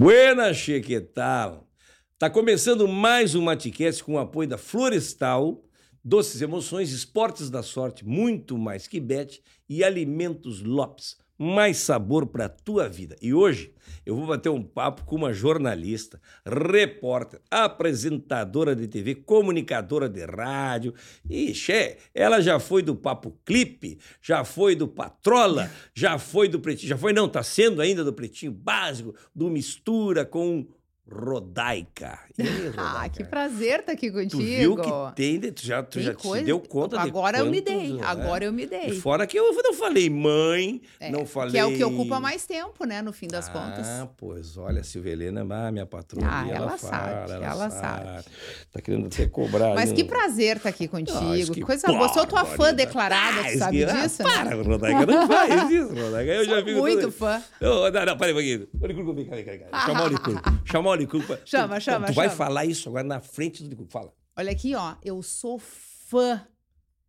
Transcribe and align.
Buenas, 0.00 0.58
che, 0.58 0.80
que 0.80 1.00
tal? 1.00 1.68
Tá 2.16 2.30
começando 2.30 2.86
mais 2.86 3.34
um 3.34 3.42
Maticast 3.42 4.04
com 4.04 4.12
o 4.12 4.18
apoio 4.18 4.48
da 4.48 4.56
Florestal, 4.56 5.60
Doces 6.04 6.40
Emoções, 6.40 6.92
Esportes 6.92 7.50
da 7.50 7.64
Sorte, 7.64 8.06
muito 8.06 8.56
mais 8.56 8.86
que 8.86 9.00
bet 9.00 9.42
e 9.68 9.82
Alimentos 9.82 10.62
Lopes. 10.62 11.16
Mais 11.38 11.78
sabor 11.78 12.26
para 12.26 12.48
tua 12.48 12.88
vida. 12.88 13.16
E 13.22 13.32
hoje 13.32 13.72
eu 14.04 14.16
vou 14.16 14.26
bater 14.26 14.48
um 14.48 14.62
papo 14.62 15.04
com 15.04 15.16
uma 15.16 15.32
jornalista, 15.32 16.20
repórter, 16.44 17.40
apresentadora 17.50 18.74
de 18.74 18.88
TV, 18.88 19.14
comunicadora 19.14 20.08
de 20.08 20.24
rádio. 20.24 20.94
Ixi, 21.28 21.96
ela 22.14 22.40
já 22.40 22.58
foi 22.58 22.82
do 22.82 22.96
Papo 22.96 23.38
Clipe, 23.44 23.98
já 24.22 24.44
foi 24.44 24.74
do 24.74 24.88
Patrola, 24.88 25.70
já 25.94 26.18
foi 26.18 26.48
do 26.48 26.58
Pretinho, 26.58 26.88
já 26.88 26.96
foi, 26.96 27.12
não, 27.12 27.28
tá 27.28 27.42
sendo 27.42 27.82
ainda 27.82 28.02
do 28.02 28.12
Pretinho 28.12 28.50
Básico, 28.52 29.14
do 29.34 29.50
Mistura 29.50 30.24
com 30.24 30.66
Rodaica. 31.10 32.18
Aí, 32.38 32.68
Rodaica? 32.68 33.00
Ah, 33.04 33.08
que 33.08 33.24
prazer 33.24 33.80
estar 33.80 33.82
tá 33.84 33.92
aqui 33.92 34.10
contigo. 34.10 34.30
Tu 34.30 34.38
viu 34.38 34.76
que 34.76 34.90
tem, 35.16 35.40
tu 35.40 35.64
já, 35.64 35.82
tu 35.82 35.94
tem 35.94 36.02
já 36.02 36.14
coisa... 36.14 36.44
te 36.44 36.46
deu 36.46 36.60
conta 36.60 37.00
Agora 37.00 37.38
de 37.38 37.44
eu 37.44 37.50
me 37.50 37.60
dei, 37.60 37.98
é? 37.98 38.04
agora 38.04 38.44
eu 38.44 38.52
me 38.52 38.66
dei. 38.66 38.88
E 38.88 39.00
fora 39.00 39.26
que 39.26 39.38
eu 39.38 39.50
não 39.62 39.72
falei 39.72 40.10
mãe, 40.10 40.82
é, 41.00 41.10
não 41.10 41.24
falei... 41.24 41.52
Que 41.52 41.58
é 41.58 41.64
o 41.64 41.74
que 41.74 41.82
ocupa 41.82 42.20
mais 42.20 42.44
tempo, 42.44 42.84
né, 42.84 43.00
no 43.00 43.12
fim 43.12 43.26
das 43.26 43.48
ah, 43.48 43.52
contas. 43.52 43.86
Ah, 43.86 44.08
pois, 44.16 44.56
olha, 44.58 44.80
a 44.80 44.84
Silvelena, 44.84 45.46
ah, 45.48 45.72
minha 45.72 45.86
patroa, 45.86 46.26
ah, 46.28 46.46
ela, 46.46 46.56
ela 46.56 46.78
fala, 46.78 46.78
sabe, 46.78 47.32
ela, 47.32 47.46
ela 47.46 47.70
sabe. 47.70 48.04
sabe. 48.04 48.24
Tá 48.70 48.80
querendo 48.82 49.06
até 49.06 49.26
cobrar. 49.26 49.74
Mas 49.74 49.92
que 49.92 50.04
prazer 50.04 50.58
estar 50.58 50.64
tá 50.64 50.68
aqui 50.68 50.86
contigo, 50.86 51.18
ah, 51.18 51.54
que 51.54 51.60
coisa 51.62 51.86
boa. 51.86 52.08
Sou 52.08 52.26
tua 52.26 52.44
fã 52.44 52.74
declarada, 52.74 53.44
tu 53.44 53.58
sabe 53.58 53.78
que... 53.78 53.86
disso, 53.86 54.22
ah, 54.22 54.44
né? 54.44 54.50
Para, 54.50 54.62
Rodaica, 54.62 55.06
não 55.06 55.26
faz 55.26 55.70
isso, 55.70 55.94
Rodaica. 55.94 56.32
Eu 56.32 56.44
Sou 56.44 56.54
já 56.54 56.64
fico... 56.64 56.80
muito 56.80 57.10
fã. 57.10 57.42
Não, 57.60 57.90
não, 57.90 58.16
peraí 58.18 58.32
um 58.32 58.36
pouquinho. 58.36 58.68
Olicurgo, 58.80 59.14
vem 59.14 59.24
cá, 59.24 59.36
vem 59.36 59.44
cá, 59.44 59.50
vem 59.52 59.60
cá. 59.60 59.86
Chama 59.86 60.04
o. 60.04 60.66
Chama 60.66 60.90
o 60.90 60.97
Olicurgo. 60.98 61.38
Chama, 61.44 61.80
chama, 61.80 61.80
chama. 61.80 62.06
Tu 62.08 62.14
vai 62.14 62.28
falar 62.28 62.64
isso 62.64 62.88
agora 62.88 63.04
na 63.04 63.20
frente 63.20 63.62
do 63.62 63.86
Fala. 63.86 64.12
Olha 64.36 64.52
aqui, 64.52 64.74
ó. 64.74 64.94
Eu 65.02 65.22
sou 65.22 65.58
fã. 65.58 66.46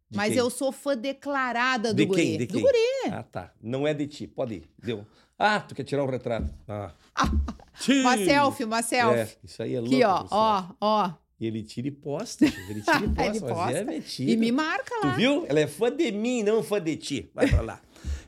De 0.09 0.17
mas 0.17 0.29
quem? 0.29 0.37
eu 0.39 0.49
sou 0.49 0.71
fã 0.71 0.97
declarada 0.97 1.93
do 1.93 1.97
de 1.97 2.05
guri. 2.05 2.21
Quem? 2.21 2.37
De 2.39 2.47
quem? 2.47 2.61
Do 2.61 2.65
guri. 2.65 3.11
Ah, 3.11 3.23
tá. 3.23 3.53
Não 3.61 3.87
é 3.87 3.93
de 3.93 4.07
ti. 4.07 4.27
Pode 4.27 4.55
ir. 4.55 4.69
Deu. 4.81 5.05
Ah, 5.37 5.59
tu 5.59 5.75
quer 5.75 5.83
tirar 5.83 6.03
um 6.03 6.09
retrato. 6.09 6.51
Ah. 6.67 6.91
uma 7.87 8.17
selfie, 8.17 8.63
uma 8.63 8.81
selfie. 8.81 9.19
É, 9.19 9.37
isso 9.43 9.61
aí 9.61 9.75
é 9.75 9.79
louco. 9.79 9.95
Aqui, 9.95 10.03
ó, 10.03 10.25
ó, 10.31 10.65
ó. 10.81 11.13
E 11.39 11.47
ele 11.47 11.63
tira 11.63 11.87
e 11.87 11.91
posta. 11.91 12.45
Ele 12.45 12.81
tira 12.81 13.05
e 13.05 13.09
posta. 13.09 13.23
ele 13.25 13.39
posta. 13.39 13.93
É. 13.93 14.03
E 14.19 14.35
me 14.35 14.51
marca 14.51 14.93
lá. 14.95 15.13
Tu 15.13 15.17
viu? 15.17 15.45
Ela 15.47 15.61
é 15.61 15.67
fã 15.67 15.89
de 15.89 16.11
mim, 16.11 16.43
não 16.43 16.61
fã 16.61 16.81
de 16.81 16.97
ti. 16.97 17.31
Vai 17.33 17.47
pra 17.47 17.61
lá. 17.61 17.81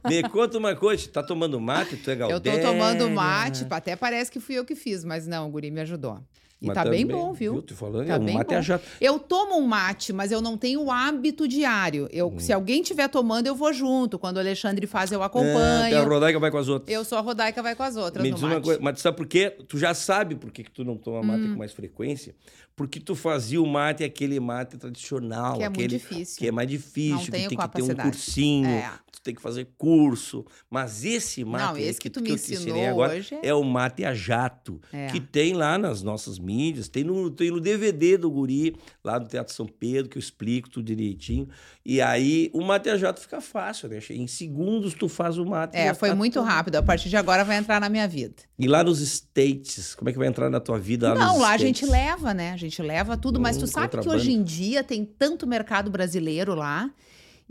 Me 0.08 0.24
conta 0.30 0.58
uma 0.58 0.76
coisa, 0.76 1.08
tá 1.10 1.22
tomando 1.22 1.60
mate, 1.60 1.98
tu 1.98 2.10
é? 2.10 2.14
Eu 2.32 2.40
tô 2.40 2.52
tomando 2.60 3.10
mate, 3.10 3.66
até 3.70 3.96
parece 3.96 4.32
que 4.32 4.40
fui 4.40 4.56
eu 4.56 4.66
que 4.66 4.76
fiz, 4.76 5.04
mas 5.04 5.28
não, 5.28 5.48
o 5.48 5.52
guri 5.52 5.70
me 5.70 5.82
ajudou. 5.82 6.20
E 6.62 6.68
mas 6.68 6.76
tá 6.76 6.86
bem 6.86 7.08
bom, 7.08 7.34
viu? 7.34 7.54
viu? 7.54 7.62
Tô 7.64 7.74
falando, 7.74 8.06
tá 8.06 8.14
é 8.14 8.20
um 8.20 8.24
bem 8.24 8.36
mate 8.36 8.54
bom. 8.54 8.62
Já... 8.62 8.80
Eu 9.00 9.18
tomo 9.18 9.58
um 9.58 9.66
mate, 9.66 10.14
mas 10.14 10.32
eu 10.32 10.40
não 10.42 10.56
tenho 10.56 10.84
o 10.84 10.92
hábito 10.92 11.48
diário. 11.48 12.08
Eu, 12.12 12.28
hum. 12.28 12.40
Se 12.40 12.54
alguém 12.54 12.82
estiver 12.82 13.10
tomando, 13.10 13.48
eu 13.48 13.56
vou 13.56 13.74
junto. 13.74 14.20
Quando 14.20 14.38
o 14.38 14.40
Alexandre 14.40 14.86
faz, 14.86 15.12
eu 15.12 15.24
acompanho. 15.24 15.96
É, 15.96 15.98
a 15.98 16.04
Rodaica 16.04 16.40
vai 16.40 16.52
com 16.52 16.58
as 16.58 16.68
outras. 16.68 16.96
Eu 16.96 17.04
sou 17.04 17.18
a 17.18 17.22
Rodaica, 17.22 17.64
vai 17.64 17.76
com 17.76 17.82
as 17.82 17.96
outras. 17.96 18.24
Me 18.24 18.32
diz 18.32 18.44
uma 18.44 18.62
coisa, 18.62 18.80
mas 18.80 19.02
sabe 19.02 19.18
por 19.18 19.26
quê? 19.26 19.58
Tu 19.68 19.80
já 19.80 19.96
sabe 19.96 20.36
por 20.36 20.52
que, 20.52 20.64
que 20.64 20.70
tu 20.70 20.84
não 20.84 20.98
toma 20.98 21.24
mate 21.24 21.46
hum. 21.46 21.54
com 21.54 21.58
mais 21.58 21.72
frequência? 21.72 22.36
Porque 22.82 23.00
tu 23.00 23.14
fazia 23.14 23.62
o 23.62 23.68
mate, 23.68 24.04
aquele 24.04 24.40
mate 24.40 24.76
tradicional. 24.76 25.58
Que 25.58 25.64
é 25.64 25.66
aquele, 25.68 25.88
muito 25.88 26.02
difícil. 26.02 26.38
Que 26.40 26.48
é 26.48 26.52
mais 26.52 26.68
difícil, 26.68 27.16
não 27.16 27.24
que 27.24 27.32
tem 27.32 27.48
que 27.48 27.68
ter 27.70 27.84
um 27.84 27.96
cursinho, 27.96 28.68
é. 28.68 28.92
tu 29.12 29.22
tem 29.22 29.36
que 29.36 29.42
fazer 29.42 29.68
curso. 29.78 30.44
Mas 30.68 31.06
esse 31.06 31.46
mate 31.46 31.64
não, 31.64 31.78
esse 31.78 32.00
que, 32.00 32.10
que 32.10 32.20
tu 32.20 32.24
me 32.24 32.32
ensinou 32.32 32.84
agora 32.88 33.14
hoje 33.14 33.36
é... 33.36 33.50
é 33.50 33.54
o 33.54 33.64
mate 33.64 34.04
a 34.04 34.16
jato, 34.16 34.82
é. 34.92 35.08
que 35.08 35.20
tem 35.20 35.54
lá 35.54 35.78
nas 35.78 36.02
nossas 36.02 36.40
mídias, 36.40 36.90
tem 36.90 37.04
no 37.04 37.30
tem 37.30 37.52
no 37.52 37.60
DVD 37.60 38.18
do 38.18 38.32
Guri, 38.32 38.76
lá 39.04 39.20
do 39.20 39.28
Teatro 39.28 39.54
São 39.54 39.68
Pedro, 39.68 40.10
que 40.10 40.18
eu 40.18 40.20
explico 40.20 40.68
tudo 40.68 40.86
direitinho. 40.86 41.48
E 41.86 42.00
aí 42.02 42.50
o 42.54 42.64
mate 42.64 42.90
a 42.90 42.98
jato 42.98 43.20
fica 43.20 43.42
fácil, 43.42 43.90
né? 43.90 44.00
Em 44.10 44.28
segundos 44.28 44.94
tu 44.94 45.08
faz 45.08 45.38
o 45.38 45.46
mate. 45.46 45.78
É, 45.78 45.94
foi 45.94 46.14
muito 46.14 46.36
todo. 46.36 46.46
rápido. 46.46 46.76
A 46.78 46.84
partir 46.84 47.10
de 47.10 47.18
agora 47.18 47.44
vai 47.44 47.58
entrar 47.58 47.80
na 47.80 47.90
minha 47.90 48.08
vida. 48.08 48.36
E 48.58 48.68
lá 48.68 48.84
nos 48.84 49.02
States, 49.02 49.96
como 49.96 50.10
é 50.10 50.14
que 50.14 50.20
vai 50.20 50.28
entrar 50.28 50.50
na 50.50 50.60
tua 50.60 50.78
vida? 50.78 51.14
Lá 51.14 51.26
Não, 51.26 51.40
lá 51.40 51.52
a 51.52 51.58
gente 51.58 51.84
leva, 51.84 52.32
né? 52.32 52.52
A 52.52 52.58
gente 52.58 52.71
leva 52.80 53.18
tudo, 53.18 53.40
mas 53.40 53.58
tu 53.58 53.66
sabe 53.66 54.00
que 54.00 54.08
hoje 54.08 54.32
em 54.32 54.44
dia 54.44 54.84
tem 54.84 55.04
tanto 55.04 55.48
mercado 55.48 55.90
brasileiro 55.90 56.54
lá. 56.54 56.92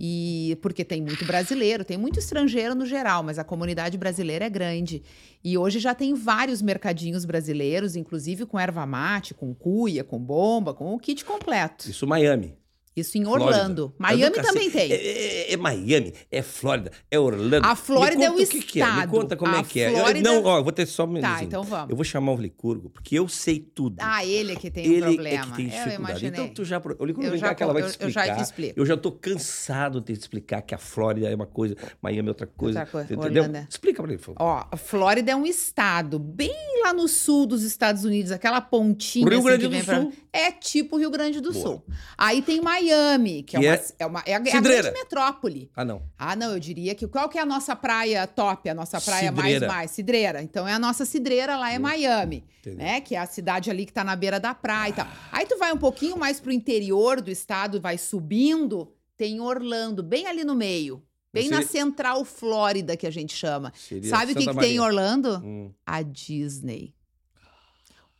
E 0.02 0.56
porque 0.62 0.82
tem 0.82 1.02
muito 1.02 1.26
brasileiro, 1.26 1.84
tem 1.84 1.98
muito 1.98 2.18
estrangeiro 2.18 2.74
no 2.74 2.86
geral, 2.86 3.22
mas 3.22 3.38
a 3.38 3.44
comunidade 3.44 3.98
brasileira 3.98 4.46
é 4.46 4.48
grande. 4.48 5.02
E 5.44 5.58
hoje 5.58 5.78
já 5.78 5.94
tem 5.94 6.14
vários 6.14 6.62
mercadinhos 6.62 7.26
brasileiros, 7.26 7.96
inclusive 7.96 8.46
com 8.46 8.58
erva 8.58 8.86
mate, 8.86 9.34
com 9.34 9.54
cuia, 9.54 10.02
com 10.02 10.18
bomba, 10.18 10.72
com 10.72 10.94
o 10.94 10.98
kit 10.98 11.22
completo. 11.22 11.90
Isso 11.90 12.06
Miami. 12.06 12.59
Isso 12.96 13.16
em 13.16 13.26
Orlando. 13.26 13.94
Flórida. 13.96 14.28
Miami 14.28 14.36
também 14.42 14.70
tem. 14.70 14.90
É, 14.90 14.96
é, 14.96 15.52
é, 15.52 15.56
Miami, 15.56 16.12
é 16.30 16.42
Flórida, 16.42 16.90
é 17.10 17.18
Orlando. 17.18 17.64
A 17.64 17.76
Flórida 17.76 18.24
é 18.24 18.30
o, 18.30 18.34
o 18.34 18.40
estado. 18.40 18.64
Que 18.66 18.82
é. 18.82 18.92
Me 18.92 19.06
conta 19.06 19.36
como 19.36 19.54
a 19.54 19.60
é 19.60 19.62
que 19.62 19.80
é. 19.80 19.90
Flórida... 19.90 20.28
Eu, 20.28 20.42
não, 20.42 20.44
ó, 20.44 20.60
vou 20.60 20.72
ter 20.72 20.86
só 20.86 21.04
um 21.04 21.06
minutinho. 21.06 21.36
Tá, 21.36 21.44
então 21.44 21.62
vamos. 21.62 21.90
Eu 21.90 21.96
vou 21.96 22.04
chamar 22.04 22.32
o 22.32 22.36
Licurgo, 22.36 22.90
porque 22.90 23.16
eu 23.16 23.28
sei 23.28 23.60
tudo. 23.60 23.96
Ah, 24.00 24.24
ele 24.24 24.52
é 24.52 24.56
que 24.56 24.70
tem 24.70 24.84
ele 24.84 25.02
um 25.02 25.14
problema. 25.14 25.36
é 25.36 25.46
que 25.46 25.56
tem 25.56 25.66
dificuldade. 25.66 25.94
Eu 25.94 26.00
imaginei. 26.00 26.30
Então 26.30 26.48
tu 26.48 26.64
já... 26.64 26.82
O 26.98 27.04
Licurgo 27.04 27.30
vem 27.30 27.40
cá 27.40 27.54
que 27.54 27.62
ela 27.62 27.72
vai 27.72 27.82
te 27.84 27.90
explicar. 27.90 28.22
Eu 28.22 28.26
já 28.26 28.34
te 28.34 28.42
explico. 28.42 28.80
Eu 28.80 28.86
já 28.86 28.96
tô 28.96 29.12
cansado 29.12 30.00
de 30.00 30.16
te 30.16 30.20
explicar 30.20 30.60
que 30.62 30.74
a 30.74 30.78
Flórida 30.78 31.30
é 31.30 31.34
uma 31.34 31.46
coisa, 31.46 31.76
Miami 32.02 32.28
é 32.28 32.30
outra 32.30 32.46
coisa. 32.48 32.80
Outra 32.80 32.90
coisa. 32.90 33.14
Entendeu? 33.14 33.44
Orlando. 33.44 33.66
Explica 33.70 34.02
pra 34.02 34.10
ele, 34.10 34.18
por 34.18 34.34
favor. 34.34 34.42
Ó, 34.42 34.66
a 34.68 34.76
Flórida 34.76 35.30
é 35.30 35.36
um 35.36 35.46
estado 35.46 36.18
bem 36.18 36.52
lá 36.82 36.92
no 36.92 37.06
sul 37.06 37.46
dos 37.46 37.62
Estados 37.62 38.04
Unidos, 38.04 38.32
aquela 38.32 38.60
pontinha 38.60 39.28
Rio 39.28 39.38
assim 39.38 39.46
Grande 39.46 39.68
do 39.68 39.84
Sul. 39.84 40.12
É 40.32 40.50
tipo 40.50 40.96
Rio 40.98 41.10
Grande 41.10 41.40
do. 41.40 41.52
Sul. 41.52 41.84
Aí 42.16 42.42
tem 42.42 42.60
Miami, 42.60 42.79
que, 42.80 43.42
que 43.42 43.56
é, 43.56 43.60
uma, 43.60 43.74
é, 43.98 44.06
uma, 44.06 44.22
é, 44.26 44.34
a, 44.34 44.42
é 44.54 44.56
a 44.56 44.60
grande 44.60 44.90
metrópole. 44.92 45.70
Ah, 45.74 45.84
não. 45.84 46.02
Ah, 46.18 46.34
não, 46.36 46.52
eu 46.52 46.60
diria 46.60 46.94
que 46.94 47.06
qual 47.06 47.28
que 47.28 47.38
é 47.38 47.42
a 47.42 47.46
nossa 47.46 47.74
praia 47.76 48.26
top, 48.26 48.68
a 48.68 48.74
nossa 48.74 49.00
praia 49.00 49.30
cidreira. 49.30 49.66
mais 49.66 49.76
mais 49.76 49.90
cidreira. 49.90 50.42
Então 50.42 50.66
é 50.66 50.72
a 50.72 50.78
nossa 50.78 51.04
cidreira 51.04 51.56
lá 51.56 51.72
é 51.72 51.78
hum. 51.78 51.82
Miami, 51.82 52.44
Entendi. 52.60 52.76
né? 52.76 53.00
Que 53.00 53.14
é 53.14 53.18
a 53.18 53.26
cidade 53.26 53.70
ali 53.70 53.86
que 53.86 53.92
tá 53.92 54.04
na 54.04 54.16
beira 54.16 54.38
da 54.38 54.54
praia 54.54 54.84
ah. 54.84 54.88
e 54.88 54.92
tal. 54.92 55.08
Aí 55.32 55.46
tu 55.46 55.58
vai 55.58 55.72
um 55.72 55.78
pouquinho 55.78 56.16
mais 56.16 56.40
pro 56.40 56.52
interior 56.52 57.20
do 57.20 57.30
estado, 57.30 57.80
vai 57.80 57.98
subindo, 57.98 58.92
tem 59.16 59.40
Orlando, 59.40 60.02
bem 60.02 60.26
ali 60.26 60.44
no 60.44 60.54
meio. 60.54 61.02
Bem 61.32 61.44
seria... 61.44 61.60
na 61.60 61.66
Central 61.66 62.24
Flórida, 62.24 62.96
que 62.96 63.06
a 63.06 63.10
gente 63.10 63.34
chama. 63.36 63.72
Seria 63.76 64.10
Sabe 64.10 64.32
o 64.32 64.36
que, 64.36 64.46
que 64.46 64.58
tem 64.58 64.76
em 64.76 64.80
Orlando? 64.80 65.40
Hum. 65.44 65.72
A 65.86 66.02
Disney. 66.02 66.94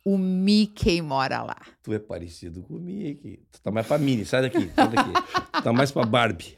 O 0.03 0.17
Mickey 0.17 1.01
mora 1.01 1.43
lá. 1.43 1.57
Tu 1.83 1.93
é 1.93 1.99
parecido 1.99 2.63
com 2.63 2.75
o 2.75 2.79
Mickey. 2.79 3.39
Tu 3.51 3.61
tá 3.61 3.69
mais 3.69 3.85
pra 3.85 3.97
Minnie, 3.97 4.25
sai 4.25 4.41
daqui, 4.41 4.71
sai 4.75 4.87
daqui. 4.89 5.61
tá 5.63 5.71
mais 5.71 5.91
pra 5.91 6.03
Barbie. 6.05 6.55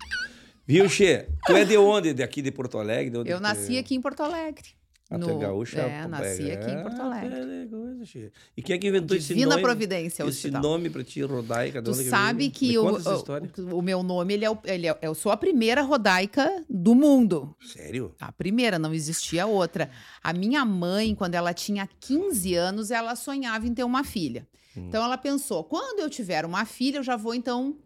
Viu, 0.66 0.88
Xê? 0.88 1.28
Tu 1.46 1.52
é 1.53 1.66
de 1.66 1.78
onde? 1.78 2.14
De 2.14 2.24
aqui 2.24 2.42
de 2.42 2.52
Porto 2.52 2.78
Alegre? 2.78 3.30
Eu 3.30 3.40
nasci 3.42 3.78
aqui 3.78 3.96
em 3.96 4.02
Porto 4.02 4.24
Alegre. 4.24 4.70
No... 5.12 5.19
tu 5.19 5.30
é 5.30 5.38
gaúcha? 5.38 5.80
É, 5.81 6.08
nasci 6.08 6.52
aqui 6.52 6.72
em 6.72 6.81
Porto 6.81 7.02
Alegre. 7.02 7.68
Coisa, 7.69 8.31
e 8.56 8.62
quem 8.62 8.75
é 8.75 8.80
que 8.80 8.88
inventou 8.88 9.18
Divina 9.18 9.41
esse 9.41 9.50
nome? 9.50 9.62
Providência, 9.62 10.24
Esse 10.24 10.52
nome 10.52 10.90
pra 10.90 11.03
ti, 11.03 11.22
Rodaica. 11.22 11.81
Tu 11.81 11.94
sabe 11.94 12.50
que, 12.50 12.69
que 12.69 12.78
o, 12.78 12.86
o, 12.86 13.78
o, 13.78 13.81
meu 13.81 14.02
nome, 14.03 14.34
ele 14.34 14.46
é, 14.46 14.58
ele 14.66 14.88
é, 14.88 14.97
eu 15.02 15.14
sou 15.14 15.31
a 15.31 15.38
primeira 15.38 15.81
Rodaica 15.81 16.64
do 16.69 16.96
mundo. 16.96 17.56
Sério? 17.62 18.16
A 18.19 18.31
primeira, 18.31 18.80
não 18.80 18.94
existia 18.94 19.46
outra. 19.46 19.90
A 20.24 20.34
minha 20.34 20.66
mãe, 20.66 21.14
quando 21.16 21.35
ela 21.35 21.53
tinha 21.53 21.88
15 22.00 22.56
anos, 22.56 22.91
ela 22.91 23.16
sonhava 23.16 23.68
em 23.68 23.74
ter 23.74 23.84
uma 23.84 24.03
filha. 24.03 24.47
Hum. 24.75 24.85
Então 24.88 25.03
ela 25.03 25.18
pensou, 25.18 25.64
quando 25.64 26.00
eu 26.00 26.09
tiver 26.09 26.46
uma 26.46 26.66
filha, 26.66 26.97
eu 26.97 27.03
já 27.03 27.16
vou 27.16 27.35
então 27.35 27.78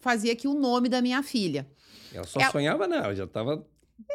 fazer 0.00 0.30
aqui 0.30 0.48
o 0.48 0.54
nome 0.54 0.88
da 0.88 1.02
minha 1.02 1.22
filha. 1.22 1.66
Ela 2.12 2.26
só 2.26 2.40
ela... 2.40 2.50
sonhava, 2.50 2.86
não, 2.86 3.14
já 3.14 3.24
estava 3.24 3.64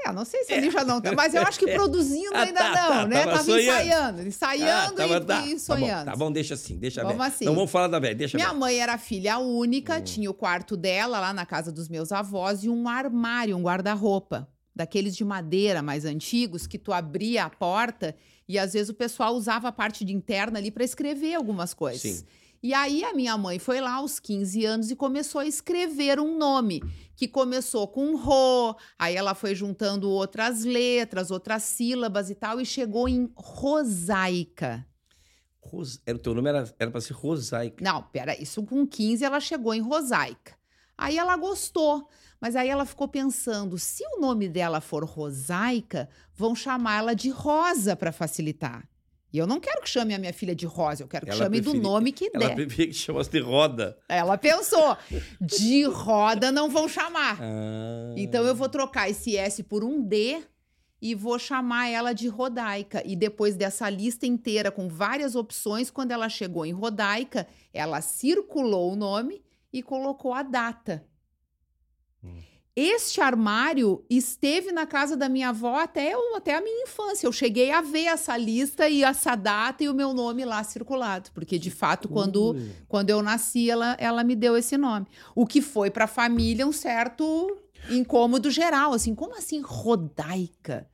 é, 0.06 0.12
não 0.14 0.24
sei 0.24 0.44
se 0.44 0.54
ele 0.54 0.70
já 0.70 0.84
não 0.84 1.02
tá, 1.02 1.12
mas 1.14 1.34
eu 1.34 1.42
acho 1.42 1.58
que 1.60 1.68
produzindo 1.74 2.36
ah, 2.36 2.42
ainda 2.42 2.60
tá, 2.60 2.70
não, 2.70 2.90
tá, 2.90 3.08
né? 3.08 3.24
Tava, 3.24 3.38
tava 3.38 3.62
ensaiando, 3.62 4.22
ensaiando 4.28 4.94
ah, 4.94 5.08
tava, 5.08 5.16
e, 5.16 5.22
tá, 5.22 5.48
e, 5.48 5.60
sonhando. 5.60 6.06
Tá 6.06 6.12
bom, 6.12 6.12
tá 6.12 6.26
bom, 6.26 6.32
deixa 6.32 6.54
assim, 6.54 6.78
deixa 6.78 7.04
vamos 7.04 7.22
assim. 7.22 7.46
Não 7.46 7.56
vamos 7.56 7.72
falar 7.72 7.88
da 7.88 8.00
velha, 8.00 8.16
deixa 8.16 8.38
Minha 8.38 8.54
mãe 8.54 8.80
era 8.80 8.98
filha 8.98 9.38
única, 9.40 9.98
hum. 9.98 10.02
tinha 10.02 10.30
o 10.30 10.34
quarto 10.34 10.78
dela 10.78 11.20
lá 11.20 11.34
na 11.34 11.46
casa 11.46 11.72
dos 11.72 11.90
meus 11.90 12.12
avós 12.12 12.64
e 12.64 12.70
um 12.70 12.88
armário, 12.88 13.58
um 13.58 13.62
guarda-roupa, 13.62 14.48
daqueles 14.76 15.16
de 15.16 15.26
madeira 15.26 15.82
mais 15.82 16.06
antigos 16.06 16.68
que 16.68 16.78
tu 16.78 16.94
abria 16.94 17.46
a 17.46 17.50
porta 17.50 18.16
e 18.48 18.60
às 18.60 18.74
vezes 18.74 18.90
o 18.90 18.94
pessoal 18.94 19.36
usava 19.36 19.70
a 19.70 19.72
parte 19.72 20.06
de 20.06 20.14
interna 20.14 20.60
ali 20.60 20.72
para 20.72 20.84
escrever 20.84 21.36
algumas 21.36 21.74
coisas. 21.74 22.02
Sim. 22.02 22.26
E 22.64 22.76
aí 22.76 23.04
a 23.04 23.14
minha 23.14 23.36
mãe 23.38 23.58
foi 23.58 23.82
lá 23.82 23.96
aos 23.96 24.20
15 24.20 24.66
anos 24.66 24.92
e 24.92 24.96
começou 24.96 25.42
a 25.42 25.48
escrever 25.48 26.20
um 26.20 26.38
nome, 26.38 26.80
que 27.16 27.28
começou 27.28 27.88
com 27.88 28.16
Rô, 28.16 28.76
aí 29.00 29.16
ela 29.16 29.34
foi 29.34 29.56
juntando 29.56 30.08
outras 30.08 30.64
letras, 30.64 31.32
outras 31.32 31.64
sílabas 31.64 32.30
e 32.30 32.36
tal, 32.36 32.62
e 32.62 32.66
chegou 32.66 33.10
em 33.10 33.32
Rosaica. 33.36 34.86
Ros... 35.60 36.00
Era, 36.06 36.16
o 36.16 36.20
teu 36.20 36.36
nome 36.36 36.50
era 36.50 36.92
para 36.92 37.02
ser 37.02 37.14
Rosaica. 37.14 37.84
Não, 37.84 38.04
pera, 38.04 38.40
isso 38.40 38.64
com 38.64 38.86
15 38.86 39.26
ela 39.26 39.40
chegou 39.40 39.74
em 39.74 39.82
Rosaica. 39.82 40.56
Aí 40.96 41.18
ela 41.18 41.36
gostou, 41.38 42.08
mas 42.40 42.56
aí 42.56 42.70
ela 42.70 42.86
ficou 42.86 43.08
pensando: 43.08 43.76
se 43.80 44.04
o 44.06 44.20
nome 44.20 44.48
dela 44.48 44.80
for 44.80 45.04
Rosaica, 45.04 46.08
vão 46.36 46.54
chamá-la 46.54 47.16
de 47.16 47.32
Rosa 47.32 47.96
para 47.96 48.12
facilitar. 48.12 48.88
E 49.34 49.38
eu 49.38 49.48
não 49.48 49.60
quero 49.60 49.82
que 49.82 49.90
chame 49.90 50.14
a 50.14 50.20
minha 50.20 50.34
filha 50.34 50.54
de 50.54 50.66
Rosa, 50.66 51.04
eu 51.04 51.08
quero 51.08 51.26
que 51.26 51.32
Ela 51.32 51.44
chame 51.46 51.60
do 51.62 51.72
preferi- 51.72 51.84
nome 51.84 52.12
que 52.12 52.30
Ela 52.34 52.48
der. 52.48 52.56
preferia 52.56 52.88
que 52.88 52.94
chamasse 52.94 53.30
de 53.30 53.40
roda. 53.40 53.98
Ela 54.10 54.38
pensou, 54.38 54.98
de 55.40 55.84
roda 55.86 56.52
não 56.52 56.70
vão 56.70 56.88
chamar. 56.90 57.38
Ah. 57.42 58.14
Então 58.18 58.44
eu 58.46 58.54
vou 58.54 58.68
trocar 58.68 59.10
esse 59.10 59.38
S 59.38 59.64
por 59.64 59.84
um 59.86 60.02
D 60.02 60.42
e 61.02 61.16
vou 61.16 61.40
chamar 61.40 61.88
ela 61.88 62.14
de 62.14 62.28
Rodaica. 62.28 63.02
E 63.06 63.16
depois 63.16 63.56
dessa 63.56 63.90
lista 63.90 64.26
inteira 64.28 64.70
com 64.70 64.88
várias 64.90 65.34
opções, 65.36 65.90
quando 65.90 66.12
ela 66.12 66.28
chegou 66.28 66.66
em 66.66 66.74
Rodaica, 66.74 67.48
ela 67.74 68.02
circulou 68.02 68.92
o 68.92 68.96
nome 68.98 69.42
e 69.72 69.82
colocou 69.82 70.34
a 70.34 70.44
data. 70.44 71.04
Hum. 72.24 72.42
Este 72.76 73.20
armário 73.20 74.04
esteve 74.10 74.72
na 74.72 74.86
casa 74.86 75.18
da 75.18 75.28
minha 75.28 75.50
avó 75.50 75.78
até, 75.78 76.14
eu- 76.14 76.36
até 76.36 76.56
a 76.56 76.62
minha 76.62 76.84
infância. 76.84 77.28
Eu 77.28 77.32
cheguei 77.34 77.70
a 77.72 77.82
ver 77.82 78.06
essa 78.06 78.38
lista 78.38 78.88
e 78.88 79.04
essa 79.04 79.36
data 79.36 79.84
e 79.84 79.90
o 79.90 79.94
meu 79.94 80.14
nome 80.14 80.46
lá 80.46 80.64
circulado. 80.64 81.30
Porque, 81.34 81.60
de 81.60 81.70
fato, 81.70 82.08
quando 82.08 82.52
Ui. 82.54 82.72
quando 82.88 83.10
eu 83.10 83.22
nasci, 83.22 83.70
ela, 83.70 83.96
ela 84.00 84.24
me 84.24 84.36
deu 84.36 84.56
esse 84.56 84.78
nome. 84.78 85.06
O 85.36 85.46
que 85.46 85.62
foi 85.62 85.90
para 85.92 86.06
a 86.06 86.08
família 86.08 86.66
um 86.66 86.72
certo 86.72 87.58
incômodo 87.90 88.50
geral, 88.50 88.94
assim, 88.94 89.14
como 89.14 89.36
assim 89.36 89.60
Rodaica? 89.62 90.88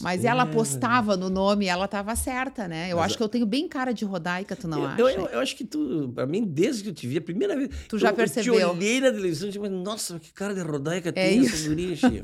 Mas 0.00 0.24
ela 0.24 0.42
É. 0.42 0.46
apostava 0.46 1.16
no 1.16 1.28
nome 1.30 1.66
e 1.66 1.68
ela 1.68 1.84
estava 1.86 2.14
certa, 2.16 2.66
né? 2.68 2.90
Eu 2.90 2.96
Mas 2.96 3.06
acho 3.06 3.14
a- 3.14 3.16
que 3.18 3.22
eu 3.22 3.28
tenho 3.28 3.46
bem 3.46 3.68
cara 3.68 3.92
de 3.92 4.04
Rodaica, 4.04 4.56
tu 4.56 4.66
não 4.68 4.78
eu, 4.78 4.86
acha? 4.86 5.00
eu, 5.00 5.08
eu- 5.08 5.26
eu 5.26 5.38
acho 5.40 5.56
que 5.56 5.64
tu, 5.64 6.10
pra 6.14 6.26
mim, 6.26 6.44
desde 6.44 6.82
que 6.82 6.88
eu 6.90 6.94
te 6.94 7.06
vi, 7.06 7.16
a 7.18 7.20
primeira 7.20 7.56
vez. 7.56 7.70
Tu 7.88 7.98
já 7.98 8.10
eu, 8.10 8.14
percebeu? 8.14 8.54
Eu 8.54 8.70
te 8.70 8.76
olhei 8.76 9.00
na 9.00 9.10
televisão 9.12 9.48
e 9.48 9.52
disse, 9.52 9.68
nossa, 9.68 10.18
que 10.18 10.32
cara 10.32 10.54
de 10.54 10.60
rodaica 10.60 11.08
É 11.10 11.12
tem 11.12 11.40
essa 11.40 11.54
isso. 11.56 11.68
guria, 11.68 11.94
Chia." 11.96 12.20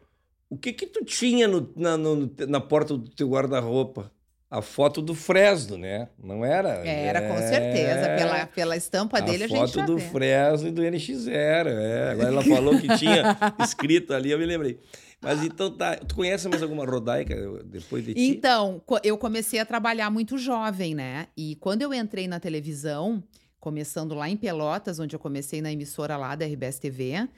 o 0.50 0.56
que 0.58 0.72
que 0.72 0.86
tu 0.86 1.02
tinha 1.04 1.48
no- 1.48 1.70
na, 1.74 1.96
no- 1.96 2.30
na 2.46 2.60
porta 2.60 2.96
do 2.96 3.08
teu 3.08 3.28
guarda-roupa? 3.28 4.10
A 4.50 4.60
foto 4.60 5.00
do 5.00 5.14
Fresno, 5.14 5.78
né? 5.78 6.08
Não 6.22 6.44
era? 6.44 6.86
Era, 6.86 7.22
com 7.22 7.32
É. 7.38 7.48
certeza. 7.48 8.16
Pela, 8.18 8.46
pela 8.48 8.76
estampa 8.76 9.18
dele, 9.22 9.44
a, 9.44 9.48
gente 9.48 9.58
foto 9.58 9.72
já 9.78 9.86
do 9.86 9.96
vê. 9.96 10.02
Fresno 10.10 10.68
e 10.68 10.70
do 10.70 10.82
NX0. 10.82 11.32
É. 11.68 12.10
Agora 12.10 12.28
ela 12.28 12.42
falou 12.44 12.78
que 12.78 12.86
tinha 12.98 13.34
escrito 13.64 14.12
ali, 14.12 14.30
eu 14.30 14.38
me 14.38 14.44
lembrei. 14.44 14.78
Mas 15.22 15.42
então 15.44 15.70
tá. 15.70 15.96
Tu 15.96 16.16
conhece 16.16 16.48
mais 16.48 16.62
alguma 16.62 16.84
rodaica 16.84 17.34
depois 17.64 18.04
de 18.04 18.14
ti? 18.14 18.20
Então, 18.20 18.82
eu 19.04 19.16
comecei 19.16 19.60
a 19.60 19.64
trabalhar 19.64 20.10
muito 20.10 20.36
jovem, 20.36 20.94
né? 20.94 21.28
E 21.36 21.56
quando 21.56 21.82
eu 21.82 21.94
entrei 21.94 22.26
na 22.26 22.40
televisão, 22.40 23.22
começando 23.60 24.14
lá 24.14 24.28
em 24.28 24.36
Pelotas, 24.36 24.98
onde 24.98 25.14
eu 25.14 25.20
comecei 25.20 25.62
na 25.62 25.70
emissora 25.70 26.16
lá 26.16 26.34
da 26.34 26.44
RBS 26.44 26.80
TV, 26.80 27.28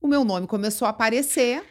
o 0.00 0.08
meu 0.08 0.24
nome 0.24 0.46
começou 0.46 0.86
a 0.86 0.90
aparecer. 0.90 1.62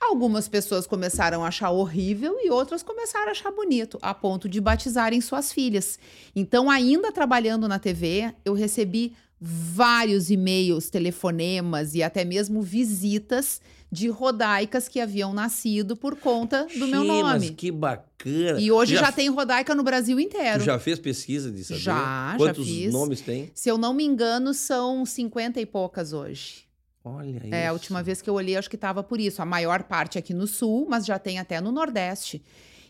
Algumas 0.00 0.48
pessoas 0.48 0.86
começaram 0.86 1.42
a 1.42 1.48
achar 1.48 1.70
horrível 1.70 2.38
e 2.40 2.50
outras 2.50 2.84
começaram 2.84 3.26
a 3.26 3.30
achar 3.32 3.50
bonito, 3.50 3.98
a 4.00 4.14
ponto 4.14 4.48
de 4.48 4.60
batizarem 4.60 5.20
suas 5.20 5.52
filhas. 5.52 5.98
Então, 6.36 6.70
ainda 6.70 7.10
trabalhando 7.10 7.66
na 7.66 7.80
TV, 7.80 8.32
eu 8.44 8.54
recebi 8.54 9.16
vários 9.40 10.30
e-mails, 10.30 10.90
telefonemas 10.90 11.94
e 11.94 12.02
até 12.02 12.24
mesmo 12.24 12.60
visitas 12.62 13.60
de 13.90 14.08
rodaicas 14.08 14.86
que 14.88 15.00
haviam 15.00 15.32
nascido 15.32 15.96
por 15.96 16.16
conta 16.16 16.66
do 16.76 16.86
meu 16.86 17.02
Sim, 17.02 17.22
Mas 17.22 17.42
nome. 17.42 17.50
que 17.54 17.70
bacana. 17.70 18.60
E 18.60 18.70
hoje 18.70 18.94
Tu 18.94 19.00
já, 19.00 19.10
tem 19.12 19.28
rodaica 19.30 19.74
no 19.74 19.82
Brasil 19.82 20.20
inteiro. 20.20 20.58
Tu 20.58 20.64
já 20.64 20.78
fez 20.78 20.98
pesquisa 20.98 21.48
saber? 21.48 21.62
Já, 21.62 21.76
já 21.78 22.34
Quantos 22.36 22.66
fiz. 22.66 22.92
nomes 22.92 23.20
tem? 23.20 23.50
Se 23.54 23.70
eu 23.70 23.78
não 23.78 23.94
me 23.94 24.04
engano, 24.04 24.52
são 24.52 25.06
50 25.06 25.60
e 25.60 25.64
poucas 25.66 26.12
hoje. 26.12 26.66
Olha 27.02 27.38
isso. 27.38 27.54
É, 27.54 27.68
a 27.68 27.72
última 27.72 28.02
vez 28.02 28.20
que 28.20 28.28
eu 28.28 28.34
olhei, 28.34 28.56
acho 28.56 28.68
que 28.68 28.76
estava 28.76 29.02
por 29.02 29.18
isso. 29.18 29.40
A 29.40 29.46
maior 29.46 29.84
parte 29.84 30.18
aqui 30.18 30.34
no 30.34 30.46
sul, 30.46 30.86
mas 30.90 31.06
já 31.06 31.18
tem 31.18 31.38
até 31.38 31.58
no 31.60 31.72
Nordeste. 31.72 32.42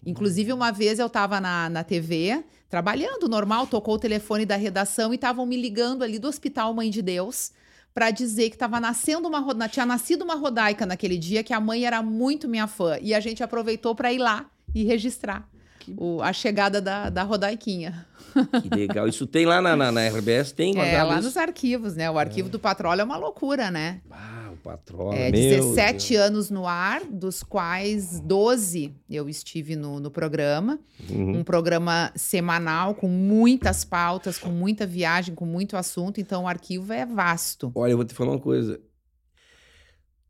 Inclusive, 0.05 0.53
uma 0.53 0.73
vez 0.73 0.99
eu 0.99 1.07
estava 1.07 1.41
na, 1.41 1.69
na 1.69 1.85
TV, 1.85 2.43
trabalhando 2.69 3.29
normal, 3.29 3.67
tocou 3.67 3.95
o 3.95 3.99
telefone 3.99 4.45
da 4.45 4.57
redação 4.57 5.13
e 5.13 5.17
estavam 5.17 5.47
me 5.47 5.57
ligando 5.57 6.03
ali 6.03 6.19
do 6.19 6.29
Hospital 6.29 6.75
Mãe 6.75 6.91
de 6.91 7.01
Deus 7.03 7.53
para 7.95 8.11
dizer 8.11 8.51
que 8.51 8.57
estava 8.57 8.79
nascendo 8.79 9.27
uma 9.27 9.41
tinha 9.69 9.87
nascido 9.87 10.23
uma 10.23 10.35
rodaica 10.35 10.87
naquele 10.87 11.19
dia, 11.19 11.43
que 11.43 11.53
a 11.53 11.61
mãe 11.61 11.85
era 11.85 12.03
muito 12.03 12.47
minha 12.47 12.67
fã. 12.67 12.97
E 13.01 13.15
a 13.15 13.21
gente 13.21 13.43
aproveitou 13.43 13.95
para 13.95 14.13
ir 14.13 14.19
lá 14.19 14.47
e 14.75 14.85
registrar 14.85 15.49
o- 15.97 16.21
a 16.23 16.33
chegada 16.33 16.81
da, 16.81 17.09
da 17.11 17.23
rodaiquinha. 17.23 18.07
Que 18.63 18.69
legal. 18.69 19.09
Isso 19.09 19.27
tem 19.27 19.47
lá 19.47 19.61
na, 19.61 19.75
na, 19.75 19.91
na 19.91 20.07
RBS? 20.07 20.53
Tem 20.53 20.79
É, 20.79 21.03
lá 21.03 21.15
isso? 21.15 21.25
nos 21.25 21.37
arquivos, 21.37 21.97
né? 21.97 22.09
O 22.11 22.19
arquivo 22.19 22.49
do 22.49 22.59
Patróleo 22.59 23.01
é 23.01 23.05
uma 23.05 23.17
loucura, 23.17 23.71
né? 23.71 24.01
Ah, 24.11 24.38
o 24.59 24.63
patrão. 24.63 25.13
É, 25.13 25.31
meu 25.31 25.33
17 25.33 26.17
anos 26.17 26.51
no 26.51 26.67
ar, 26.67 27.03
dos 27.05 27.43
quais 27.43 28.21
12 28.21 28.95
eu 29.09 29.29
estive 29.29 29.77
no, 29.77 30.01
no 30.01 30.11
programa. 30.11 30.79
Deus. 31.01 31.19
Uhum. 31.19 31.39
Um 31.39 31.45
programa 31.45 32.13
semanal, 32.15 32.95
com 32.95 33.09
muitas 33.09 33.85
pautas, 33.85 34.39
com 34.39 34.51
muita 34.51 34.87
viagem, 34.87 35.35
com 35.35 35.47
muito 35.47 35.77
assunto. 35.77 36.21
Então, 36.21 36.45
o 36.45 36.49
arquivo 36.49 36.93
é 36.93 37.07
vasto. 37.07 37.71
Olha, 37.75 37.93
eu 37.93 37.97
vou 37.97 38.05
te 38.05 38.15
falar 38.15 38.33
uma 38.33 38.41
coisa. 38.41 38.81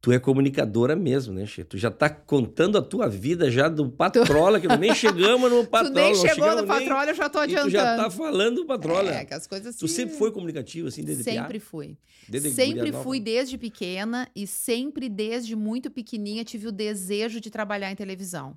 Tu 0.00 0.12
é 0.12 0.19
comunicadora 0.21 0.95
mesmo, 0.95 1.35
né, 1.35 1.45
Che? 1.45 1.65
Tu 1.65 1.77
já 1.77 1.91
tá 1.91 2.09
contando 2.09 2.79
a 2.79 2.83
tua 2.83 3.09
vida 3.09 3.50
já 3.50 3.69
do 3.69 3.91
Patrola, 3.91 4.61
que 4.61 4.69
nem 4.77 4.95
chegamos 4.95 5.50
no 5.50 5.67
Patrola. 5.67 5.91
tu 5.91 5.95
nem 5.95 6.15
chegou 6.15 6.49
no 6.50 6.56
nem- 6.56 6.67
Patróleo, 6.67 7.11
eu 7.11 7.15
já 7.17 7.29
tô 7.29 7.39
adiantando. 7.41 7.69
tu 7.71 7.73
já 7.73 7.97
tá 7.97 8.09
falando 8.11 8.56
do 8.56 8.65
Patrola. 8.67 9.11
É, 9.12 9.25
que 9.25 9.35
as 9.35 9.47
coisas 9.49 9.75
Tu 9.77 9.89
se- 9.89 9.95
sempre 9.95 10.15
foi 10.17 10.31
comunicativo, 10.31 10.87
assim, 10.87 11.03
desde? 11.03 11.25
Sempre 11.25 11.59
fui. 11.59 11.97
Desde 12.29 12.50
sempre 12.50 12.93
fui 12.93 13.19
desde 13.19 13.59
pequena 13.59 14.29
e 14.37 14.47
sempre 14.47 15.09
desde 15.09 15.56
muito 15.56 15.91
pequenininha 15.91 16.45
tive 16.45 16.69
o 16.69 16.73
desejo 16.73 17.41
de 17.41 17.50
trabalhar 17.50 17.91
em 17.91 17.97
televisão. 17.97 18.56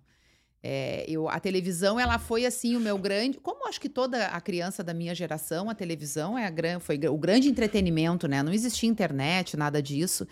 É, 0.64 1.06
eu, 1.10 1.28
a 1.28 1.40
televisão 1.40 2.00
ela 2.00 2.20
foi 2.20 2.46
assim 2.46 2.76
o 2.76 2.80
meu 2.80 2.96
grande, 3.00 3.40
como 3.40 3.68
acho 3.68 3.82
que 3.82 3.90
toda 3.90 4.28
a 4.28 4.40
criança 4.40 4.84
da 4.84 4.94
minha 4.94 5.16
geração, 5.16 5.72
a 5.72 5.74
televisão 5.74 6.38
é 6.38 6.46
a 6.46 6.52
gran, 6.52 6.80
foi 6.80 7.00
o 7.10 7.18
grande 7.18 7.50
entretenimento, 7.50 8.28
né? 8.28 8.44
Não 8.44 8.54
existia 8.54 8.88
internet, 8.88 9.58
nada 9.58 9.82
disso. 9.82 10.28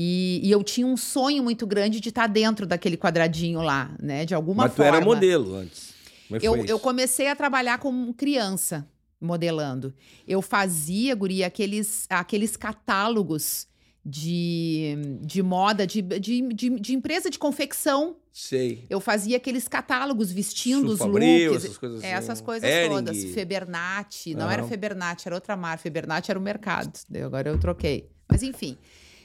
E, 0.00 0.40
e 0.44 0.50
eu 0.52 0.62
tinha 0.62 0.86
um 0.86 0.96
sonho 0.96 1.42
muito 1.42 1.66
grande 1.66 1.98
de 1.98 2.10
estar 2.10 2.28
dentro 2.28 2.64
daquele 2.64 2.96
quadradinho 2.96 3.60
lá, 3.60 3.90
né? 4.00 4.24
De 4.24 4.32
alguma 4.32 4.62
Mas 4.62 4.72
tu 4.72 4.76
forma. 4.76 4.96
era 4.96 5.04
modelo 5.04 5.56
antes. 5.56 5.92
Como 6.28 6.36
é 6.40 6.46
Eu, 6.46 6.64
eu 6.66 6.78
comecei 6.78 7.26
a 7.26 7.34
trabalhar 7.34 7.78
como 7.78 8.14
criança, 8.14 8.86
modelando. 9.20 9.92
Eu 10.24 10.40
fazia, 10.40 11.12
guria, 11.16 11.48
aqueles, 11.48 12.06
aqueles 12.08 12.56
catálogos 12.56 13.66
de, 14.06 14.94
de 15.20 15.42
moda, 15.42 15.84
de, 15.84 16.00
de, 16.00 16.42
de, 16.54 16.70
de 16.78 16.94
empresa 16.94 17.28
de 17.28 17.38
confecção. 17.38 18.18
Sei. 18.32 18.86
Eu 18.88 19.00
fazia 19.00 19.36
aqueles 19.36 19.66
catálogos 19.66 20.30
vestindo 20.30 20.86
os 20.92 21.00
looks. 21.00 21.64
essas 21.64 21.76
coisas 21.76 22.04
É, 22.04 22.14
assim. 22.14 22.24
essas 22.24 22.40
coisas 22.40 22.70
Hering. 22.70 22.88
todas. 22.88 23.24
Febernati. 23.24 24.32
Não 24.34 24.48
era. 24.48 24.62
Febernati, 24.62 25.26
era 25.26 25.34
outra 25.34 25.56
marca. 25.56 25.82
Febernati 25.82 26.30
era 26.30 26.38
o 26.38 26.42
mercado. 26.42 26.92
Agora 27.26 27.50
eu 27.50 27.58
troquei. 27.58 28.08
Mas 28.28 28.44
enfim. 28.44 28.78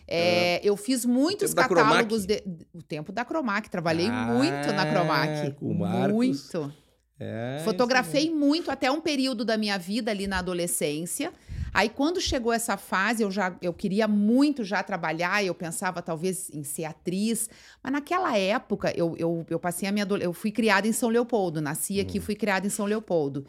É, 0.07 0.59
eu 0.63 0.75
fiz 0.75 1.05
muitos 1.05 1.53
catálogos. 1.53 2.25
De, 2.25 2.43
o 2.73 2.81
tempo 2.81 3.11
da 3.11 3.23
Cromac. 3.23 3.69
Trabalhei 3.69 4.09
muito 4.09 4.71
na 4.73 4.83
Ah, 4.83 4.91
Cromac. 4.91 5.51
com 5.59 5.73
Marcos. 5.73 6.13
Muito. 6.13 6.73
É, 7.19 7.61
Fotografei 7.63 8.29
muito 8.29 8.69
até 8.71 8.91
um 8.91 8.99
período 8.99 9.45
da 9.45 9.55
minha 9.57 9.77
vida 9.77 10.11
ali 10.11 10.27
na 10.27 10.39
adolescência. 10.39 11.31
Aí 11.73 11.89
quando 11.89 12.19
chegou 12.21 12.51
essa 12.51 12.77
fase, 12.77 13.23
eu 13.23 13.31
já 13.31 13.55
eu 13.61 13.73
queria 13.73 14.07
muito 14.07 14.63
já 14.63 14.83
trabalhar, 14.83 15.43
eu 15.43 15.55
pensava 15.55 16.01
talvez 16.01 16.49
em 16.51 16.63
ser 16.63 16.85
atriz, 16.85 17.49
mas 17.81 17.93
naquela 17.93 18.37
época 18.37 18.93
eu, 18.95 19.15
eu, 19.17 19.45
eu 19.49 19.59
passei 19.59 19.87
a 19.87 19.91
minha 19.91 20.05
eu 20.21 20.33
fui 20.33 20.51
criada 20.51 20.87
em 20.87 20.91
São 20.91 21.09
Leopoldo, 21.09 21.61
nasci 21.61 21.99
aqui, 21.99 22.19
fui 22.19 22.35
criada 22.35 22.67
em 22.67 22.69
São 22.69 22.85
Leopoldo. 22.85 23.45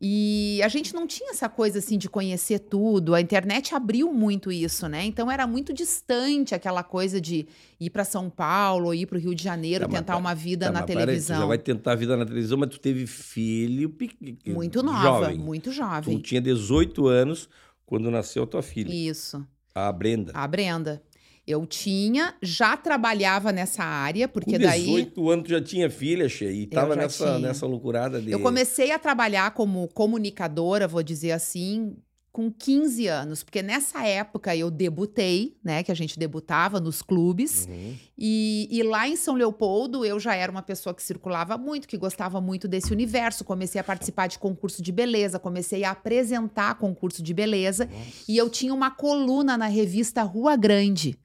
E 0.00 0.60
a 0.62 0.68
gente 0.68 0.94
não 0.94 1.06
tinha 1.06 1.30
essa 1.30 1.48
coisa 1.48 1.78
assim 1.78 1.96
de 1.96 2.08
conhecer 2.08 2.58
tudo. 2.58 3.14
A 3.14 3.20
internet 3.20 3.74
abriu 3.74 4.12
muito 4.12 4.52
isso, 4.52 4.86
né? 4.88 5.04
Então 5.06 5.30
era 5.30 5.46
muito 5.46 5.72
distante 5.72 6.54
aquela 6.54 6.82
coisa 6.82 7.18
de 7.18 7.46
ir 7.80 7.88
para 7.90 8.04
São 8.04 8.28
Paulo, 8.28 8.92
ir 8.92 9.06
para 9.06 9.16
o 9.16 9.20
Rio 9.20 9.34
de 9.34 9.42
Janeiro, 9.42 9.84
Tá, 9.84 9.88
mas 9.88 10.00
tentar 10.00 10.12
pa- 10.12 10.18
uma 10.18 10.34
vida 10.34 10.66
Tá, 10.66 10.72
na 10.72 10.80
mas 10.80 10.90
tu 10.90 10.92
televisão. 10.98 11.38
já 11.40 11.46
vai 11.46 11.58
tentar 11.58 11.92
a 11.92 11.96
vida 11.96 12.14
na 12.16 12.26
televisão, 12.26 12.58
mas 12.58 12.68
tu 12.70 12.78
teve 12.78 13.06
filho 13.06 13.88
pequ- 13.88 14.16
Muito 14.46 14.82
nova, 14.82 15.00
jovem. 15.02 15.38
muito 15.38 15.70
Tu 15.70 15.76
jovem. 15.76 16.18
tinha 16.20 16.40
18 16.42 17.06
anos 17.06 17.48
quando 17.86 18.10
nasceu 18.10 18.42
a 18.42 18.46
tua 18.46 18.62
filha, 18.62 18.92
Isso. 18.92 19.46
a 19.74 19.90
Brenda. 19.92 20.32
A 20.34 20.46
Brenda. 20.46 21.02
Eu 21.46 21.64
tinha, 21.64 22.34
já 22.42 22.76
trabalhava 22.76 23.52
nessa 23.52 23.84
área, 23.84 24.26
porque 24.26 24.58
Com 24.58 24.64
daí 24.64 24.84
18 24.84 25.30
anos 25.30 25.48
já 25.48 25.62
tinha 25.62 25.88
filha, 25.88 26.28
Che, 26.28 26.44
e 26.44 26.66
tava 26.66 26.96
nessa, 26.96 27.24
tinha. 27.24 27.38
nessa 27.38 27.66
loucurada 27.66 28.20
de... 28.20 28.32
eu 28.32 28.40
comecei 28.40 28.90
a 28.90 28.98
trabalhar 28.98 29.52
como 29.52 29.86
comunicadora, 29.88 30.88
vou 30.88 31.02
dizer 31.04 31.30
assim, 31.30 31.96
com 32.32 32.50
15 32.50 33.06
anos, 33.06 33.42
porque 33.44 33.62
nessa 33.62 34.04
época 34.04 34.54
eu 34.56 34.70
debutei, 34.70 35.56
né, 35.64 35.82
que 35.82 35.90
a 35.92 35.94
gente 35.94 36.18
debutava 36.18 36.78
nos 36.80 37.00
clubes, 37.00 37.66
Uhum. 37.66 37.94
e, 38.18 38.68
e 38.70 38.82
lá 38.82 39.08
em 39.08 39.16
São 39.16 39.34
Leopoldo 39.36 40.04
eu 40.04 40.18
já 40.20 40.34
era 40.34 40.50
uma 40.52 40.60
pessoa 40.62 40.92
que 40.94 41.02
circulava 41.02 41.56
muito, 41.56 41.88
que 41.88 41.96
gostava 41.96 42.40
muito 42.40 42.66
desse 42.68 42.92
universo, 42.92 43.44
comecei 43.44 43.80
a 43.80 43.84
participar 43.84 44.26
de 44.26 44.38
concurso 44.38 44.82
de 44.82 44.92
beleza, 44.92 45.38
comecei 45.38 45.84
a 45.84 45.92
apresentar 45.92 46.74
concurso 46.74 47.22
de 47.22 47.32
beleza, 47.32 47.88
e 48.28 48.36
eu 48.36 48.50
tinha 48.50 48.74
uma 48.74 48.90
coluna 48.90 49.56
na 49.56 49.66
revista 49.66 50.22
Rua 50.22 50.56
Grande, 50.56 51.16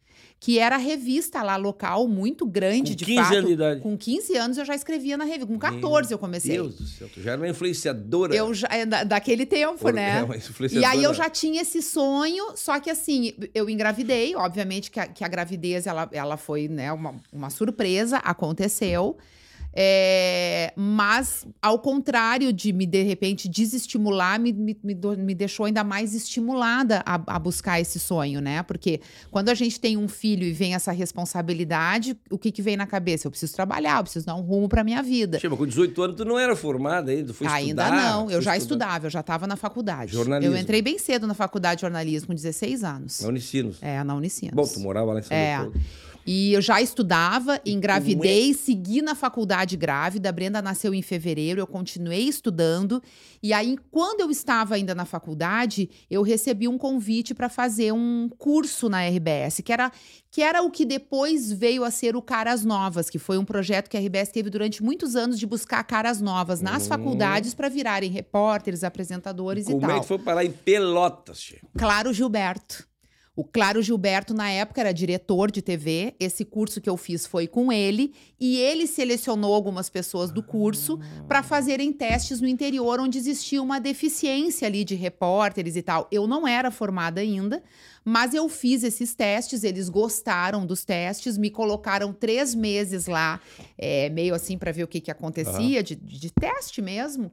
que 0.44 0.58
era 0.58 0.74
a 0.74 0.80
revista 0.80 1.44
lá 1.44 1.56
local, 1.56 2.08
muito 2.08 2.48
grande, 2.48 2.94
Com 2.94 2.96
de 2.96 3.06
15 3.06 3.22
fato. 3.24 3.34
anos 3.36 3.46
de 3.48 3.54
idade. 3.54 3.82
Com 3.82 3.96
15 3.96 4.36
anos 4.38 4.58
eu 4.58 4.66
já 4.66 4.74
escrevia 4.74 5.16
na 5.16 5.24
revista, 5.24 5.46
com 5.46 5.60
14 5.60 6.12
eu 6.12 6.18
comecei. 6.18 6.56
Deus 6.56 6.74
do 6.78 6.88
céu, 6.88 7.08
tu 7.14 7.22
já 7.22 7.34
era 7.34 7.42
uma 7.42 7.48
influenciadora. 7.48 8.34
Eu 8.36 8.52
já, 8.52 8.68
é 8.72 8.84
da- 8.84 9.04
daquele 9.04 9.46
tempo, 9.46 9.86
Or- 9.86 9.94
né? 9.94 10.18
é, 10.20 10.24
uma 10.24 10.34
E 10.36 10.40
influenciadora. 10.40 10.92
aí 10.94 11.04
eu 11.04 11.14
já 11.14 11.30
tinha 11.30 11.62
esse 11.62 11.80
sonho, 11.84 12.54
só 12.56 12.80
que 12.80 12.90
assim, 12.90 13.34
eu 13.54 13.70
engravidei, 13.70 14.36
obviamente 14.36 14.90
que 14.90 15.00
a, 15.00 15.06
que 15.06 15.24
a 15.24 15.28
gravidez 15.28 15.86
ela, 15.86 16.10
ela 16.12 16.38
foi 16.38 16.68
né, 16.68 16.92
uma, 16.92 17.14
uma 17.32 17.52
surpresa, 17.52 18.18
aconteceu. 18.18 19.18
É, 19.74 20.74
mas, 20.76 21.46
ao 21.62 21.80
contrário 21.80 22.52
de 22.52 22.74
me, 22.74 22.86
de 22.86 23.04
repente, 23.04 23.48
desestimular, 23.48 24.40
me, 24.40 24.52
me, 24.52 24.78
me, 24.84 25.34
deixou 25.34 25.66
ainda 25.66 25.84
mais 25.84 26.14
estimulada 26.14 27.02
a, 27.06 27.16
a 27.36 27.40
buscar 27.40 27.80
esse 27.80 28.00
sonho, 28.00 28.42
né? 28.42 28.64
Porque 28.64 29.00
quando 29.30 29.50
a 29.50 29.54
gente 29.54 29.80
tem 29.80 29.96
um 29.98 30.08
filho 30.08 30.44
e 30.44 30.52
vem 30.52 30.76
essa 30.76 30.92
responsabilidade, 30.92 32.18
o 32.30 32.38
que, 32.38 32.52
que 32.52 32.62
vem 32.62 32.76
na 32.76 32.86
cabeça? 32.86 33.28
Eu 33.28 33.32
preciso 33.32 33.54
trabalhar, 33.54 33.98
eu 34.00 34.04
preciso 34.04 34.26
dar 34.26 34.36
um 34.36 34.42
rumo 34.42 34.68
para 34.68 34.84
minha 34.84 35.02
vida. 35.02 35.40
Chama, 35.40 35.56
com 35.58 35.66
18 35.66 36.02
anos 36.02 36.16
tu 36.18 36.26
não 36.26 36.38
era 36.38 36.56
formada 36.56 37.12
ainda, 37.12 37.34
foi 37.34 37.48
Ainda 37.48 37.84
estudar. 37.84 37.92
não, 38.12 38.30
eu 38.30 38.42
já 38.42 38.58
estudar. 38.58 38.86
estudava, 38.86 39.06
eu 39.08 39.10
já 39.10 39.20
estava 39.22 39.48
na 39.48 39.56
faculdade. 39.56 40.12
Jornalismo. 40.14 40.56
Eu 40.56 40.60
entrei 40.62 40.82
bem 40.82 40.98
cedo 41.00 41.26
na 41.26 41.34
faculdade 41.34 41.78
de 41.78 41.82
jornalismo, 41.82 42.28
com 42.28 42.34
16 42.34 42.84
anos. 42.84 43.22
Na 43.22 43.30
Unicinos. 43.30 43.78
É, 43.82 44.04
na 44.04 44.16
Unicinos. 44.16 44.54
Bom, 44.54 44.68
tu 44.68 44.80
morava 44.80 45.14
lá 45.14 45.20
em 45.20 45.24
São 45.24 45.36
É. 45.36 45.58
Leopoldo. 45.60 45.82
E 46.26 46.54
eu 46.54 46.62
já 46.62 46.82
estudava, 46.82 47.60
engravidei, 47.66 48.54
segui 48.54 49.02
na 49.02 49.16
faculdade 49.16 49.76
grávida. 49.76 50.30
A 50.30 50.32
Brenda 50.32 50.62
nasceu 50.62 50.94
em 50.94 51.02
fevereiro, 51.02 51.60
eu 51.60 51.68
continuei 51.68 52.22
estudando. 52.28 53.02
E 53.42 53.54
aí, 53.54 53.76
quando 53.90 54.22
eu 54.22 54.30
estava 54.30 54.76
ainda 54.76 54.94
na 54.94 55.06
faculdade, 55.06 55.90
eu 56.10 56.22
recebi 56.22 56.68
um 56.68 56.78
convite 56.78 57.34
para 57.34 57.50
fazer 57.50 57.92
um 57.92 58.30
curso 58.38 58.88
na 58.88 59.04
RBS, 59.08 59.62
que 59.64 59.74
era, 59.74 59.92
que 60.30 60.42
era 60.42 60.62
o 60.62 60.70
que 60.70 60.86
depois 60.86 61.52
veio 61.52 61.84
a 61.84 61.90
ser 61.92 62.16
o 62.16 62.22
Caras 62.22 62.64
Novas, 62.64 63.10
que 63.10 63.18
foi 63.20 63.38
um 63.38 63.46
projeto 63.46 63.90
que 63.90 63.98
a 63.98 64.00
RBS 64.00 64.30
teve 64.32 64.50
durante 64.50 64.84
muitos 64.84 65.16
anos 65.16 65.40
de 65.40 65.46
buscar 65.48 65.84
caras 65.84 66.22
novas 66.22 66.62
nas 66.62 66.86
Hum. 66.86 66.90
faculdades 66.90 67.54
para 67.54 67.68
virarem 67.70 68.12
repórteres, 68.12 68.84
apresentadores 68.84 69.68
e 69.68 69.72
Como 69.72 69.82
tal. 69.88 69.98
é 69.98 70.00
que 70.02 70.06
foi 70.08 70.20
parar 70.20 70.46
em 70.46 70.52
Pelotas, 70.52 71.40
che? 71.40 71.60
Claro 71.78 72.14
Gilberto. 72.14 72.91
O 73.42 73.44
Claro 73.44 73.82
Gilberto, 73.82 74.36
na 74.36 74.52
época, 74.52 74.82
era 74.82 74.94
diretor 74.94 75.50
de 75.50 75.64
TV. 75.64 76.14
Esse 76.20 76.46
curso 76.46 76.80
que 76.80 76.88
eu 76.88 76.96
fiz 76.96 77.26
foi 77.26 77.48
com 77.48 77.72
ele. 77.74 78.14
E 78.40 78.58
ele 78.58 78.86
selecionou 78.86 79.52
algumas 79.56 79.90
pessoas 79.90 80.30
do 80.30 80.44
curso 80.44 81.00
para 81.28 81.42
fazererem 81.42 81.92
testes 81.92 82.40
no 82.40 82.48
interior, 82.48 83.00
onde 83.00 83.18
existia 83.18 83.60
uma 83.60 83.80
deficiência 83.80 84.68
ali 84.68 84.84
de 84.84 84.94
repórteres 84.94 85.76
e 85.76 85.82
tal. 85.82 86.08
Eu 86.12 86.28
não 86.28 86.48
era 86.48 86.70
formada 86.70 87.20
ainda, 87.20 87.64
mas 88.06 88.36
eu 88.36 88.48
fiz 88.48 88.84
esses 88.84 89.16
testes. 89.16 89.64
Eles 89.64 89.90
gostaram 89.90 90.64
dos 90.64 90.86
testes, 90.86 91.36
me 91.36 91.50
colocaram 91.50 92.14
três 92.14 92.54
meses 92.54 93.08
lá, 93.08 93.42
é, 93.76 94.08
meio 94.10 94.36
assim, 94.36 94.56
para 94.56 94.72
ver 94.72 94.84
o 94.84 94.88
que, 94.88 95.02
que 95.02 95.10
acontecia, 95.10 95.82
de, 95.82 95.96
de 95.96 96.32
teste 96.32 96.80
mesmo. 96.80 97.32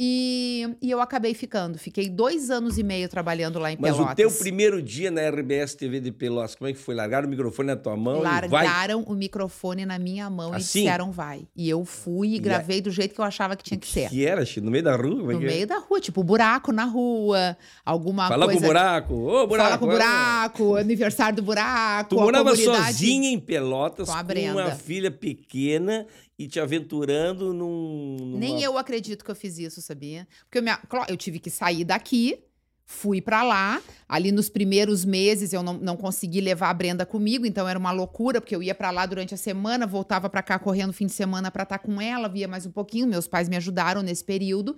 E, 0.00 0.76
e 0.80 0.90
eu 0.92 1.00
acabei 1.00 1.34
ficando. 1.34 1.76
Fiquei 1.76 2.08
dois 2.08 2.50
anos 2.50 2.78
e 2.78 2.84
meio 2.84 3.08
trabalhando 3.08 3.58
lá 3.58 3.72
em 3.72 3.76
Mas 3.80 3.92
Pelotas. 3.96 4.12
o 4.12 4.16
teu 4.16 4.30
primeiro 4.30 4.80
dia 4.80 5.10
na 5.10 5.28
RBS 5.28 5.74
TV 5.74 5.98
de 5.98 6.12
Pelotas, 6.12 6.54
como 6.54 6.70
é 6.70 6.72
que 6.72 6.78
foi? 6.78 6.94
Largaram 6.94 7.26
o 7.26 7.30
microfone 7.30 7.66
na 7.66 7.76
tua 7.76 7.96
mão 7.96 8.20
e? 8.20 8.22
Largaram 8.22 9.02
o 9.02 9.12
microfone 9.14 9.84
na 9.84 9.98
minha 9.98 10.30
mão 10.30 10.52
Assim? 10.52 10.80
e 10.80 10.82
disseram 10.84 11.10
vai. 11.10 11.48
E 11.56 11.68
eu 11.68 11.84
fui 11.84 12.28
e 12.28 12.36
E 12.36 12.38
gravei 12.38 12.80
do 12.80 12.92
jeito 12.92 13.12
que 13.12 13.20
eu 13.20 13.24
achava 13.24 13.56
que 13.56 13.64
tinha 13.64 13.76
que 13.78 13.88
ser. 13.88 14.08
Que 14.08 14.24
era? 14.24 14.44
No 14.62 14.70
meio 14.70 14.84
da 14.84 14.94
rua? 14.94 15.32
É 15.32 15.34
No 15.36 15.42
é? 15.42 15.46
meio 15.46 15.66
da 15.66 15.78
rua, 15.78 16.00
tipo, 16.00 16.22
buraco 16.22 16.70
na 16.70 16.84
rua, 16.84 17.56
alguma 17.84 18.28
Fala 18.28 18.44
coisa. 18.44 18.60
com 18.60 18.64
o 18.64 18.68
buraco. 18.68 19.14
Ô, 19.14 19.46
buraco. 19.48 19.64
Fala 19.68 19.78
com 19.78 19.84
o 19.84 19.88
buraco, 19.90 20.76
aniversário 20.76 21.34
do 21.36 21.42
buraco. 21.42 22.10
Tu 22.10 22.16
morava 22.20 22.50
comunidade- 22.50 22.84
sozinha 22.92 23.30
em 23.30 23.40
Pelotas 23.40 24.06
com 24.06 24.12
a 24.12 24.16
uma 24.18 24.22
Brenda. 24.24 24.70
filha 24.76 25.10
pequena 25.10 26.06
e 26.38 26.46
te 26.46 26.60
aventurando 26.60 27.52
num. 27.52 28.16
numa- 28.20 28.38
Nem 28.38 28.62
eu 28.62 28.78
acredito 28.78 29.24
que 29.24 29.30
eu 29.30 29.34
fiz 29.34 29.58
isso, 29.58 29.82
sabia? 29.82 30.26
Porque 30.44 30.58
eu, 30.58 30.62
me, 30.62 30.70
eu 31.08 31.16
tive 31.16 31.38
que 31.40 31.50
sair 31.50 31.84
daqui, 31.84 32.38
fui 32.86 33.20
pra 33.20 33.42
lá. 33.42 33.82
Ali 34.08 34.30
nos 34.30 34.48
primeiros 34.48 35.04
meses 35.04 35.52
eu 35.52 35.62
não, 35.62 35.74
não 35.74 35.96
consegui 35.96 36.40
levar 36.40 36.70
a 36.70 36.74
Brenda 36.74 37.04
comigo, 37.04 37.44
então 37.44 37.66
era 37.68 37.78
uma 37.78 37.90
loucura, 37.90 38.40
porque 38.40 38.54
eu 38.54 38.62
ia 38.62 38.74
pra 38.74 38.90
lá 38.90 39.04
durante 39.04 39.34
a 39.34 39.36
semana, 39.36 39.86
voltava 39.86 40.30
pra 40.30 40.42
cá 40.42 40.58
correndo 40.58 40.92
fim 40.92 41.06
de 41.06 41.12
semana 41.12 41.50
pra 41.50 41.64
estar 41.64 41.78
com 41.80 42.00
ela, 42.00 42.28
via 42.28 42.46
mais 42.46 42.64
um 42.64 42.70
pouquinho. 42.70 43.06
Meus 43.08 43.26
pais 43.26 43.48
me 43.48 43.56
ajudaram 43.56 44.00
nesse 44.02 44.24
período. 44.24 44.76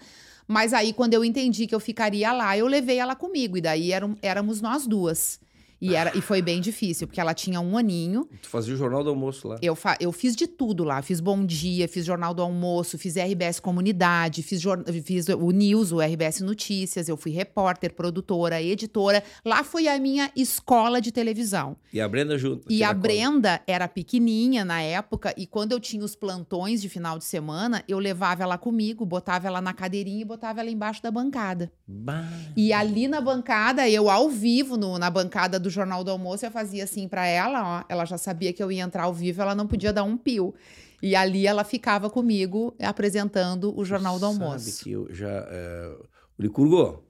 Mas 0.48 0.72
aí, 0.72 0.92
quando 0.92 1.14
eu 1.14 1.24
entendi 1.24 1.66
que 1.66 1.74
eu 1.74 1.78
ficaria 1.78 2.32
lá, 2.32 2.56
eu 2.58 2.66
levei 2.66 2.98
ela 2.98 3.14
comigo. 3.14 3.56
E 3.56 3.60
daí 3.60 3.92
eram, 3.92 4.16
éramos 4.20 4.60
nós 4.60 4.84
duas. 4.86 5.38
E, 5.80 5.94
era, 5.94 6.16
e 6.16 6.20
foi 6.20 6.42
bem 6.42 6.60
difícil, 6.60 7.06
porque 7.06 7.20
ela 7.20 7.32
tinha 7.32 7.60
um 7.60 7.76
aninho. 7.78 8.28
Tu 8.42 8.48
fazia 8.48 8.74
o 8.74 8.76
jornal 8.76 9.02
do 9.02 9.10
almoço 9.10 9.48
lá. 9.48 9.56
Eu, 9.62 9.74
fa- 9.74 9.96
eu 9.98 10.12
fiz 10.12 10.36
de 10.36 10.46
tudo 10.46 10.84
lá. 10.84 11.00
Fiz 11.00 11.20
Bom 11.20 11.44
Dia, 11.44 11.88
fiz 11.88 12.04
Jornal 12.04 12.34
do 12.34 12.42
Almoço, 12.42 12.98
fiz 12.98 13.16
RBS 13.16 13.60
Comunidade, 13.60 14.42
fiz, 14.42 14.60
jor- 14.60 14.84
fiz 15.04 15.26
o 15.28 15.50
News, 15.50 15.90
o 15.90 16.00
RBS 16.00 16.40
Notícias. 16.42 17.08
Eu 17.08 17.16
fui 17.16 17.30
repórter, 17.30 17.94
produtora, 17.94 18.60
editora. 18.60 19.22
Lá 19.44 19.64
foi 19.64 19.88
a 19.88 19.98
minha 19.98 20.30
escola 20.36 21.00
de 21.00 21.10
televisão. 21.10 21.76
E 21.92 22.00
a 22.00 22.06
Brenda 22.08 22.36
junto. 22.36 22.70
E 22.70 22.82
a. 22.84 22.92
Brenda 22.92 23.62
era 23.66 23.88
pequenininha 23.88 24.62
na 24.64 24.82
época, 24.82 25.32
e 25.36 25.46
quando 25.46 25.72
eu 25.72 25.80
tinha 25.80 26.04
os 26.04 26.14
plantões 26.14 26.82
de 26.82 26.88
final 26.90 27.16
de 27.18 27.24
semana, 27.24 27.82
eu 27.88 27.98
levava 27.98 28.42
ela 28.42 28.58
comigo, 28.58 29.06
botava 29.06 29.46
ela 29.46 29.60
na 29.62 29.72
cadeirinha 29.72 30.20
e 30.20 30.24
botava 30.24 30.60
ela 30.60 30.68
embaixo 30.70 31.02
da 31.02 31.10
bancada. 31.10 31.72
Bah. 31.86 32.28
E 32.54 32.72
ali 32.72 33.08
na 33.08 33.20
bancada, 33.22 33.88
eu 33.88 34.10
ao 34.10 34.28
vivo, 34.28 34.76
no- 34.76 34.98
na 34.98 35.08
bancada 35.08 35.58
do 35.58 35.69
Jornal 35.70 36.04
do 36.04 36.10
Almoço, 36.10 36.44
eu 36.44 36.50
fazia 36.50 36.84
assim 36.84 37.08
pra 37.08 37.26
ela, 37.26 37.80
ó. 37.80 37.84
Ela 37.88 38.04
já 38.04 38.18
sabia 38.18 38.52
que 38.52 38.62
eu 38.62 38.70
ia 38.70 38.82
entrar 38.82 39.04
ao 39.04 39.14
vivo, 39.14 39.40
ela 39.40 39.54
não 39.54 39.66
podia 39.66 39.92
dar 39.92 40.02
um 40.04 40.16
pio. 40.16 40.54
E 41.02 41.16
ali 41.16 41.46
ela 41.46 41.64
ficava 41.64 42.10
comigo 42.10 42.74
apresentando 42.78 43.74
o 43.78 43.84
Jornal 43.84 44.18
do 44.18 44.26
Sabe 44.32 44.44
Almoço. 44.44 44.84
que 44.84 44.90
eu 44.92 45.08
já. 45.14 45.30
é, 45.50 45.96
O 46.38 46.42
Licurgo. 46.42 47.02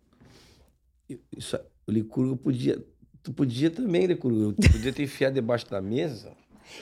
Isso, 1.36 1.58
o 1.86 1.90
Licurgo 1.90 2.36
podia. 2.36 2.80
Tu 3.22 3.32
podia 3.32 3.70
também, 3.70 4.06
Licurgo. 4.06 4.52
Tu 4.52 4.70
podia 4.70 4.92
ter 4.92 5.02
enfiado 5.02 5.34
debaixo 5.34 5.68
da 5.68 5.80
mesa. 5.80 6.32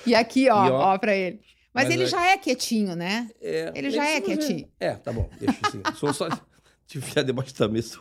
E 0.06 0.14
aqui, 0.14 0.50
ó, 0.50 0.66
E 0.66 0.70
ó, 0.70 0.94
ó, 0.94 0.98
pra 0.98 1.14
ele. 1.16 1.40
Mas, 1.72 1.84
mas 1.86 1.94
ele 1.94 2.02
é- 2.02 2.06
já 2.06 2.26
é 2.26 2.36
quietinho, 2.36 2.94
né? 2.94 3.30
É, 3.40 3.72
Ele 3.74 3.90
já 3.90 4.04
é 4.06 4.18
isso, 4.18 4.28
mas 4.28 4.38
quietinho. 4.38 4.68
É, 4.80 4.92
tá 4.94 5.12
bom, 5.12 5.28
deixa 5.38 5.58
assim. 5.66 5.80
Só, 5.96 6.12
só 6.12 6.28
te 6.86 6.98
enfiar 6.98 7.22
debaixo 7.22 7.54
da 7.56 7.68
mesa. 7.68 7.98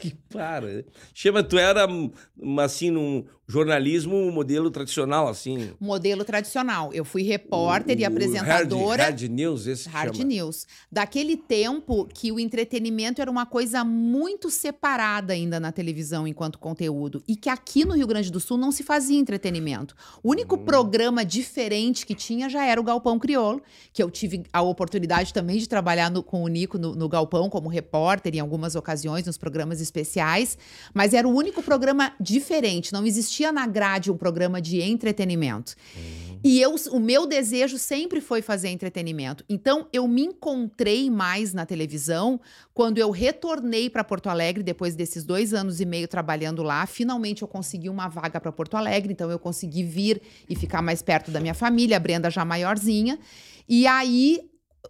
que 0.00 0.16
para. 0.36 0.84
Chama, 1.14 1.42
tu 1.42 1.58
era 1.58 1.86
hum, 1.86 2.10
assim, 2.60 2.90
num 2.90 3.24
jornalismo 3.48 4.16
um 4.16 4.32
modelo 4.32 4.70
tradicional, 4.70 5.28
assim. 5.28 5.70
Modelo 5.80 6.24
tradicional. 6.24 6.92
Eu 6.92 7.04
fui 7.04 7.22
repórter 7.22 7.96
O- 7.96 8.00
e 8.00 8.04
apresentadora. 8.04 9.04
Hard, 9.04 9.20
hard 9.20 9.30
News, 9.32 9.66
esse 9.66 9.88
Hard 9.88 10.16
chama. 10.16 10.28
News. 10.28 10.66
Daquele 10.90 11.36
tempo 11.36 12.06
que 12.12 12.32
o 12.32 12.40
entretenimento 12.40 13.22
era 13.22 13.30
uma 13.30 13.46
coisa 13.46 13.84
muito 13.84 14.50
separada 14.50 15.32
ainda 15.32 15.60
na 15.60 15.70
televisão 15.70 16.26
enquanto 16.26 16.58
conteúdo. 16.58 17.22
E 17.28 17.36
que 17.36 17.48
aqui 17.48 17.84
no 17.84 17.94
Rio 17.94 18.06
Grande 18.08 18.32
do 18.32 18.40
Sul 18.40 18.58
não 18.58 18.72
se 18.72 18.82
fazia 18.82 19.18
entretenimento. 19.18 19.94
O 20.24 20.30
único 20.30 20.56
Hum. 20.56 20.64
programa 20.64 21.24
diferente 21.24 22.04
que 22.04 22.14
tinha 22.16 22.48
já 22.48 22.64
era 22.66 22.80
o 22.80 22.84
Galpão 22.84 23.16
Crioulo, 23.18 23.62
que 23.92 24.02
eu 24.02 24.10
tive 24.10 24.42
a 24.52 24.60
oportunidade 24.60 25.32
também 25.32 25.58
de 25.58 25.68
trabalhar 25.68 26.10
no- 26.10 26.22
com 26.22 26.42
o 26.42 26.48
Nico 26.48 26.78
no, 26.78 26.96
no 26.96 27.08
Galpão 27.08 27.48
como 27.48 27.68
repórter 27.68 28.34
em 28.34 28.40
algumas 28.40 28.74
ocasiões, 28.74 29.24
nos 29.24 29.38
programas 29.38 29.80
especiais. 29.80 30.25
Mas 30.92 31.14
era 31.14 31.26
o 31.26 31.34
único 31.34 31.62
programa 31.62 32.12
diferente. 32.20 32.92
Não 32.92 33.06
existia 33.06 33.52
na 33.52 33.66
grade 33.66 34.10
um 34.10 34.16
programa 34.16 34.60
de 34.60 34.80
entretenimento. 34.82 35.74
E 36.44 36.60
eu, 36.60 36.74
o 36.92 37.00
meu 37.00 37.26
desejo 37.26 37.78
sempre 37.78 38.20
foi 38.20 38.40
fazer 38.40 38.68
entretenimento. 38.68 39.44
Então, 39.48 39.88
eu 39.92 40.06
me 40.06 40.22
encontrei 40.22 41.10
mais 41.10 41.52
na 41.52 41.66
televisão 41.66 42.40
quando 42.72 42.98
eu 42.98 43.10
retornei 43.10 43.90
para 43.90 44.04
Porto 44.04 44.28
Alegre, 44.28 44.62
depois 44.62 44.94
desses 44.94 45.24
dois 45.24 45.52
anos 45.52 45.80
e 45.80 45.84
meio 45.84 46.06
trabalhando 46.06 46.62
lá. 46.62 46.86
Finalmente, 46.86 47.42
eu 47.42 47.48
consegui 47.48 47.88
uma 47.88 48.08
vaga 48.08 48.40
para 48.40 48.52
Porto 48.52 48.76
Alegre, 48.76 49.12
então 49.12 49.30
eu 49.30 49.38
consegui 49.38 49.82
vir 49.82 50.22
e 50.48 50.54
ficar 50.54 50.82
mais 50.82 51.02
perto 51.02 51.30
da 51.30 51.40
minha 51.40 51.54
família, 51.54 51.96
a 51.96 52.00
Brenda 52.00 52.30
já 52.30 52.44
maiorzinha. 52.44 53.18
E 53.68 53.86
aí. 53.86 54.40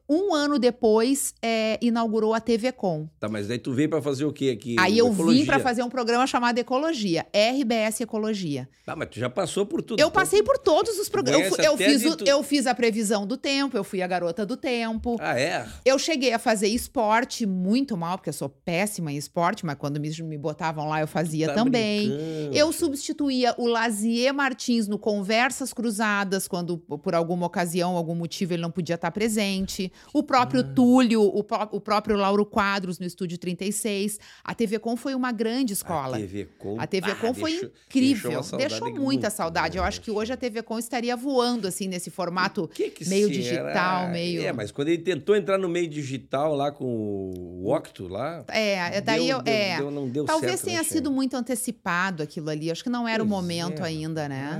Um 0.08 0.34
ano 0.34 0.58
depois, 0.58 1.34
é, 1.42 1.78
inaugurou 1.80 2.34
a 2.34 2.40
TV 2.40 2.72
Com. 2.72 3.08
Tá, 3.20 3.28
mas 3.28 3.46
daí 3.48 3.58
tu 3.58 3.72
veio 3.72 3.88
pra 3.88 4.00
fazer 4.02 4.24
o 4.24 4.32
quê 4.32 4.50
aqui? 4.50 4.76
Aí 4.78 4.98
eu 4.98 5.06
Ecologia. 5.12 5.40
vim 5.40 5.46
para 5.46 5.58
fazer 5.60 5.82
um 5.82 5.88
programa 5.88 6.26
chamado 6.26 6.58
Ecologia, 6.58 7.26
RBS 7.34 8.00
Ecologia. 8.02 8.68
Tá, 8.84 8.94
mas 8.94 9.08
tu 9.10 9.18
já 9.18 9.28
passou 9.30 9.66
por 9.66 9.82
tudo. 9.82 10.00
Eu 10.00 10.10
passei 10.10 10.42
por 10.42 10.58
todos 10.58 10.98
os 10.98 11.08
programas. 11.08 11.52
Eu, 11.58 11.64
eu 11.64 11.76
fiz 11.76 12.04
o- 12.04 12.16
tu- 12.16 12.24
eu 12.26 12.42
fiz 12.42 12.66
a 12.66 12.74
previsão 12.74 13.26
do 13.26 13.36
tempo, 13.36 13.76
eu 13.76 13.82
fui 13.84 14.00
a 14.02 14.06
garota 14.06 14.44
do 14.46 14.56
tempo. 14.56 15.16
Ah, 15.20 15.38
é? 15.38 15.66
Eu 15.84 15.98
cheguei 15.98 16.32
a 16.32 16.38
fazer 16.38 16.68
esporte 16.68 17.44
muito 17.46 17.96
mal, 17.96 18.16
porque 18.18 18.28
eu 18.30 18.34
sou 18.34 18.48
péssima 18.48 19.12
em 19.12 19.16
esporte, 19.16 19.66
mas 19.66 19.76
quando 19.76 19.98
me, 20.00 20.10
me 20.22 20.38
botavam 20.38 20.88
lá 20.88 21.00
eu 21.00 21.06
fazia 21.08 21.46
Tá 21.48 21.54
também. 21.54 22.08
brincando. 22.08 22.56
Eu 22.56 22.72
substituía 22.72 23.54
o 23.58 23.66
Lazier 23.66 24.32
Martins 24.32 24.86
no 24.88 24.98
Conversas 24.98 25.72
Cruzadas, 25.72 26.46
quando 26.48 26.78
por 26.78 27.14
alguma 27.14 27.46
ocasião, 27.46 27.96
algum 27.96 28.14
motivo, 28.14 28.52
ele 28.54 28.62
não 28.62 28.70
podia 28.70 28.94
estar 28.94 29.10
presente. 29.10 29.85
O 30.12 30.22
próprio 30.22 30.60
Ah. 30.60 30.72
Túlio, 30.74 31.22
o, 31.22 31.44
o 31.72 31.80
próprio 31.80 32.16
Lauro 32.16 32.44
Quadros 32.46 32.98
no 32.98 33.06
Estúdio 33.06 33.38
36. 33.38 34.18
A 34.44 34.54
TV 34.54 34.78
Com 34.78 34.96
foi 34.96 35.14
uma 35.14 35.32
grande 35.32 35.72
escola. 35.72 36.16
A 36.16 36.20
TV 36.20 36.48
Com. 36.58 36.80
A 36.80 36.86
TV 36.86 37.10
ah, 37.10 37.14
Com 37.16 37.34
foi 37.34 37.50
deixou- 37.52 37.70
incrível, 37.86 38.30
deixou, 38.30 38.42
saudade 38.44 38.98
muita 38.98 39.30
saudade. 39.30 39.78
Eu 39.78 39.84
acho 39.84 40.00
que 40.00 40.10
hoje 40.10 40.32
a 40.32 40.36
TV 40.36 40.62
Com 40.62 40.78
estaria 40.78 41.16
voando 41.16 41.66
assim 41.68 41.88
nesse 41.88 42.10
formato. 42.10 42.64
O 42.64 42.68
que 42.68 42.90
que 42.90 43.08
meio 43.08 43.28
digital, 43.30 44.08
meio- 44.08 44.42
É, 44.42 44.52
mas 44.52 44.70
quando 44.70 44.88
ele 44.88 45.02
tentou 45.02 45.34
entrar 45.36 45.58
no 45.58 45.68
meio 45.68 45.88
digital 45.88 46.54
lá 46.54 46.70
com 46.72 46.84
o 46.84 47.72
Octo 47.74 48.08
lá. 48.08 48.44
É, 48.48 49.00
daí 49.00 49.26
deu- 49.26 49.36
eu, 49.38 49.42
deu- 49.42 49.52
é. 49.54 49.76
deu- 49.78 49.90
não 49.90 50.08
deu 50.08 50.24
Talvez 50.24 50.52
certo, 50.52 50.64
né, 50.66 50.70
tenha 50.72 50.84
Xê? 50.84 50.90
sido 50.94 51.10
muito 51.10 51.36
antecipado 51.36 52.22
aquilo 52.22 52.50
ali. 52.50 52.70
Acho 52.70 52.82
que 52.82 52.90
não 52.90 53.06
era 53.08 53.22
o 53.22 53.26
Pois 53.26 53.36
momento 53.40 53.82
é. 53.82 53.86
ainda, 53.86 54.28
né? 54.28 54.50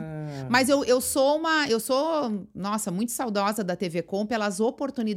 Ah. 0.43 0.47
Mas 0.51 0.69
eu, 0.69 0.85
eu 0.85 1.01
sou 1.01 1.37
uma. 1.39 1.67
Eu 1.69 1.81
sou, 1.81 2.47
nossa, 2.55 2.91
muito 2.91 3.13
saudosa 3.13 3.63
da 3.65 3.77
TV 3.77 4.03
Com 4.03 4.27
pelas 4.27 4.61
oportunidades, 4.61 5.16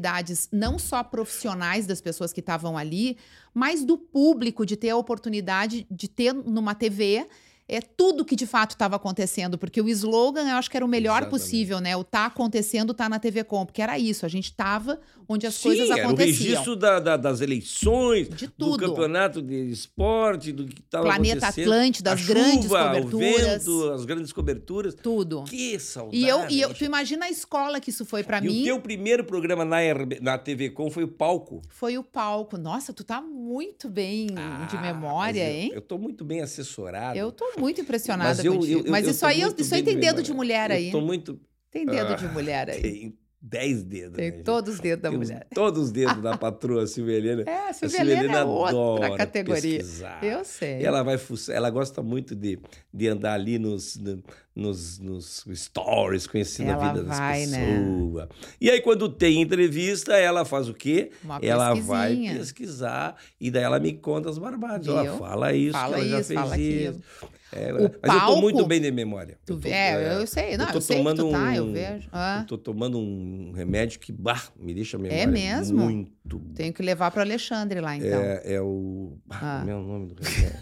não 0.52 0.80
só 0.80 1.04
profissionais 1.04 1.86
das 1.86 2.02
pessoas 2.02 2.34
que 2.34 2.40
estavam 2.40 2.78
ali, 2.78 3.18
mas 3.54 3.84
do 3.84 3.98
público 3.98 4.66
de 4.66 4.76
ter 4.76 4.90
a 4.90 4.98
oportunidade 4.98 5.86
de 5.90 6.08
ter 6.08 6.34
numa 6.34 6.74
TV. 6.74 7.28
É 7.70 7.82
tudo 7.82 8.26
que 8.26 8.36
de 8.36 8.48
fato 8.48 8.72
estava 8.72 8.96
acontecendo, 8.96 9.58
porque 9.58 9.80
o 9.82 9.88
slogan 9.90 10.50
eu 10.50 10.56
acho 10.56 10.70
que 10.72 10.76
era 10.76 10.86
o 10.86 10.90
melhor 10.90 11.22
Exatamente. 11.22 11.30
possível, 11.42 11.80
né? 11.80 11.96
O 11.96 12.04
tá 12.04 12.26
acontecendo, 12.26 12.94
tá 12.94 13.08
na 13.08 13.20
TV 13.20 13.44
Com, 13.44 13.66
porque 13.66 13.82
era 13.82 13.98
isso, 14.00 14.26
a 14.26 14.30
gente 14.30 14.46
estava 14.46 15.00
onde 15.28 15.46
as 15.46 15.54
Sim, 15.54 15.64
coisas 15.70 15.90
era 15.92 16.02
o 16.02 16.06
aconteciam. 16.08 16.50
registro 16.50 16.76
da- 16.76 17.00
da- 17.00 17.16
das 17.18 17.40
eleições, 17.42 18.28
De 18.30 18.48
do 18.48 18.52
tudo. 18.72 18.80
campeonato 18.80 19.42
de 19.44 19.70
esporte, 19.70 20.52
do 20.52 20.66
que 20.66 20.82
estava 20.82 21.06
Planeta 21.06 21.38
acontecendo. 21.46 21.72
Atlântida, 21.72 22.10
A 22.10 22.14
as 22.14 22.26
grandes 22.26 22.64
chuva, 22.64 22.86
coberturas. 22.88 23.68
O 23.68 23.80
vento, 23.80 23.92
as 23.94 24.06
grandes 24.06 24.34
coberturas. 24.34 24.96
Tudo. 24.96 25.44
Que 25.44 25.78
saudade. 25.80 26.18
E 26.18 26.28
eu, 26.28 26.50
e 26.50 26.62
eu, 26.62 26.74
tu 26.74 26.84
imagina 26.84 27.26
a 27.26 27.30
escola 27.30 27.80
que 27.80 27.92
isso 27.92 28.06
foi 28.06 28.24
pra 28.24 28.40
E 28.40 28.42
mim. 28.48 28.62
o 28.62 28.66
teu 28.66 28.82
primeiro 28.82 29.24
programa 29.24 29.64
na, 29.64 29.78
RB 29.80 30.20
na 30.20 30.38
TV 30.38 30.72
Com 30.72 30.90
foi 30.90 31.04
o 31.04 31.08
Palco. 31.08 31.62
Foi 31.70 31.98
o 31.98 32.04
palco. 32.04 32.58
Nossa, 32.58 32.92
tu 32.92 33.04
tá 33.04 33.22
muito 33.22 33.88
bem 33.88 34.28
de 34.28 34.34
Ah, 34.78 34.82
memória, 34.82 35.44
mas 35.44 35.54
eu, 35.54 35.60
hein? 35.60 35.72
Eu 35.76 35.82
tô 35.82 35.98
muito 36.00 36.26
bem 36.26 36.42
assessorado. 36.42 37.18
Eu 37.18 37.32
tô 37.32 37.46
muito 37.60 37.82
impressionada 37.82 38.30
Mas 38.36 38.44
eu- 38.46 38.54
contigo. 38.56 38.88
eu- 38.88 38.92
Mas 38.92 39.06
eu 39.06 39.12
isso 39.12 39.26
aí, 39.26 39.42
isso 39.58 39.76
aí 39.76 39.84
tem 39.84 39.96
de 39.96 40.02
dedo 40.02 40.24
de 40.24 40.34
mulher 40.34 40.72
aí. 40.72 40.92
Tô 40.92 41.02
muito... 41.02 41.40
Tem 41.72 41.86
dedo 41.86 42.14
Ah, 42.14 42.16
de 42.16 42.28
mulher 42.30 42.70
aí. 42.70 42.82
Tem 42.82 43.18
10 43.42 43.84
dedos. 43.84 44.18
Tem 44.18 44.32
né, 44.32 44.42
todos 44.44 44.74
os 44.74 44.80
dedos 44.82 45.02
da 45.04 45.12
Temos 45.12 45.30
mulher. 45.30 45.48
Todos 45.54 45.84
os 45.84 45.92
dedos 45.92 46.22
da 46.22 46.36
patroa 46.38 46.86
Silvia 46.88 47.16
Helena. 47.16 47.44
É, 47.46 47.68
a 47.68 47.70
A 47.70 47.74
Silvia 47.74 48.02
Helena 48.02 48.40
é 48.40 48.44
outra 48.44 48.70
adora 48.70 49.18
categoria. 49.18 49.78
pesquisar. 49.78 50.24
Eu 50.24 50.44
sei. 50.44 50.84
Ela 50.84 51.04
vai 51.04 51.18
fuçar, 51.20 51.56
ela 51.56 51.70
gosta 51.70 52.02
muito 52.02 52.36
de, 52.36 52.60
de 52.94 53.08
andar 53.08 53.34
ali 53.36 53.58
nos, 53.60 53.96
no- 53.98 54.22
nos, 54.56 55.00
nos 55.00 55.46
stories, 55.54 56.28
conhecendo 56.28 56.72
Ela 56.72 56.90
a 56.90 56.92
vida 56.94 57.04
vai, 57.06 57.42
das 57.42 57.52
né? 57.52 57.78
pessoas. 57.80 58.28
E 58.60 58.70
aí, 58.70 58.82
quando 58.82 59.08
tem 59.08 59.42
entrevista, 59.42 60.18
ela 60.18 60.44
faz 60.44 60.68
o 60.68 60.74
quê? 60.74 61.12
Uma 61.24 61.38
ela 61.42 61.74
vai 61.76 62.18
pesquisar 62.36 63.16
e 63.40 63.50
daí 63.52 63.64
ela 63.64 63.80
me 63.80 63.94
conta 63.94 64.30
as 64.30 64.38
barbadades. 64.38 64.90
Ó, 64.90 65.02
Viu? 65.04 65.18
fala 65.18 65.54
isso, 65.54 65.72
Fala 65.74 65.98
ela 66.00 66.08
já 66.08 66.20
isso, 66.20 66.28
fez 66.28 66.40
fala 66.40 66.58
isso. 66.58 66.88
aquilo. 66.90 67.04
É, 67.52 67.72
O 67.72 67.76
mas 67.76 67.84
eu 67.84 67.90
tô 67.92 68.00
palco- 68.08 68.42
muito 68.42 68.66
bem 68.68 68.80
de 68.80 68.92
memória. 68.92 69.38
Tu 69.46 69.54
Eu 69.54 69.60
tô- 69.60 69.68
é, 69.68 70.22
eu 70.22 70.28
sei. 70.28 70.56
Não, 70.58 70.68
eu, 70.68 70.74
tô 70.74 70.82
sei 70.82 70.98
que 70.98 71.02
tomando 71.04 71.24
tu 71.26 71.32
tá, 71.32 71.56
eu 71.56 71.64
um- 71.66 71.74
vejo. 71.74 72.08
Ah, 72.12 72.40
Eu 72.42 72.46
tô 72.48 72.58
tomando 72.58 73.00
um 73.00 73.52
remédio 73.56 74.00
que 74.00 74.12
bah, 74.12 74.42
me 74.56 74.74
deixa 74.74 74.98
a 74.98 75.00
memória 75.00 75.26
mesmo? 75.28 75.80
muito 75.80 76.12
tenho 76.54 76.72
que 76.74 76.84
levar 76.84 77.10
pro 77.10 77.22
Alexandre 77.22 77.80
lá, 77.82 77.96
então. 77.96 78.08
é, 78.22 78.54
é 78.54 78.62
o. 78.62 79.18
Ah, 79.30 79.38
Ah. 79.40 79.60
Como 79.62 79.72
é 79.72 79.76
nome 79.82 80.08
do 80.14 80.22
remédio? 80.22 80.60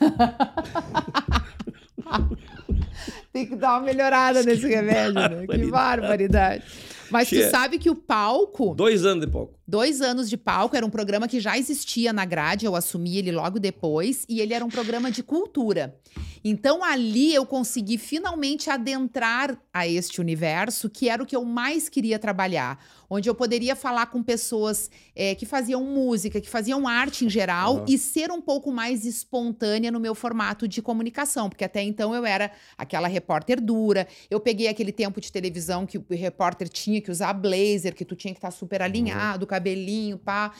Tem 3.33 3.45
que 3.45 3.55
dar 3.55 3.73
uma 3.77 3.81
melhorada 3.81 4.41
nesse 4.43 4.65
remédio, 4.67 5.13
né? 5.15 5.45
Que 5.47 5.65
barbaridade. 5.69 6.63
Mas 7.11 7.29
tu 7.29 7.41
sabe 7.49 7.77
que 7.79 7.89
o 7.89 7.95
palco, 7.95 8.73
Dois 8.75 9.05
anos 9.05 9.25
de 9.25 9.31
palco. 9.31 9.56
Dois 9.67 10.01
anos 10.01 10.29
de 10.29 10.37
palco, 10.37 10.75
era 10.75 10.85
um 10.85 10.89
programa 10.89 11.27
que 11.27 11.39
já 11.39 11.57
existia 11.57 12.13
na 12.13 12.23
grade, 12.23 12.65
eu 12.65 12.75
assumi 12.75 13.17
ele 13.17 13.31
logo 13.31 13.59
depois, 13.59 14.25
e 14.29 14.39
ele 14.39 14.53
era 14.53 14.63
um 14.63 14.69
programa 14.69 15.11
de 15.11 15.21
cultura. 15.21 15.99
Então 16.43 16.83
ali 16.83 17.33
eu 17.33 17.45
consegui 17.45 17.97
finalmente 17.97 18.69
adentrar 18.69 19.59
a 19.73 19.85
este 19.87 20.21
universo, 20.21 20.89
que 20.89 21.09
era 21.09 21.21
o 21.21 21.25
que 21.25 21.35
eu 21.35 21.43
mais 21.43 21.89
queria 21.89 22.17
trabalhar. 22.17 22.81
Onde 23.09 23.29
eu 23.29 23.35
poderia 23.35 23.75
falar 23.75 24.07
com 24.07 24.21
pessoas 24.21 24.89
eh, 25.15 25.33
que 25.35 25.45
faziam 25.45 25.83
música, 25.83 26.41
que 26.41 26.49
faziam 26.49 26.87
arte 26.87 27.25
em 27.25 27.29
geral, 27.29 27.77
Aham. 27.77 27.85
e 27.87 27.97
ser 27.97 28.31
um 28.31 28.41
pouco 28.41 28.71
mais 28.71 29.05
espontânea 29.05 29.91
no 29.91 29.99
meu 29.99 30.13
formato 30.13 30.67
de 30.67 30.81
comunicação, 30.81 31.49
porque 31.49 31.63
até 31.63 31.81
então 31.81 32.13
eu 32.13 32.25
era 32.25 32.51
aquela 32.77 33.07
repórter 33.07 33.61
dura. 33.61 34.07
Eu 34.29 34.39
peguei 34.39 34.67
aquele 34.67 34.91
tempo 34.91 35.21
de 35.21 35.31
televisão 35.31 35.85
que 35.85 35.97
o 35.97 36.05
repórter 36.11 36.67
tinha 36.67 37.01
que 37.01 37.09
usar 37.09 37.33
blazer, 37.33 37.95
que 37.95 38.03
tu 38.05 38.15
tinha 38.15 38.33
que 38.33 38.39
estar 38.39 38.51
super 38.51 38.81
alinhado, 38.81 39.47
cabelinho, 39.57 40.17
pá, 40.17 40.51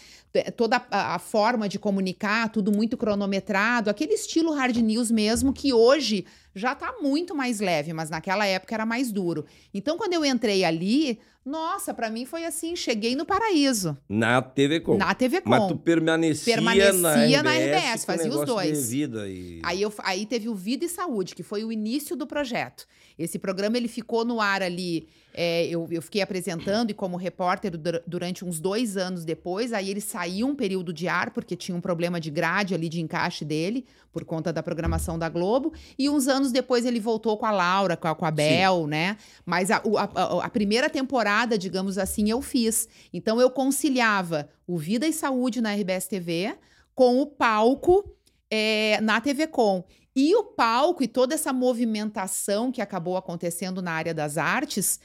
toda 0.55 0.81
a, 0.91 1.15
a 1.15 1.19
forma 1.19 1.69
de 1.69 1.79
comunicar, 1.79 2.49
tudo 2.49 2.71
muito 2.71 2.97
cronometrado, 2.97 3.89
aquele 3.89 4.13
estilo 4.13 4.51
hard 4.51 4.77
news 4.77 5.11
mesmo 5.11 5.53
que 5.53 5.71
hoje 5.71 6.25
já 6.53 6.73
tá 6.73 6.95
muito 7.01 7.35
mais 7.35 7.59
leve, 7.59 7.93
mas 7.93 8.09
naquela 8.09 8.45
época 8.45 8.73
era 8.73 8.85
mais 8.85 9.11
duro. 9.11 9.45
Então 9.73 9.97
quando 9.97 10.13
eu 10.13 10.25
entrei 10.25 10.63
ali, 10.63 11.19
nossa, 11.45 11.93
pra 11.93 12.09
mim 12.09 12.25
foi 12.25 12.43
assim, 12.43 12.75
cheguei 12.75 13.15
no 13.15 13.25
paraíso, 13.25 13.97
Na 14.09 14.41
TV 14.41 14.79
Com. 14.79 14.97
na 14.97 15.13
TV 15.13 15.41
Com. 15.41 15.49
Mas 15.49 15.67
tu 15.67 15.77
permanecia, 15.77 16.55
Permanecia 16.55 17.43
na 17.43 17.43
na 17.43 17.55
RBS, 17.55 17.77
RBS, 17.77 18.05
com 18.05 18.11
fazia 18.11 18.31
os 18.31 18.45
dois. 18.45 18.89
Vida 18.89 19.29
e... 19.29 19.61
Aí, 19.63 19.81
eu, 19.81 19.93
aí 19.99 20.25
teve 20.25 20.49
o 20.49 20.55
Vida 20.55 20.85
e 20.85 20.89
Saúde, 20.89 21.35
que 21.35 21.43
foi 21.43 21.63
o 21.63 21.71
início 21.71 22.15
do 22.15 22.25
projeto. 22.27 22.85
Esse 23.17 23.39
programa 23.39 23.77
ele 23.77 23.87
ficou 23.87 24.23
no 24.23 24.39
ar 24.39 24.61
ali. 24.61 25.07
é, 25.33 25.65
eu, 25.67 25.87
eu 25.91 26.01
fiquei 26.01 26.21
apresentando 26.21 26.89
e 26.91 26.93
como 26.93 27.15
repórter 27.17 27.77
dur- 27.77 28.01
durante 28.07 28.43
uns 28.43 28.59
dois 28.59 28.97
anos 28.97 29.23
depois. 29.25 29.71
Aí 29.73 29.89
ele 29.89 30.01
saiu 30.01 30.47
um 30.47 30.55
período 30.55 30.91
de 30.93 31.07
ar, 31.07 31.31
porque 31.31 31.55
tinha 31.55 31.75
um 31.77 31.81
problema 31.81 32.19
de 32.19 32.29
grade 32.31 32.73
ali, 32.75 32.89
de 32.89 32.99
encaixe 33.01 33.45
dele, 33.45 33.85
por 34.11 34.23
conta 34.25 34.51
da 34.51 34.63
programação 34.63 35.17
da 35.19 35.29
Globo. 35.29 35.73
E 35.97 36.09
uns 36.09 36.27
anos 36.27 36.51
depois 36.51 36.85
ele 36.85 36.99
voltou 36.99 37.37
com 37.37 37.45
a 37.45 37.51
Laura, 37.51 37.95
com 37.95 38.07
a, 38.07 38.15
com 38.15 38.25
a 38.25 38.31
Bel, 38.31 38.87
né? 38.87 39.17
Mas 39.45 39.69
a- 39.71 39.81
a- 39.97 40.45
a 40.45 40.49
primeira 40.49 40.89
temporada, 40.89 41.57
digamos 41.57 41.97
assim, 41.97 42.29
eu 42.31 42.41
fiz. 42.41 42.87
Então 43.13 43.39
eu 43.39 43.49
conciliava 43.51 44.49
o 44.65 44.77
Vida 44.77 45.07
e 45.07 45.13
Saúde 45.13 45.61
na 45.61 45.71
RBS 45.73 46.07
TV 46.07 46.55
com 46.95 47.21
o 47.21 47.25
palco 47.27 48.11
é, 48.49 48.99
na 49.01 49.19
TV 49.21 49.45
Com. 49.47 49.83
E 50.19 50.35
o 50.35 50.43
palco 50.43 51.03
e 51.03 51.07
toda 51.07 51.35
essa 51.35 51.53
movimentação 51.53 52.71
que 52.71 52.81
acabou 52.81 53.17
acontecendo 53.17 53.83
na 53.83 53.91
área 53.91 54.15
das 54.15 54.35
artes 54.35 54.99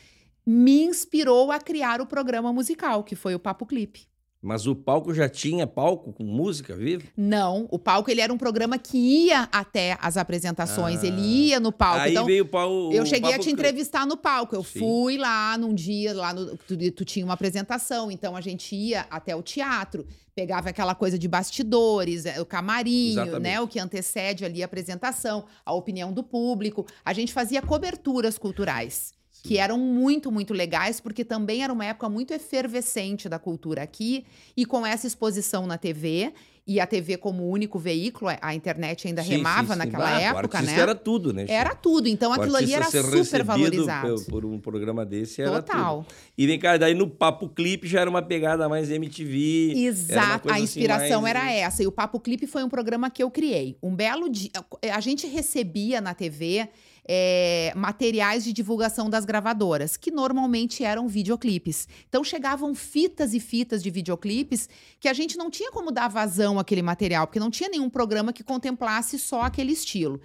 me 0.47 0.85
inspirou 0.85 1.53
a 1.53 1.61
criar 1.61 2.01
o 2.01 2.07
programa 2.07 2.51
musical, 2.51 3.05
que 3.05 3.15
foi 3.15 3.35
o 3.35 3.39
Papo 3.39 3.67
Clipe. 3.67 4.07
Mas 4.41 4.67
o 4.67 4.75
palco 4.75 5.13
já 5.13 5.29
tinha 5.29 5.67
palco 5.67 6.15
com 6.15 6.25
música 6.25 6.75
viva? 6.75 7.05
Não, 7.15 7.69
o 7.71 7.79
palco 7.79 8.11
ele 8.11 8.23
era 8.23 8.33
um 8.33 8.39
programa 8.39 8.79
que 8.79 8.97
ia 8.97 9.49
até 9.53 9.97
as 10.01 10.17
apresentações, 10.17 11.05
Ah. 11.05 11.07
ele 11.07 11.21
ia 11.21 11.61
no 11.61 11.71
palco. 11.71 12.01
Aí 12.01 12.11
então, 12.13 12.25
veio 12.25 12.43
o 12.45 12.49
pau, 12.49 12.91
eu 12.91 13.05
cheguei 13.05 13.35
a 13.35 13.39
te 13.39 13.51
entrevistar 13.51 14.07
no 14.07 14.17
palco. 14.17 14.57
Eu 14.57 14.65
Sim. 14.65 14.79
fui 14.79 15.19
lá 15.19 15.57
num 15.59 15.75
dia, 15.75 16.15
lá 16.15 16.33
no, 16.33 16.57
tu, 16.57 16.77
tu 16.91 17.05
tinha 17.05 17.25
uma 17.25 17.35
apresentação, 17.35 18.11
então 18.11 18.35
a 18.35 18.41
gente 18.41 18.75
ia 18.75 19.07
até 19.11 19.37
o 19.37 19.43
teatro, 19.43 20.07
pegava 20.35 20.71
aquela 20.71 20.95
coisa 20.95 21.19
de 21.19 21.29
bastidores, 21.29 22.25
eh, 22.27 22.41
o 22.41 22.47
camarinho, 22.47 23.23
Exatamente. 23.23 23.43
né? 23.43 23.61
O 23.61 23.69
que 23.69 23.79
antecede 23.79 24.45
ali 24.45 24.63
a 24.63 24.67
apresentação, 24.67 25.45
a 25.65 25.73
opinião 25.73 26.13
do 26.13 26.23
público. 26.23 26.87
A 27.05 27.13
gente 27.13 27.33
fazia 27.33 27.61
coberturas 27.61 28.39
culturais. 28.39 29.13
Que 29.45 29.59
eram 29.59 29.77
muito, 29.77 30.31
muito 30.31 30.55
legais, 30.55 31.01
porque 31.01 31.25
também 31.25 31.65
era 31.65 31.73
uma 31.73 31.85
época 31.85 32.09
muito 32.09 32.33
efervescente 32.33 33.29
da 33.29 33.41
cultura 33.41 33.83
aqui, 33.83 34.25
e 34.57 34.65
com 34.65 34.87
essa 34.87 35.05
exposição 35.05 35.67
na 35.67 35.77
TV, 35.77 36.33
e 36.67 36.79
a 36.79 36.87
TV 36.87 37.17
como 37.17 37.49
único 37.49 37.79
veículo, 37.79 38.31
a 38.41 38.55
internet 38.55 39.09
ainda 39.09 39.23
Sim, 39.23 39.31
remava 39.31 39.67
sim, 39.67 39.73
sim. 39.73 39.79
naquela 39.79 40.17
Ah, 40.17 40.21
época, 40.21 40.63
né? 40.63 40.79
Era 40.79 40.95
tudo, 40.95 41.33
né? 41.33 41.45
Era 41.49 41.75
tudo. 41.75 42.07
Então 42.09 42.33
aquilo 42.33 42.55
ali 42.57 42.73
era 42.73 42.85
super 42.91 43.43
valorizado. 43.43 44.15
Por, 44.23 44.25
por 44.27 44.45
um 44.45 44.61
programa 44.61 45.05
desse 45.05 45.43
era 45.43 45.61
Total. 45.63 46.05
tudo. 46.05 46.15
E 46.39 46.47
vem 46.47 46.59
cá, 46.59 46.77
daí 46.77 46.95
no 46.95 47.09
Papo 47.09 47.49
Clipe 47.49 47.89
já 47.89 48.01
era 48.01 48.09
uma 48.09 48.23
pegada 48.23 48.69
mais 48.69 48.91
MTV. 48.91 49.73
Exato, 49.77 50.49
a 50.49 50.55
assim 50.55 50.63
inspiração 50.63 51.23
mais- 51.23 51.35
era 51.37 51.51
essa. 51.53 51.83
E 51.83 51.87
o 51.87 51.93
Papo 51.93 52.21
Clipe 52.21 52.47
foi 52.47 52.63
um 52.63 52.69
programa 52.69 53.11
que 53.11 53.23
eu 53.23 53.31
criei. 53.31 53.77
Um 53.83 53.95
belo 53.95 54.29
dia. 54.29 54.51
A 54.95 55.01
gente 55.01 55.27
recebia 55.27 56.01
na 56.01 56.15
TV 56.15 56.69
é, 57.05 57.73
materiais 57.75 58.45
de 58.45 58.53
divulgação 58.53 59.11
das 59.11 59.25
gravadoras, 59.25 59.97
que 59.97 60.11
normalmente 60.11 60.85
eram 60.85 61.09
videoclipes. 61.09 61.89
Então 62.09 62.23
chegavam 62.23 62.75
fitas 62.75 63.35
e 63.35 63.41
fitas 63.41 63.83
de 63.83 63.91
videoclipes 63.91 64.69
que 65.01 65.09
a 65.09 65.13
gente 65.13 65.37
não 65.37 65.51
tinha 65.51 65.71
como 65.73 65.91
dar 65.91 66.09
vazão 66.09 66.59
àquele 66.59 66.83
material, 66.83 67.27
porque 67.27 67.41
não 67.41 67.51
tinha 67.51 67.69
nenhum 67.69 67.91
programa 67.91 68.33
que 68.33 68.45
contemplasse 68.45 69.19
só 69.19 69.43
aquele 69.43 69.73
estilo. 69.73 70.21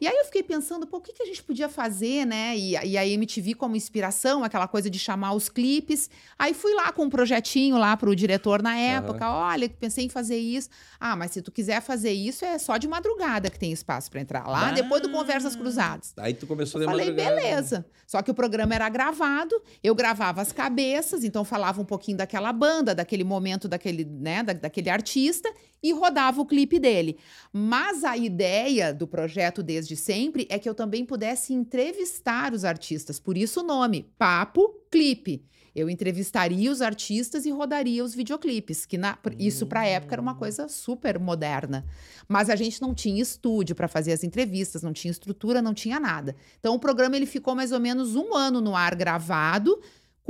E 0.00 0.06
aí 0.06 0.16
eu 0.16 0.24
fiquei 0.24 0.42
pensando, 0.42 0.86
pô, 0.86 0.96
o 0.96 1.00
que, 1.00 1.12
que 1.12 1.22
a 1.22 1.26
gente 1.26 1.42
podia 1.42 1.68
fazer, 1.68 2.24
né? 2.24 2.56
E, 2.56 2.70
e 2.70 2.96
a 2.96 3.06
MTV 3.06 3.54
como 3.54 3.76
inspiração, 3.76 4.42
aquela 4.42 4.66
coisa 4.66 4.88
de 4.88 4.98
chamar 4.98 5.34
os 5.34 5.48
clipes. 5.48 6.08
Aí 6.38 6.54
fui 6.54 6.72
lá 6.74 6.90
com 6.90 7.04
um 7.04 7.10
projetinho 7.10 7.76
lá 7.76 7.96
pro 7.96 8.16
diretor 8.16 8.62
na 8.62 8.76
época. 8.76 9.28
Uhum. 9.28 9.34
Olha, 9.34 9.68
pensei 9.68 10.06
em 10.06 10.08
fazer 10.08 10.38
isso. 10.38 10.70
Ah, 10.98 11.14
mas 11.14 11.32
se 11.32 11.42
tu 11.42 11.52
quiser 11.52 11.82
fazer 11.82 12.12
isso, 12.12 12.44
é 12.44 12.58
só 12.58 12.78
de 12.78 12.88
madrugada 12.88 13.50
que 13.50 13.58
tem 13.58 13.72
espaço 13.72 14.10
para 14.10 14.20
entrar. 14.20 14.46
Lá 14.48 14.68
ah, 14.68 14.72
depois 14.72 15.02
do 15.02 15.10
Conversas 15.10 15.54
Cruzadas. 15.54 16.14
Aí 16.16 16.32
tu 16.32 16.46
começou 16.46 16.80
eu 16.80 16.86
de 16.86 16.92
falei, 16.92 17.10
madrugada. 17.10 17.36
beleza. 17.36 17.86
Só 18.06 18.22
que 18.22 18.30
o 18.30 18.34
programa 18.34 18.74
era 18.74 18.88
gravado, 18.88 19.54
eu 19.84 19.94
gravava 19.94 20.40
as 20.40 20.50
cabeças, 20.50 21.24
então 21.24 21.44
falava 21.44 21.80
um 21.80 21.84
pouquinho 21.84 22.16
daquela 22.16 22.52
banda, 22.52 22.94
daquele 22.94 23.22
momento, 23.22 23.68
daquele, 23.68 24.04
né, 24.04 24.42
da, 24.42 24.52
daquele 24.52 24.90
artista, 24.90 25.52
e 25.82 25.92
rodava 25.92 26.40
o 26.40 26.46
clipe 26.46 26.78
dele. 26.78 27.16
Mas 27.52 28.04
a 28.04 28.16
ideia 28.16 28.92
do 28.92 29.06
projeto 29.06 29.62
desde 29.62 29.89
sempre 29.96 30.46
é 30.50 30.58
que 30.58 30.68
eu 30.68 30.74
também 30.74 31.04
pudesse 31.04 31.52
entrevistar 31.52 32.52
os 32.52 32.64
artistas, 32.64 33.18
por 33.18 33.36
isso 33.36 33.60
o 33.60 33.64
nome, 33.64 34.10
Papo 34.18 34.74
Clipe. 34.90 35.44
Eu 35.74 35.88
entrevistaria 35.88 36.70
os 36.70 36.82
artistas 36.82 37.46
e 37.46 37.50
rodaria 37.50 38.04
os 38.04 38.14
videoclipes, 38.14 38.84
que 38.84 38.98
na, 38.98 39.16
isso 39.38 39.66
para 39.66 39.80
a 39.80 39.86
época 39.86 40.14
era 40.14 40.22
uma 40.22 40.34
coisa 40.34 40.68
super 40.68 41.18
moderna. 41.18 41.86
Mas 42.28 42.50
a 42.50 42.56
gente 42.56 42.82
não 42.82 42.92
tinha 42.92 43.22
estúdio 43.22 43.76
para 43.76 43.86
fazer 43.86 44.12
as 44.12 44.24
entrevistas, 44.24 44.82
não 44.82 44.92
tinha 44.92 45.12
estrutura, 45.12 45.62
não 45.62 45.72
tinha 45.72 46.00
nada. 46.00 46.34
Então 46.58 46.74
o 46.74 46.78
programa 46.78 47.16
ele 47.16 47.26
ficou 47.26 47.54
mais 47.54 47.70
ou 47.70 47.78
menos 47.78 48.16
um 48.16 48.34
ano 48.34 48.60
no 48.60 48.74
ar 48.74 48.96
gravado, 48.96 49.80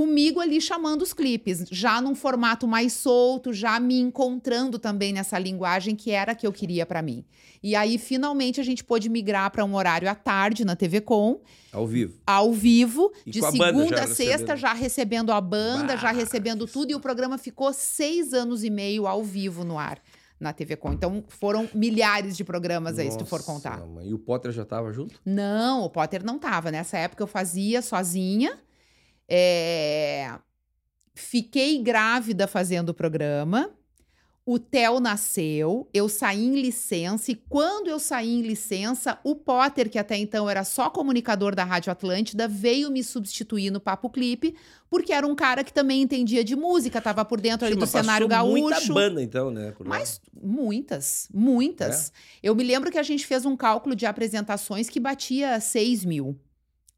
comigo 0.00 0.40
ali 0.40 0.62
chamando 0.62 1.02
os 1.02 1.12
clipes, 1.12 1.66
já 1.70 2.00
num 2.00 2.14
formato 2.14 2.66
mais 2.66 2.94
solto, 2.94 3.52
já 3.52 3.78
me 3.78 4.00
encontrando 4.00 4.78
também 4.78 5.12
nessa 5.12 5.38
linguagem 5.38 5.94
que 5.94 6.10
era 6.10 6.32
a 6.32 6.34
que 6.34 6.46
eu 6.46 6.52
queria 6.54 6.86
para 6.86 7.02
mim. 7.02 7.22
E 7.62 7.76
aí 7.76 7.98
finalmente 7.98 8.58
a 8.62 8.64
gente 8.64 8.82
pôde 8.82 9.10
migrar 9.10 9.50
para 9.50 9.62
um 9.62 9.74
horário 9.74 10.08
à 10.08 10.14
tarde 10.14 10.64
na 10.64 10.74
TV 10.74 11.02
Com, 11.02 11.42
ao 11.70 11.86
vivo. 11.86 12.18
Ao 12.26 12.50
vivo, 12.50 13.12
e 13.26 13.30
de 13.30 13.42
segunda 13.42 14.04
a 14.04 14.06
sexta, 14.06 14.54
recebendo. 14.54 14.56
já 14.56 14.72
recebendo 14.72 15.32
a 15.32 15.40
banda, 15.42 15.88
bah, 15.88 15.96
já 15.96 16.10
recebendo 16.12 16.66
tudo, 16.66 16.92
e 16.92 16.94
o 16.94 17.00
programa 17.00 17.36
ficou 17.36 17.70
seis 17.70 18.32
anos 18.32 18.64
e 18.64 18.70
meio 18.70 19.06
ao 19.06 19.22
vivo 19.22 19.64
no 19.64 19.78
ar 19.78 20.00
na 20.40 20.54
TV 20.54 20.76
Com. 20.76 20.94
Então 20.94 21.22
foram 21.28 21.68
milhares 21.74 22.38
de 22.38 22.42
programas 22.42 22.98
aí, 22.98 23.04
Nossa, 23.04 23.18
se 23.18 23.24
tu 23.24 23.28
for 23.28 23.42
contar. 23.44 23.82
E 24.02 24.14
o 24.14 24.18
Potter 24.18 24.50
já 24.50 24.62
estava 24.62 24.90
junto? 24.94 25.20
Não, 25.26 25.84
o 25.84 25.90
Potter 25.90 26.24
não 26.24 26.36
estava. 26.36 26.70
Nessa 26.70 26.96
época 26.96 27.22
eu 27.22 27.26
fazia 27.26 27.82
sozinha. 27.82 28.58
É... 29.30 30.34
Fiquei 31.14 31.80
grávida 31.80 32.48
fazendo 32.48 32.88
o 32.88 32.94
programa. 32.94 33.70
O 34.44 34.58
Theo 34.58 34.98
nasceu, 34.98 35.88
eu 35.94 36.08
saí 36.08 36.44
em 36.44 36.60
licença, 36.60 37.30
e 37.30 37.36
quando 37.36 37.88
eu 37.88 38.00
saí 38.00 38.30
em 38.30 38.42
licença, 38.42 39.16
o 39.22 39.36
Potter, 39.36 39.88
que 39.88 39.98
até 39.98 40.16
então 40.16 40.50
era 40.50 40.64
só 40.64 40.90
comunicador 40.90 41.54
da 41.54 41.62
Rádio 41.62 41.92
Atlântida, 41.92 42.48
veio 42.48 42.90
me 42.90 43.04
substituir 43.04 43.70
no 43.70 43.78
Papo 43.78 44.10
Clipe, 44.10 44.56
porque 44.88 45.12
era 45.12 45.24
um 45.24 45.36
cara 45.36 45.62
que 45.62 45.72
também 45.72 46.02
entendia 46.02 46.42
de 46.42 46.56
música, 46.56 46.98
estava 46.98 47.24
por 47.24 47.40
dentro 47.40 47.64
Sim, 47.64 47.74
ali 47.74 47.80
do 47.80 47.86
cenário 47.86 48.26
gaúcho. 48.26 48.60
Muita 48.60 48.92
banda, 48.92 49.22
então, 49.22 49.52
né? 49.52 49.72
Mas 49.84 50.20
muitas, 50.42 51.28
muitas. 51.32 52.08
É? 52.08 52.48
Eu 52.48 52.54
me 52.56 52.64
lembro 52.64 52.90
que 52.90 52.98
a 52.98 53.04
gente 53.04 53.24
fez 53.26 53.46
um 53.46 53.56
cálculo 53.56 53.94
de 53.94 54.06
apresentações 54.06 54.88
que 54.88 54.98
batia 54.98 55.60
6 55.60 56.04
mil. 56.04 56.36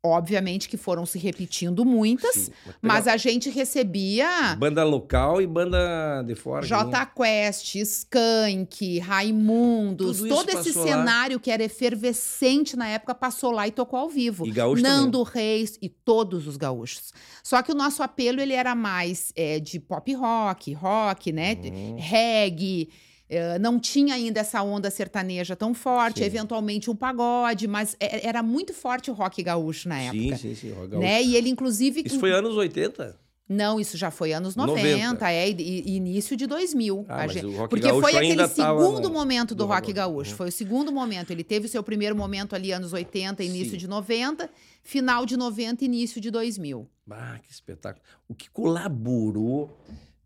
Obviamente 0.05 0.69
que 0.69 0.77
foram 0.77 1.07
se 1.07 1.17
repetindo 1.17 1.85
muitas, 1.85 2.35
Sim, 2.35 2.53
mas, 2.81 3.07
a 3.07 3.17
gente 3.17 3.49
recebia. 3.49 4.57
Banda 4.59 4.83
local 4.83 5.41
e 5.41 5.47
banda 5.47 6.25
de 6.27 6.35
fora. 6.35 6.67
J 6.67 7.07
Quest, 7.07 7.77
Skank, 7.77 8.99
Raimundos, 8.99 10.19
todo 10.19 10.51
esse 10.51 10.73
cenário 10.73 11.37
lá. 11.37 11.41
que 11.41 11.53
era 11.53 11.63
efervescente 11.63 12.77
na 12.77 12.89
época 12.89 13.15
passou 13.15 13.53
lá 13.53 13.69
e 13.69 13.71
tocou 13.71 13.97
ao 13.97 14.09
vivo. 14.09 14.45
E 14.45 14.51
gaúcho 14.51 14.83
Nando 14.83 15.25
também. 15.25 15.33
Reis 15.33 15.79
e 15.81 15.89
todos 15.89 16.49
os 16.49 16.57
gaúchos. 16.57 17.13
Só 17.45 17.63
que 17.63 17.71
o 17.71 17.75
nosso 17.75 18.03
apelo 18.03 18.41
ele 18.41 18.55
era 18.55 18.75
mais 18.75 19.33
é, 19.37 19.61
de 19.61 19.79
pop 19.79 20.13
rock, 20.15 20.73
rock, 20.73 21.31
né? 21.31 21.57
Uhum. 21.63 21.97
Reggae. 21.97 22.89
Uh, 23.33 23.59
não 23.59 23.81
tinha 23.81 24.15
ainda 24.15 24.41
essa 24.41 24.63
onda 24.63 24.91
sertaneja 24.91 25.57
tão 25.57 25.73
forte, 25.73 26.19
sim. 26.19 26.25
eventualmente 26.27 26.91
um 26.91 26.95
pagode, 26.95 27.67
mas 27.67 27.97
é, 27.99 28.29
era 28.29 28.43
muito 28.43 28.75
forte 28.75 29.11
o 29.11 29.15
rock 29.15 29.43
gaúcho 29.43 29.89
na 29.89 29.99
época. 29.99 30.37
Sim, 30.37 30.37
sim, 30.37 30.55
sim. 30.55 30.71
Rock 30.73 30.89
gaúcho. 30.89 31.07
Né? 31.07 31.23
E 31.23 31.35
ele, 31.35 31.49
inclusive. 31.49 32.03
Isso 32.05 32.21
foi 32.21 32.31
anos 32.31 32.55
80? 32.57 33.23
Não, 33.49 33.81
isso 33.81 33.97
já 33.97 34.11
foi 34.11 34.33
anos 34.33 34.57
90, 34.57 35.07
90. 35.07 35.31
é, 35.31 35.51
e, 35.51 35.97
início 35.97 36.37
de 36.37 36.47
2000. 36.47 37.05
Ah, 37.09 37.27
gente, 37.27 37.47
porque 37.69 37.89
foi 37.89 38.17
aquele 38.17 38.49
segundo 38.49 39.03
tava, 39.03 39.15
momento 39.15 39.55
do, 39.55 39.65
do 39.65 39.67
rock 39.67 39.93
gaúcho, 39.93 40.31
uhum. 40.31 40.37
foi 40.37 40.49
o 40.49 40.53
segundo 40.53 40.93
momento. 40.93 41.31
Ele 41.31 41.45
teve 41.45 41.67
o 41.67 41.69
seu 41.69 41.83
primeiro 41.83 42.17
momento 42.17 42.55
ali 42.55 42.73
anos 42.73 42.93
80, 42.93 43.43
início 43.43 43.73
Sim. 43.73 43.77
de 43.79 43.89
90, 43.89 44.49
final 44.83 45.27
de 45.27 45.37
90, 45.37 45.85
início 45.85 46.21
de 46.21 46.31
2000. 46.31 46.89
Ah, 47.11 47.39
que 47.43 47.53
espetáculo. 47.53 48.03
O 48.29 48.35
que 48.35 48.49
colaborou, 48.49 49.77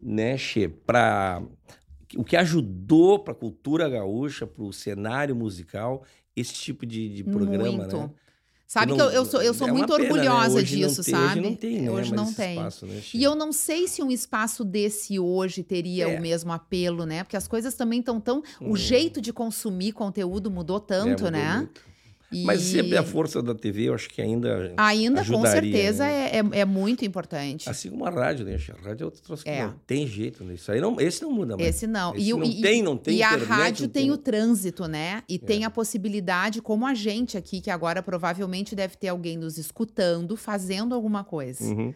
né, 0.01 0.37
Che, 0.37 0.69
para 0.69 1.43
o 2.15 2.25
que 2.25 2.37
ajudou 2.37 3.19
para 3.19 3.33
a 3.33 3.37
cultura 3.37 3.89
gaúcha, 3.89 4.47
para 4.47 4.63
o 4.63 4.73
cenário 4.73 5.35
musical, 5.35 6.05
esse 6.35 6.53
tipo 6.53 6.85
de, 6.85 7.09
de 7.09 7.25
programa, 7.25 7.79
Muito. 7.79 7.97
né? 7.97 8.11
Sabe 8.67 8.91
não, 8.91 8.97
que 8.97 9.03
eu, 9.03 9.11
eu 9.11 9.25
sou, 9.25 9.41
eu 9.41 9.55
sou 9.55 9.69
é 9.69 9.73
muito 9.73 9.87
pena, 9.95 9.99
né? 9.99 10.11
orgulhosa 10.11 10.57
né? 10.57 10.63
disso, 10.63 11.05
tem, 11.05 11.15
sabe? 11.15 11.39
Hoje 11.39 11.41
não 11.41 11.55
tem, 11.55 11.83
né? 11.83 11.91
Hoje 11.91 12.15
não 12.15 12.33
tem. 12.33 12.57
Espaço, 12.57 12.87
né, 12.87 13.03
e 13.15 13.23
eu 13.23 13.37
não 13.37 13.53
sei 13.53 13.87
se 13.87 14.03
um 14.03 14.11
espaço 14.11 14.65
desse 14.65 15.21
hoje 15.21 15.63
teria 15.63 16.09
é. 16.09 16.19
o 16.19 16.21
mesmo 16.21 16.53
apelo, 16.53 17.07
né? 17.07 17.23
Porque 17.23 17.37
as 17.37 17.47
coisas 17.47 17.75
também 17.75 18.01
estão 18.01 18.21
tão. 18.21 18.43
Hum. 18.61 18.73
O 18.73 18.77
jeito 18.77 19.21
de 19.21 19.33
consumir 19.33 19.93
conteúdo 19.93 20.51
mudou 20.51 20.81
tanto, 20.81 21.07
é, 21.07 21.11
mudou 21.13 21.31
né? 21.31 21.57
Muito. 21.59 21.81
E... 22.31 22.43
Mas 22.45 22.61
sempre 22.63 22.97
a 22.97 23.05
força 23.05 23.41
da 23.41 23.55
TV, 23.55 23.85
eu 23.85 23.95
acho 23.95 24.09
que 24.09 24.21
ainda. 24.21 24.75
Ainda, 24.77 25.25
com 25.25 25.47
certeza, 25.47 26.05
né? 26.05 26.31
é, 26.31 26.37
é, 26.39 26.61
é, 26.61 26.65
muito 26.65 27.05
importante. 27.05 27.69
Assim 27.69 27.91
como 27.91 28.05
a 28.05 28.11
rádio, 28.11 28.45
né? 28.45 28.57
A 28.57 28.89
rádio 28.89 29.05
é 29.05 29.07
outro 29.07 29.23
troço 29.23 29.45
que 29.45 29.51
é. 29.51 29.65
não 29.65 29.75
tem 29.87 30.07
jeito, 30.07 30.43
né? 30.43 30.55
Isso 30.55 30.71
aí 30.73 30.81
não, 30.81 31.01
esse 31.01 31.23
não 31.23 31.31
muda 31.31 31.57
mais. 31.57 31.69
Esse 31.69 31.87
não. 31.87 32.15
Esse 32.17 32.29
e, 32.29 32.33
não 32.33 32.45
e, 32.45 32.61
tem, 32.61 32.83
não 32.83 32.97
tem. 32.97 33.15
E 33.15 33.19
internet, 33.19 33.43
a 33.43 33.55
rádio 33.55 33.89
tem, 33.89 34.03
tem, 34.03 34.11
o 34.11 34.17
trânsito, 34.17 34.89
né? 34.89 35.23
E 35.29 35.37
é. 35.37 35.39
tem 35.39 35.65
a 35.65 35.71
possibilidade, 35.71 36.61
como 36.61 36.85
a 36.85 36.95
gente 36.95 37.37
aqui, 37.37 37.61
que 37.61 37.71
agora 37.71 38.03
provavelmente 38.03 38.75
deve 38.75 38.97
ter 38.97 39.09
alguém 39.09 39.37
nos 39.37 39.57
escutando, 39.57 40.37
fazendo 40.37 40.95
alguma 40.95 41.23
coisa. 41.23 41.65
Uhum. 41.65 41.95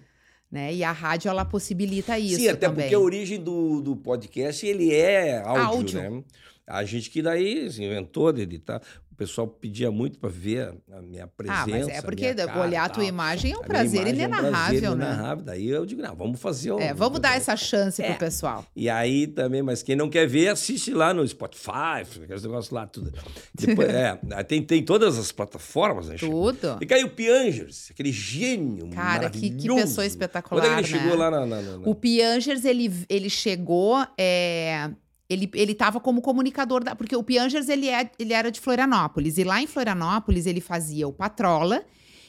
Né? 0.50 0.74
E 0.74 0.84
a 0.84 0.92
rádio, 0.92 1.28
ela 1.28 1.44
possibilita 1.44 2.18
isso 2.18 2.40
Sim, 2.40 2.48
até 2.48 2.68
também. 2.68 2.84
porque 2.84 2.94
a 2.94 3.00
origem 3.00 3.40
do, 3.40 3.80
do 3.80 3.96
podcast, 3.96 4.64
ele 4.66 4.92
é 4.92 5.40
áudio, 5.40 5.64
áudio. 5.64 6.02
né? 6.02 6.24
A 6.66 6.84
gente 6.84 7.10
que 7.10 7.20
daí 7.20 7.66
inventou 7.66 8.32
de 8.32 8.42
editar 8.42 8.80
pessoal 9.20 9.46
pedia 9.46 9.90
muito 9.90 10.18
para 10.18 10.30
ver 10.30 10.72
a 10.90 11.02
minha 11.02 11.26
presença. 11.26 11.62
Ah, 11.62 11.66
mas 11.66 11.88
é 11.88 12.00
porque 12.00 12.34
cara, 12.34 12.58
olhar 12.58 12.84
a 12.84 12.88
tua 12.88 13.04
imagem 13.04 13.52
é 13.52 13.58
um 13.58 13.62
prazer 13.62 14.06
inenarrável, 14.06 14.46
é 14.46 14.48
um 14.48 14.50
prazer 14.50 14.96
né? 14.96 15.04
Inenarrável. 15.04 15.44
Daí 15.44 15.68
eu 15.68 15.84
digo, 15.84 16.00
não, 16.00 16.16
vamos 16.16 16.40
fazer. 16.40 16.72
É, 16.80 16.94
vamos 16.94 17.20
dar 17.20 17.36
essa 17.36 17.54
chance 17.54 18.02
é. 18.02 18.08
pro 18.08 18.18
pessoal. 18.18 18.64
E 18.74 18.88
aí 18.88 19.26
também, 19.26 19.62
mas 19.62 19.82
quem 19.82 19.94
não 19.94 20.08
quer 20.08 20.26
ver, 20.26 20.48
assiste 20.48 20.94
lá 20.94 21.12
no 21.12 21.26
Spotify, 21.28 22.00
aqueles 22.22 22.42
negócios 22.42 22.70
lá, 22.70 22.86
tudo. 22.86 23.12
Depois, 23.54 23.88
é, 23.92 24.18
tem, 24.42 24.62
tem 24.62 24.82
todas 24.82 25.18
as 25.18 25.30
plataformas, 25.30 26.08
né? 26.08 26.16
Tudo. 26.18 26.78
E 26.80 26.86
caiu 26.86 27.08
o 27.08 27.10
Piangers, 27.10 27.90
aquele 27.90 28.12
gênio 28.12 28.88
Cara, 28.88 29.28
que, 29.28 29.50
que 29.50 29.68
pessoa 29.68 30.06
espetacular, 30.06 30.62
Quando 30.62 30.72
ele 30.72 30.80
né? 30.80 30.88
chegou 30.88 31.14
lá 31.14 31.30
na, 31.30 31.44
na, 31.44 31.60
na... 31.60 31.86
O 31.86 31.94
Piangers, 31.94 32.64
ele, 32.64 32.90
ele 33.06 33.28
chegou... 33.28 33.98
É 34.16 34.88
ele, 35.30 35.48
ele 35.54 35.74
tava 35.74 36.00
como 36.00 36.20
comunicador 36.20 36.82
da. 36.82 36.96
Porque 36.96 37.14
o 37.14 37.22
Piangers 37.22 37.68
ele, 37.68 37.88
é, 37.88 38.10
ele 38.18 38.32
era 38.32 38.50
de 38.50 38.58
Florianópolis. 38.58 39.38
E 39.38 39.44
lá 39.44 39.62
em 39.62 39.66
Florianópolis 39.66 40.44
ele 40.44 40.60
fazia 40.60 41.06
o 41.06 41.12
Patrola 41.12 41.84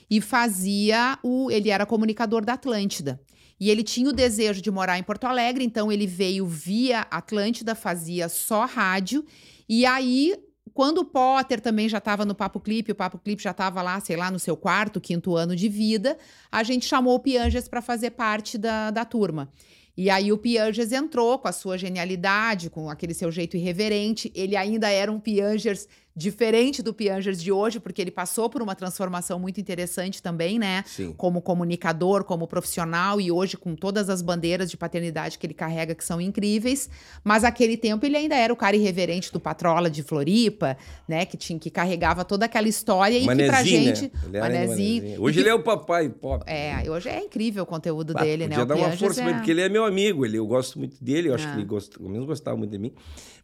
e 0.07 0.21
fazia 0.21 1.17
o. 1.23 1.49
Ele 1.49 1.71
era 1.71 1.83
comunicador 1.85 2.45
da 2.45 2.53
Atlântida. 2.53 3.19
E 3.59 3.69
ele 3.69 3.83
tinha 3.83 4.09
o 4.09 4.13
desejo 4.13 4.61
de 4.61 4.71
morar 4.71 4.97
em 4.97 5.03
Porto 5.03 5.25
Alegre, 5.25 5.63
então 5.63 5.91
ele 5.91 6.07
veio 6.07 6.47
via 6.47 7.01
Atlântida, 7.11 7.75
fazia 7.75 8.27
só 8.27 8.65
rádio. 8.65 9.23
E 9.69 9.85
aí, 9.85 10.35
quando 10.73 10.99
o 10.99 11.05
Potter 11.05 11.61
também 11.61 11.87
já 11.87 11.99
estava 11.99 12.25
no 12.25 12.33
Papo 12.33 12.59
Clipe, 12.59 12.91
o 12.91 12.95
Papo 12.95 13.19
Clipe 13.19 13.41
já 13.41 13.51
estava 13.51 13.81
lá, 13.83 13.99
sei 13.99 14.15
lá, 14.15 14.31
no 14.31 14.39
seu 14.39 14.57
quarto, 14.57 14.99
quinto 14.99 15.35
ano 15.35 15.55
de 15.55 15.69
vida, 15.69 16.17
a 16.51 16.63
gente 16.63 16.87
chamou 16.87 17.13
o 17.13 17.19
Piangers 17.19 17.67
para 17.67 17.83
fazer 17.83 18.11
parte 18.11 18.57
da, 18.57 18.89
da 18.89 19.05
turma. 19.05 19.51
E 19.95 20.09
aí 20.09 20.31
o 20.31 20.37
Piangers 20.37 20.91
entrou 20.91 21.37
com 21.37 21.47
a 21.47 21.51
sua 21.51 21.77
genialidade, 21.77 22.69
com 22.69 22.89
aquele 22.89 23.13
seu 23.13 23.31
jeito 23.31 23.57
irreverente. 23.57 24.31
Ele 24.33 24.55
ainda 24.55 24.89
era 24.89 25.11
um 25.11 25.19
Piangers 25.19 25.87
diferente 26.15 26.81
do 26.83 26.93
Piangers 26.93 27.41
de 27.41 27.51
hoje, 27.51 27.79
porque 27.79 28.01
ele 28.01 28.11
passou 28.11 28.49
por 28.49 28.61
uma 28.61 28.75
transformação 28.75 29.39
muito 29.39 29.59
interessante 29.61 30.21
também, 30.21 30.59
né? 30.59 30.83
Sim. 30.85 31.13
Como 31.17 31.41
comunicador, 31.41 32.23
como 32.23 32.47
profissional 32.47 33.19
e 33.21 33.31
hoje 33.31 33.55
com 33.57 33.75
todas 33.75 34.09
as 34.09 34.21
bandeiras 34.21 34.69
de 34.69 34.77
paternidade 34.77 35.37
que 35.37 35.45
ele 35.45 35.53
carrega 35.53 35.95
que 35.95 36.03
são 36.03 36.19
incríveis. 36.19 36.89
Mas 37.23 37.43
aquele 37.43 37.77
tempo 37.77 38.05
ele 38.05 38.17
ainda 38.17 38.35
era 38.35 38.51
o 38.51 38.55
cara 38.55 38.75
irreverente 38.75 39.31
do 39.31 39.39
Patrola 39.39 39.89
de 39.89 40.03
Floripa, 40.03 40.77
né? 41.07 41.25
Que 41.25 41.37
tinha 41.37 41.57
que 41.57 41.69
carregava 41.69 42.25
toda 42.25 42.45
aquela 42.45 42.67
história 42.67 43.15
e 43.15 43.21
que 43.21 43.25
pra 43.25 43.35
Manezinho, 43.35 43.79
né? 43.85 43.95
gente, 43.95 44.11
era 44.33 44.39
Manezinho. 44.45 44.69
manezinho. 45.01 45.21
Hoje 45.21 45.33
que- 45.35 45.39
ele 45.41 45.49
é 45.49 45.53
o 45.53 45.63
papai 45.63 46.09
pop. 46.09 46.43
é, 46.47 46.83
hoje 46.89 47.09
é 47.09 47.19
incrível 47.23 47.63
o 47.63 47.65
conteúdo 47.65 48.13
Ah, 48.15 48.21
dele, 48.23 48.47
né? 48.47 48.55
podia 48.57 48.65
dar 48.65 48.75
uma 48.75 48.91
força 48.97 49.21
é- 49.23 49.33
porque 49.33 49.51
ele 49.51 49.61
é 49.61 49.69
meu 49.69 49.85
amigo, 49.85 50.25
ele, 50.25 50.37
eu 50.37 50.45
gosto 50.45 50.77
muito 50.77 51.01
dele, 51.03 51.29
eu 51.29 51.35
acho 51.35 51.47
Ah. 51.47 51.51
que 51.51 51.57
ele 51.57 51.65
gosta, 51.65 51.97
pelo 51.97 52.09
menos 52.09 52.25
gostava 52.27 52.57
muito 52.57 52.71
de 52.71 52.77
mim. 52.77 52.91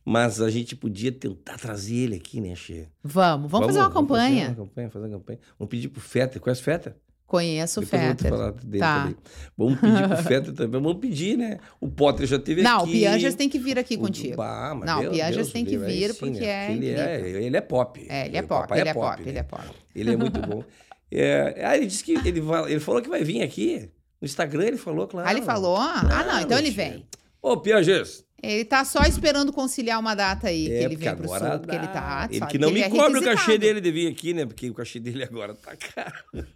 Mas 0.09 0.39
a 0.39 0.49
gente 0.49 0.73
podia 0.73 1.11
tentar 1.11 1.57
trazer 1.57 1.95
ele 1.95 2.15
aqui, 2.15 2.39
né, 2.39 2.55
Che? 2.55 2.87
Vamos, 3.03 3.51
vamos, 3.51 3.67
fazer 3.67 3.79
uma 3.79 3.91
campanha. 3.91 4.47
Fazer 4.47 4.59
uma 4.61 4.65
campanha, 4.67 4.89
fazer 4.89 5.05
uma 5.07 5.17
campanha. 5.17 5.39
Vamos 5.59 5.69
pedir 5.69 5.89
pro 5.89 5.99
Fetter. 5.99 6.39
Conhece 6.41 6.61
o 6.61 6.63
Fetter? 6.63 6.95
Conheço 7.25 7.79
o 7.81 7.83
vou 7.83 7.89
Fetter. 7.89 8.29
falar 8.29 8.51
dele 8.53 8.79
Tá. 8.79 8.99
também. 9.01 9.15
Vamos 9.57 9.79
pedir 9.81 10.07
pro 10.07 10.17
Fetter 10.23 10.53
também. 10.53 10.81
Vamos 10.81 11.01
pedir, 11.01 11.37
né? 11.37 11.59
O 11.81 11.89
Potter 11.89 12.25
já 12.25 12.39
teve 12.39 12.61
Não, 12.61 12.83
aqui. 12.83 12.89
o 12.89 12.91
Piangers 12.93 13.35
tem 13.35 13.49
que 13.49 13.59
vir 13.59 13.77
aqui 13.77 13.95
O- 13.95 13.99
contigo. 13.99 14.37
Bah, 14.37 14.73
mas 14.75 14.85
Não, 14.85 14.99
o 14.99 15.09
Deus, 15.11 15.51
tem 15.51 15.65
que 15.65 15.75
aí 15.75 15.77
vir 15.77 16.13
sim, 16.13 16.19
porque 16.19 16.39
né? 16.39 16.69
é 16.69 16.71
ele 16.71 16.89
é 16.89 17.43
Ele 17.43 17.57
é 17.57 17.61
pop. 17.61 18.05
É, 18.07 18.27
ele 18.27 18.37
é 18.37 18.41
pop, 18.43 18.73
ele 18.73 18.87
é 18.87 18.93
pop, 18.93 19.21
né? 19.21 19.29
ele 19.29 19.37
é 19.39 19.43
pop. 19.43 19.63
Ele 19.93 20.11
é 20.13 20.15
muito 20.15 20.39
bom. 20.39 20.63
É, 21.11 21.63
ah, 21.65 21.77
ele 21.77 21.85
disse 21.85 22.03
que 22.03 22.13
ele, 22.15 22.41
ele 22.67 22.79
falou 22.81 23.01
que 23.01 23.07
vai 23.07 23.23
vir 23.23 23.41
aqui. 23.41 23.89
No 24.21 24.25
Instagram 24.25 24.65
ele 24.65 24.77
falou, 24.77 25.07
claro. 25.07 25.25
Ah, 25.27 25.31
ele 25.31 25.41
falou? 25.41 25.77
ah, 25.77 26.03
não, 26.27 26.41
então 26.41 26.57
ele 26.59 26.69
vem. 26.69 27.05
Ô, 27.41 27.55
Piangers. 27.55 28.25
Ele 28.41 28.63
tá 28.65 28.85
só 28.85 29.01
esperando 29.03 29.51
conciliar 29.51 29.99
uma 29.99 30.13
data 30.15 30.47
aí, 30.47 30.65
que 30.65 30.71
É, 30.71 30.83
ele 30.83 30.89
porque 30.89 31.05
vem 31.05 31.15
pro 31.15 31.25
agora 31.25 31.51
sul, 31.51 31.59
porque 31.59 31.75
ele 31.75 31.87
tá. 31.87 32.27
Ele 32.31 32.45
que 32.45 32.57
não 32.59 32.69
me 32.69 32.75
ele 32.81 32.83
é 32.83 32.89
cobra 32.89 33.19
o 33.19 33.23
cachê 33.23 33.57
dele 33.57 33.81
de 33.81 33.91
vir 33.91 34.07
aqui, 34.07 34.33
né? 34.33 34.45
Porque 34.45 34.69
o 34.69 34.73
cachê 34.73 34.99
dele 34.99 35.23
agora 35.23 35.55
tá 35.55 35.75
caro. 35.75 36.23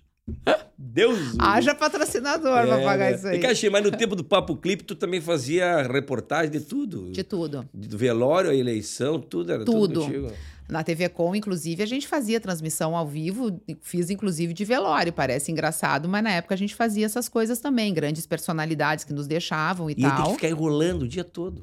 Deus 0.77 1.35
Haja 1.39 1.75
patrocinador 1.75 2.65
pra 2.65 2.79
É, 2.79 2.83
pagar 2.83 3.11
né? 3.11 3.17
isso 3.17 3.27
aí. 3.27 3.37
E 3.37 3.41
cachê, 3.41 3.69
mas 3.69 3.83
no 3.83 3.91
tempo 3.91 4.15
do 4.15 4.23
Papo 4.23 4.55
Clipe, 4.55 4.83
tu 4.83 4.95
também 4.95 5.19
fazia 5.19 5.81
reportagem 5.83 6.51
de 6.51 6.59
tudo. 6.61 7.11
De 7.11 7.23
tudo. 7.23 7.67
Do 7.73 7.97
velório, 7.97 8.49
a 8.49 8.55
eleição, 8.55 9.19
tudo 9.19 9.51
era 9.51 9.65
tudo, 9.65 10.05
Tudo. 10.05 10.33
Na 10.71 10.83
TV 10.83 11.09
Com, 11.09 11.35
inclusive, 11.35 11.83
a 11.83 11.85
gente 11.85 12.07
fazia 12.07 12.39
transmissão 12.39 12.95
ao 12.95 13.05
vivo, 13.05 13.59
fiz 13.81 14.09
inclusive 14.09 14.53
de 14.53 14.63
velório, 14.63 15.11
parece 15.11 15.51
engraçado, 15.51 16.07
mas 16.07 16.23
na 16.23 16.31
época 16.31 16.55
a 16.55 16.57
gente 16.57 16.73
fazia 16.73 17.05
essas 17.05 17.27
coisas 17.27 17.59
também, 17.59 17.93
grandes 17.93 18.25
personalidades 18.25 19.03
que 19.03 19.11
nos 19.11 19.27
deixavam 19.27 19.89
e, 19.89 19.93
E 19.93 19.95
ele 19.95 20.01
tem 20.03 20.09
tal. 20.09 20.27
que 20.27 20.33
ficar 20.35 20.47
enrolando 20.47 21.01
o 21.03 21.07
dia 21.09 21.25
todo. 21.25 21.61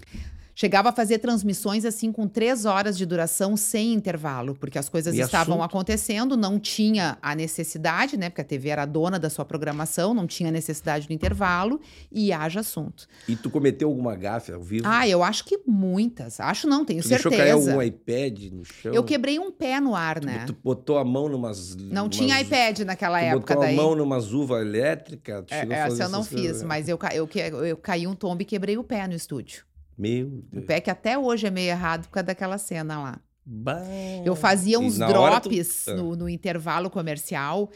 Chegava 0.61 0.89
a 0.89 0.93
fazer 0.93 1.19
transmissões 1.19 1.85
assim 1.85 2.11
com 2.11 2.27
três 2.27 2.65
horas 2.65 2.99
de 2.99 3.07
duração 3.07 3.57
sem 3.57 3.93
intervalo, 3.95 4.57
porque 4.57 4.77
as 4.77 4.89
coisas 4.89 5.15
E 5.15 5.21
estavam 5.21 5.55
assunto? 5.59 5.67
acontecendo, 5.71 6.37
não 6.37 6.59
tinha 6.59 7.17
a 7.23 7.33
necessidade, 7.33 8.17
né? 8.17 8.29
Porque 8.29 8.41
a 8.41 8.45
TV 8.45 8.69
era 8.71 8.85
dona 8.85 9.21
da 9.21 9.31
sua 9.31 9.45
programação, 9.45 10.13
não 10.13 10.27
tinha 10.27 10.51
necessidade 10.51 11.07
do 11.07 11.13
intervalo 11.13 11.81
e 12.11 12.33
haja 12.33 12.59
assunto. 12.59 13.07
E 13.29 13.37
tu 13.37 13.49
cometeu 13.51 13.87
alguma 13.89 14.17
gafe 14.17 14.51
ao 14.51 14.61
vivo? 14.61 14.83
Ah, 14.89 15.07
eu 15.07 15.23
acho 15.23 15.45
que 15.45 15.61
muitas. 15.65 16.41
Acho 16.41 16.67
não, 16.67 16.85
tenho 16.85 17.05
tu 17.05 17.09
deixou 17.09 17.31
cair 17.31 17.51
certeza. 17.53 17.71
algum 17.71 17.81
iPad 17.81 18.43
no 18.53 18.65
chão? 18.65 18.93
Eu 18.93 19.05
quebrei 19.05 19.39
um 19.39 19.53
pé 19.53 19.79
no 19.79 19.95
ar, 19.95 20.21
né? 20.21 20.43
Tu 20.45 20.57
botou 20.65 20.99
a 20.99 21.05
mão 21.05 21.29
numas... 21.29 21.77
Não 21.77 22.07
numas- 22.07 22.17
tinha 22.17 22.41
iPad 22.41 22.81
naquela 22.81 23.21
tu 23.21 23.25
época 23.27 23.55
botou 23.55 23.63
daí. 23.65 23.79
a 23.79 23.81
mão 23.81 23.95
numas 23.95 24.33
uvas 24.33 24.61
elétricas? 24.61 25.45
Tu 25.47 25.55
É, 25.55 25.69
essa 25.71 26.03
eu 26.03 26.09
não 26.09 26.25
coisas, 26.25 26.29
fiz, 26.51 26.61
né? 26.63 26.67
mas 26.67 26.89
eu, 26.89 26.99
eu, 27.15 27.29
que- 27.29 27.39
eu 27.39 27.77
caí 27.77 28.09
um 28.09 28.15
tombo 28.17 28.43
e 28.43 28.45
quebrei 28.45 28.77
o 28.77 28.83
pé 28.83 29.07
no 29.07 29.15
estúdio. 29.15 29.68
Meu 29.99 30.27
O 30.29 30.43
Deus. 30.53 30.65
pé 30.67 30.81
que 30.81 30.91
até 30.91 31.19
hoje 31.19 31.47
é 31.47 31.51
meio 31.51 31.71
errado 31.71 32.05
por 32.07 32.11
causa 32.13 32.27
daquela 32.27 32.57
cena 32.59 33.03
lá. 33.03 33.21
Bah. 33.45 33.83
Eu 34.25 34.37
fazia 34.37 34.79
uns 34.79 35.01
hora 35.01 35.41
tu- 35.41 35.49
drops 35.49 35.89
Ah. 35.89 35.95
no, 35.95 36.15
no 36.15 36.29
intervalo 36.29 36.89
comercial, 36.91 37.71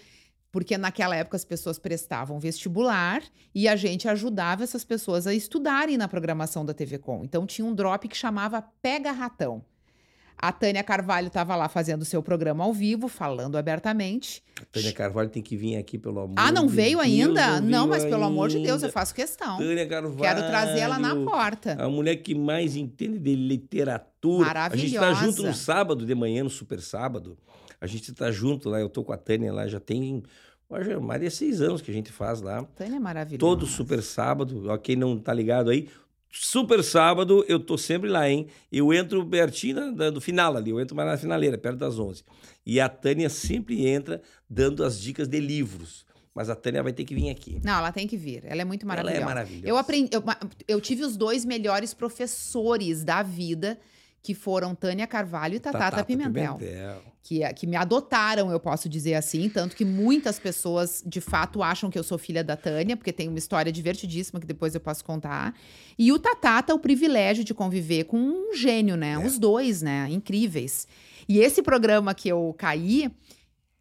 porque 0.52 0.76
naquela 0.78 1.16
época 1.16 1.36
as 1.36 1.44
pessoas 1.46 1.78
prestavam 1.78 2.38
vestibular 2.38 3.22
e 3.54 3.66
a 3.66 3.74
gente 3.74 4.06
ajudava 4.06 4.62
essas 4.62 4.84
pessoas 4.84 5.26
a 5.26 5.32
estudarem 5.34 5.96
na 5.96 6.06
programação 6.06 6.64
da 6.64 6.74
TV 6.74 6.98
Com. 6.98 7.24
Então 7.24 7.46
tinha 7.46 7.64
um 7.66 7.74
drop 7.74 8.06
que 8.06 8.16
chamava 8.16 8.62
Pega 8.82 9.10
Ratão. 9.12 9.64
A 10.42 10.50
Tânia 10.50 10.82
Carvalho 10.82 11.28
estava 11.28 11.54
lá 11.54 11.68
fazendo 11.68 12.02
o 12.02 12.04
seu 12.04 12.20
programa 12.20 12.64
ao 12.64 12.72
vivo, 12.72 13.06
falando 13.06 13.56
abertamente. 13.56 14.42
Tânia 14.72 14.92
Carvalho 14.92 15.28
tem 15.30 15.40
que 15.40 15.56
vir 15.56 15.76
aqui, 15.76 15.96
pelo 15.96 16.18
amor 16.18 16.34
Ah, 16.36 16.50
não 16.50 16.66
de 16.66 16.72
veio 16.74 16.98
Deus, 16.98 17.06
ainda? 17.08 17.60
Não, 17.60 17.86
veio 17.86 17.88
mas 17.90 18.04
pelo 18.04 18.24
amor 18.24 18.48
de 18.48 18.56
Deus, 18.58 18.74
ainda. 18.82 18.86
eu 18.88 18.92
faço 18.92 19.14
questão. 19.14 19.58
Tânia 19.58 19.86
Carvalho. 19.86 20.18
Quero 20.20 20.40
trazer 20.48 20.80
ela 20.80 20.98
na 20.98 21.14
porta. 21.14 21.76
A 21.80 21.88
mulher 21.88 22.16
que 22.16 22.34
mais 22.34 22.74
entende 22.74 23.20
de 23.20 23.36
literatura. 23.36 24.50
A 24.50 24.76
gente 24.76 24.94
tá 24.94 25.00
Maravilhosa. 25.00 25.26
junto 25.30 25.42
no 25.44 25.54
sábado 25.54 26.04
de 26.04 26.14
manhã, 26.14 26.42
no 26.42 26.50
Super 26.50 26.80
Sábado. 26.80 27.38
A 27.80 27.86
gente 27.86 28.12
tá 28.12 28.30
junto 28.32 28.68
lá, 28.68 28.80
eu 28.80 28.88
tô 28.88 29.04
com 29.04 29.12
a 29.12 29.16
Tânia 29.16 29.52
lá, 29.52 29.68
já 29.68 29.78
tem 29.78 30.24
mais 31.02 31.20
de 31.20 31.30
seis 31.30 31.60
anos 31.60 31.82
que 31.82 31.90
a 31.90 31.94
gente 31.94 32.10
faz 32.10 32.40
lá. 32.40 32.64
Tânia 32.74 32.96
é 32.96 33.00
maravilhosa. 33.00 33.38
Todo 33.38 33.66
Super 33.66 34.02
Sábado, 34.02 34.64
ó, 34.68 34.76
quem 34.78 34.96
não 34.96 35.18
tá 35.18 35.32
ligado 35.32 35.70
aí, 35.70 35.88
Super 36.34 36.82
Sábado, 36.82 37.44
eu 37.46 37.60
tô 37.60 37.76
sempre 37.76 38.08
lá, 38.08 38.28
hein? 38.28 38.46
Eu 38.70 38.92
entro 38.92 39.24
pertinho 39.26 39.92
do 39.92 40.20
final 40.20 40.56
ali, 40.56 40.70
eu 40.70 40.80
entro 40.80 40.96
mais 40.96 41.08
na 41.08 41.18
finaleira, 41.18 41.58
perto 41.58 41.76
das 41.76 41.98
11. 41.98 42.24
E 42.64 42.80
a 42.80 42.88
Tânia 42.88 43.28
sempre 43.28 43.86
entra 43.86 44.22
dando 44.48 44.82
as 44.82 44.98
dicas 44.98 45.28
de 45.28 45.38
livros. 45.38 46.06
Mas 46.34 46.48
a 46.48 46.56
Tânia 46.56 46.82
vai 46.82 46.94
ter 46.94 47.04
que 47.04 47.14
vir 47.14 47.28
aqui. 47.28 47.60
Não, 47.62 47.74
ela 47.78 47.92
tem 47.92 48.06
que 48.06 48.16
vir. 48.16 48.42
Ela 48.46 48.62
é 48.62 48.64
muito 48.64 48.86
maravilhosa. 48.86 49.16
Ela 49.16 49.24
é 49.24 49.34
maravilhosa. 49.34 49.68
Eu 49.68 49.76
aprendi, 49.76 50.10
eu, 50.10 50.24
eu 50.66 50.80
tive 50.80 51.04
os 51.04 51.14
dois 51.14 51.44
melhores 51.44 51.92
professores 51.92 53.04
da 53.04 53.22
vida, 53.22 53.78
que 54.22 54.34
foram 54.34 54.74
Tânia 54.74 55.06
Carvalho 55.06 55.56
e 55.56 55.60
Tatata, 55.60 56.02
Pimentel, 56.02 56.58
Que, 57.24 57.40
que 57.54 57.68
me 57.68 57.76
adotaram, 57.76 58.50
eu 58.50 58.58
posso 58.58 58.88
dizer 58.88 59.14
assim, 59.14 59.48
tanto 59.48 59.76
que 59.76 59.84
muitas 59.84 60.40
pessoas 60.40 61.00
de 61.06 61.20
fato 61.20 61.62
acham 61.62 61.88
que 61.88 61.96
eu 61.96 62.02
sou 62.02 62.18
filha 62.18 62.42
da 62.42 62.56
Tânia, 62.56 62.96
porque 62.96 63.12
tem 63.12 63.28
uma 63.28 63.38
história 63.38 63.70
divertidíssima 63.70 64.40
que 64.40 64.46
depois 64.46 64.74
eu 64.74 64.80
posso 64.80 65.04
contar. 65.04 65.54
E 65.96 66.10
o 66.10 66.18
Tatata, 66.18 66.74
o 66.74 66.80
privilégio 66.80 67.44
de 67.44 67.54
conviver 67.54 68.04
com 68.06 68.18
um 68.18 68.56
gênio, 68.56 68.96
né? 68.96 69.16
Os 69.18 69.38
dois, 69.38 69.82
né? 69.82 70.08
Incríveis. 70.10 70.88
E 71.28 71.38
esse 71.38 71.62
programa 71.62 72.12
que 72.12 72.28
eu 72.28 72.52
caí, 72.58 73.08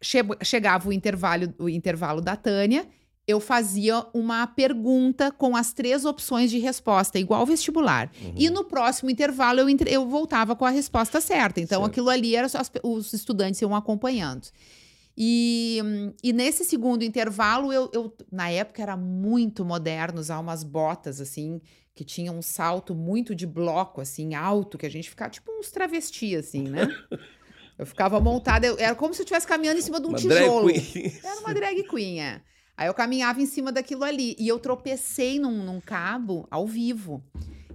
che- 0.00 0.20
chegava 0.44 0.88
o 0.88 0.92
intervalo, 0.92 1.52
o 1.58 1.68
intervalo 1.68 2.20
da 2.20 2.36
Tânia, 2.36 2.86
eu 3.26 3.38
fazia 3.38 4.04
uma 4.12 4.46
pergunta 4.46 5.30
com 5.30 5.54
as 5.56 5.72
três 5.72 6.04
opções 6.04 6.50
de 6.50 6.58
resposta, 6.58 7.18
igual 7.18 7.46
vestibular. 7.46 8.10
Uhum. 8.20 8.34
E 8.36 8.50
no 8.50 8.64
próximo 8.64 9.10
intervalo 9.10 9.60
eu, 9.60 9.68
eu 9.86 10.08
voltava 10.08 10.56
com 10.56 10.64
a 10.64 10.70
resposta 10.70 11.20
certa. 11.20 11.60
Então 11.60 11.80
Certo. 11.82 11.90
aquilo 11.90 12.08
ali 12.10 12.34
era 12.34 12.48
só 12.48 12.58
as 12.58 12.70
os 12.82 13.12
estudantes 13.12 13.60
iam 13.62 13.74
acompanhando. 13.74 14.48
E, 15.16 15.78
e 16.22 16.32
nesse 16.32 16.64
segundo 16.64 17.02
intervalo, 17.04 17.72
eu, 17.72 17.90
eu, 17.92 18.16
na 18.30 18.50
época 18.50 18.82
era 18.82 18.96
muito 18.96 19.64
moderno 19.64 20.18
usar 20.20 20.38
umas 20.40 20.64
botas 20.64 21.20
assim, 21.20 21.60
que 21.94 22.02
tinham 22.02 22.36
um 22.38 22.42
salto 22.42 22.94
muito 22.94 23.34
de 23.34 23.46
bloco, 23.46 24.00
assim, 24.00 24.34
alto, 24.34 24.78
que 24.78 24.86
a 24.86 24.90
gente 24.90 25.10
ficava 25.10 25.30
tipo 25.30 25.52
uns 25.52 25.70
travesti, 25.70 26.34
assim, 26.34 26.62
né? 26.62 26.88
Eu 27.78 27.86
ficava 27.86 28.20
montada, 28.20 28.66
eu- 28.66 28.76
era 28.78 28.94
como 28.94 29.12
se 29.14 29.20
eu 29.20 29.24
estivesse 29.24 29.46
caminhando 29.46 29.78
em 29.78 29.82
cima 29.82 29.98
de 29.98 30.06
um 30.06 30.10
Uma 30.10 30.18
tijolo. 30.18 30.66
drag 30.70 30.80
queen. 30.92 31.12
Era 31.24 31.40
uma 31.40 31.54
drag 31.54 31.82
queen, 31.84 32.20
é. 32.20 32.40
Aí 32.76 32.86
eu 32.88 32.94
caminhava 32.94 33.40
em 33.40 33.46
cima 33.46 33.70
daquilo 33.70 34.04
ali. 34.04 34.34
E 34.38 34.48
eu 34.48 34.58
tropecei 34.58 35.38
num, 35.38 35.64
num 35.64 35.80
cabo 35.80 36.46
ao 36.50 36.66
vivo. 36.66 37.22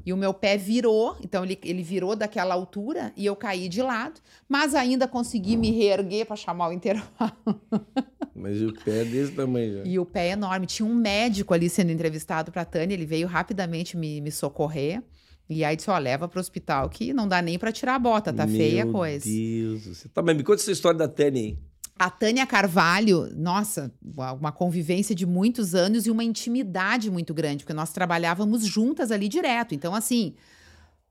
E 0.06 0.14
o 0.14 0.18
meu 0.18 0.34
pé 0.34 0.56
virou, 0.56 1.18
então 1.22 1.44
ele, 1.44 1.60
ele 1.62 1.84
virou 1.84 2.16
daquela 2.16 2.54
altura 2.54 3.12
e 3.18 3.26
eu 3.26 3.36
caí 3.36 3.68
de 3.68 3.82
lado, 3.82 4.22
mas 4.48 4.74
ainda 4.74 5.06
consegui 5.06 5.58
me 5.58 5.70
reerguer 5.70 6.26
para 6.26 6.38
chamar 6.38 6.70
o 6.70 6.72
intervalo. 6.72 7.34
Mas 8.34 8.62
o 8.62 8.72
pé 8.72 9.02
é 9.02 9.04
desse 9.04 9.32
tamanho 9.32 9.80
já. 9.80 9.84
E 9.84 9.98
o 9.98 10.06
pé 10.06 10.28
é 10.28 10.32
enorme. 10.34 10.68
Tinha 10.68 10.88
um 10.88 10.94
médico 10.94 11.56
ali 11.56 11.68
sendo 11.70 11.92
entrevistado 11.92 12.52
para 12.52 12.64
Tânia, 12.64 12.94
ele 12.94 13.06
veio 13.06 13.28
rapidamente 13.28 13.98
me, 13.98 14.22
me 14.22 14.32
socorrer. 14.32 15.02
E 15.50 15.64
aí 15.64 15.76
disse: 15.76 15.90
Ó, 15.90 15.98
leva 15.98 16.28
para 16.28 16.38
o 16.38 16.40
hospital 16.40 16.88
que 16.88 17.14
não 17.14 17.28
dá 17.28 17.42
nem 17.42 17.58
para 17.58 17.72
tirar 17.72 17.96
a 17.96 18.00
bota, 18.00 18.32
tá 18.32 18.48
feia 18.48 18.84
a 18.84 18.86
Meu 18.86 18.94
coisa. 18.94 19.26
Deus 19.26 19.84
do 19.84 19.96
céu. 19.96 20.12
Tá, 20.14 20.22
mas 20.22 20.38
me 20.38 20.44
conta 20.44 20.62
essa 20.62 20.72
história 20.72 21.00
da 21.00 21.08
Tânia 21.08 21.42
aí. 21.42 21.58
A 22.00 22.10
Tânia 22.10 22.46
Carvalho, 22.46 23.30
nossa, 23.36 23.92
uma 24.40 24.52
convivência 24.52 25.16
de 25.16 25.26
muitos 25.26 25.74
anos 25.74 26.06
e 26.06 26.12
uma 26.12 26.24
intimidade 26.24 27.10
muito 27.10 27.34
grande, 27.34 27.64
porque 27.64 27.74
nós 27.74 27.92
trabalhávamos 27.92 28.66
juntas 28.66 29.12
ali 29.12 29.28
direto. 29.28 29.74
Então, 29.74 29.96
assim, 29.96 30.36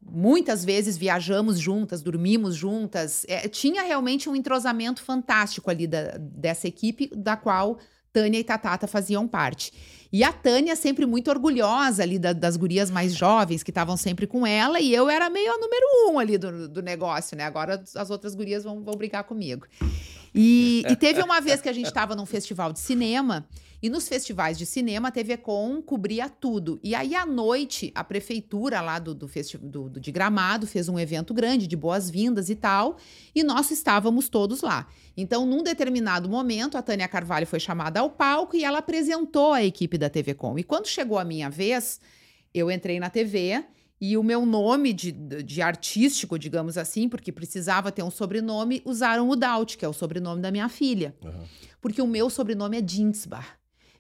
muitas 0.01 0.65
vezes 0.65 0.97
viajamos 0.97 1.59
juntas, 1.59 2.03
dormimos 2.03 2.55
juntas. 2.55 3.25
É, 3.29 3.49
tinha 3.49 3.83
realmente 3.83 4.29
um 4.29 4.37
entrosamento 4.37 5.03
fantástico 5.03 5.71
ali 5.71 5.87
da- 5.87 6.17
dessa 6.19 6.69
equipe, 6.69 7.11
da 7.15 7.37
qual 7.37 7.79
Tânia 8.13 8.39
e 8.39 8.45
Tatata 8.45 8.87
faziam 8.87 9.27
parte. 9.29 9.73
E 10.13 10.23
a 10.23 10.33
Tânia 10.33 10.75
sempre 10.77 11.05
muito 11.05 11.29
orgulhosa 11.29 12.03
ali 12.03 12.19
da- 12.19 12.33
das 12.33 12.57
gurias 12.57 12.91
mais 12.91 13.15
jovens 13.15 13.63
que 13.63 13.71
estavam 13.71 13.97
sempre 13.97 14.27
com 14.27 14.47
ela, 14.47 14.81
e 14.81 14.95
eu 14.95 15.11
era 15.11 15.29
meio 15.29 15.53
a 15.53 15.59
número 15.59 15.87
um 16.11 16.19
ali 16.19 16.39
do, 16.39 16.69
do 16.69 16.81
negócio, 16.81 17.37
né? 17.37 17.45
Agora 17.45 17.83
as 17.95 18.09
outras 18.09 18.35
gurias 18.35 18.65
vão, 18.65 18.83
vão 18.83 18.95
brigar 18.95 19.25
comigo. 19.25 19.67
E, 20.37 20.85
e 20.89 20.95
teve 20.97 21.23
uma 21.23 21.41
vez 21.41 21.61
que 21.63 21.69
a 21.69 21.73
gente 21.73 21.87
estava 21.87 22.15
num 22.15 22.27
festival 22.27 22.73
de 22.73 22.79
cinema 22.79 23.49
E 23.83 23.89
nos 23.91 24.09
festivais 24.09 24.57
de 24.59 24.65
cinema, 24.67 25.09
a 25.09 25.11
TV 25.11 25.37
Com 25.37 25.83
cobria 25.83 26.29
tudo. 26.31 26.81
E 26.83 26.95
aí, 26.95 27.15
à 27.15 27.27
noite, 27.27 27.93
a 27.95 28.03
prefeitura 28.03 28.81
lá 28.81 28.99
do, 28.99 29.15
do, 29.15 29.27
do- 29.61 29.89
do- 29.91 30.01
de 30.01 30.11
Gramado 30.11 30.67
fez 30.67 30.89
um 30.89 30.99
evento 30.99 31.35
grande 31.35 31.67
de 31.67 31.77
boas-vindas 31.77 32.49
e 32.49 32.55
tal, 32.57 32.97
e 33.35 33.43
nós 33.43 33.71
estávamos 33.71 34.29
todos 34.31 34.63
lá. 34.63 34.87
Então, 35.17 35.45
num 35.47 35.63
determinado 35.63 36.27
momento, 36.29 36.77
a 36.79 36.83
Tânia 36.83 37.07
Carvalho 37.07 37.47
foi 37.47 37.61
chamada 37.61 38.01
ao 38.01 38.09
palco 38.11 38.57
e 38.57 38.65
ela 38.65 38.79
apresentou 38.79 39.53
a 39.53 39.63
equipe 39.63 39.99
da 39.99 40.09
TV 40.09 40.35
Com. 40.35 40.59
E 40.59 40.65
quando 40.65 40.87
chegou 40.87 41.19
a 41.19 41.25
minha 41.25 41.51
vez, 41.51 42.01
eu 42.55 42.71
entrei 42.71 42.99
na 42.99 43.11
TV 43.11 43.63
e 44.01 44.17
o 44.17 44.23
meu 44.23 44.45
nome 44.45 44.93
de, 44.93 45.11
de 45.13 45.63
artístico, 45.63 46.39
digamos 46.39 46.77
assim, 46.77 47.09
porque 47.09 47.33
precisava 47.33 47.91
ter 47.91 48.03
um 48.03 48.11
sobrenome, 48.11 48.83
usaram 48.85 49.29
o 49.29 49.37
Daut, 49.37 49.79
que 49.79 49.85
é 49.85 49.89
o 49.89 49.93
sobrenome 49.93 50.43
da 50.43 50.51
minha 50.51 50.69
filha. 50.69 51.15
Aham. 51.25 51.45
Porque 51.81 52.03
o 52.03 52.07
meu 52.07 52.29
sobrenome 52.29 52.77
é 52.77 52.81
Dinsbach. 52.81 53.47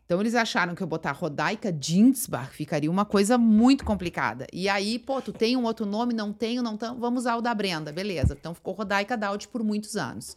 Então 0.04 0.20
eles 0.20 0.36
acharam 0.36 0.74
que 0.74 0.82
eu 0.82 0.86
botar 0.86 1.10
Rodaica 1.10 1.72
Dinsbach 1.72 2.50
ficaria 2.52 2.90
uma 2.90 3.04
coisa 3.04 3.36
muito 3.36 3.84
complicada. 3.84 4.46
E 4.52 4.68
aí, 4.68 5.00
pô, 5.00 5.20
tu 5.20 5.32
tem 5.32 5.56
um 5.56 5.64
outro 5.64 5.84
nome? 5.84 6.14
Não 6.14 6.32
tenho, 6.32 6.62
não 6.62 6.76
tenho. 6.76 6.94
Vamos 6.94 7.22
usar 7.22 7.36
o 7.36 7.40
da 7.40 7.52
Brenda, 7.52 7.90
beleza. 7.92 8.36
Então 8.38 8.54
ficou 8.54 8.72
Rodaica 8.72 9.16
Daut 9.16 9.48
por 9.48 9.64
muitos 9.64 9.96
anos. 9.96 10.36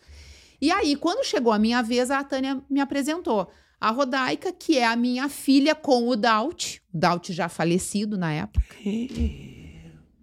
E 0.59 0.71
aí, 0.71 0.95
quando 0.95 1.23
chegou 1.23 1.53
a 1.53 1.59
minha 1.59 1.83
vez, 1.83 2.09
a 2.09 2.23
Tânia 2.23 2.61
me 2.69 2.79
apresentou. 2.79 3.49
A 3.81 3.91
Rodaica, 3.91 4.51
que 4.51 4.77
é 4.77 4.85
a 4.85 4.95
minha 4.95 5.29
filha 5.29 5.73
com 5.73 6.07
o 6.09 6.15
Daut, 6.15 6.81
o 6.93 6.97
Daut 6.97 7.31
já 7.31 7.47
falecido 7.47 8.17
na 8.17 8.33
época. 8.33 8.65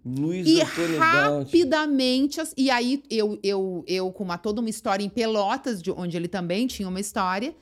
Luiz 0.05 0.47
E 0.47 0.61
Antônio 0.61 0.99
Daut. 0.99 1.45
rapidamente, 1.45 2.39
as- 2.39 2.53
e 2.55 2.69
aí 2.69 3.03
eu, 3.09 3.37
eu, 3.43 3.83
eu 3.87 4.11
com 4.11 4.23
uma, 4.23 4.37
toda 4.37 4.61
uma 4.61 4.69
história 4.69 5.03
em 5.03 5.09
Pelotas, 5.09 5.81
de 5.81 5.91
onde 5.91 6.15
ele 6.15 6.27
também 6.29 6.65
tinha 6.67 6.87
uma 6.87 6.99
história, 6.99 7.53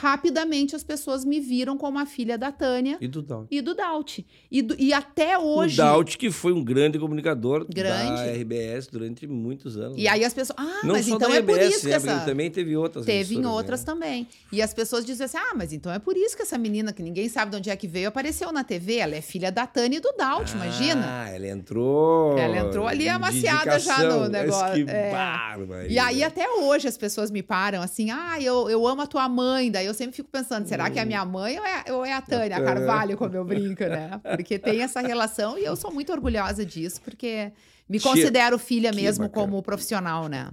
rapidamente 0.00 0.76
as 0.76 0.84
pessoas 0.84 1.24
me 1.24 1.40
viram 1.40 1.76
como 1.78 1.98
a 1.98 2.04
filha 2.04 2.36
da 2.36 2.52
Tânia 2.52 2.98
E 3.00 3.08
do 3.08 3.22
Daut. 3.22 3.48
e 3.50 3.60
do 3.62 3.74
Daut. 3.74 4.26
E, 4.50 4.60
do- 4.62 4.76
e 4.78 4.92
até 4.92 5.38
hoje. 5.38 5.74
O 5.74 5.76
Daut, 5.84 6.18
que 6.18 6.30
foi 6.30 6.52
um 6.52 6.62
grande 6.62 6.98
comunicador 6.98 7.64
da 7.64 7.72
Grande. 7.72 8.22
RBS 8.40 8.88
durante 8.88 9.26
muitos 9.26 9.76
anos. 9.78 9.96
E 9.98 10.06
aí 10.06 10.22
as 10.24 10.34
pessoas. 10.34 10.56
Ah, 10.58 10.80
Não 10.84 10.94
mas 10.94 11.06
só 11.06 11.16
então 11.16 11.30
da 11.30 11.36
é 11.36 11.42
por 11.42 11.54
RBS, 11.56 11.70
isso 11.76 11.80
que 11.80 11.88
né? 11.88 11.94
essa. 11.96 12.10
Ele 12.12 12.20
também 12.26 12.50
teve 12.50 12.76
outras 12.76 13.06
Teve 13.06 13.34
em 13.34 13.38
emissoras, 13.38 13.56
outras 13.56 13.80
né? 13.80 13.86
também. 13.86 14.28
E 14.52 14.60
as 14.60 14.74
pessoas 14.74 15.04
diziam 15.04 15.24
assim: 15.24 15.38
ah, 15.38 15.54
mas 15.56 15.72
então 15.72 15.90
é 15.92 15.98
por 15.98 16.16
isso 16.16 16.36
que 16.36 16.42
essa 16.42 16.58
menina, 16.58 16.92
que 16.92 17.02
ninguém 17.02 17.28
sabe 17.28 17.50
de 17.52 17.56
onde 17.56 17.70
é 17.70 17.76
que 17.76 17.88
veio, 17.88 18.08
apareceu 18.08 18.52
na 18.52 18.62
TV. 18.62 18.96
Ela 18.96 19.16
é 19.16 19.20
filha 19.22 19.50
da 19.50 19.66
Tânia 19.66 19.96
e 19.96 20.00
do 20.00 20.12
Daut, 20.16 20.52
imagina. 20.52 21.02
Ah, 21.24 21.28
ela 21.30 21.48
entrou. 21.48 22.36
Ela 22.38 22.58
entrou 22.58 22.86
ali 22.86 23.08
amaciada 23.08 23.78
já 23.78 23.98
no 24.02 24.28
negócio, 24.28 24.84
Que 24.84 24.90
é. 24.90 25.10
bárbaro. 25.10 25.86
E 25.90 25.98
aí, 25.98 26.22
até 26.22 26.48
hoje, 26.50 26.86
as 26.86 26.98
pessoas 26.98 27.30
me 27.30 27.42
param 27.42 27.80
assim: 27.82 28.10
ah, 28.10 28.38
eu, 28.40 28.68
eu 28.68 28.86
amo 28.86 29.02
a 29.02 29.06
tua 29.06 29.26
mãe. 29.28 29.70
Daí 29.70 29.85
eu 29.86 29.94
sempre 29.94 30.16
fico 30.16 30.28
pensando: 30.30 30.66
será 30.66 30.90
que 30.90 30.98
é 30.98 31.02
a 31.02 31.06
minha 31.06 31.24
mãe 31.24 31.58
ou 31.58 31.64
é, 31.64 31.84
ou 31.92 32.04
é 32.04 32.12
a 32.12 32.20
Tânia, 32.20 32.56
a. 32.56 32.62
Carvalho, 32.62 33.16
como 33.16 33.34
eu 33.34 33.44
brinco, 33.44 33.84
né? 33.84 34.20
Porque 34.36 34.58
tem 34.58 34.82
essa 34.82 35.00
relação 35.00 35.58
e 35.58 35.64
eu 35.64 35.76
sou 35.76 35.92
muito 35.92 36.12
orgulhosa 36.12 36.64
disso, 36.64 37.00
porque 37.02 37.52
me 37.88 38.00
considero 38.00 38.58
filha 38.58 38.90
que 38.90 38.96
mesmo 38.96 39.24
bacana. 39.24 39.46
como 39.46 39.62
profissional, 39.62 40.28
né? 40.28 40.50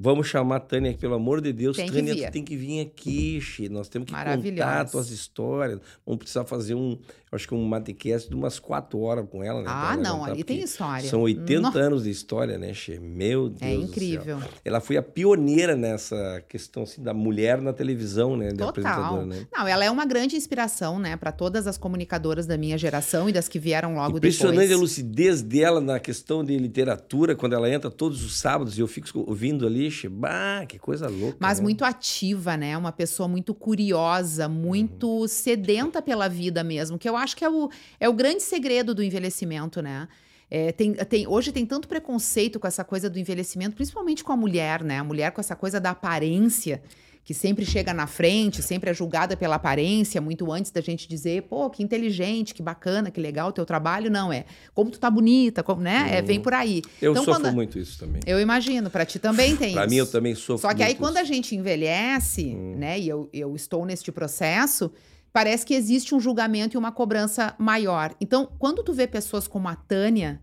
Vamos 0.00 0.28
chamar 0.28 0.56
a 0.56 0.60
Tânia 0.60 0.92
aqui, 0.92 1.00
pelo 1.00 1.14
amor 1.14 1.40
de 1.40 1.52
Deus. 1.52 1.76
Tem 1.76 1.90
Tânia, 1.90 2.14
tu 2.14 2.32
tem 2.32 2.44
que 2.44 2.56
vir 2.56 2.80
aqui, 2.80 3.40
Xê. 3.40 3.68
Nós 3.68 3.88
temos 3.88 4.08
que 4.08 4.14
contar 4.14 4.84
tuas 4.84 5.10
histórias. 5.10 5.80
Vamos 6.06 6.20
precisar 6.20 6.44
fazer 6.44 6.76
um, 6.76 6.96
acho 7.32 7.46
que 7.48 7.54
um 7.54 7.64
matecast 7.64 8.28
de 8.28 8.34
umas 8.34 8.58
quatro 8.58 9.00
horas 9.00 9.26
com 9.30 9.42
ela, 9.42 9.60
né? 9.62 9.68
Ah, 9.70 9.96
não, 9.96 10.24
ali 10.24 10.42
tem 10.44 10.60
história. 10.60 11.08
São 11.08 11.22
80 11.22 11.60
No- 11.70 11.78
anos 11.78 12.04
de 12.04 12.10
história, 12.10 12.56
né, 12.58 12.72
Xê? 12.74 12.98
Meu 12.98 13.48
Deus 13.48 13.62
É 13.62 13.74
do 13.74 13.80
céu. 13.80 13.82
incrível. 13.88 14.38
Ela 14.64 14.80
foi 14.80 14.96
a 14.96 15.02
pioneira 15.02 15.76
nessa 15.76 16.42
questão 16.48 16.82
assim, 16.84 17.02
da 17.02 17.12
mulher 17.14 17.60
na 17.60 17.72
televisão, 17.72 18.36
né? 18.36 18.48
De 18.48 18.56
Total. 18.58 18.68
apresentadora, 18.70 19.26
né? 19.26 19.46
Não, 19.52 19.66
ela 19.66 19.84
é 19.84 19.90
uma 19.90 20.04
grande 20.04 20.36
inspiração, 20.36 20.98
né, 20.98 21.16
para 21.16 21.32
todas 21.32 21.66
as 21.66 21.76
comunicadoras 21.78 22.46
da 22.46 22.56
minha 22.56 22.76
geração 22.78 23.28
e 23.28 23.32
das 23.32 23.48
que 23.48 23.58
vieram 23.58 23.94
logo 23.94 24.16
Impressionante 24.18 24.58
a 24.58 24.60
depois. 24.62 24.80
lucidez 24.80 25.42
dela 25.42 25.80
na 25.80 25.98
questão 25.98 26.44
de 26.44 26.56
literatura, 26.58 27.34
quando 27.36 27.52
ela 27.54 27.70
entra 27.70 27.90
todos 27.90 28.24
os 28.24 28.38
sábados 28.38 28.76
e 28.78 28.80
eu 28.80 28.86
fico 28.86 29.24
ouvindo 29.26 29.66
ali, 29.66 29.90
Xê. 29.90 30.08
Bah, 30.08 30.64
que 30.66 30.78
coisa 30.78 31.08
louca. 31.08 31.36
Mas 31.40 31.58
né? 31.58 31.64
muito 31.64 31.84
ativa, 31.84 32.56
né? 32.56 32.76
Uma 32.76 32.92
pessoa 32.92 33.28
muito 33.28 33.54
curiosa, 33.54 34.48
muito 34.48 35.26
sedenta 35.28 36.00
pela 36.02 36.28
vida 36.28 36.62
mesmo, 36.64 36.98
que 36.98 37.08
eu 37.08 37.16
acho 37.18 37.36
que 37.36 37.44
é 37.44 37.50
o, 37.50 37.68
é 38.00 38.08
o 38.08 38.12
grande 38.12 38.42
segredo 38.42 38.94
do 38.94 39.02
envelhecimento, 39.02 39.82
né? 39.82 40.08
É, 40.50 40.72
tem, 40.72 40.94
tem, 40.94 41.26
hoje 41.26 41.52
tem 41.52 41.66
tanto 41.66 41.86
preconceito 41.86 42.58
com 42.58 42.66
essa 42.66 42.82
coisa 42.82 43.10
do 43.10 43.18
envelhecimento, 43.18 43.76
principalmente 43.76 44.24
com 44.24 44.32
a 44.32 44.36
mulher, 44.36 44.82
né? 44.82 44.98
A 44.98 45.04
mulher 45.04 45.30
com 45.32 45.40
essa 45.42 45.54
coisa 45.54 45.78
da 45.78 45.90
aparência, 45.90 46.80
que 47.22 47.34
sempre 47.34 47.66
chega 47.66 47.92
na 47.92 48.06
frente, 48.06 48.62
sempre 48.62 48.88
é 48.88 48.94
julgada 48.94 49.36
pela 49.36 49.56
aparência, 49.56 50.18
muito 50.18 50.50
antes 50.50 50.70
da 50.70 50.80
gente 50.80 51.06
dizer, 51.06 51.42
pô, 51.42 51.68
que 51.68 51.82
inteligente, 51.82 52.54
que 52.54 52.62
bacana, 52.62 53.10
que 53.10 53.20
legal 53.20 53.50
o 53.50 53.52
teu 53.52 53.66
trabalho. 53.66 54.10
Não, 54.10 54.32
é 54.32 54.46
como 54.74 54.90
tu 54.90 54.98
tá 54.98 55.10
bonita, 55.10 55.62
como, 55.62 55.82
né? 55.82 56.08
É, 56.10 56.22
vem 56.22 56.40
por 56.40 56.54
aí. 56.54 56.80
Eu 57.02 57.10
então, 57.12 57.24
sofro 57.26 57.42
quando- 57.42 57.54
muito 57.54 57.78
isso 57.78 57.98
também. 57.98 58.22
Eu 58.26 58.40
imagino, 58.40 58.88
pra 58.88 59.04
ti 59.04 59.18
também 59.18 59.54
tem 59.54 59.74
Pra 59.74 59.82
isso. 59.82 59.90
mim, 59.90 59.96
eu 59.98 60.06
também 60.10 60.34
sofro 60.34 60.66
Só 60.66 60.74
que 60.74 60.82
aí, 60.82 60.92
muito 60.92 60.98
quando 61.00 61.16
isso. 61.16 61.24
a 61.24 61.26
gente 61.26 61.54
envelhece, 61.54 62.54
né, 62.54 62.98
e 62.98 63.06
eu, 63.06 63.28
eu 63.34 63.54
estou 63.54 63.84
neste 63.84 64.10
processo, 64.10 64.90
parece 65.38 65.64
que 65.64 65.72
existe 65.72 66.16
um 66.16 66.18
julgamento 66.18 66.76
e 66.76 66.78
uma 66.78 66.90
cobrança 66.90 67.54
maior. 67.58 68.12
Então, 68.20 68.50
quando 68.58 68.82
tu 68.82 68.92
vê 68.92 69.06
pessoas 69.06 69.46
como 69.46 69.68
a 69.68 69.76
Tânia, 69.76 70.42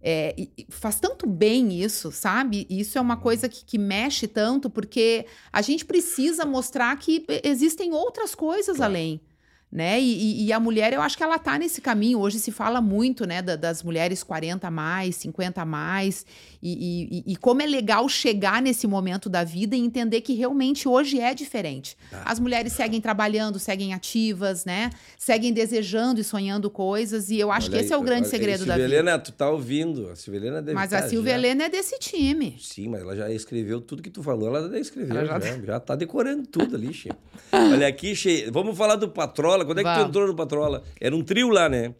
é, 0.00 0.34
faz 0.70 0.98
tanto 0.98 1.26
bem 1.26 1.78
isso, 1.78 2.10
sabe? 2.10 2.66
Isso 2.70 2.96
é 2.96 3.00
uma 3.02 3.18
coisa 3.18 3.50
que, 3.50 3.62
que 3.62 3.76
mexe 3.76 4.26
tanto, 4.26 4.70
porque 4.70 5.26
a 5.52 5.60
gente 5.60 5.84
precisa 5.84 6.46
mostrar 6.46 6.98
que 6.98 7.26
existem 7.44 7.92
outras 7.92 8.34
coisas 8.34 8.78
Claro. 8.78 8.92
além. 8.92 9.20
Né? 9.72 10.00
E, 10.00 10.46
e- 10.46 10.52
a 10.52 10.58
mulher, 10.58 10.92
eu 10.92 11.00
acho 11.00 11.16
que 11.16 11.22
ela 11.22 11.38
tá 11.38 11.56
nesse 11.56 11.80
caminho. 11.80 12.18
Hoje 12.18 12.40
se 12.40 12.50
fala 12.50 12.80
muito, 12.80 13.24
né, 13.24 13.40
da- 13.40 13.54
das 13.54 13.84
mulheres 13.84 14.20
40 14.24 14.66
a 14.66 14.70
mais, 14.70 15.14
50 15.14 15.62
a 15.62 15.64
mais, 15.64 16.26
e, 16.60 17.22
e- 17.24 17.32
e- 17.32 17.36
como 17.36 17.62
é 17.62 17.66
legal 17.66 18.08
chegar 18.08 18.60
nesse 18.60 18.88
momento 18.88 19.28
da 19.28 19.44
vida 19.44 19.76
e 19.76 19.78
entender 19.80 20.22
que 20.22 20.34
realmente 20.34 20.88
hoje 20.88 21.20
é 21.20 21.32
diferente. 21.34 21.96
Tá. 22.10 22.22
As 22.26 22.40
mulheres 22.40 22.72
seguem 22.72 23.00
trabalhando, 23.00 23.60
seguem 23.60 23.94
ativas, 23.94 24.64
né? 24.64 24.90
Seguem 25.16 25.52
desejando 25.52 26.20
e 26.20 26.24
sonhando 26.24 26.68
coisas, 26.68 27.30
e 27.30 27.38
eu 27.38 27.52
acho 27.52 27.68
Olha 27.68 27.78
que 27.78 27.84
esse 27.84 27.92
aí, 27.94 27.96
é 27.98 28.02
o 28.02 28.04
grande 28.04 28.22
olha 28.22 28.30
segredo 28.30 28.66
da 28.66 28.74
vida. 28.74 28.84
Helena, 28.88 29.18
tu 29.20 29.30
tá 29.30 29.48
ouvindo. 29.48 30.08
A 30.10 30.16
Silvia 30.16 30.40
Helena 30.40 30.60
deve 30.60 30.74
Mas 30.74 30.90
tá 30.90 30.98
a 30.98 31.08
Silvia 31.08 31.30
já- 31.34 31.38
Helena 31.38 31.64
é 31.64 31.68
desse 31.68 31.96
time. 32.00 32.56
Sim, 32.60 32.88
mas 32.88 33.02
ela 33.02 33.14
já 33.14 33.30
escreveu 33.30 33.80
tudo 33.80 34.02
que 34.02 34.10
tu 34.10 34.20
falou, 34.20 34.48
ela 34.48 34.68
já 34.68 34.80
escreveu, 34.80 35.16
Ela 35.16 35.26
já, 35.26 35.38
já- 35.38 35.62
já, 35.62 35.78
tá 35.78 35.94
decorando 35.94 36.44
tudo 36.48 36.74
ali, 36.74 36.92
Che. 36.92 37.10
Olha 37.52 37.86
aqui, 37.86 38.16
Che, 38.16 38.50
vamos 38.50 38.76
falar 38.76 38.96
do 38.96 39.08
Patrola. 39.64 39.64
Quando 39.64 39.78
é 39.78 39.82
que 39.82 39.88
tu 39.88 39.94
Vamos. 39.94 40.08
entrou 40.08 40.26
no 40.28 40.34
Patrola? 40.36 40.82
Era 41.00 41.14
um 41.16 41.22
trio 41.22 41.48
lá, 41.50 41.68
né? 41.68 41.94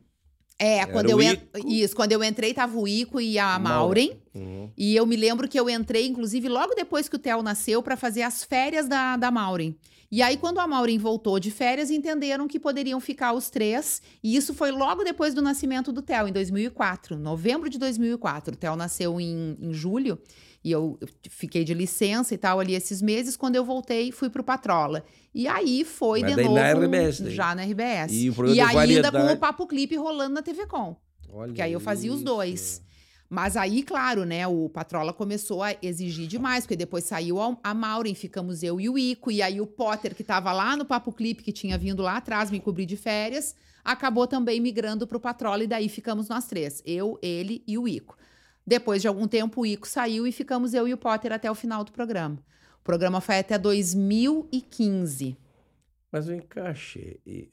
É, 0.58 0.84
quando 0.84 1.06
o 1.06 1.10
eu 1.12 1.22
en- 1.22 1.32
Ico. 1.32 1.68
Isso, 1.68 1.96
quando 1.96 2.12
eu 2.12 2.22
entrei, 2.22 2.52
tava 2.52 2.78
o 2.78 2.86
Ico 2.86 3.18
e 3.20 3.38
a. 3.38 3.58
Maureen. 3.58 4.20
Uhum. 4.34 4.70
E 4.76 4.94
eu 4.94 5.06
me 5.06 5.16
lembro 5.16 5.48
que 5.48 5.58
eu 5.58 5.70
entrei, 5.70 6.06
inclusive, 6.06 6.48
logo 6.48 6.74
depois 6.74 7.08
que 7.08 7.16
o 7.16 7.18
Theo 7.18 7.42
nasceu, 7.42 7.82
para 7.82 7.96
fazer 7.96 8.22
as 8.22 8.44
férias 8.44 8.86
da, 8.86 9.16
da 9.16 9.30
Maureen. 9.30 9.74
E 10.12 10.20
aí, 10.22 10.36
quando 10.36 10.58
a 10.58 10.66
Maureen 10.66 10.98
voltou 10.98 11.38
de 11.40 11.50
férias, 11.52 11.88
entenderam 11.90 12.46
que 12.48 12.58
poderiam 12.58 13.00
ficar 13.00 13.32
os 13.32 13.48
três. 13.48 14.02
E 14.22 14.36
isso 14.36 14.52
foi 14.52 14.70
logo 14.72 15.02
depois 15.04 15.32
do 15.32 15.40
nascimento 15.40 15.92
do 15.92 16.02
Theo, 16.02 16.26
em 16.28 16.32
2004, 16.32 17.16
novembro 17.16 17.70
de 17.70 17.78
2004. 17.78 18.52
O 18.54 18.56
Theo 18.56 18.74
nasceu 18.76 19.20
em, 19.20 19.56
em 19.60 19.72
julho 19.72 20.18
e 20.62 20.70
eu 20.70 20.98
fiquei 21.28 21.64
de 21.64 21.72
licença 21.72 22.34
e 22.34 22.38
tal 22.38 22.60
ali 22.60 22.74
esses 22.74 23.00
meses. 23.00 23.36
Quando 23.36 23.56
eu 23.56 23.64
voltei, 23.64 24.12
fui 24.12 24.28
pro 24.28 24.44
Patrola. 24.44 25.04
E 25.34 25.48
aí 25.48 25.84
foi 25.84 26.20
Mas 26.20 26.34
de 26.34 26.42
novo. 26.42 26.54
na 26.54 26.72
RBS 26.72 27.20
daí. 27.20 27.34
Já 27.34 27.54
na 27.54 27.62
RBS. 27.62 28.12
E 28.12 28.30
o 28.30 28.52
de 28.52 28.60
ainda 28.60 29.10
com 29.10 29.32
o 29.32 29.36
Papo 29.36 29.66
Clipe 29.66 29.96
rolando 29.96 30.34
na 30.34 30.42
TV 30.42 30.66
Com. 30.66 30.96
Olha 31.32 31.46
Porque 31.46 31.62
aí 31.62 31.72
eu 31.72 31.80
fazia 31.80 32.10
os 32.10 32.16
isso. 32.16 32.24
dois. 32.24 32.82
Mas 33.32 33.56
aí, 33.56 33.84
claro, 33.84 34.24
né, 34.24 34.44
o 34.48 34.68
Patrola 34.68 35.12
começou 35.12 35.62
a 35.62 35.72
exigir 35.80 36.26
demais, 36.26 36.64
porque 36.64 36.74
depois 36.74 37.04
saiu 37.04 37.40
a, 37.40 37.56
a 37.62 37.72
Maureen, 37.72 38.12
ficamos 38.12 38.64
eu 38.64 38.80
e 38.80 38.88
o 38.88 38.98
Ico, 38.98 39.30
e 39.30 39.40
aí 39.40 39.60
o 39.60 39.68
Potter, 39.68 40.16
que 40.16 40.24
tava 40.24 40.52
lá 40.52 40.76
no 40.76 40.84
Papo 40.84 41.12
Clipe, 41.12 41.44
que 41.44 41.52
tinha 41.52 41.78
vindo 41.78 42.02
lá 42.02 42.16
atrás 42.16 42.50
me 42.50 42.58
cobrir 42.58 42.86
de 42.86 42.96
férias, 42.96 43.54
acabou 43.84 44.26
também 44.26 44.60
migrando 44.60 45.06
pro 45.06 45.20
Patrola, 45.20 45.62
e 45.62 45.68
daí 45.68 45.88
ficamos 45.88 46.28
nós 46.28 46.48
três, 46.48 46.82
eu, 46.84 47.20
ele 47.22 47.62
e 47.68 47.78
o 47.78 47.86
Ico. 47.86 48.16
Depois 48.66 49.02
de 49.02 49.08
algum 49.08 49.26
tempo, 49.26 49.62
o 49.62 49.66
Ico 49.66 49.88
saiu 49.88 50.26
e 50.26 50.32
ficamos 50.32 50.74
eu 50.74 50.86
e 50.86 50.92
o 50.94 50.98
Potter 50.98 51.32
até 51.32 51.50
o 51.50 51.54
final 51.54 51.82
do 51.84 51.92
programa. 51.92 52.38
O 52.80 52.84
programa 52.84 53.20
foi 53.20 53.38
até 53.38 53.58
2015. 53.58 55.36
Mas 56.12 56.28
o 56.28 56.34
encaixe. 56.34 57.20
e- 57.26 57.50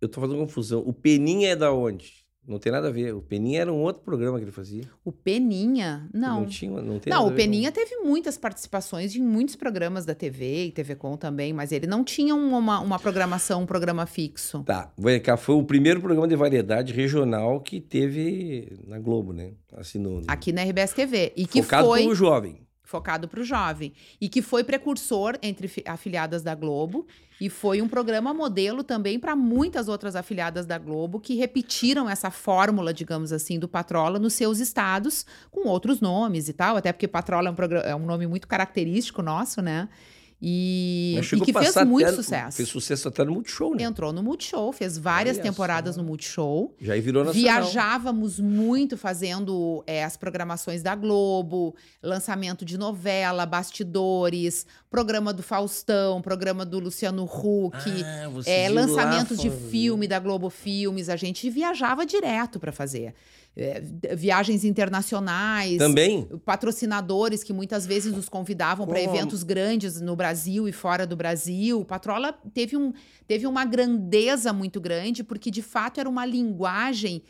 Eu 0.00 0.08
tô 0.08 0.20
fazendo 0.20 0.38
confusão. 0.38 0.80
O 0.86 0.92
Peninha 0.92 1.50
é 1.50 1.56
da 1.56 1.72
onde? 1.72 2.24
Não 2.48 2.58
tem 2.58 2.72
nada 2.72 2.88
a 2.88 2.90
ver. 2.90 3.14
O 3.14 3.20
Peninha 3.20 3.60
era 3.60 3.70
um 3.70 3.76
outro 3.82 4.00
programa 4.02 4.38
que 4.38 4.44
ele 4.44 4.50
fazia. 4.50 4.84
O 5.04 5.12
Peninha, 5.12 6.08
não. 6.14 6.40
Não, 6.40 6.46
tinha, 6.46 6.80
não 6.80 6.98
tem 6.98 7.12
Não, 7.12 7.26
o 7.28 7.32
Peninha 7.32 7.70
teve 7.70 7.96
muitas 7.98 8.38
participações 8.38 9.14
em 9.14 9.20
muitos 9.22 9.54
programas 9.54 10.06
da 10.06 10.14
TV 10.14 10.64
e 10.64 10.72
TV 10.72 10.94
Com 10.94 11.14
também, 11.18 11.52
mas 11.52 11.72
ele 11.72 11.86
não 11.86 12.02
tinha 12.02 12.34
uma, 12.34 12.80
uma 12.80 12.98
programação, 12.98 13.62
um 13.62 13.66
programa 13.66 14.06
fixo. 14.06 14.58
com- 14.58 14.64
Tá, 14.64 14.90
cá, 15.22 15.36
foi 15.36 15.56
o 15.56 15.62
primeiro 15.62 16.00
programa 16.00 16.26
de 16.26 16.36
variedade 16.36 16.94
regional 16.94 17.60
que 17.60 17.80
teve 17.82 18.78
na 18.86 18.98
Globo, 18.98 19.34
né? 19.34 19.50
Assim, 19.76 19.98
no, 19.98 20.22
Aqui 20.26 20.50
na 20.50 20.62
RBS 20.62 20.94
TV. 20.94 21.32
E 21.36 21.46
que 21.46 21.62
focado 21.62 21.86
foi 21.86 22.04
pro 22.04 22.14
jovem. 22.14 22.60
Focado 22.88 23.28
para 23.28 23.40
o 23.40 23.44
jovem. 23.44 23.92
E 24.18 24.30
que 24.30 24.40
foi 24.40 24.64
precursor 24.64 25.38
entre 25.42 25.68
fi- 25.68 25.84
afiliadas 25.86 26.42
da 26.42 26.54
Globo. 26.54 27.06
E 27.38 27.48
foi 27.50 27.80
um 27.82 27.88
programa 27.88 28.32
modelo 28.34 28.82
também 28.82 29.20
para 29.20 29.36
muitas 29.36 29.88
outras 29.88 30.16
afiliadas 30.16 30.66
da 30.66 30.78
Globo 30.78 31.20
que 31.20 31.34
repetiram 31.36 32.08
essa 32.08 32.30
fórmula, 32.30 32.92
digamos 32.92 33.30
assim, 33.30 33.58
do 33.58 33.68
Patrola 33.68 34.18
nos 34.18 34.32
seus 34.32 34.58
estados, 34.58 35.24
com 35.50 35.68
outros 35.68 36.00
nomes 36.00 36.48
e 36.48 36.52
tal. 36.52 36.76
Até 36.76 36.90
porque 36.92 37.06
Patrola 37.06 37.48
é 37.48 37.52
um, 37.52 37.76
é 37.90 37.94
um 37.94 38.06
nome 38.06 38.26
muito 38.26 38.48
característico 38.48 39.22
nosso, 39.22 39.60
né? 39.62 39.88
E, 40.40 41.18
e 41.20 41.40
que 41.40 41.52
fez 41.52 41.74
muito 41.84 42.14
sucesso. 42.14 42.56
Fez 42.56 42.68
sucesso 42.68 43.08
até 43.08 43.24
no 43.24 43.32
Multishow, 43.32 43.74
né? 43.74 43.82
Entrou 43.82 44.12
no 44.12 44.22
Multishow, 44.22 44.72
fez 44.72 44.96
várias 44.96 45.36
Olha 45.36 45.42
temporadas 45.42 45.96
só. 45.96 46.00
no 46.00 46.06
Multishow. 46.06 46.72
Já 46.80 46.94
virou 47.00 47.24
nacional. 47.24 47.42
Viajávamos 47.42 48.38
muito 48.38 48.96
fazendo 48.96 49.82
é, 49.84 50.04
as 50.04 50.16
programações 50.16 50.80
da 50.80 50.94
Globo, 50.94 51.74
lançamento 52.00 52.64
de 52.64 52.78
novela, 52.78 53.44
bastidores, 53.46 54.64
programa 54.88 55.32
do 55.32 55.42
Faustão, 55.42 56.22
programa 56.22 56.64
do 56.64 56.78
Luciano 56.78 57.24
Huck, 57.24 57.76
Ah, 58.04 58.30
é, 58.46 58.68
lançamentos 58.68 59.38
de 59.38 59.50
filme 59.50 60.06
da 60.06 60.20
Globo 60.20 60.50
Filmes. 60.50 61.08
A 61.08 61.16
gente 61.16 61.50
viajava 61.50 62.06
direto 62.06 62.60
para 62.60 62.70
fazer. 62.70 63.12
É, 63.60 63.82
viagens 64.14 64.62
internacionais. 64.62 65.78
Também? 65.78 66.28
Patrocinadores 66.44 67.42
que 67.42 67.52
muitas 67.52 67.84
vezes 67.84 68.12
nos 68.12 68.28
convidavam 68.28 68.86
para 68.86 69.02
eventos 69.02 69.42
grandes 69.42 70.00
no 70.00 70.14
Brasil 70.14 70.27
e 70.68 70.72
fora 70.72 71.06
do 71.06 71.16
Brasil. 71.16 71.80
O 71.80 71.84
Patrola 71.84 72.32
teve, 72.52 72.76
um, 72.76 72.92
teve 73.26 73.46
uma 73.46 73.64
grandeza 73.64 74.52
muito 74.52 74.80
grande, 74.80 75.24
porque 75.24 75.50
de 75.50 75.62
fato 75.62 76.00
era 76.00 76.08
uma 76.08 76.26
linguagem 76.26 77.22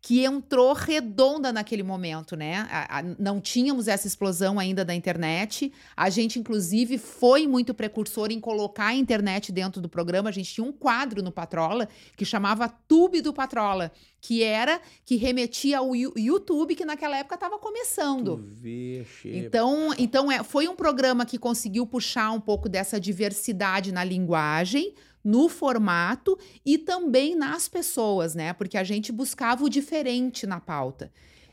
que 0.00 0.24
entrou 0.24 0.72
redonda 0.74 1.52
naquele 1.52 1.82
momento, 1.82 2.36
né? 2.36 2.68
A- 2.70 2.98
a- 3.00 3.02
não 3.18 3.40
tínhamos 3.40 3.88
essa 3.88 4.06
explosão 4.06 4.56
ainda 4.58 4.84
da 4.84 4.94
internet. 4.94 5.72
A 5.96 6.08
gente, 6.08 6.38
inclusive, 6.38 6.98
foi 6.98 7.48
muito 7.48 7.74
precursor 7.74 8.30
em 8.30 8.38
colocar 8.38 8.86
a 8.86 8.94
internet 8.94 9.50
dentro 9.50 9.80
do 9.82 9.88
programa. 9.88 10.28
A 10.28 10.32
gente 10.32 10.54
tinha 10.54 10.64
um 10.64 10.72
quadro 10.72 11.20
no 11.22 11.32
Patrola 11.32 11.88
que 12.16 12.24
chamava 12.24 12.68
Tube 12.68 13.20
do 13.20 13.32
Patrola, 13.32 13.90
que 14.20 14.42
era 14.42 14.80
que 15.04 15.16
remetia 15.16 15.78
ao 15.78 15.94
YouTube, 15.96 16.76
que 16.76 16.84
naquela 16.84 17.16
época 17.18 17.34
estava 17.34 17.58
começando. 17.58 18.36
Vê, 18.36 19.04
Então, 19.46 19.92
então 19.98 20.30
é, 20.30 20.44
foi 20.44 20.68
um 20.68 20.76
programa 20.76 21.26
que 21.26 21.38
conseguiu 21.38 21.84
puxar 21.86 22.30
um 22.30 22.40
pouco 22.40 22.68
dessa 22.68 23.00
diversidade 23.00 23.90
na 23.92 24.04
linguagem, 24.04 24.94
no 25.28 25.46
formato 25.46 26.38
e 26.64 26.78
também 26.78 27.36
nas 27.36 27.68
pessoas, 27.68 28.34
né? 28.34 28.54
Porque 28.54 28.78
a 28.78 28.82
gente 28.82 29.12
buscava 29.12 29.62
o 29.62 29.68
diferente 29.68 30.46
na 30.46 30.58
pauta. 30.58 31.12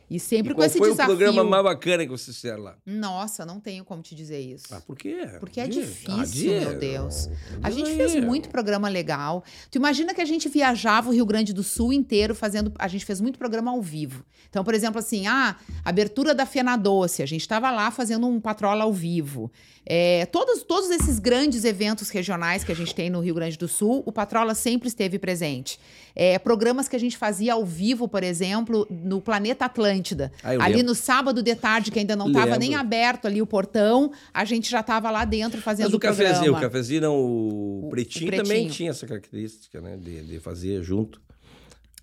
E 0.10 0.20
sempre 0.20 0.53
E 0.53 0.56
com 0.56 0.64
esse 0.64 0.78
foi 0.78 0.91
desafio. 0.91 1.14
o 1.14 1.18
programa 1.18 1.43
mais 1.43 1.64
bacana 1.64 2.03
que 2.03 2.12
vocês 2.12 2.36
fizeram 2.36 2.62
lá? 2.64 2.76
Nossa, 2.86 3.45
não 3.45 3.60
tenho 3.60 3.84
como 3.84 4.01
te 4.03 4.14
dizer 4.14 4.39
isso. 4.39 4.68
Ah, 4.72 4.80
por 4.82 4.95
quê? 4.95 5.18
Porque 5.39 5.60
é 5.60 5.68
difícil, 5.68 6.53
Ah, 6.58 6.60
meu 6.70 6.80
Deus. 6.80 7.28
A 7.64 7.72
gente 7.72 7.89
aí. 7.89 7.97
fez 7.97 8.16
muito 8.24 8.49
programa 8.49 8.88
legal. 8.88 9.43
Tu 9.72 9.78
imagina 9.78 10.14
que 10.14 10.22
a 10.22 10.26
gente 10.26 10.47
viajava 10.47 11.10
o 11.10 11.14
Rio 11.14 11.26
Grande 11.26 11.53
do 11.53 11.64
Sul 11.64 11.91
inteiro 11.91 12.36
fazendo. 12.36 12.72
A 12.78 12.88
gente 12.88 13.03
fez 13.06 13.20
muito 13.20 13.39
programa 13.39 13.72
ao 13.72 13.82
vivo. 13.82 14.24
Então, 14.49 14.64
por 14.64 14.74
exemplo, 14.74 14.99
assim, 14.99 15.26
ah, 15.28 15.56
abertura 15.84 16.36
da 16.36 16.45
Fena 16.45 16.78
Doce, 16.78 17.24
a 17.24 17.26
gente 17.26 17.41
estava 17.41 17.72
lá 17.72 17.89
fazendo 17.89 18.28
um 18.28 18.39
patrola 18.39 18.84
ao 18.84 18.93
vivo. 18.93 19.51
É, 19.88 20.26
todos, 20.28 20.64
todos 20.64 20.89
esses 20.89 21.20
grandes 21.20 21.64
eventos 21.64 22.10
regionais 22.10 22.64
que 22.64 22.72
a 22.72 22.76
gente 22.76 22.93
tem 22.95 23.10
no 23.10 23.20
Rio 23.20 23.36
Grande 23.36 23.56
do 23.58 23.68
Sul, 23.68 24.01
o 24.06 24.12
Patrola 24.12 24.56
sempre 24.56 24.88
esteve 24.88 25.20
presente. 25.20 25.80
É, 26.16 26.39
programas 26.39 26.88
que 26.88 26.95
a 26.95 26.99
gente 26.99 27.16
fazia 27.18 27.53
ao 27.53 27.64
vivo, 27.64 28.08
por 28.08 28.24
exemplo, 28.24 28.88
no 28.89 29.22
Planeta 29.22 29.70
Atlântida. 30.06 30.32
Ah, 30.43 30.49
ali 30.49 30.76
lembro. 30.76 30.88
no 30.88 30.95
sábado 30.95 31.41
de 31.41 31.56
tarde, 31.56 31.89
que 31.91 31.99
ainda 31.99 32.16
não 32.16 32.28
estava 32.28 32.58
nem 32.58 32.76
aberto 32.76 33.26
ali 33.26 33.41
o 33.41 33.47
portão, 33.47 34.12
a 34.34 34.45
gente 34.45 34.70
já 34.70 34.82
estava 34.82 35.10
lá 35.10 35.26
dentro 35.26 35.60
fazendo 35.62 35.86
Mas 35.86 35.93
o 35.93 35.97
o 35.97 35.99
programa. 35.99 36.30
cafezinho, 36.30 36.53
o 36.56 36.60
cafezinho, 36.62 37.01
não, 37.01 37.16
o, 37.16 37.88
O- 37.88 37.89
pretinho, 37.89 38.26
o 38.26 38.28
Pretinho. 38.30 38.43
também 38.43 38.68
tinha 38.70 38.89
essa 38.91 39.08
característica, 39.08 39.82
né? 39.82 39.97
De, 39.97 40.22
de 40.24 40.39
fazer 40.39 40.84
junto. 40.84 41.20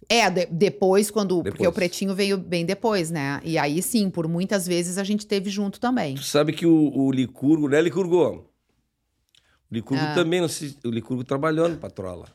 É, 0.08 0.28
de- 0.28 0.46
depois, 0.46 1.10
quando. 1.10 1.36
Porque 1.36 1.50
Depois. 1.52 1.68
o 1.68 1.72
pretinho 1.72 2.14
veio 2.14 2.36
bem 2.36 2.66
depois, 2.66 3.10
né? 3.10 3.40
E 3.44 3.56
aí 3.56 3.80
sim, 3.80 4.10
por 4.10 4.26
muitas 4.26 4.66
vezes 4.66 4.98
a 4.98 5.04
gente 5.04 5.24
teve 5.26 5.48
junto 5.48 5.78
também. 5.78 6.16
Tu 6.16 6.24
sabe 6.24 6.52
que 6.52 6.66
o, 6.66 6.92
o 6.94 7.10
Licurgo, 7.12 7.68
né, 7.68 7.80
Licurgo? 7.80 8.16
O 8.20 8.44
Licurgo 9.70 10.02
Ah. 10.04 10.14
também, 10.14 10.40
não 10.40 10.48
se- 10.48 10.76
o 10.84 10.90
Licurgo 10.90 11.24
trabalhou 11.24 11.68
no 11.68 11.76
Patrola. 11.76 12.26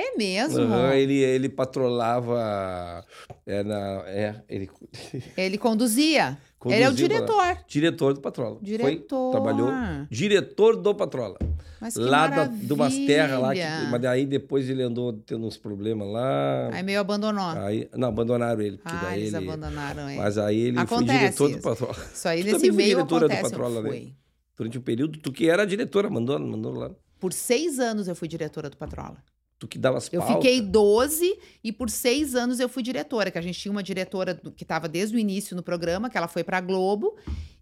É 0.00 0.16
mesmo? 0.16 0.60
Aham, 0.60 0.94
ele, 0.94 1.14
ele 1.14 1.48
patrolava. 1.48 3.04
É, 3.44 3.64
na, 3.64 4.04
é, 4.06 4.42
ele 4.48 4.70
Ele 5.36 5.58
conduzia. 5.58 6.38
conduzia 6.56 6.78
Ele 6.78 6.84
é 6.84 6.88
o 6.88 6.90
lá. 6.92 6.96
diretor. 6.96 7.58
Diretor 7.66 8.14
do 8.14 8.20
Patrola. 8.20 8.58
Diretor. 8.62 9.32
Foi, 9.32 9.32
trabalhou. 9.32 9.68
Diretor 10.08 10.76
do 10.76 10.94
Patrola. 10.94 11.36
Mas 11.80 11.94
que 11.94 12.00
lá 12.00 12.28
da, 12.28 12.44
de 12.46 12.72
umas 12.72 12.94
terras 12.94 13.40
lá. 13.40 13.52
Que, 13.52 13.90
mas 13.90 14.00
daí 14.00 14.24
depois 14.24 14.70
ele 14.70 14.82
andou 14.82 15.12
tendo 15.12 15.44
uns 15.44 15.56
problemas 15.56 16.06
lá. 16.06 16.70
Aí 16.72 16.82
meio 16.84 17.00
abandonou. 17.00 17.50
Aí, 17.50 17.88
não, 17.96 18.08
abandonaram 18.08 18.60
ele. 18.60 18.78
Porque 18.78 18.96
ah, 18.96 19.00
daí 19.02 19.20
eles 19.22 19.34
ele, 19.34 19.48
abandonaram 19.48 20.08
ele. 20.08 20.18
Mas 20.18 20.38
aí 20.38 20.58
ele 20.60 20.78
Acontece 20.78 21.08
foi 21.08 21.18
diretor 21.18 21.48
do 21.48 21.54
isso. 21.54 21.62
Patrola. 21.62 21.96
Isso 22.14 22.28
aí 22.28 22.40
Tu 22.44 22.52
nesse 22.52 22.70
meio 22.70 22.88
diretora 22.90 23.26
do 23.26 23.32
acontece. 23.32 23.50
Patrola, 23.50 23.76
eu 23.78 23.82
né? 23.82 23.88
fui. 23.90 24.14
Durante 24.56 24.78
um 24.78 24.82
período, 24.82 25.18
tu 25.18 25.32
que 25.32 25.48
era 25.50 25.64
diretora, 25.66 26.08
mandou, 26.08 26.38
mandou 26.38 26.72
lá. 26.72 26.90
Por 27.18 27.32
seis 27.32 27.80
anos 27.80 28.06
eu 28.06 28.14
fui 28.14 28.28
diretora 28.28 28.70
do 28.70 28.76
Patrola. 28.76 29.16
Tu 29.58 29.66
que 29.66 29.78
dava 29.78 29.98
as 29.98 30.08
Eu 30.12 30.20
pautas. 30.20 30.36
fiquei 30.36 30.60
12 30.60 31.38
e 31.64 31.72
por 31.72 31.90
seis 31.90 32.34
anos 32.34 32.60
eu 32.60 32.68
fui 32.68 32.82
diretora, 32.82 33.30
que 33.30 33.38
a 33.38 33.42
gente 33.42 33.58
tinha 33.58 33.72
uma 33.72 33.82
diretora 33.82 34.40
que 34.56 34.62
estava 34.62 34.88
desde 34.88 35.16
o 35.16 35.18
início 35.18 35.56
no 35.56 35.62
programa, 35.62 36.08
que 36.08 36.16
ela 36.16 36.28
foi 36.28 36.44
para 36.44 36.60
Globo. 36.60 37.16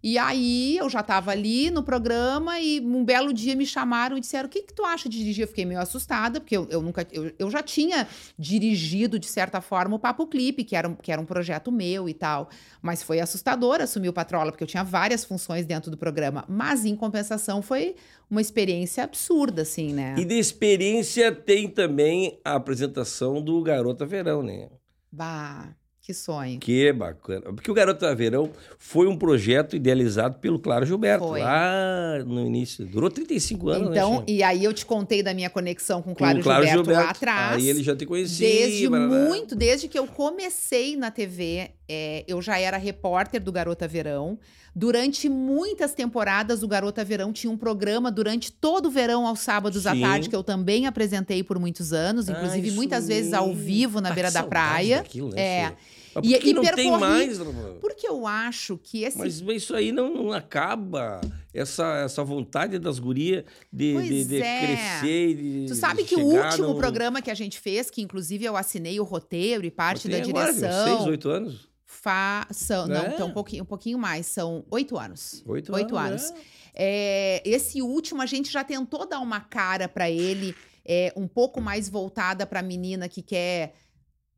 E 0.07 0.17
aí 0.17 0.77
eu 0.77 0.89
já 0.89 1.01
estava 1.01 1.31
ali 1.31 1.69
no 1.69 1.83
programa 1.83 2.61
e 2.61 2.79
um 2.79 3.03
belo 3.03 3.33
dia 3.33 3.53
me 3.57 3.65
chamaram 3.65 4.15
e 4.15 4.21
disseram: 4.21 4.47
o 4.47 4.49
que, 4.49 4.61
que 4.61 4.73
tu 4.73 4.85
acha 4.85 5.09
de 5.09 5.17
dirigir? 5.17 5.43
Eu 5.43 5.49
fiquei 5.49 5.65
meio 5.65 5.81
assustada, 5.81 6.39
porque 6.39 6.55
eu, 6.55 6.65
eu 6.69 6.81
nunca. 6.81 7.05
Eu, 7.11 7.33
eu 7.37 7.51
já 7.51 7.61
tinha 7.61 8.07
dirigido, 8.39 9.19
de 9.19 9.27
certa 9.27 9.59
forma, 9.59 9.97
o 9.97 9.99
Papo 9.99 10.25
Clipe, 10.25 10.63
que 10.63 10.77
era, 10.77 10.87
um, 10.87 10.95
que 10.95 11.11
era 11.11 11.19
um 11.19 11.25
projeto 11.25 11.73
meu 11.73 12.07
e 12.07 12.13
tal. 12.13 12.47
Mas 12.81 13.03
foi 13.03 13.19
assustador 13.19 13.81
assumir 13.81 14.07
o 14.07 14.13
Patrola, 14.13 14.49
porque 14.49 14.63
eu 14.63 14.67
tinha 14.67 14.81
várias 14.81 15.25
funções 15.25 15.65
dentro 15.65 15.91
do 15.91 15.97
programa. 15.97 16.45
Mas, 16.47 16.85
em 16.85 16.95
compensação, 16.95 17.61
foi 17.61 17.97
uma 18.31 18.39
experiência 18.39 19.03
absurda, 19.03 19.63
assim, 19.63 19.91
né? 19.91 20.15
E 20.17 20.23
de 20.23 20.39
experiência 20.39 21.33
tem 21.33 21.67
também 21.67 22.39
a 22.45 22.55
apresentação 22.55 23.41
do 23.41 23.61
Garota 23.61 24.05
Verão, 24.05 24.41
né? 24.41 24.69
Bah, 25.11 25.75
que 26.07 26.13
sonho. 26.13 26.57
Que 26.57 26.93
bacana. 26.93 27.41
Porque 27.53 27.69
o 27.69 27.73
Garota 27.73 28.15
Verão 28.15 28.49
foi 28.79 29.07
um 29.07 29.17
projeto 29.17 29.75
idealizado 29.75 30.37
pelo 30.39 30.57
Claro 30.57 30.85
Gilberto, 30.85 31.27
Foi. 31.27 31.41
lá 31.41 32.19
no 32.25 32.39
início. 32.45 32.85
Durou 32.85 33.09
35 33.11 33.67
anos, 33.69 33.89
Então, 33.89 34.19
né, 34.19 34.23
e 34.25 34.41
aí 34.41 34.63
eu 34.63 34.71
te 34.73 34.85
contei 34.85 35.21
da 35.21 35.33
minha 35.33 35.49
conexão 35.49 36.01
com 36.01 36.11
o 36.11 36.13
Com 36.13 36.19
Claro, 36.19 36.39
o 36.39 36.43
Claro 36.43 36.65
Gilberto, 36.65 36.89
lá 36.91 36.95
Gilberto. 36.99 37.17
atrás. 37.17 37.55
Aí 37.61 37.67
ele 37.67 37.83
já 37.83 37.93
te 37.93 38.05
conhecia. 38.05 38.47
Desde 38.47 38.87
muito, 38.89 39.53
desde 39.53 39.89
que 39.89 39.99
eu 39.99 40.07
comecei 40.07 40.95
na 40.95 41.11
TV, 41.11 41.71
é, 41.89 42.23
eu 42.25 42.41
já 42.41 42.57
era 42.57 42.77
repórter 42.77 43.43
do 43.43 43.51
Garota 43.51 43.85
Verão. 43.85 44.39
Durante 44.73 45.27
muitas 45.27 45.93
temporadas, 45.95 46.61
o 46.63 46.67
Garota 46.67 47.03
Verão 47.03 47.33
tinha 47.33 47.51
um 47.51 47.57
programa 47.57 48.11
durante 48.11 48.51
todo 48.51 48.85
o 48.85 48.91
verão, 48.91 49.25
aos 49.25 49.39
sábados 49.39 49.87
à 49.87 49.93
Sim. 49.93 50.01
tarde, 50.01 50.29
que 50.29 50.35
eu 50.35 50.43
também 50.43 50.85
apresentei 50.85 51.43
por 51.43 51.57
muitos 51.59 51.91
anos, 51.91 52.29
Ah, 52.29 52.33
inclusive 52.33 52.71
muitas 52.71 53.07
vezes 53.07 53.33
ao 53.33 53.53
vivo 53.55 53.99
na 53.99 54.09
Ah, 54.09 54.13
beira 54.13 54.29
da 54.31 54.43
praia. 54.43 54.97
daquilo, 54.97 55.29
né, 55.33 55.41
É. 55.41 55.67
Xê? 55.69 55.73
Mas 56.15 56.25
E- 56.25 56.39
que 56.39 56.49
e 56.49 56.53
não 56.53 56.63
tem 56.63 56.91
mais, 56.99 57.37
Porque 57.81 58.07
eu 58.07 58.25
acho 58.25 58.77
que 58.77 59.03
esse 59.03 59.17
Mas 59.17 59.39
isso 59.41 59.75
aí 59.75 59.91
não, 59.91 60.13
não 60.13 60.31
acaba. 60.33 61.21
Essa, 61.53 62.01
essa 62.05 62.23
vontade 62.23 62.77
das 62.77 62.99
gurias 62.99 63.43
de, 63.71 63.97
de, 64.03 64.25
de 64.25 64.41
é. 64.41 64.59
crescer. 64.99 65.35
De, 65.35 65.65
Tu 65.67 65.75
sabe 65.75 66.03
que 66.03 66.15
o 66.15 66.19
último 66.25 66.67
no- 66.69 66.75
programa 66.77 67.21
que 67.21 67.31
a 67.31 67.35
gente 67.35 67.59
fez, 67.59 67.89
que 67.89 68.01
inclusive 68.01 68.45
eu 68.45 68.55
assinei 68.55 68.99
o 68.99 69.03
roteiro 69.03 69.65
e 69.65 69.71
parte 69.71 70.07
da 70.07 70.17
agora, 70.17 70.53
direção. 70.53 70.97
Seis, 70.97 71.07
oito 71.07 71.29
anos? 71.29 71.67
Fa... 71.85 72.45
São, 72.51 72.85
Não, 72.87 72.95
É? 73.05 73.13
então 73.13 73.27
um 73.29 73.33
pouquinho, 73.33 73.63
um 73.63 73.65
pouquinho 73.65 73.97
mais. 73.97 74.25
São 74.27 74.63
oito 74.69 74.97
anos. 74.97 75.41
Oito, 75.47 75.73
Oito 75.73 75.97
anos. 75.97 76.29
anos. 76.29 76.43
é. 76.43 76.57
É, 76.79 77.41
esse 77.49 77.81
último, 77.81 78.21
a 78.21 78.27
gente 78.27 78.51
já 78.51 78.63
tentou 78.63 79.07
dar 79.07 79.19
uma 79.19 79.39
cara 79.39 79.89
para 79.89 80.11
ele, 80.11 80.53
é, 80.85 81.11
um 81.15 81.27
pouco 81.27 81.59
mais 81.59 81.89
voltada 81.89 82.45
para 82.45 82.59
a 82.59 82.63
menina 82.63 83.09
que 83.09 83.23
quer 83.23 83.73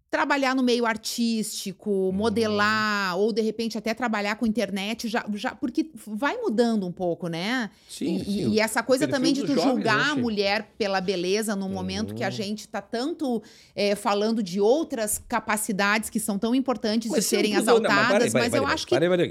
trabalhar 0.09 0.55
no 0.55 0.63
meio 0.63 0.83
Uhum. 0.85 0.89
artístico, 0.89 2.11
modelar, 2.11 3.15
ou 3.17 3.31
de 3.31 3.41
repente 3.41 3.77
até 3.77 3.93
trabalhar 3.93 4.35
com 4.37 4.45
internet, 4.47 5.07
já, 5.07 5.23
já 5.35 5.53
porque 5.53 5.91
vai 6.07 6.35
mudando 6.37 6.87
um 6.87 6.91
pouco, 6.91 7.27
né? 7.27 7.69
Sim, 7.87 8.15
E- 8.17 8.23
sim. 8.25 8.49
e, 8.53 8.59
essa 8.59 8.81
coisa 8.81 9.07
também 9.07 9.33
de 9.33 9.41
tu 9.41 9.53
jovens, 9.53 9.63
julgar 9.63 10.05
né, 10.07 10.11
a 10.13 10.15
mulher 10.15 10.71
pela 10.79 10.99
beleza 10.99 11.55
num 11.55 11.69
momento 11.69 12.15
que 12.15 12.23
a 12.23 12.27
Uhum. 12.27 12.31
gente 12.31 12.67
tá 12.67 12.81
tanto 12.81 13.41
é, 13.75 13.95
falando 13.95 14.41
de 14.41 14.59
outras 14.59 15.21
capacidades 15.27 16.09
que 16.09 16.19
são 16.19 16.39
tão 16.39 16.55
importantes 16.55 17.11
de 17.11 17.21
se 17.21 17.35
é 17.35 17.37
um 17.37 17.39
serem 17.41 17.51
produto- 17.53 17.67
não, 17.67 17.89
exaltadas, 17.89 18.07
peraí, 18.09 18.19
mas 18.19 18.31
peraí, 18.31 18.45
eu 18.57 18.63
peraí, 18.63 18.73
acho 18.73 18.87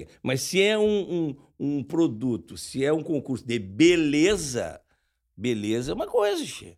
que. 0.06 0.08
Mas 0.22 0.40
se 0.42 0.62
é 0.62 0.78
um, 0.78 1.34
um, 1.58 1.78
um 1.78 1.82
produto, 1.82 2.56
se 2.56 2.84
é 2.84 2.92
um 2.92 3.02
concurso 3.02 3.44
de 3.44 3.58
beleza, 3.58 4.80
beleza 5.36 5.90
é 5.90 5.94
uma 5.94 6.06
coisa, 6.06 6.44
Xê. 6.46 6.77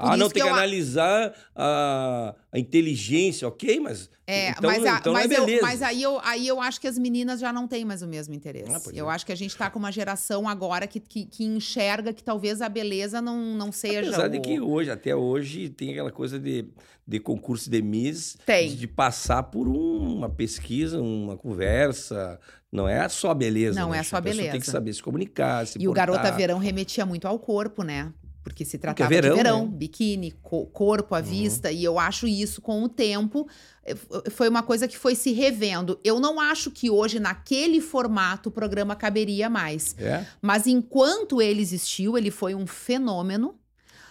Ah, 0.00 0.16
não, 0.16 0.28
tem 0.28 0.42
que 0.42 0.48
eu 0.48 0.52
analisar 0.52 1.32
a, 1.54 2.34
a 2.52 2.58
inteligência, 2.58 3.46
ok, 3.46 3.80
mas. 3.80 4.10
É, 4.26 4.50
então, 4.50 4.70
mas, 4.70 4.84
a- 4.86 4.98
então 4.98 5.12
é 5.18 5.22
mas, 5.26 5.30
eu- 5.32 5.44
beleza. 5.44 5.62
mas 5.62 5.82
aí, 5.82 6.02
eu, 6.02 6.20
aí 6.22 6.46
eu 6.46 6.60
acho 6.60 6.80
que 6.80 6.86
as 6.86 6.96
meninas 6.96 7.40
já 7.40 7.52
não 7.52 7.66
têm 7.66 7.84
mais 7.84 8.00
o 8.00 8.06
mesmo 8.06 8.32
interesse. 8.32 8.70
Ah, 8.70 8.80
eu 8.94 9.10
é. 9.10 9.14
acho 9.14 9.26
que 9.26 9.32
a 9.32 9.36
gente 9.36 9.56
tá 9.56 9.68
com 9.68 9.78
uma 9.78 9.90
geração 9.90 10.48
agora 10.48 10.86
que, 10.86 11.00
que, 11.00 11.24
que 11.26 11.44
enxerga 11.44 12.12
que 12.12 12.22
talvez 12.22 12.62
a 12.62 12.68
beleza 12.68 13.20
não, 13.20 13.36
não 13.56 13.72
seja. 13.72 14.00
Apesar 14.08 14.26
o... 14.26 14.30
de 14.30 14.40
que 14.40 14.60
hoje, 14.60 14.90
até 14.90 15.16
hoje, 15.16 15.68
tem 15.68 15.90
aquela 15.90 16.12
coisa 16.12 16.38
de, 16.38 16.64
de 17.06 17.18
concurso 17.18 17.68
de 17.68 17.82
Miss, 17.82 18.36
Tem. 18.46 18.72
de, 18.74 18.86
passar 18.86 19.42
por 19.44 19.66
um- 19.66 20.16
uma 20.18 20.28
pesquisa, 20.30 21.00
uma 21.00 21.36
conversa. 21.36 22.38
Não 22.70 22.88
é 22.88 23.08
só 23.08 23.34
beleza. 23.34 23.80
Não 23.80 23.90
né, 23.90 23.98
é 23.98 24.02
só 24.04 24.18
A 24.18 24.22
pessoa 24.22 24.42
Tem 24.42 24.46
que 24.52 24.58
beleza. 24.58 24.70
saber 24.70 24.92
se 24.94 25.02
comunicar, 25.02 25.66
se 25.66 25.76
E 25.82 25.88
o 25.88 25.92
Garota 25.92 26.20
portar. 26.20 26.36
Verão 26.38 26.58
remetia 26.58 27.04
muito 27.04 27.26
ao 27.26 27.36
corpo, 27.36 27.82
né? 27.82 28.12
Porque 28.42 28.64
se 28.64 28.76
é 28.76 28.78
tratava 28.78 29.08
verão, 29.08 29.30
de 29.30 29.36
verão, 29.36 29.64
né? 29.66 29.72
biquíni, 29.76 30.30
co- 30.42 30.66
corpo 30.66 31.14
à 31.14 31.18
Uhum. 31.18 31.24
vista. 31.24 31.70
E 31.70 31.84
eu 31.84 31.98
acho 31.98 32.26
isso, 32.26 32.62
com 32.62 32.82
o 32.82 32.88
tempo, 32.88 33.46
eh, 33.84 33.92
f- 33.92 34.30
foi 34.30 34.48
uma 34.48 34.62
coisa 34.62 34.88
que 34.88 34.96
foi 34.96 35.14
se 35.14 35.32
revendo. 35.32 36.00
Eu 36.02 36.18
não 36.18 36.40
acho 36.40 36.70
que 36.70 36.88
hoje, 36.90 37.20
naquele 37.20 37.80
formato, 37.80 38.48
o 38.48 38.52
programa 38.52 38.96
caberia 38.96 39.50
mais. 39.50 39.94
É? 39.98 40.24
Mas 40.40 40.66
enquanto 40.66 41.42
ele 41.42 41.60
existiu, 41.60 42.16
ele 42.16 42.30
foi 42.30 42.54
um 42.54 42.66
fenômeno. 42.66 43.56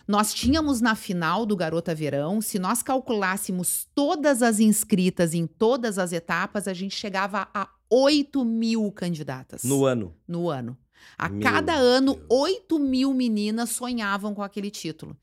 Nós 0.08 0.34
tínhamos 0.34 0.82
na 0.82 0.96
final 0.96 1.46
do 1.46 1.56
Garota 1.56 1.94
Verão, 1.94 2.42
se 2.42 2.58
nós 2.58 2.82
calculássemos 2.82 3.88
todas 3.94 4.42
as 4.42 4.60
inscritas 4.60 5.34
em 5.36 5.46
todas 5.46 6.00
as 6.00 6.12
etapas, 6.12 6.68
a 6.68 6.74
gente 6.74 6.96
chegava 6.96 7.48
a 7.54 7.68
8 7.90 8.44
mil 8.46 8.92
candidatas 8.92 9.64
No 9.64 9.86
ano. 9.86 10.14
no 10.28 10.50
ano. 10.50 10.76
A 11.18 11.30
Meu 11.30 11.42
cada 11.42 11.74
ano, 11.74 12.16
Deus. 12.16 12.26
8 12.30 12.80
mil 12.80 13.14
meninas 13.14 13.72
sonhavam 13.72 14.34
com 14.34 14.42
aquele 14.44 14.72
título. 14.72 15.18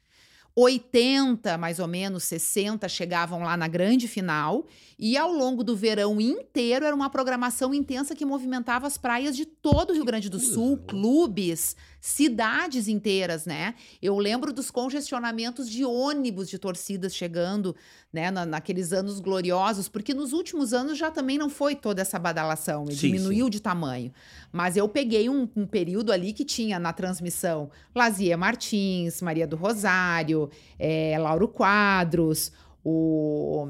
80, 0.59 1.59
mais 1.59 1.79
ou 1.79 1.87
menos, 1.87 2.25
60 2.25 2.89
chegavam 2.89 3.41
lá 3.41 3.59
na 3.59 3.69
grande 3.69 4.09
final. 4.09 4.67
E 4.99 5.15
ao 5.15 5.31
longo 5.31 5.63
do 5.63 5.77
verão 5.77 6.19
inteiro 6.19 6.87
era 6.87 6.97
uma 6.97 7.11
programação 7.11 7.75
intensa 7.75 8.17
que 8.17 8.25
movimentava 8.25 8.87
as 8.87 8.97
praias 8.97 9.37
de 9.37 9.45
todo 9.45 9.91
o 9.91 9.93
Rio 9.93 10.05
Grande 10.07 10.31
do 10.31 10.41
Sul, 10.41 10.77
né? 10.77 10.83
clubes, 10.89 11.77
cidades 12.07 12.87
inteiras, 12.87 13.47
né? 13.47 13.75
Eu 14.01 14.17
lembro 14.17 14.53
dos 14.53 14.71
congestionamentos 14.71 15.69
de 15.69 15.85
ônibus 15.85 16.49
de 16.49 16.57
torcidas 16.57 17.13
chegando, 17.13 17.75
né, 18.13 18.31
na- 18.31 18.47
naqueles 18.47 18.93
anos 18.93 19.19
gloriosos, 19.19 19.89
porque 19.89 20.15
nos 20.15 20.33
últimos 20.33 20.73
anos 20.73 20.97
já 20.97 21.11
também 21.11 21.37
não 21.37 21.51
foi 21.51 21.75
toda 21.75 22.01
essa 22.01 22.17
badalação, 22.17 22.87
Sim, 22.87 22.95
diminuiu 22.95 23.51
de 23.51 23.61
tamanho. 23.61 24.13
Mas 24.53 24.77
eu 24.77 24.89
peguei 24.89 25.29
um, 25.29 25.49
um 25.57 25.67
período 25.67 26.13
ali 26.13 26.33
que 26.33 26.45
tinha 26.45 26.79
na 26.79 26.93
transmissão 26.93 27.73
Lazia 27.93 28.37
Martins, 28.37 29.21
Maria 29.21 29.45
do 29.47 29.57
Rosário, 29.57 30.49
eh, 30.79 31.17
Lauro 31.19 31.49
Quadros, 31.49 32.53
o. 32.85 33.67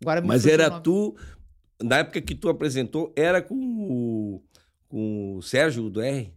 Agora 0.00 0.22
Mas 0.22 0.46
era 0.46 0.80
tu, 0.80 1.14
na 1.82 1.98
época 1.98 2.22
que 2.22 2.34
tu 2.34 2.48
apresentou, 2.48 3.12
era 3.14 3.42
com 3.42 3.54
o, 3.54 4.42
com 4.88 5.36
o 5.36 5.42
Sérgio 5.42 5.90
do 5.90 6.00
R? 6.00 6.32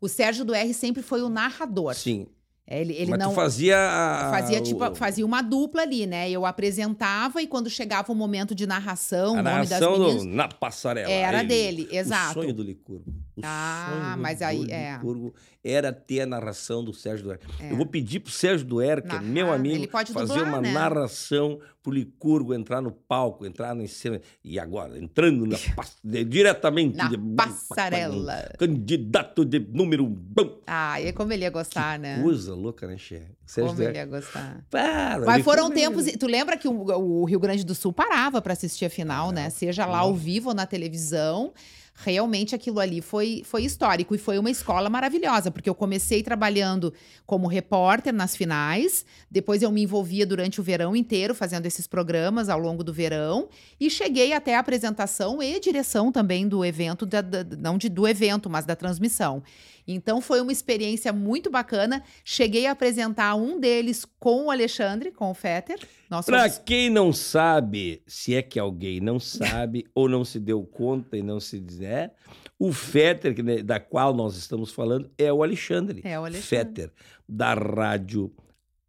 O 0.00 0.08
Sérgio 0.08 0.44
do 0.44 0.54
R 0.54 0.72
sempre 0.74 1.02
foi 1.02 1.22
o 1.22 1.28
narrador. 1.28 1.94
Sim. 1.94 2.26
É, 2.66 2.80
Ele, 2.80 2.94
ele 2.94 3.10
Mas 3.10 3.18
não. 3.20 3.34
fazia 3.34 3.76
a, 3.78 4.30
Fazia, 4.30 4.60
tipo, 4.62 4.94
fazia 4.94 5.26
uma 5.26 5.42
dupla 5.42 5.82
ali, 5.82 6.06
né? 6.06 6.30
Eu 6.30 6.46
apresentava 6.46 7.42
e 7.42 7.46
quando 7.46 7.68
chegava 7.68 8.10
o 8.10 8.14
momento 8.14 8.54
de 8.54 8.66
narração, 8.66 9.36
a 9.36 9.40
o 9.40 9.42
nome 9.42 9.66
das 9.66 9.70
narração 9.80 9.98
meninas. 9.98 10.22
do, 10.22 10.28
na 10.30 10.48
passarela. 10.48 11.10
Era 11.12 11.40
Ele- 11.40 11.48
dele, 11.48 11.88
exato. 11.92 12.30
O 12.38 12.42
sonho 12.42 12.54
do 12.54 12.62
Licurgo. 12.62 13.04
O 13.36 13.40
Ah, 13.42 13.88
sonho 14.12 14.22
mas 14.22 14.40
aí, 14.42 14.70
é. 14.70 14.92
Licurgo 14.94 15.34
era 15.62 15.92
ter 15.92 16.20
a 16.20 16.26
narração 16.26 16.84
do 16.84 16.92
Sérgio 16.92 17.24
Duer. 17.24 17.40
É. 17.58 17.72
Eu 17.72 17.76
vou 17.76 17.86
pedir 17.86 18.20
pro 18.20 18.30
Sérgio 18.30 18.64
Duer, 18.66 19.02
que 19.02 19.14
é 19.14 19.20
meu 19.20 19.46
Narrar, 19.46 19.58
amigo, 19.58 19.74
ele 19.76 19.86
pode 19.88 20.12
fazer 20.12 20.34
dublar, 20.34 20.48
uma 20.48 20.60
né? 20.60 20.72
narração 20.72 21.58
pro 21.82 21.92
Licurgo 21.92 22.54
entrar 22.54 22.80
no 22.80 22.92
palco, 22.92 23.44
entrar 23.44 23.74
na 23.74 23.86
cena. 23.88 24.20
E 24.44 24.58
agora, 24.58 24.98
entrando 24.98 25.46
na, 25.46 25.56
diretamente 26.24 26.96
Na 26.96 27.08
de- 27.08 27.18
passarela. 27.18 28.52
Candidato 28.58 29.44
de 29.44 29.58
número. 29.58 30.06
Bom, 30.06 30.60
Ah, 30.66 31.00
e 31.00 31.12
como 31.12 31.32
ele 31.32 31.42
ia 31.44 31.50
gostar, 31.50 31.98
né? 31.98 32.22
coisa 32.22 32.54
louca, 32.54 32.86
né, 32.86 32.96
Che? 32.96 33.22
Sérgio 33.44 33.72
Como 33.74 33.82
ele 33.82 33.98
ia 33.98 34.06
gostar. 34.06 34.64
Para, 34.70 35.24
Mas 35.26 35.44
foram 35.44 35.70
é- 35.70 35.74
tempos. 35.74 36.06
Tu 36.18 36.26
lembra 36.26 36.56
que 36.56 36.68
o, 36.68 36.72
o 36.72 37.24
Rio 37.24 37.40
Grande 37.40 37.64
do 37.64 37.74
Sul 37.74 37.92
parava 37.92 38.40
para 38.40 38.52
assistir 38.52 38.84
a 38.84 38.90
final, 38.90 39.30
né? 39.32 39.50
Seja 39.50 39.84
lá 39.86 39.98
ao 39.98 40.14
vivo 40.14 40.50
ou 40.50 40.54
na 40.54 40.66
televisão. 40.66 41.52
Realmente 41.96 42.56
aquilo 42.56 42.80
ali 42.80 43.00
foi, 43.00 43.42
foi 43.44 43.62
histórico 43.64 44.14
e 44.16 44.18
foi 44.18 44.36
uma 44.36 44.50
escola 44.50 44.90
maravilhosa, 44.90 45.48
porque 45.50 45.70
eu 45.70 45.74
comecei 45.76 46.24
trabalhando 46.24 46.92
como 47.24 47.46
repórter 47.46 48.12
nas 48.12 48.34
finais, 48.34 49.06
depois 49.30 49.62
eu 49.62 49.70
me 49.70 49.82
envolvia 49.84 50.26
durante 50.26 50.60
o 50.60 50.62
verão 50.64 50.96
inteiro 50.96 51.36
fazendo 51.36 51.66
esses 51.66 51.86
programas 51.86 52.48
ao 52.48 52.58
longo 52.58 52.82
do 52.82 52.92
verão 52.92 53.48
e 53.78 53.88
cheguei 53.88 54.32
até 54.32 54.56
a 54.56 54.58
apresentação 54.58 55.40
e 55.40 55.60
direção 55.60 56.10
também 56.10 56.48
do 56.48 56.64
evento, 56.64 57.06
da- 57.06 57.20
da- 57.20 57.44
não 57.56 57.78
de, 57.78 57.88
do 57.88 58.08
evento, 58.08 58.50
mas 58.50 58.64
da 58.64 58.74
transmissão. 58.74 59.40
Então 59.86 60.20
foi 60.20 60.40
uma 60.40 60.52
experiência 60.52 61.12
muito 61.12 61.50
bacana. 61.50 62.02
Cheguei 62.24 62.66
a 62.66 62.72
apresentar 62.72 63.34
um 63.34 63.60
deles 63.60 64.06
com 64.18 64.46
o 64.46 64.50
Alexandre, 64.50 65.10
com 65.10 65.30
o 65.30 65.34
Fetter. 65.34 65.78
Fomos- 66.22 66.58
quem 66.64 66.88
não 66.90 67.12
sabe, 67.12 68.02
se 68.06 68.34
é 68.34 68.42
que 68.42 68.58
alguém 68.58 69.00
não 69.00 69.18
sabe 69.20 69.84
ou 69.94 70.08
não 70.08 70.24
se 70.24 70.38
deu 70.40 70.62
conta 70.64 71.16
e 71.16 71.22
não 71.22 71.40
se 71.40 71.60
né, 71.78 72.10
o 72.58 72.72
Fetter, 72.72 73.42
né, 73.44 73.62
da 73.62 73.80
qual 73.80 74.14
nós 74.14 74.36
estamos 74.36 74.70
falando, 74.72 75.10
é 75.18 75.32
o 75.32 75.42
Alexandre. 75.42 76.00
É 76.04 76.18
o 76.18 76.24
Alexandre. 76.24 76.46
Fetter, 76.46 76.92
da 77.28 77.54
Rádio 77.54 78.32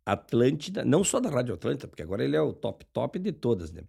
Atlântida, 0.05 0.85
não 0.85 1.03
só 1.03 1.19
da 1.19 1.29
Rádio 1.29 1.55
Atlântida, 1.55 1.87
porque 1.87 2.03
agora 2.03 2.23
ele 2.23 2.35
é 2.35 2.41
o 2.41 2.53
top 2.53 2.85
top 2.93 3.17
de 3.17 3.31
todas, 3.31 3.71
né? 3.71 3.81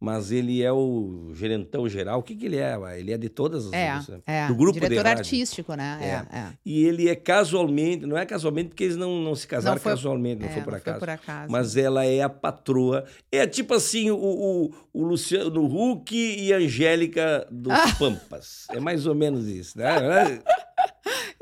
Mas 0.00 0.30
ele 0.30 0.62
é 0.62 0.72
o 0.72 1.32
gerentão 1.34 1.88
geral. 1.88 2.20
O 2.20 2.22
que, 2.22 2.34
que 2.36 2.46
ele 2.46 2.56
é? 2.56 2.74
Ele 2.98 3.12
é 3.12 3.18
de 3.18 3.28
todas 3.28 3.66
as 3.66 3.72
É, 3.72 3.92
né? 4.10 4.20
é. 4.26 4.46
do 4.46 4.54
grupo 4.54 4.78
diretor 4.80 5.06
artístico, 5.06 5.74
né? 5.74 5.98
É, 6.32 6.36
é. 6.38 6.46
E 6.64 6.84
ele 6.84 7.08
é 7.08 7.14
casualmente, 7.16 8.06
não 8.06 8.16
é 8.16 8.24
casualmente 8.24 8.68
porque 8.70 8.84
eles 8.84 8.96
não, 8.96 9.20
não 9.20 9.34
se 9.34 9.46
casaram 9.46 9.74
Não 9.74 9.82
foi- 9.82 9.92
casualmente, 9.92 10.40
não 10.40 10.48
É, 10.48 10.52
foi 10.52 10.62
por 10.62 10.70
não 10.70 10.78
acaso. 10.78 10.98
Foi 11.00 11.06
por 11.08 11.12
acaso. 11.12 11.52
Mas 11.52 11.76
ela 11.76 12.04
é 12.06 12.22
a 12.22 12.28
patroa. 12.28 13.04
É 13.30 13.46
tipo 13.46 13.74
assim, 13.74 14.10
o, 14.10 14.16
o, 14.16 14.70
o 14.92 15.04
Luciano 15.04 15.64
Huck 15.66 16.14
e 16.16 16.52
a 16.52 16.56
Angélica 16.58 17.46
dos 17.50 17.72
Ah. 17.76 17.94
Pampas. 17.98 18.66
É 18.70 18.80
mais 18.80 19.04
ou 19.06 19.14
menos 19.14 19.46
isso, 19.48 19.76
né? 19.76 20.40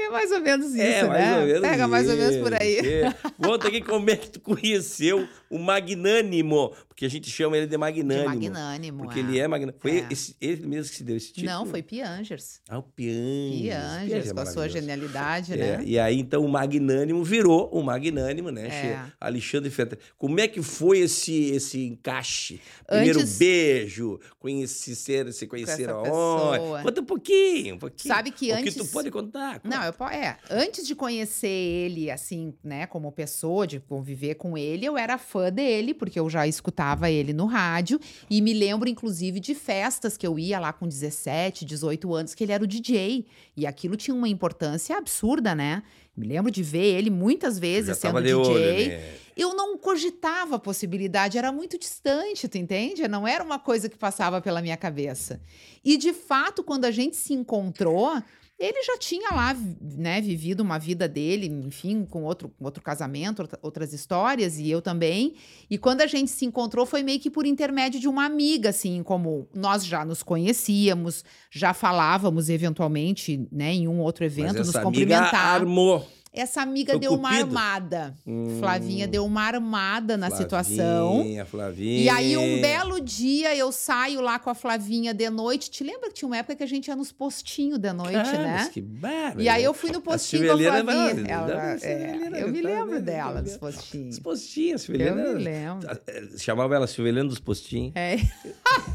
É 0.07 0.11
mais 0.11 0.31
ou 0.33 0.41
menos 0.41 0.67
isso, 0.75 0.81
é, 0.83 1.05
mais 1.05 1.21
né? 1.25 1.41
ou 1.41 1.47
menos 1.47 1.61
Pega 1.61 1.89
mais 1.89 2.09
ou 2.09 2.17
menos 2.17 2.37
por 2.37 2.53
isso. 2.53 2.63
aí. 2.63 2.77
É. 2.79 3.15
Conta 3.43 3.69
aqui 3.69 3.81
como 3.81 4.09
é 4.11 4.17
que 4.17 4.31
tu 4.31 4.41
conheceu 4.41 5.27
o 5.51 5.59
Magnânimo, 5.59 6.73
porque 6.89 7.05
a 7.05 7.09
gente 7.11 7.29
chama 7.31 7.57
ele 7.57 7.67
de 7.67 7.71
De 7.73 7.77
Magnânimo. 7.79 8.29
magnânimo. 8.29 9.03
Porque 9.05 9.19
ele 9.21 9.39
é 9.39 9.47
magnânimo. 9.47 9.79
Foi 9.81 9.99
É. 9.99 10.07
esse- 10.11 10.35
ele 10.41 10.67
mesmo 10.67 10.91
que 10.91 10.97
se 10.97 11.05
deu 11.05 11.17
esse 11.17 11.33
título? 11.33 11.47
Não, 11.53 11.67
foi 11.67 11.83
Piangers. 11.83 12.61
Ah, 12.69 12.79
o 12.79 12.83
Pianges. 12.83 13.61
Piangers, 13.63 14.31
é 14.31 14.35
com 14.35 14.41
a 14.41 14.47
sua 14.47 14.69
genialidade, 14.69 15.53
É, 15.53 15.57
né? 15.79 15.83
e 15.85 15.99
aí, 15.99 16.19
então, 16.19 16.45
o 16.45 16.49
Magnânimo 16.49 17.23
virou 17.23 17.69
o 17.71 17.83
Magnânimo, 17.83 18.51
né? 18.51 18.69
É. 18.69 19.01
Alexandre 19.21 19.71
Fetter. 19.71 19.99
Como 20.17 20.41
é 20.41 20.49
que 20.49 20.63
foi 20.63 21.01
esse, 21.01 21.51
esse 21.51 21.85
encaixe? 21.87 22.61
Primeiro 22.87 23.21
Antes- 23.21 23.39
beijo, 23.39 24.19
conhecer, 24.39 25.33
se 25.33 25.47
conhecer 25.47 25.87
pessoa. 25.89 26.81
Conta 26.83 27.01
um 27.01 27.05
pouquinho, 27.05 27.75
um 27.75 27.79
pouquinho. 27.79 28.15
Sabe 28.15 28.31
que 28.31 28.47
o 28.53 28.57
que 28.57 28.63
antes- 28.63 28.75
tu 28.75 28.87
pode 28.87 29.11
contar. 29.11 29.61
Não, 29.65 29.83
eu, 29.85 29.93
é, 30.05 30.37
antes 30.51 30.87
de 30.87 30.95
conhecer 30.95 31.49
ele, 31.49 32.11
assim, 32.11 32.55
né, 32.63 32.87
como 32.87 33.11
pessoa, 33.13 33.67
de 33.67 33.81
conviver 33.81 34.35
com 34.35 34.57
ele, 34.57 34.85
eu 34.85 34.97
era 34.97 35.19
fã 35.19 35.51
dele, 35.51 35.95
porque 35.95 36.19
eu 36.19 36.29
já 36.29 36.47
escutava 36.47 37.11
ele 37.11 37.33
no 37.33 37.47
rádio, 37.47 37.99
e 38.29 38.41
me 38.43 38.53
lembro, 38.53 38.89
inclusive, 38.89 39.41
de 39.41 39.55
festas 39.55 40.17
que 40.17 40.27
eu 40.27 40.39
ia 40.39 40.59
lá 40.59 40.73
com 40.73 40.87
17, 40.87 41.65
18 41.65 42.15
anos, 42.15 42.35
que 42.35 42.45
ele 42.45 42.53
era 42.53 42.63
o 42.63 42.67
DJ, 42.67 43.27
e 43.57 43.67
aquilo 43.67 43.97
tinha 43.97 44.15
uma 44.15 44.29
importância 44.29 44.97
absurda, 44.97 45.55
né? 45.55 45.83
Me 46.17 46.27
lembro 46.27 46.51
de 46.51 46.63
ver 46.63 46.97
ele 46.97 47.11
muitas 47.11 47.59
vezes 47.59 47.99
sendo 47.99 48.23
DJ. 48.23 48.35
olho, 48.35 48.89
né? 48.89 49.15
Eu 49.37 49.55
não 49.55 49.77
cogitava 49.77 50.57
a 50.57 50.59
possibilidade, 50.59 51.37
era 51.37 51.53
muito 51.53 51.79
distante, 51.79 52.49
tu 52.49 52.57
entende? 52.57 53.07
Não 53.07 53.29
era 53.29 53.45
uma 53.45 53.59
coisa 53.59 53.87
que 53.87 53.99
passava 53.99 54.41
pela 54.41 54.63
minha 54.63 54.79
cabeça. 54.79 55.43
E 55.85 55.99
de 55.99 56.15
fato, 56.15 56.65
quando 56.65 56.87
a 56.87 56.91
gente 56.91 57.17
se 57.17 57.35
encontrou, 57.35 58.17
ele 58.59 58.83
já 58.83 58.97
tinha 58.99 59.29
lá, 59.33 59.55
né, 59.81 60.21
vivido 60.21 60.61
uma 60.61 60.79
vida 60.79 61.07
dele, 61.07 61.47
enfim, 61.47 62.05
com 62.05 62.25
outro, 62.25 62.51
outro 62.61 62.83
casamento, 62.83 63.41
outra- 63.43 63.59
outras 63.63 63.93
histórias, 63.93 64.59
e 64.59 64.71
eu 64.71 64.81
também. 64.81 65.35
E 65.69 65.77
quando 65.77 66.01
a 66.01 66.07
gente 66.07 66.31
se 66.31 66.45
encontrou, 66.47 66.87
foi 66.87 67.03
meio 67.03 67.21
que 67.21 67.31
por 67.31 67.45
intermédio 67.45 68.01
de 68.01 68.09
uma 68.09 68.25
amiga, 68.25 68.71
assim, 68.71 69.03
comum. 69.03 69.47
Nós 69.55 69.85
já 69.85 70.05
nos 70.05 70.23
conhecíamos, 70.23 71.25
já 71.51 71.75
falávamos 71.75 72.49
eventualmente, 72.49 73.47
né, 73.53 73.73
em 73.75 73.87
um 73.89 74.01
outro 74.01 74.25
evento, 74.25 74.47
Mas 74.49 74.57
nos 74.59 74.69
essa 74.71 74.81
amiga 74.81 75.01
cumprimentar. 75.17 75.35
armou. 75.61 76.07
Essa 76.37 76.61
amiga 76.61 76.93
Foi 76.93 77.01
deu 77.01 77.15
uma 77.15 77.31
Cupido? 77.31 77.47
armada. 77.47 78.15
Hum. 78.27 78.59
Flavinha 78.61 79.09
deu 79.09 79.25
uma 79.25 79.43
armada 79.43 80.17
na 80.17 80.31
situação. 80.31 81.15
Flavinha, 81.15 81.47
Flavinha. 81.47 82.03
E 82.03 82.09
aí, 82.09 82.37
um 82.37 82.61
belo 82.61 83.01
dia, 83.01 83.57
eu 83.57 83.73
saio 83.73 84.21
lá 84.21 84.39
com 84.39 84.51
a 84.51 84.55
Flavinha 84.55 85.15
de 85.15 85.31
noite. 85.31 85.71
Te 85.71 85.83
lembra 85.83 86.09
que 86.09 86.15
tinha 86.15 86.29
uma 86.29 86.37
época 86.37 86.55
que 86.57 86.63
a 86.63 86.67
gente 86.67 86.89
ia 86.89 86.95
nos 86.97 87.11
postinhos 87.11 87.79
de 87.79 87.93
noite, 87.93 88.13
Cara, 88.13 88.39
né? 88.39 88.71
que 88.73 88.81
bárbaro. 88.83 89.41
E 89.41 89.49
aí 89.49 89.65
eu 89.65 89.73
fui 89.73 89.91
no 89.91 90.01
postinho 90.03 90.47
com 90.47 90.53
a 90.53 90.57
Silvelena 90.57 90.93
Flavinha. 90.93 91.27
Ela- 91.29 91.47
dá- 91.47 91.79
é, 91.87 92.43
eu 92.43 92.49
me 92.53 92.61
lembro 92.61 92.91
vendo? 92.97 93.05
dela, 93.05 93.43
dos 93.43 93.57
postinhos. 93.57 94.17
Os 94.17 94.21
postinhos, 94.23 94.83
Eu 94.89 94.95
Silvelena. 94.95 95.33
me 95.33 95.43
lembro. 95.43 95.89
eh, 96.07 96.29
Chamava 96.39 96.75
ela 96.75 96.87
Silvelena 96.87 97.29
dos 97.29 97.41
postinhos. 97.41 97.93
É. 97.95 98.17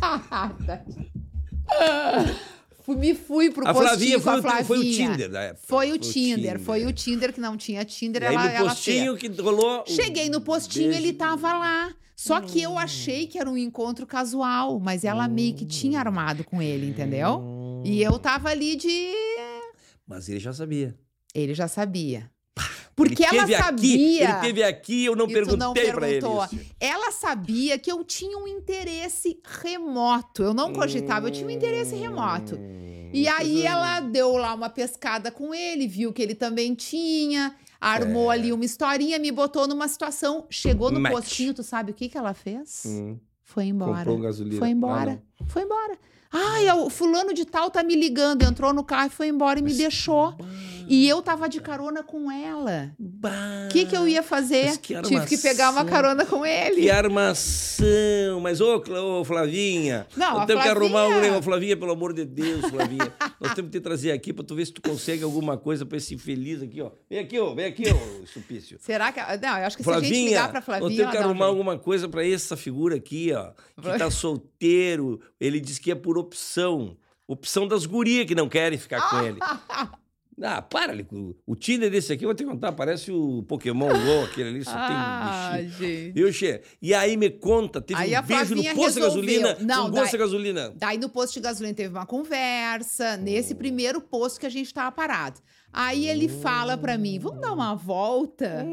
Fui- 2.94 2.96
me 3.02 3.14
fui 3.16 3.52
pro 3.52 3.68
A 3.68 3.74
postinho 3.74 3.88
Flavinha 3.90 4.18
a 4.18 4.20
foi, 4.22 4.38
o- 4.38 4.42
Flavinha. 4.42 4.66
foi 4.66 4.78
o 4.80 4.84
Tinder 4.84 5.30
da 5.30 5.42
época. 5.42 5.62
Foi 5.68 5.92
o 5.92 5.98
Tinder, 5.98 6.60
foi 6.60 6.86
o 6.86 6.94
Tinder 6.94 7.34
que 7.34 7.40
não 7.42 7.58
tinha 7.58 7.84
Tinder, 7.86 8.24
E 8.24 8.26
aí 8.28 8.34
ela, 8.36 8.44
no 8.44 8.50
ela 8.50 8.70
postinho 8.70 9.18
que 9.18 9.28
rolou. 9.28 9.84
Cheguei 9.88 10.30
no 10.30 10.42
postinho, 10.42 10.90
beijo. 10.90 11.02
ele 11.04 11.14
tava 11.14 11.54
lá. 11.58 11.94
Só 12.16 12.40
que 12.40 12.60
Hum. 12.60 12.72
eu 12.74 12.78
achei 12.78 13.26
que 13.26 13.40
era 13.40 13.50
um 13.50 13.58
encontro 13.58 14.06
casual, 14.06 14.80
mas 14.80 15.04
ela 15.04 15.28
meio 15.28 15.56
que 15.56 15.66
tinha 15.66 16.00
armado 16.00 16.44
com 16.44 16.62
ele, 16.62 16.88
entendeu? 16.88 17.40
Hum. 17.40 17.82
E 17.86 18.02
eu 18.04 18.20
tava 18.20 18.50
ali 18.50 18.76
de. 18.76 19.10
Mas 20.08 20.30
ele 20.30 20.40
já 20.40 20.54
sabia. 20.54 20.96
Ele 21.34 21.54
já 21.54 21.68
sabia. 21.68 22.30
Porque 22.96 23.24
Ele 23.24 23.38
ela 23.38 23.48
sabia. 23.58 23.96
Aqui, 23.96 24.20
ele 24.20 24.34
teve 24.42 24.64
aqui, 24.64 25.06
eu 25.06 25.16
não 25.16 25.28
E 25.28 25.34
perguntei 25.34 25.92
pra 25.92 26.08
ele. 26.10 26.20
perguntou. 26.22 26.44
isso. 26.46 26.60
Ela 26.80 27.12
sabia 27.12 27.80
que 27.80 27.92
eu 27.92 28.04
tinha 28.04 28.38
um 28.38 28.48
interesse 28.48 29.40
remoto. 29.62 30.44
Eu 30.44 30.54
não 30.54 30.74
cogitava, 30.74 31.28
eu 31.28 31.32
tinha 31.32 31.48
um 31.48 31.50
interesse 31.50 31.96
remoto. 31.96 32.56
Hum, 32.56 33.10
E 33.14 33.28
aí 33.28 33.66
ela 33.66 34.00
deu 34.02 34.36
lá 34.38 34.54
uma 34.54 34.70
pescada 34.70 35.32
com 35.32 35.54
ele, 35.54 35.88
viu 35.88 36.14
que 36.14 36.22
ele 36.22 36.36
também 36.36 36.76
tinha, 36.76 37.56
armou 37.80 38.32
É. 38.32 38.36
ali 38.36 38.54
uma 38.54 38.64
historinha, 38.66 39.18
me 39.20 39.32
botou 39.32 39.68
numa 39.68 39.88
situação, 39.88 40.46
chegou 40.50 40.92
no 40.92 41.00
Match. 41.00 41.14
postinho, 41.14 41.54
tu 41.54 41.64
sabe 41.64 41.92
o 41.92 41.94
que 41.94 42.08
que 42.10 42.18
ela 42.18 42.34
fez? 42.34 42.84
Hum, 42.86 43.18
Foi 43.44 43.66
embora. 43.66 43.96
comprou 43.98 44.20
gasolina. 44.20 44.60
Foi 44.60 44.70
embora. 44.70 45.24
Ah, 45.40 45.44
Foi 45.48 45.64
embora. 45.64 45.98
Ai, 46.32 46.72
o 46.72 46.90
fulano 46.90 47.34
de 47.34 47.46
tal 47.46 47.70
tá 47.70 47.84
me 47.84 47.96
ligando, 47.96 48.44
entrou 48.44 48.74
no 48.74 48.84
carro 48.84 49.08
e 49.08 49.10
foi 49.10 49.28
embora 49.28 49.60
e 49.60 49.62
me 49.62 49.74
deixou. 49.74 50.34
E 50.88 51.08
eu 51.08 51.22
tava 51.22 51.48
de 51.48 51.62
carona 51.62 52.04
com 52.04 52.30
ela. 52.30 52.92
O 53.00 53.70
que 53.70 53.86
que 53.86 53.96
eu 53.96 54.08
ia 54.08 54.22
fazer? 54.24 54.66
Mas 54.66 54.78
que 54.78 55.02
Tive 55.04 55.26
que 55.26 55.38
pegar 55.38 55.70
uma 55.70 55.86
carona 55.86 56.26
com 56.26 56.46
ele. 56.46 56.82
Que 56.82 56.90
armação! 56.90 58.40
Mas, 58.42 58.60
ô, 58.60 58.82
ô, 58.90 59.24
Flavinha, 59.24 60.06
Não, 60.18 60.34
nós 60.38 60.46
temos 60.46 60.64
que 60.64 60.70
arrumar 60.70 61.04
um 61.04 61.08
Flavinha- 61.08 61.22
negócio. 61.22 61.44
Flavinha, 61.44 61.78
pelo 61.78 61.92
amor 61.92 62.14
de 62.14 62.26
Deus, 62.26 62.66
Flavinha. 62.66 63.14
nós 63.40 63.54
temos 63.54 63.72
que 63.72 63.80
te 63.80 63.82
trazer 63.82 64.12
aqui 64.12 64.34
pra 64.34 64.44
tu 64.44 64.54
ver 64.56 64.66
se 64.66 64.74
tu 64.74 64.82
consegue 64.82 65.24
alguma 65.24 65.58
coisa 65.58 65.86
pra 65.86 65.98
esse 65.98 66.14
infeliz 66.16 66.62
aqui, 66.62 66.82
ó. 66.82 66.92
Vem 67.10 67.20
aqui, 67.20 67.40
ó, 67.40 67.54
vem 67.54 67.66
aqui, 67.66 67.84
ó, 67.90 68.26
Supício. 68.26 68.78
Será 68.82 69.12
que. 69.14 69.20
Não, 69.38 69.58
eu 69.60 69.66
acho 69.68 69.78
que 69.78 69.84
se 69.84 69.90
a 69.90 69.94
gente 69.94 70.02
Flavinha, 70.08 70.28
ligar 70.30 70.50
pra 70.52 70.60
nós 70.60 70.66
Flavinha. 70.66 70.90
temos 70.98 71.12
que 71.12 71.18
ela 71.18 71.24
dá 71.24 71.28
um 71.28 71.32
arrumar 71.32 71.46
jeito. 71.46 71.58
alguma 71.58 71.78
coisa 71.78 72.10
pra 72.10 72.26
essa 72.28 72.58
figura 72.58 72.96
aqui, 72.96 73.32
ó. 73.34 73.52
Que 73.82 73.98
tá 73.98 74.10
solteiro. 74.12 75.22
Ele 75.40 75.60
diz 75.62 75.80
que 75.80 75.92
é 75.92 75.96
por 75.96 76.18
opção. 76.22 76.98
Opção 77.28 77.68
das 77.68 77.86
gurias 77.86 78.26
que 78.26 78.36
não 78.36 78.50
querem 78.50 78.78
ficar 78.78 79.10
com 79.10 79.22
ele. 79.22 79.40
Ah, 80.44 80.62
para, 80.62 80.92
Lico. 80.92 81.36
O 81.46 81.56
Tinder 81.56 81.92
desse 81.92 82.12
aqui, 82.14 82.24
eu 82.24 82.30
vou 82.30 82.34
te 82.34 82.44
contar, 82.44 82.72
parece 82.72 83.12
o 83.12 83.44
Pokémon 83.44 83.90
GO, 83.90 84.24
aquele 84.24 84.50
ali, 84.50 84.66
só 84.66 84.72
Ah, 84.76 85.52
tem 85.54 85.66
bichinho. 85.66 85.78
gente. 85.78 86.12
Viu, 86.14 86.34
Xê? 86.34 86.62
E 86.82 86.96
aí 86.96 87.16
me 87.16 87.30
conta, 87.30 87.80
teve 87.80 88.00
Aí 88.02 88.18
um 88.18 88.24
beijo 88.24 88.56
no 88.56 88.64
posto 88.74 88.94
de 88.96 89.02
gasolina, 89.02 89.58
Não, 89.60 89.88
um 89.88 89.92
gosto 89.92 90.12
de 90.12 90.18
gasolina. 90.18 90.74
Daí 90.76 90.98
no 90.98 91.10
posto 91.10 91.34
de 91.36 91.42
gasolina 91.42 91.76
teve 91.76 91.94
uma 91.94 92.08
conversa, 92.08 93.18
nesse 93.18 93.54
primeiro 93.54 94.02
posto 94.02 94.40
que 94.40 94.46
a 94.48 94.50
gente 94.50 94.74
tava 94.74 94.92
parado. 94.92 95.40
Aí 95.72 96.08
ele 96.08 96.28
fala 96.28 96.76
pra 96.76 96.98
mim: 96.98 97.20
vamos 97.20 97.40
dar 97.40 97.54
uma 97.54 97.76
volta? 97.76 98.66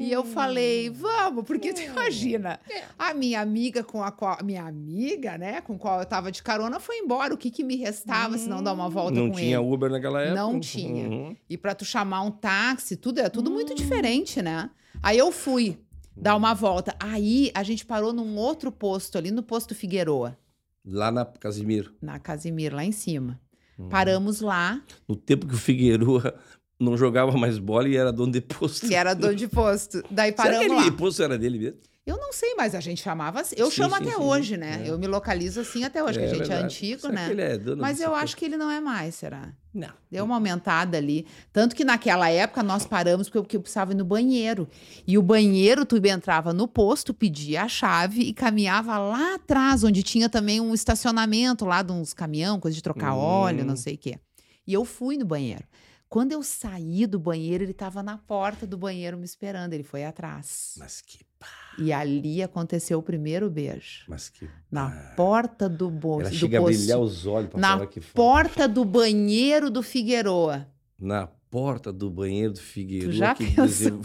E 0.00 0.10
eu 0.10 0.24
falei, 0.24 0.88
vamos, 0.90 1.44
porque 1.44 1.72
tu 1.74 1.80
imagina, 1.82 2.58
a 2.98 3.12
minha 3.12 3.40
amiga 3.40 3.84
com 3.84 4.02
a 4.02 4.10
qual, 4.10 4.38
minha 4.42 4.64
amiga, 4.64 5.36
né, 5.36 5.60
com 5.60 5.78
qual 5.78 6.00
eu 6.00 6.06
tava 6.06 6.32
de 6.32 6.42
carona, 6.42 6.80
foi 6.80 6.96
embora. 6.98 7.34
O 7.34 7.36
que 7.36 7.50
que 7.50 7.62
me 7.62 7.76
restava 7.76 8.38
se 8.38 8.48
não 8.48 8.62
dar 8.62 8.72
uma 8.72 8.88
volta 8.88 9.12
Não 9.20 9.28
com 9.30 9.36
tinha 9.36 9.58
ele? 9.58 9.72
Uber 9.74 9.90
naquela 9.90 10.22
época? 10.22 10.34
Não 10.40 10.58
tinha. 10.58 11.08
Uhum. 11.08 11.36
E 11.48 11.56
pra 11.58 11.74
tu 11.74 11.84
chamar 11.84 12.22
um 12.22 12.30
táxi, 12.30 12.96
tudo 12.96 13.20
é 13.20 13.28
tudo 13.28 13.50
muito 13.50 13.74
diferente, 13.74 14.40
né? 14.40 14.70
Aí 15.02 15.18
eu 15.18 15.30
fui 15.30 15.78
dar 16.16 16.34
uma 16.36 16.54
volta. 16.54 16.94
Aí 16.98 17.50
a 17.54 17.62
gente 17.62 17.84
parou 17.84 18.12
num 18.12 18.36
outro 18.36 18.72
posto 18.72 19.18
ali 19.18 19.30
no 19.30 19.42
posto 19.42 19.74
Figueroa, 19.74 20.36
Lá 20.84 21.10
na 21.12 21.24
Casimiro. 21.26 21.92
na 22.00 22.18
Casimiro, 22.18 22.74
lá 22.76 22.84
em 22.84 22.92
cima. 22.92 23.38
Uhum. 23.78 23.88
Paramos 23.90 24.40
lá, 24.40 24.82
No 25.08 25.14
tempo 25.16 25.46
que 25.46 25.54
o 25.54 25.58
Figueroa 25.58 26.34
não 26.80 26.96
jogava 26.96 27.32
mais 27.36 27.58
bola 27.58 27.88
e 27.88 27.96
era 27.96 28.12
dono 28.12 28.32
de 28.32 28.40
posto. 28.40 28.86
que 28.86 28.94
era 28.94 29.14
dono 29.14 29.34
de 29.34 29.46
posto. 29.48 30.02
Daí 30.10 30.30
Será 30.30 30.32
que 30.32 30.36
paramos 30.36 30.66
aquele 30.72 30.90
lá. 30.90 30.96
posto 30.96 31.22
era 31.22 31.38
dele 31.38 31.58
mesmo? 31.58 31.78
Eu 32.06 32.16
não 32.16 32.32
sei, 32.32 32.54
mas 32.56 32.74
a 32.74 32.80
gente 32.80 33.00
chamava 33.00 33.40
assim. 33.42 33.54
Eu 33.58 33.70
Sim, 33.70 33.76
chamo 33.76 33.94
sim, 33.96 34.02
até 34.02 34.12
sim. 34.16 34.22
hoje, 34.22 34.56
né? 34.56 34.82
É. 34.84 34.90
Eu 34.90 34.98
me 34.98 35.06
localizo 35.06 35.60
assim 35.60 35.84
até 35.84 36.02
hoje, 36.02 36.18
que 36.18 36.24
a 36.24 36.28
gente 36.28 36.36
é 36.42 36.44
verdade. 36.46 36.64
antigo, 36.64 37.00
Será 37.02 37.12
né? 37.12 37.30
ele 37.30 37.42
é 37.42 37.58
Mas 37.76 38.00
eu 38.00 38.08
posto? 38.10 38.22
acho 38.24 38.36
que 38.38 38.44
ele 38.46 38.56
não 38.56 38.70
é 38.70 38.80
mais, 38.80 39.14
será? 39.14 39.52
Não. 39.72 39.90
Deu 40.10 40.24
uma 40.24 40.34
aumentada 40.34 40.96
ali. 40.96 41.26
Tanto 41.52 41.76
que 41.76 41.84
naquela 41.84 42.28
época 42.28 42.62
nós 42.62 42.84
paramos 42.86 43.28
porque 43.28 43.38
eu, 43.38 43.42
porque 43.44 43.56
eu 43.58 43.60
precisava 43.60 43.92
ir 43.92 43.96
no 43.96 44.04
banheiro. 44.04 44.66
E 45.06 45.18
o 45.18 45.22
banheiro, 45.22 45.84
tu 45.84 46.04
entrava 46.04 46.52
no 46.54 46.66
posto, 46.66 47.12
pedia 47.14 47.62
a 47.64 47.68
chave 47.68 48.22
e 48.22 48.32
caminhava 48.32 48.98
lá 48.98 49.34
atrás, 49.34 49.84
onde 49.84 50.02
tinha 50.02 50.28
também 50.28 50.58
um 50.60 50.72
estacionamento 50.74 51.64
lá 51.66 51.82
de 51.82 51.92
uns 51.92 52.12
caminhão, 52.14 52.58
coisa 52.58 52.74
de 52.74 52.82
trocar 52.82 53.12
Hum. 53.14 53.18
óleo, 53.18 53.64
não 53.64 53.76
sei 53.76 53.94
o 53.94 53.98
quê. 53.98 54.18
E 54.66 54.72
eu 54.72 54.84
fui 54.86 55.16
no 55.18 55.26
banheiro. 55.26 55.64
Quando 56.10 56.32
eu 56.32 56.42
saí 56.42 57.06
do 57.06 57.20
banheiro, 57.20 57.62
ele 57.62 57.70
estava 57.70 58.02
na 58.02 58.18
porta 58.18 58.66
do 58.66 58.76
banheiro 58.76 59.16
me 59.16 59.24
esperando. 59.24 59.72
Ele 59.74 59.84
foi 59.84 60.04
atrás. 60.04 60.74
Mas 60.76 61.00
que 61.00 61.24
pá, 61.38 61.46
E 61.78 61.92
ali 61.92 62.42
aconteceu 62.42 62.98
o 62.98 63.02
primeiro 63.02 63.48
beijo. 63.48 64.06
mas 64.08 64.28
que 64.28 64.50
Na 64.68 64.90
pá. 64.90 65.14
porta 65.16 65.68
do, 65.68 65.88
bo... 65.88 66.20
Ela 66.20 66.30
do 66.30 66.34
chega 66.34 66.58
a 66.58 66.62
brilhar 66.62 66.98
os 66.98 67.26
olhos 67.26 67.50
pra 67.50 67.60
Na 67.60 67.68
falar 67.74 67.86
que 67.86 68.00
foi. 68.00 68.12
Porta 68.12 68.66
do 68.66 68.84
banheiro 68.84 69.70
do 69.70 69.84
Figueroa. 69.84 70.66
Na 70.98 71.28
porta 71.28 71.92
do 71.92 72.10
banheiro 72.10 72.54
do 72.54 72.60
Figueiredo. 72.60 73.12
Tu 73.12 73.16
já 73.16 73.32
que 73.32 73.46
pensou? 73.54 74.00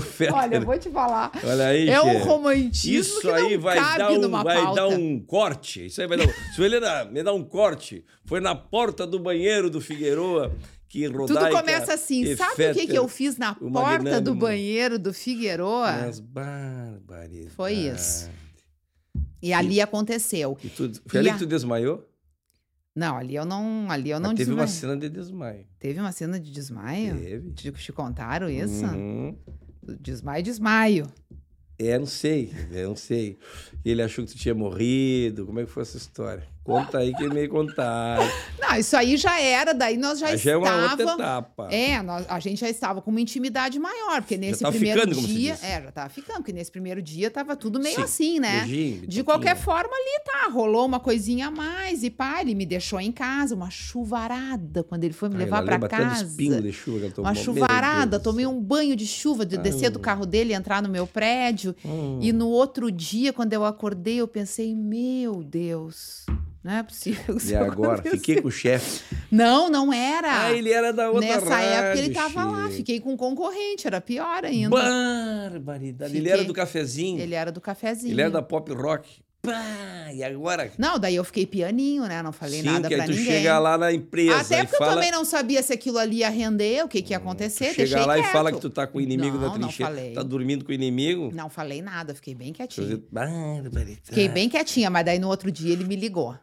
Fetter, 0.00 0.34
Olha, 0.34 0.56
eu 0.56 0.62
vou 0.62 0.78
te 0.78 0.90
falar. 0.90 1.30
olha 1.44 1.66
aí, 1.68 1.88
É 1.88 2.00
um 2.02 2.18
romantismo 2.18 3.00
Isso 3.00 3.20
que 3.20 3.30
aí 3.30 3.56
vai, 3.56 3.76
dar 3.98 4.10
um, 4.12 4.30
vai 4.30 4.56
pauta. 4.62 4.74
dar 4.74 4.88
um 4.88 5.18
corte. 5.20 5.86
Isso 5.86 6.00
aí 6.00 6.06
vai 6.06 6.18
dar 6.18 6.24
um... 6.26 6.32
Suelena, 6.54 7.04
me 7.06 7.22
dá 7.22 7.32
um 7.32 7.42
corte. 7.44 8.04
Foi 8.24 8.40
na 8.40 8.54
porta 8.54 9.06
do 9.06 9.18
banheiro 9.18 9.70
do 9.70 9.80
Figueroa 9.80 10.52
que 10.88 11.06
Tudo 11.08 11.18
Rodaica 11.34 11.58
começa 11.60 11.94
assim. 11.94 12.36
Sabe 12.36 12.70
o 12.70 12.74
que, 12.74 12.86
que 12.86 12.96
eu 12.98 13.08
fiz 13.08 13.36
na 13.36 13.56
o 13.60 13.70
porta 13.70 14.20
do 14.20 14.34
banheiro 14.34 14.98
do 14.98 15.12
Figueroa? 15.12 15.92
Mas 15.92 16.20
barbaridade. 16.20 17.50
Foi 17.50 17.72
isso. 17.72 18.30
E 19.42 19.52
ali 19.52 19.80
aconteceu. 19.80 20.56
E 20.62 20.68
tu, 20.68 20.90
foi 21.06 21.20
ali 21.20 21.28
E 21.28 21.32
que 21.32 21.36
a- 21.36 21.38
tu 21.40 21.46
desmaiou? 21.46 22.04
Não, 22.96 23.14
ali 23.18 23.34
eu 23.36 23.44
não, 23.44 23.90
ali 23.90 24.08
eu 24.08 24.18
não 24.18 24.30
Mas 24.30 24.38
teve 24.38 24.50
uma 24.52 24.64
desmaiei. 24.64 24.80
cena 24.80 24.96
de 24.96 25.10
desmaio. 25.10 25.66
Teve 25.78 26.00
uma 26.00 26.12
cena 26.12 26.40
de 26.40 26.50
desmaio? 26.50 27.18
Teve. 27.18 27.50
Te, 27.52 27.70
te 27.72 27.92
contaram 27.92 28.48
isso? 28.48 28.86
Uhum. 28.86 29.36
Desmaio, 30.00 30.42
desmaio. 30.42 31.06
É, 31.78 31.98
não 31.98 32.06
sei, 32.06 32.50
eu 32.72 32.88
não 32.88 32.96
sei. 32.96 33.38
Ele 33.84 34.02
achou 34.02 34.24
que 34.24 34.32
tu 34.32 34.38
tinha 34.38 34.54
morrido. 34.54 35.44
Como 35.44 35.60
é 35.60 35.64
que 35.66 35.70
foi 35.70 35.82
essa 35.82 35.98
história? 35.98 36.42
Conta 36.66 36.98
aí 36.98 37.14
que 37.14 37.28
me 37.28 37.46
contaram. 37.46 38.28
Não, 38.58 38.76
isso 38.76 38.96
aí 38.96 39.16
já 39.16 39.40
era, 39.40 39.72
daí 39.72 39.96
nós 39.96 40.18
já 40.18 40.26
Aí 40.28 40.36
já 40.36 40.50
é 40.52 40.56
uma 40.56 40.90
outra 40.90 41.12
etapa. 41.14 41.68
É, 41.72 42.02
nós- 42.02 42.26
a 42.28 42.40
gente 42.40 42.58
já 42.60 42.68
estava 42.68 43.00
com 43.00 43.10
uma 43.12 43.20
intimidade 43.20 43.78
maior, 43.78 44.20
porque 44.20 44.36
nesse 44.36 44.66
primeiro 44.66 45.00
ficando, 45.02 45.26
dia. 45.26 45.56
É, 45.62 45.82
já 45.82 45.92
tava 45.92 46.08
ficando, 46.08 46.36
porque 46.38 46.52
nesse 46.52 46.70
primeiro 46.72 47.00
dia 47.00 47.30
tava 47.30 47.54
tudo 47.54 47.78
meio 47.78 47.94
Sim, 47.96 48.02
assim, 48.02 48.40
né? 48.40 48.60
beijinho, 48.64 49.06
De 49.06 49.22
qualquer 49.22 49.56
forma, 49.56 49.90
ali 49.94 50.24
tá, 50.24 50.50
rolou 50.50 50.84
uma 50.84 50.98
coisinha 50.98 51.46
a 51.46 51.50
mais 51.50 52.02
e 52.02 52.10
pá, 52.10 52.40
ele 52.40 52.54
me 52.54 52.66
deixou 52.66 53.00
em 53.00 53.12
casa, 53.12 53.54
uma 53.54 53.70
chuvarada 53.70 54.82
quando 54.82 55.04
ele 55.04 55.14
foi 55.14 55.28
me 55.28 55.36
Ai, 55.36 55.44
levar 55.44 55.62
dos 55.62 55.88
casa. 55.88 56.24
de 56.26 56.72
chuva 56.72 57.06
que 57.06 57.14
tomou. 57.14 57.30
Uma 57.30 57.34
chuvarada, 57.34 58.18
tomei 58.18 58.46
um 58.46 58.60
banho 58.60 58.96
de 58.96 59.06
chuva, 59.06 59.46
de 59.46 59.56
descer 59.56 59.90
do 59.90 59.98
Ai. 59.98 60.04
carro 60.04 60.26
dele 60.26 60.52
e 60.52 60.56
entrar 60.56 60.82
no 60.82 60.88
meu 60.88 61.06
prédio. 61.06 61.74
Hum. 61.84 62.18
E 62.20 62.32
no 62.32 62.48
outro 62.48 62.90
dia, 62.90 63.32
quando 63.32 63.52
eu 63.52 63.64
acordei, 63.64 64.16
eu 64.16 64.26
pensei, 64.28 64.74
meu 64.74 65.42
Deus, 65.44 66.24
não 66.66 66.72
é 66.74 66.82
possível 66.82 67.36
que 67.36 67.48
E 67.48 67.54
agora? 67.54 67.94
aconteça." 67.94 68.16
Fiquei 68.16 68.42
com 68.42 68.48
o 68.48 68.50
chefe. 68.50 69.02
Não, 69.30 69.70
não 69.70 69.92
era. 69.92 70.46
Ah, 70.46 70.52
ele 70.52 70.70
era 70.72 70.92
da 70.92 71.10
outra 71.10 71.28
Nessa 71.28 71.60
época 71.60 71.98
ele 71.98 72.14
rádio, 72.14 72.34
tava 72.34 72.44
lá, 72.50 72.68
fiquei 72.70 73.00
com 73.00 73.12
um 73.12 73.16
concorrente, 73.16 73.86
era 73.86 74.00
pior 74.00 74.44
ainda. 74.44 74.70
Barbaridade. 74.70 76.12
Ele 76.12 76.20
Fiquei- 76.20 76.32
era 76.32 76.44
do 76.44 76.52
cafezinho. 76.52 77.20
Ele 77.20 77.34
era 77.34 77.50
do 77.52 77.60
cafezinho. 77.60 78.12
Ele 78.12 78.20
era 78.20 78.30
da 78.30 78.42
pop 78.42 78.72
rock. 78.72 79.08
Pá, 79.42 80.10
e 80.12 80.24
agora? 80.24 80.72
Não, 80.76 80.98
daí 80.98 81.14
eu 81.14 81.22
fiquei 81.22 81.46
pianinho, 81.46 82.02
né? 82.06 82.20
Não 82.20 82.32
falei 82.32 82.62
Sim, 82.62 82.66
nada 82.66 82.88
que 82.88 82.96
pra 82.96 83.04
tu 83.04 83.10
ninguém. 83.12 83.26
chega 83.26 83.58
lá 83.60 83.78
na 83.78 83.92
empresa 83.92 84.40
Até 84.40 84.62
porque 84.64 84.74
eu 84.74 84.78
fala... 84.80 84.94
também 84.94 85.12
não 85.12 85.24
sabia 85.24 85.62
se 85.62 85.72
aquilo 85.72 85.98
ali 85.98 86.16
ia 86.16 86.28
render, 86.30 86.82
o 86.84 86.88
que, 86.88 87.00
que 87.00 87.12
ia 87.12 87.18
acontecer. 87.18 87.66
Chega 87.66 87.76
deixei 87.76 88.04
lá 88.06 88.14
quieto. 88.14 88.28
e 88.28 88.32
fala 88.32 88.50
que 88.50 88.60
tu 88.60 88.68
tá 88.68 88.88
com 88.88 88.98
o 88.98 89.00
inimigo 89.00 89.36
Não, 89.36 89.42
na 89.42 89.48
não 89.50 89.58
trincheira. 89.68 89.92
falei. 89.92 90.12
Tá 90.14 90.22
dormindo 90.24 90.64
com 90.64 90.72
o 90.72 90.74
inimigo. 90.74 91.30
Não 91.32 91.48
falei 91.48 91.80
nada, 91.80 92.12
fiquei 92.12 92.34
bem 92.34 92.48
eu 92.48 92.54
quietinha. 92.54 93.00
Fiquei 94.02 94.28
bem 94.28 94.48
quietinha, 94.48 94.90
mas 94.90 95.04
daí 95.04 95.20
no 95.20 95.28
outro 95.28 95.52
dia 95.52 95.72
ele 95.72 95.84
me 95.84 95.94
ligou. 95.94 96.36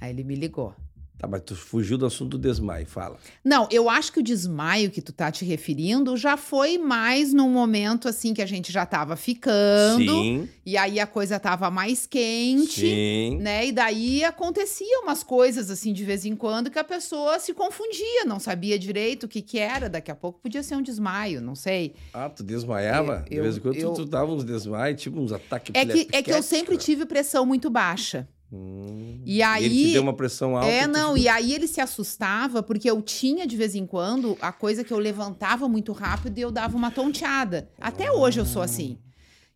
Aí 0.00 0.10
ele 0.10 0.24
me 0.24 0.34
ligou. 0.34 0.74
Tá, 1.18 1.28
mas 1.28 1.42
tu 1.42 1.54
fugiu 1.54 1.98
do 1.98 2.06
assunto 2.06 2.38
do 2.38 2.38
desmaio, 2.38 2.86
fala. 2.86 3.18
Não, 3.44 3.68
eu 3.70 3.90
acho 3.90 4.10
que 4.10 4.20
o 4.20 4.22
desmaio 4.22 4.90
que 4.90 5.02
tu 5.02 5.12
tá 5.12 5.30
te 5.30 5.44
referindo 5.44 6.16
já 6.16 6.34
foi 6.34 6.78
mais 6.78 7.34
num 7.34 7.50
momento 7.50 8.08
assim 8.08 8.32
que 8.32 8.40
a 8.40 8.46
gente 8.46 8.72
já 8.72 8.86
tava 8.86 9.16
ficando. 9.16 9.98
Sim, 9.98 10.48
E 10.64 10.78
aí 10.78 10.98
a 10.98 11.06
coisa 11.06 11.38
tava 11.38 11.70
mais 11.70 12.06
quente. 12.06 12.80
sim. 12.80 13.36
Né? 13.38 13.66
E 13.66 13.72
daí 13.72 14.24
acontecia 14.24 15.00
umas 15.02 15.22
coisas 15.22 15.70
assim 15.70 15.92
de 15.92 16.04
vez 16.06 16.24
em 16.24 16.34
quando 16.34 16.70
que 16.70 16.78
a 16.78 16.84
pessoa 16.84 17.38
se 17.38 17.52
confundia, 17.52 18.24
não 18.24 18.40
sabia 18.40 18.78
direito 18.78 19.24
o 19.24 19.28
que 19.28 19.42
que 19.42 19.58
era, 19.58 19.90
daqui 19.90 20.10
a 20.10 20.16
pouco 20.16 20.40
podia 20.40 20.62
ser 20.62 20.76
um 20.76 20.82
desmaio, 20.82 21.42
não 21.42 21.54
sei. 21.54 21.94
Ah, 22.14 22.30
tu 22.30 22.42
desmaiava? 22.42 23.26
Eu- 23.30 23.36
de 23.36 23.40
vez 23.42 23.56
em 23.58 23.60
quando 23.60 23.76
eu- 23.76 23.90
tu, 23.92 24.04
tu 24.04 24.10
dava 24.10 24.32
uns 24.32 24.42
desmaios, 24.42 24.98
tipo 25.02 25.20
uns 25.20 25.32
ataques 25.32 25.70
É 25.74 25.84
que, 25.84 26.08
é 26.12 26.22
que 26.22 26.32
eu 26.32 26.42
sempre 26.42 26.78
tive 26.78 27.04
pressão 27.04 27.44
muito 27.44 27.68
baixa. 27.68 28.26
Hum. 28.52 29.20
E 29.24 29.42
aí- 29.42 29.64
Ele 29.64 29.86
te 29.86 29.92
deu 29.92 30.02
uma 30.02 30.12
pressão 30.12 30.56
alta. 30.56 30.68
É, 30.68 30.86
não, 30.86 31.16
e 31.16 31.28
aí 31.28 31.52
ele 31.54 31.66
se 31.68 31.80
assustava 31.80 32.62
porque 32.62 32.90
eu 32.90 33.00
tinha 33.00 33.46
de 33.46 33.56
vez 33.56 33.74
em 33.74 33.86
quando 33.86 34.36
a 34.40 34.50
coisa 34.52 34.82
que 34.82 34.92
eu 34.92 34.98
levantava 34.98 35.68
muito 35.68 35.92
rápido 35.92 36.36
e 36.36 36.40
eu 36.40 36.50
dava 36.50 36.76
uma 36.76 36.90
tonteada. 36.90 37.68
Até 37.80 38.10
hoje 38.10 38.40
eu 38.40 38.46
sou 38.46 38.62
assim. 38.62 38.98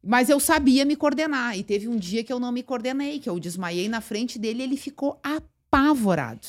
Mas 0.07 0.29
eu 0.29 0.39
sabia 0.39 0.85
me 0.85 0.97
coordenar. 0.97 1.59
E 1.59 1.63
teve 1.65 1.89
um 1.89 1.97
dia 1.97 2.23
que 2.23 2.33
eu 2.33 2.39
não 2.39 2.53
me 2.53 2.63
coordenei, 2.63 3.19
que 3.19 3.29
eu 3.29 3.41
desmaiei 3.41 3.89
na 3.89 4.01
frente 4.01 4.39
dele 4.39 4.61
e 4.61 4.63
ele 4.65 4.77
ficou 4.77 5.19
apavorado. 5.23 6.47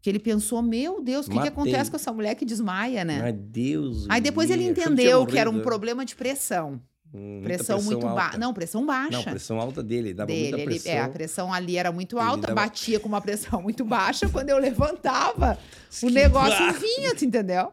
Que 0.00 0.10
ele 0.10 0.18
pensou: 0.18 0.60
meu 0.62 1.00
Deus, 1.02 1.26
o 1.26 1.30
que, 1.30 1.36
que 1.42 1.48
acontece 1.48 1.90
com 1.90 1.96
essa 1.96 2.12
mulher 2.12 2.34
que 2.34 2.44
desmaia, 2.44 3.04
né? 3.04 3.20
Ai, 3.22 3.32
Deus. 3.32 4.06
Aí 4.08 4.20
depois 4.20 4.50
ele 4.50 4.64
entendeu 4.64 5.24
que 5.26 5.38
era 5.38 5.48
um 5.50 5.54
problema 5.62 6.04
de 6.04 6.14
pressão. 6.16 6.80
Hum, 7.14 7.40
muita 7.40 7.44
Pressão, 7.58 7.82
muito 7.82 8.06
alta. 8.06 8.22
baixa. 8.22 8.38
Não, 8.38 8.54
pressão 8.54 8.86
baixa. 8.86 9.10
Não, 9.12 9.22
pressão 9.22 9.60
alta 9.60 9.82
dele, 9.82 10.14
dava 10.14 10.28
dele. 10.28 10.40
muita 10.42 10.56
Ele- 10.56 10.64
pressão. 10.64 10.92
é, 10.92 11.00
a 11.00 11.08
pressão 11.08 11.52
ali 11.52 11.76
era 11.76 11.92
muito 11.92 12.16
Ele 12.16 12.24
alta, 12.26 12.46
dava- 12.48 12.54
batia 12.62 12.98
com 12.98 13.08
uma 13.08 13.20
pressão 13.20 13.60
muito 13.60 13.84
baixa. 13.84 14.28
Quando 14.28 14.48
eu 14.48 14.58
levantava, 14.58 15.58
o 16.02 16.08
negócio 16.08 16.72
vinha, 16.80 17.14
tu 17.14 17.24
entendeu? 17.24 17.70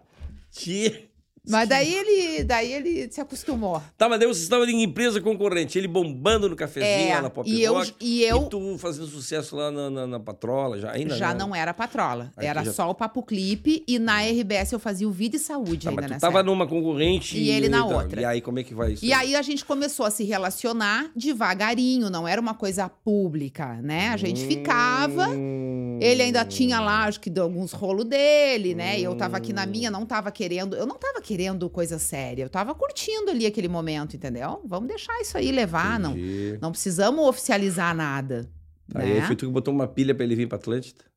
Tia. 0.52 1.09
Mas 1.48 1.68
daí 1.70 1.94
ele, 1.94 2.44
daí 2.44 2.72
ele 2.72 3.12
se 3.12 3.20
acostumou. 3.22 3.82
Tá, 3.98 4.08
mas 4.10 4.20
daí 4.20 4.28
você 4.28 4.42
estava 4.42 4.66
em 4.70 4.84
empresa 4.84 5.20
concorrente, 5.22 5.78
ele 5.78 5.88
bombando 5.88 6.50
no 6.50 6.56
cafezinho 6.56 7.10
É, 7.10 7.16
lá 7.16 7.22
na 7.24 7.30
Pop 7.30 7.50
e 7.50 7.62
eu, 7.62 7.74
Rock, 7.74 7.94
e 8.00 8.24
eu 8.24 8.44
tu 8.48 8.78
fazendo 8.78 9.08
sucesso 9.08 9.56
lá 9.56 9.72
na, 9.72 9.90
na, 9.90 10.08
na 10.08 10.20
Patrola, 10.20 10.80
já 10.80 10.92
ainda 10.92 11.16
já 11.16 11.34
né? 11.34 11.40
não 11.40 11.56
era 11.56 11.74
patrola. 11.74 12.32
Aí 12.38 12.46
era 12.48 12.64
já- 12.64 12.74
só 12.74 12.90
o 12.90 12.96
Papo 12.96 13.24
Clipe 13.24 13.84
e 13.88 13.98
na 14.00 14.22
RBS 14.24 14.72
eu 14.74 14.80
fazia 14.80 15.08
o 15.08 15.12
Vida 15.12 15.36
e 15.36 15.40
Saúde 15.40 15.86
Tá, 15.86 15.90
ainda 15.90 16.02
mas 16.02 16.10
tu 16.10 16.14
nessa 16.14 16.28
tava 16.28 16.40
época. 16.40 16.52
numa 16.52 16.68
concorrente 16.68 17.38
E 17.38 17.50
ele 17.50 17.70
na 17.70 17.80
então, 17.80 17.98
outra. 17.98 18.22
E 18.22 18.26
aí 18.26 18.42
como 18.42 18.60
é 18.60 18.64
que 18.64 18.74
vai 18.74 18.94
isso? 18.94 19.06
E 19.06 19.14
aí 19.14 19.36
a 19.36 19.42
gente 19.42 19.64
começou 19.66 20.06
a 20.06 20.12
se 20.12 20.24
relacionar 20.24 21.10
devagarinho, 21.16 22.10
não 22.10 22.28
era 22.28 22.40
uma 22.40 22.54
coisa 22.54 22.90
pública, 22.90 23.80
né? 23.82 24.10
A 24.10 24.18
gente 24.18 24.46
ficava, 24.46 25.28
Hum. 25.30 25.98
ele 26.02 26.22
ainda 26.22 26.44
tinha 26.46 26.80
lá, 26.80 27.06
acho 27.06 27.20
que 27.20 27.30
de 27.30 27.40
alguns 27.40 27.72
rolos 27.72 28.06
dele, 28.06 28.76
né? 28.76 29.00
E 29.00 29.04
eu 29.04 29.16
tava 29.16 29.38
aqui 29.38 29.54
na 29.54 29.64
Hum. 29.64 29.68
minha, 29.68 29.92
não 29.92 30.06
tava 30.06 30.32
querendo, 30.32 30.76
eu 30.76 30.86
não 30.86 30.98
tava 30.98 31.14
querendo 31.22 31.29
coisa 31.72 32.00
séria, 32.00 32.44
eu 32.44 32.50
tava 32.50 32.74
curtindo 32.74 33.30
ali 33.32 33.46
aquele 33.46 33.68
momento, 33.68 34.16
entendeu? 34.16 34.62
Vamos 34.66 34.88
deixar 34.88 35.20
isso 35.22 35.38
aí 35.38 35.52
levar, 35.52 36.00
não, 36.00 36.12
Entendi. 36.12 36.58
não 36.62 36.72
precisamos 36.72 37.26
oficializar 37.28 37.96
nada. 37.96 38.50
Aí 38.96 39.16
né? 39.16 39.28
foi 39.28 39.36
tu 39.36 39.46
que 39.46 39.52
botou 39.52 39.74
uma 39.74 39.88
pilha 39.88 40.16
pra 40.16 40.24
ele 40.24 40.36
vir 40.36 40.48
pra 40.48 40.58
Atlântida? 40.58 41.10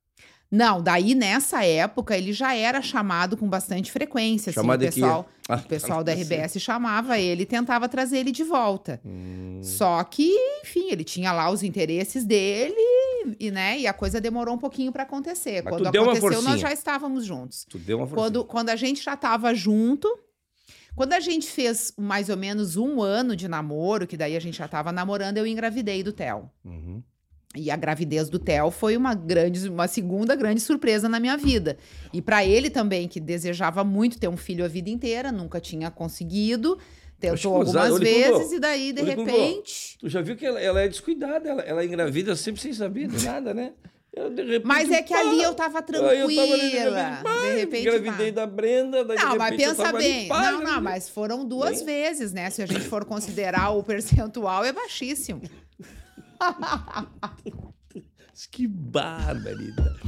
Não, 0.51 0.83
daí 0.83 1.15
nessa 1.15 1.65
época 1.65 2.15
ele 2.15 2.31
já 2.31 2.55
era 2.55 2.79
chamado 2.79 3.35
com 3.35 3.49
bastante 3.49 3.91
frequência. 3.91 4.51
Assim, 4.51 4.59
Chamado 4.59 4.83
o 4.83 4.87
aqui. 4.87 5.01
pessoal, 5.01 5.27
Ah, 5.49 5.55
o 5.55 5.67
pessoal 5.67 6.03
da 6.03 6.13
RBS 6.13 6.61
chamava 6.61 7.17
ele 7.19 7.41
e 7.41 7.45
tentava 7.45 7.89
trazer 7.89 8.19
ele 8.19 8.31
de 8.31 8.43
volta. 8.43 9.01
Hum. 9.03 9.59
Só 9.63 10.03
que, 10.03 10.29
enfim, 10.61 10.89
ele 10.91 11.03
tinha 11.03 11.33
lá 11.33 11.49
os 11.49 11.63
interesses 11.63 12.23
dele 12.23 12.75
e, 13.39 13.51
né, 13.51 13.79
e 13.79 13.87
a 13.87 13.93
coisa 13.93 14.19
demorou 14.21 14.55
um 14.55 14.57
pouquinho 14.57 14.91
para 14.91 15.03
acontecer. 15.03 15.63
Mas 15.63 15.73
Quando 15.73 15.87
aconteceu, 15.87 16.41
nós 16.41 16.59
já 16.59 16.71
estávamos 16.71 17.25
juntos. 17.25 17.65
Tu 17.69 17.77
deu 17.77 17.97
uma. 17.97 18.07
Quando, 18.07 18.45
quando 18.45 18.69
a 18.69 18.75
gente 18.75 19.03
já 19.03 19.13
estava 19.13 19.53
junto, 19.53 20.07
quando 20.95 21.13
a 21.13 21.19
gente 21.19 21.49
fez 21.49 21.93
mais 21.97 22.29
ou 22.29 22.37
menos 22.37 22.77
um 22.77 23.01
ano 23.01 23.35
de 23.35 23.47
namoro, 23.47 24.05
que 24.05 24.15
daí 24.15 24.35
a 24.35 24.39
gente 24.39 24.57
já 24.57 24.65
estava 24.65 24.91
namorando, 24.91 25.37
eu 25.37 25.47
engravidei 25.47 26.03
do 26.03 26.13
Theo. 26.13 26.49
Uhum. 26.63 27.01
E 27.55 27.69
a 27.69 27.75
gravidez 27.75 28.29
do 28.29 28.39
Theo 28.39 28.71
foi 28.71 28.97
uma 28.97 29.13
grande, 29.13 29.69
uma 29.69 29.87
segunda 29.87 30.35
grande 30.35 30.59
surpresa 30.59 31.07
na 31.07 31.19
minha 31.19 31.37
vida. 31.37 31.77
E 32.11 32.21
para 32.21 32.43
ele 32.43 32.69
também, 32.69 33.07
que 33.07 33.19
desejava 33.19 33.83
muito 33.83 34.19
ter 34.19 34.27
um 34.27 34.37
filho 34.37 34.65
a 34.65 34.67
vida 34.67 34.89
inteira, 34.89 35.31
nunca 35.31 35.59
tinha 35.59 35.91
conseguido, 35.91 36.79
tentou 37.31 37.55
algumas 37.55 37.99
vezes 37.99 38.51
e 38.51 38.59
daí 38.59 38.91
de 38.93 39.01
repente, 39.01 39.97
Tu 39.99 40.09
já 40.09 40.21
viu 40.21 40.35
que 40.35 40.45
ela, 40.45 40.59
ela 40.59 40.81
é 40.81 40.87
descuidada, 40.87 41.47
ela, 41.49 41.61
ela 41.61 41.85
engravida 41.85 42.35
sempre 42.35 42.61
sem 42.61 42.73
saber 42.73 43.07
de 43.07 43.25
nada, 43.25 43.53
né? 43.53 43.73
Eu, 44.15 44.29
de 44.29 44.43
repente, 44.43 44.65
mas 44.67 44.91
é 44.91 45.01
que 45.01 45.11
ali 45.13 45.37
pá, 45.37 45.43
eu 45.43 45.53
tava 45.55 45.79
aí 45.79 46.19
eu 46.19 46.35
tava 46.35 46.53
ali, 46.53 46.69
tranquila. 46.71 47.19
pá, 47.23 47.41
De 47.41 47.55
repente, 47.55 47.81
engravidei 47.81 48.31
pá. 48.31 48.41
da 48.41 48.45
Brenda, 48.47 49.03
daí 49.03 49.17
de 49.17 49.23
Não, 49.23 49.35
mas 49.37 49.51
repente 49.51 49.67
pensa 49.69 49.83
tava 49.83 49.97
ali, 49.97 50.07
bem. 50.07 50.27
pá, 50.27 50.51
não, 50.51 50.61
não, 50.61 50.81
mas 50.81 51.09
foram 51.09 51.43
duas 51.43 51.81
Bem. 51.81 51.85
vezes, 52.03 52.31
né? 52.31 52.47
Se 52.51 52.61
a 52.61 52.67
gente 52.67 52.81
for 52.81 53.05
considerar 53.05 53.71
o 53.71 53.81
percentual, 53.81 54.63
é 54.63 54.71
baixíssimo. 54.71 55.41
Que 58.51 58.67
barbaridade. 58.67 59.99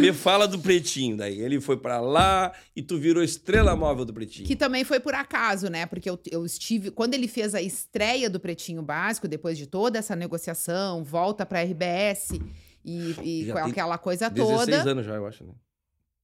Me 0.00 0.12
fala 0.12 0.48
do 0.48 0.58
Pretinho 0.58 1.16
daí. 1.16 1.40
Ele 1.40 1.60
foi 1.60 1.76
pra 1.76 2.00
lá 2.00 2.52
e 2.74 2.82
tu 2.82 2.98
virou 2.98 3.22
estrela 3.22 3.76
móvel 3.76 4.04
do 4.04 4.12
Pretinho. 4.12 4.46
Que 4.46 4.56
também 4.56 4.82
foi 4.84 4.98
por 4.98 5.14
acaso, 5.14 5.68
né? 5.68 5.86
Porque 5.86 6.10
eu, 6.10 6.18
eu 6.30 6.44
estive. 6.44 6.90
Quando 6.90 7.14
ele 7.14 7.28
fez 7.28 7.54
a 7.54 7.62
estreia 7.62 8.28
do 8.28 8.40
Pretinho 8.40 8.82
Básico, 8.82 9.28
depois 9.28 9.56
de 9.56 9.66
toda 9.66 9.98
essa 9.98 10.16
negociação, 10.16 11.04
volta 11.04 11.46
pra 11.46 11.62
RBS 11.62 12.30
e, 12.84 13.46
e 13.46 13.52
aquela 13.52 13.98
coisa 13.98 14.28
16 14.28 14.60
toda. 14.60 14.90
anos 14.90 15.06
já, 15.06 15.14
eu 15.14 15.26
acho, 15.26 15.44
né? 15.44 15.52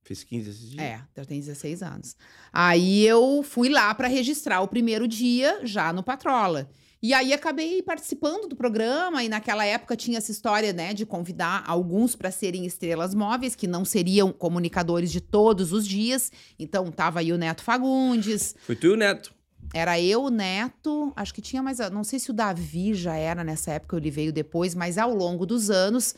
Fez 0.03 0.25
15 0.25 0.51
esses 0.51 0.71
dias. 0.71 0.83
É, 0.83 1.01
eu 1.15 1.27
tenho 1.27 1.41
16 1.41 1.83
anos. 1.83 2.17
Aí 2.53 3.07
eu 3.07 3.43
fui 3.43 3.69
lá 3.69 3.95
pra 3.95 4.09
registrar 4.09 4.61
o 4.61 4.69
primeiro 4.69 5.07
dia 5.07 5.61
já 5.63 5.93
no 5.93 6.03
Patrola. 6.03 6.69
E 7.03 7.15
aí 7.15 7.33
acabei 7.33 7.83
participando 7.83 8.47
do 8.47 8.55
programa 8.55 9.25
e 9.25 9.29
naquela 9.29 9.65
época 9.65 9.97
tinha 9.97 10.19
essa 10.19 10.31
história, 10.31 10.71
né, 10.73 10.93
de 10.93 11.07
convidar 11.07 11.65
alguns 11.67 12.15
para 12.15 12.31
serem 12.31 12.67
estrelas 12.67 13.15
móveis 13.15 13.55
que 13.55 13.67
não 13.67 13.87
seriam 13.87 14.31
comunicadores 14.33 15.11
de 15.11 15.19
todos 15.21 15.73
os 15.73 15.87
dias. 15.89 16.31
Então 16.59 16.91
tava 16.93 17.21
aí 17.21 17.33
o 17.33 17.39
Neto 17.39 17.63
Fagundes, 17.63 18.55
Foi 18.61 18.77
tu 18.77 18.89
e 18.89 18.91
o 18.91 18.97
Neto. 18.97 19.33
era 19.73 19.99
eu, 19.99 20.25
o 20.25 20.29
Neto, 20.31 21.11
acho 21.17 21.33
que 21.33 21.41
tinha 21.41 21.63
mais, 21.63 21.79
não 21.91 22.05
sei 22.05 22.19
se 22.19 22.31
o 22.31 22.35
Davi 22.35 22.93
já 22.93 23.15
era 23.17 23.43
nessa 23.43 23.73
época, 23.73 23.97
ele 23.97 24.11
veio 24.11 24.31
depois, 24.33 24.75
mas 24.75 24.99
ao 24.99 25.15
longo 25.15 25.47
dos 25.47 25.71
anos, 25.71 26.15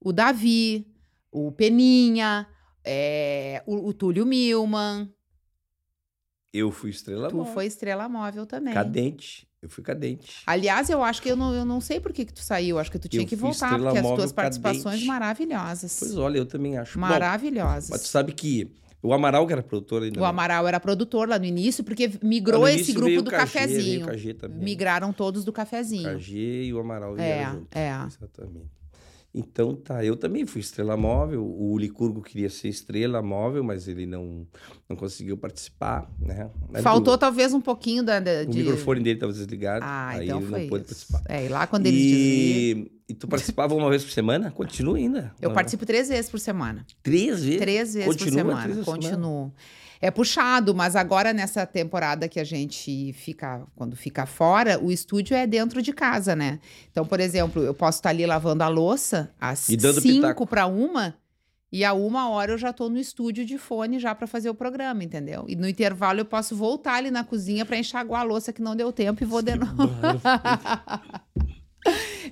o 0.00 0.12
Davi, 0.12 0.88
o 1.30 1.52
Peninha, 1.52 2.48
é, 2.84 3.62
o, 3.64 3.88
o 3.90 3.92
Túlio 3.94 4.26
Milman, 4.26 5.08
Eu 6.52 6.72
fui 6.72 6.90
estrela 6.90 7.28
tu 7.28 7.36
móvel. 7.36 7.54
foi 7.54 7.66
estrela 7.66 8.08
móvel 8.08 8.44
também. 8.44 8.74
Cadente. 8.74 9.46
Eu 9.66 9.70
fui 9.70 9.82
cadente. 9.82 10.26
Aliás, 10.46 10.88
eu 10.88 11.02
acho 11.02 11.20
que 11.20 11.28
eu 11.28 11.36
não, 11.36 11.52
eu 11.52 11.64
não 11.64 11.80
sei 11.80 11.98
por 11.98 12.12
que, 12.12 12.24
que 12.24 12.32
tu 12.32 12.40
saiu, 12.40 12.78
acho 12.78 12.90
que 12.90 12.98
tu 12.98 13.08
tinha 13.08 13.22
Eu 13.22 13.26
que 13.26 13.34
voltar, 13.36 13.78
porque 13.78 13.98
as 13.98 14.06
tuas 14.14 14.32
participações 14.32 14.84
cadente. 14.84 15.06
maravilhosas. 15.06 15.96
Pois 15.98 16.16
olha, 16.16 16.38
eu 16.38 16.46
também 16.46 16.78
acho. 16.78 16.98
Bom, 16.98 17.06
maravilhosas. 17.06 17.90
mas 17.90 18.02
tu 18.02 18.08
sabe 18.08 18.32
que 18.32 18.70
o 19.02 19.12
Amaral, 19.12 19.46
que 19.46 19.52
era 19.52 19.62
produtor 19.62 20.02
ainda. 20.04 20.20
O? 20.20 20.24
Amaral 20.24 20.66
era 20.66 20.78
produtor 20.80 21.28
lá 21.28 21.38
no 21.38 21.44
início, 21.44 21.82
porque 21.84 22.04
Ah, 22.14 22.18
migrou 22.24 22.60
no 22.62 22.68
esse 22.68 22.76
início 22.78 22.94
grupo 22.94 23.22
do 23.22 23.28
o 23.28 23.30
KG, 23.30 23.36
cafezinho. 23.36 24.06
O. 24.06 24.48
Migraram 24.64 25.12
todos 25.12 25.44
do 25.44 25.52
cafezinho. 25.52 26.16
KG 26.18 26.64
e 26.66 26.72
o 26.72 26.78
Amaral 26.78 27.12
É, 27.18 27.22
vieram 27.36 27.52
junto. 27.54 27.68
é. 27.76 27.90
Exatamente. 28.06 28.66
Então 29.38 29.74
tá, 29.74 30.02
eu 30.02 30.16
também 30.16 30.46
fui 30.46 30.62
estrela 30.62 30.96
móvel. 30.96 31.44
O 31.44 31.76
Licurgo 31.76 32.22
queria 32.22 32.48
ser 32.48 32.68
estrela 32.68 33.20
móvel, 33.20 33.62
mas 33.62 33.86
ele 33.86 34.06
não, 34.06 34.46
não 34.88 34.96
conseguiu 34.96 35.36
participar, 35.36 36.10
né? 36.18 36.48
Mas 36.70 36.82
Faltou 36.82 37.12
o, 37.12 37.18
talvez 37.18 37.52
um 37.52 37.60
pouquinho 37.60 38.02
da, 38.02 38.18
da- 38.18 38.42
o 38.42 38.46
de... 38.46 38.58
microfone 38.60 39.00
dele 39.02 39.16
estava 39.16 39.32
desligado, 39.34 39.84
Ah, 39.86 40.08
aí 40.08 40.24
então 40.24 40.38
ele 40.38 40.46
foi 40.48 40.60
não 40.62 40.68
pôde 40.68 40.84
isso. 40.90 41.06
participar. 41.12 41.22
É, 41.28 41.44
e 41.44 41.48
lá 41.50 41.66
quando 41.66 41.84
eles 41.86 42.00
desligam... 42.00 42.86
E, 43.08 43.12
e 43.12 43.14
tu 43.14 43.28
participava 43.28 43.74
uma 43.74 43.90
vez 43.90 44.02
por 44.02 44.10
semana? 44.10 44.50
Continua 44.50 44.96
ainda? 44.96 45.34
Eu 45.40 45.50
Não. 45.50 45.54
participo 45.54 45.84
três 45.84 46.08
vezes 46.08 46.30
por 46.30 46.40
semana. 46.40 46.86
Três 47.02 47.44
vezes? 47.44 47.60
Três 47.60 47.92
vezes 47.94 48.08
Continua 48.08 48.44
por 48.44 48.62
semana. 48.62 48.84
por 48.84 49.02
semana? 49.02 49.52
É 50.00 50.10
puxado, 50.10 50.74
mas 50.74 50.94
agora 50.94 51.32
nessa 51.32 51.66
temporada 51.66 52.28
que 52.28 52.38
a 52.38 52.44
gente 52.44 53.12
fica, 53.14 53.62
quando 53.74 53.96
fica 53.96 54.26
fora, 54.26 54.78
o 54.82 54.92
estúdio 54.92 55.36
é 55.36 55.46
dentro 55.46 55.80
de 55.80 55.92
casa, 55.92 56.36
né? 56.36 56.58
Então, 56.90 57.06
por 57.06 57.20
exemplo, 57.20 57.62
eu 57.62 57.74
posso 57.74 57.98
estar 57.98 58.10
ali 58.10 58.26
lavando 58.26 58.62
a 58.62 58.68
louça 58.68 59.30
às 59.40 59.60
cinco 59.60 60.46
para 60.46 60.66
uma, 60.66 61.14
e 61.72 61.84
a 61.84 61.92
uma 61.92 62.28
hora 62.30 62.52
eu 62.52 62.58
já 62.58 62.72
tô 62.72 62.88
no 62.88 62.98
estúdio 62.98 63.44
de 63.44 63.58
fone 63.58 63.98
já 63.98 64.14
para 64.14 64.26
fazer 64.26 64.48
o 64.48 64.54
programa, 64.54 65.02
entendeu? 65.02 65.44
E 65.48 65.56
no 65.56 65.68
intervalo 65.68 66.20
eu 66.20 66.24
posso 66.24 66.54
voltar 66.54 66.94
ali 66.94 67.10
na 67.10 67.24
cozinha 67.24 67.66
para 67.66 67.76
enxaguar 67.76 68.20
a 68.20 68.24
louça 68.24 68.52
que 68.52 68.62
não 68.62 68.76
deu 68.76 68.92
tempo 68.92 69.22
e 69.22 69.26
vou 69.26 69.42
de 69.42 69.56
novo. 69.56 69.74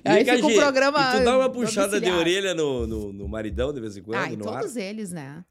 Aí 0.03 0.25
fica 0.25 0.45
o 0.45 0.49
KG, 0.49 0.55
programa 0.55 0.99
E 1.15 1.19
tu 1.19 1.25
dá 1.25 1.37
uma 1.37 1.49
puxada 1.49 1.99
de 1.99 2.11
orelha 2.11 2.53
no, 2.53 2.85
no, 2.85 3.13
no 3.13 3.27
maridão 3.27 3.73
de 3.73 3.79
vez 3.79 3.97
em 3.97 4.03
quando, 4.03 4.19
Ah, 4.19 4.31
e 4.31 4.35
no 4.35 4.49
ar? 4.49 4.59
todos 4.61 4.75
eles, 4.75 5.11
né? 5.11 5.43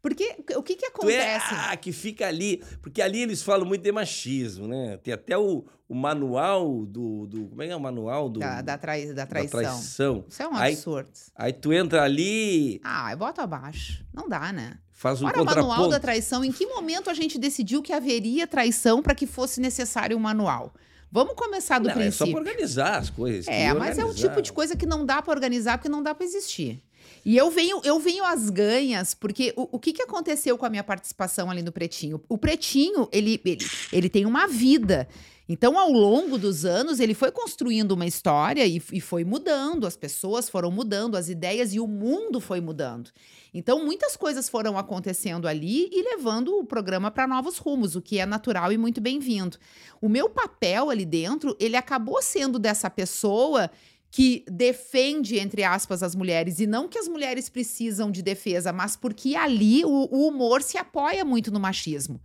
Porque 0.00 0.36
o 0.56 0.62
que 0.62 0.76
que 0.76 0.84
é 0.84 0.88
acontece? 0.88 1.46
ah, 1.50 1.76
que 1.76 1.92
fica 1.92 2.26
ali. 2.28 2.62
Porque 2.80 3.02
ali 3.02 3.20
eles 3.22 3.42
falam 3.42 3.66
muito 3.66 3.82
de 3.82 3.90
machismo, 3.92 4.68
né? 4.68 4.96
Tem 4.98 5.12
até 5.12 5.36
o, 5.36 5.64
o 5.88 5.94
manual 5.94 6.86
do, 6.86 7.26
do. 7.26 7.48
Como 7.48 7.62
é 7.62 7.66
que 7.66 7.72
é 7.72 7.76
o 7.76 7.80
manual 7.80 8.28
do. 8.28 8.38
Da, 8.40 8.62
da, 8.62 8.78
trai- 8.78 9.06
da 9.08 9.12
da 9.14 9.26
traição. 9.26 9.60
traição. 9.60 10.24
Isso 10.28 10.42
é 10.42 10.48
um 10.48 10.54
Aí- 10.54 10.72
absurdo. 10.74 11.08
Aí 11.34 11.52
tu 11.52 11.72
entra 11.72 12.02
ali, 12.04 12.80
Ah, 12.84 13.10
eu 13.12 13.16
boto 13.18 13.40
abaixo. 13.40 14.04
Não 14.14 14.28
dá, 14.28 14.52
né? 14.52 14.78
faz 14.92 15.22
um 15.22 15.26
Ora, 15.26 15.40
o 15.40 15.44
manual 15.44 15.88
da 15.88 16.00
traição, 16.00 16.44
em 16.44 16.50
que 16.50 16.66
momento 16.66 17.08
a 17.08 17.14
gente 17.14 17.38
decidiu 17.38 17.80
que 17.80 17.92
haveria 17.92 18.48
traição 18.48 19.00
para 19.00 19.14
que 19.14 19.28
fosse 19.28 19.60
necessário 19.60 20.16
um 20.16 20.20
manual? 20.20 20.74
Vamos 21.10 21.34
começar 21.36 21.78
do 21.78 21.84
Não, 21.84 21.92
é 21.92 22.10
só 22.10 22.24
princípio. 22.24 22.32
pra 22.32 22.40
organizar 22.50 22.98
as 22.98 23.08
coisas. 23.08 23.46
É, 23.48 23.72
mas 23.72 23.96
é 23.96 24.02
o 24.02 24.08
organizar. 24.08 24.28
tipo 24.28 24.42
de 24.42 24.52
coisa 24.52 24.76
que 24.76 24.84
não 24.84 25.06
dá 25.06 25.22
para 25.22 25.32
organizar 25.32 25.78
porque 25.78 25.88
não 25.88 26.02
dá 26.02 26.14
para 26.14 26.24
existir. 26.26 26.82
E 27.28 27.36
eu 27.36 27.50
venho, 27.50 27.78
eu 27.84 28.00
venho 28.00 28.24
às 28.24 28.48
ganhas, 28.48 29.12
porque 29.12 29.52
o, 29.54 29.68
o 29.72 29.78
que, 29.78 29.92
que 29.92 30.00
aconteceu 30.00 30.56
com 30.56 30.64
a 30.64 30.70
minha 30.70 30.82
participação 30.82 31.50
ali 31.50 31.60
no 31.60 31.70
Pretinho? 31.70 32.22
O 32.26 32.38
Pretinho, 32.38 33.06
ele, 33.12 33.38
ele, 33.44 33.66
ele 33.92 34.08
tem 34.08 34.24
uma 34.24 34.46
vida. 34.46 35.06
Então, 35.46 35.78
ao 35.78 35.92
longo 35.92 36.38
dos 36.38 36.64
anos, 36.64 37.00
ele 37.00 37.12
foi 37.12 37.30
construindo 37.30 37.92
uma 37.92 38.06
história 38.06 38.64
e, 38.64 38.82
e 38.90 38.98
foi 38.98 39.24
mudando, 39.24 39.86
as 39.86 39.94
pessoas 39.94 40.48
foram 40.48 40.70
mudando, 40.70 41.18
as 41.18 41.28
ideias 41.28 41.74
e 41.74 41.80
o 41.80 41.86
mundo 41.86 42.40
foi 42.40 42.62
mudando. 42.62 43.10
Então, 43.52 43.84
muitas 43.84 44.16
coisas 44.16 44.48
foram 44.48 44.78
acontecendo 44.78 45.46
ali 45.46 45.90
e 45.92 46.02
levando 46.02 46.58
o 46.58 46.64
programa 46.64 47.10
para 47.10 47.26
novos 47.26 47.58
rumos, 47.58 47.94
o 47.94 48.00
que 48.00 48.18
é 48.18 48.24
natural 48.24 48.72
e 48.72 48.78
muito 48.78 49.02
bem-vindo. 49.02 49.58
O 50.00 50.08
meu 50.08 50.30
papel 50.30 50.88
ali 50.88 51.04
dentro, 51.04 51.54
ele 51.60 51.76
acabou 51.76 52.22
sendo 52.22 52.58
dessa 52.58 52.88
pessoa 52.88 53.70
que 54.10 54.44
defende, 54.50 55.38
entre 55.38 55.62
aspas, 55.64 56.02
as 56.02 56.14
mulheres. 56.14 56.60
E 56.60 56.66
não 56.66 56.88
que 56.88 56.98
as 56.98 57.08
mulheres 57.08 57.48
precisam 57.48 58.10
de 58.10 58.22
defesa, 58.22 58.72
mas 58.72 58.96
porque 58.96 59.34
ali 59.36 59.84
o, 59.84 60.08
o 60.10 60.28
humor 60.28 60.62
se 60.62 60.78
apoia 60.78 61.24
muito 61.24 61.50
no 61.50 61.60
machismo. 61.60 62.20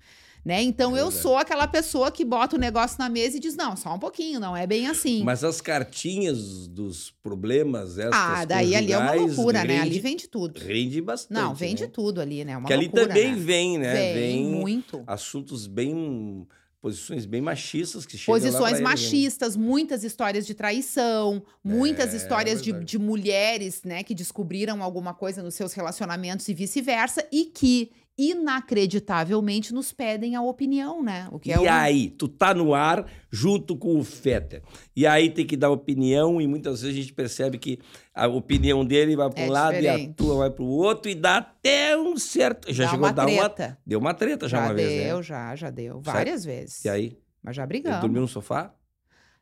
Né? 0.45 0.61
Então 0.61 0.95
É 0.97 0.99
eu 0.99 1.09
sou 1.09 1.37
aquela 1.37 1.65
pessoa 1.67 2.11
que 2.11 2.25
bota 2.25 2.57
o 2.57 2.59
negócio 2.59 2.97
na 2.99 3.07
mesa 3.07 3.37
e 3.37 3.39
diz: 3.39 3.55
não, 3.55 3.77
só 3.77 3.93
um 3.95 3.99
pouquinho, 3.99 4.41
não 4.41 4.57
é 4.57 4.67
bem 4.67 4.87
assim. 4.87 5.23
Mas 5.23 5.41
as 5.41 5.61
cartinhas 5.61 6.67
dos 6.67 7.11
problemas, 7.23 7.97
essas 7.97 8.13
ah, 8.13 8.43
daí 8.43 8.75
ali 8.75 8.91
é 8.91 8.97
uma 8.97 9.13
loucura, 9.13 9.63
né? 9.63 9.79
Ali 9.79 9.91
rende- 9.91 9.99
vende 10.01 10.27
tudo. 10.27 10.59
Rende 10.59 10.99
bastante. 11.01 11.39
Não, 11.39 11.55
vende 11.55 11.83
né? 11.83 11.89
tudo 11.93 12.19
ali, 12.19 12.43
né? 12.43 12.51
É 12.53 12.57
Uma 12.57 12.69
ali 12.69 12.87
loucura, 12.87 13.07
também 13.07 13.31
né? 13.31 13.35
vem, 13.37 13.77
né? 13.77 14.13
Vem, 14.13 14.45
muito. 14.45 15.01
assuntos 15.07 15.65
bem. 15.65 16.45
Posições 16.83 17.25
bem 17.25 17.39
machistas 17.39 18.05
que 18.05 18.17
chegam 18.17 18.33
lá 18.35 18.39
Posições 18.41 18.73
ele, 18.73 18.83
né? 18.83 18.89
machistas, 18.89 19.55
muitas 19.55 20.03
histórias 20.03 20.45
de 20.45 20.53
traição, 20.53 21.41
muitas 21.63 22.13
É, 22.13 22.17
histórias 22.17 22.61
de, 22.61 22.71
verdade. 22.71 22.91
de 22.91 22.99
mulheres, 22.99 23.83
né, 23.85 24.03
que 24.03 24.13
descobriram 24.13 24.83
alguma 24.83 25.13
coisa 25.13 25.41
nos 25.41 25.55
seus 25.55 25.71
relacionamentos 25.71 26.45
e 26.49 26.53
vice-versa, 26.53 27.25
e 27.31 27.45
que 27.45 27.89
inacreditavelmente 28.17 29.73
nos 29.73 29.91
pedem 29.91 30.35
a 30.35 30.41
opinião, 30.41 31.01
né? 31.03 31.27
O 31.31 31.39
que 31.39 31.51
é 31.51 31.55
e 31.55 31.59
o... 31.59 31.71
aí, 31.71 32.09
tu 32.09 32.27
tá 32.27 32.53
no 32.53 32.73
ar 32.73 33.05
junto 33.31 33.75
com 33.75 33.97
o 33.99 34.03
Fetter. 34.03 34.61
E 34.95 35.05
aí 35.07 35.29
tem 35.29 35.45
que 35.45 35.57
dar 35.57 35.69
opinião, 35.69 36.39
e 36.41 36.47
muitas 36.47 36.81
vezes 36.81 36.97
a 36.97 37.01
gente 37.01 37.13
percebe 37.13 37.57
que 37.57 37.79
a 38.13 38.27
opinião 38.27 38.85
dele 38.85 39.15
vai 39.15 39.29
para 39.29 39.43
um 39.43 39.47
É 39.47 39.49
lado 39.49 39.73
e 39.75 39.87
a 39.87 39.91
diferente. 39.93 40.13
tua 40.15 40.35
vai 40.37 40.49
para 40.51 40.63
o 40.63 40.67
outro, 40.67 41.09
e 41.09 41.15
dá 41.15 41.37
até 41.37 41.97
um 41.97 42.15
certo. 42.17 42.71
Já 42.73 42.85
Dá 42.85 42.89
chegou 42.91 43.05
uma 43.05 43.09
a 43.09 43.13
dar 43.13 43.27
uma. 43.27 43.49
treta. 43.49 43.77
Deu 43.85 43.99
uma 43.99 44.13
treta 44.13 44.47
já, 44.47 44.57
Já, 44.57 44.63
uma 44.65 44.73
deu, 44.73 44.87
vez, 44.87 45.13
né? 45.15 45.23
já, 45.23 45.55
já 45.55 45.69
deu. 45.69 45.99
Várias 46.01 46.45
vezes. 46.45 46.83
E 46.85 46.89
aí? 46.89 47.17
Mas 47.41 47.55
já 47.55 47.65
brigamos. 47.65 47.99
dormiu 48.01 48.21
no 48.21 48.27
sofá? 48.27 48.73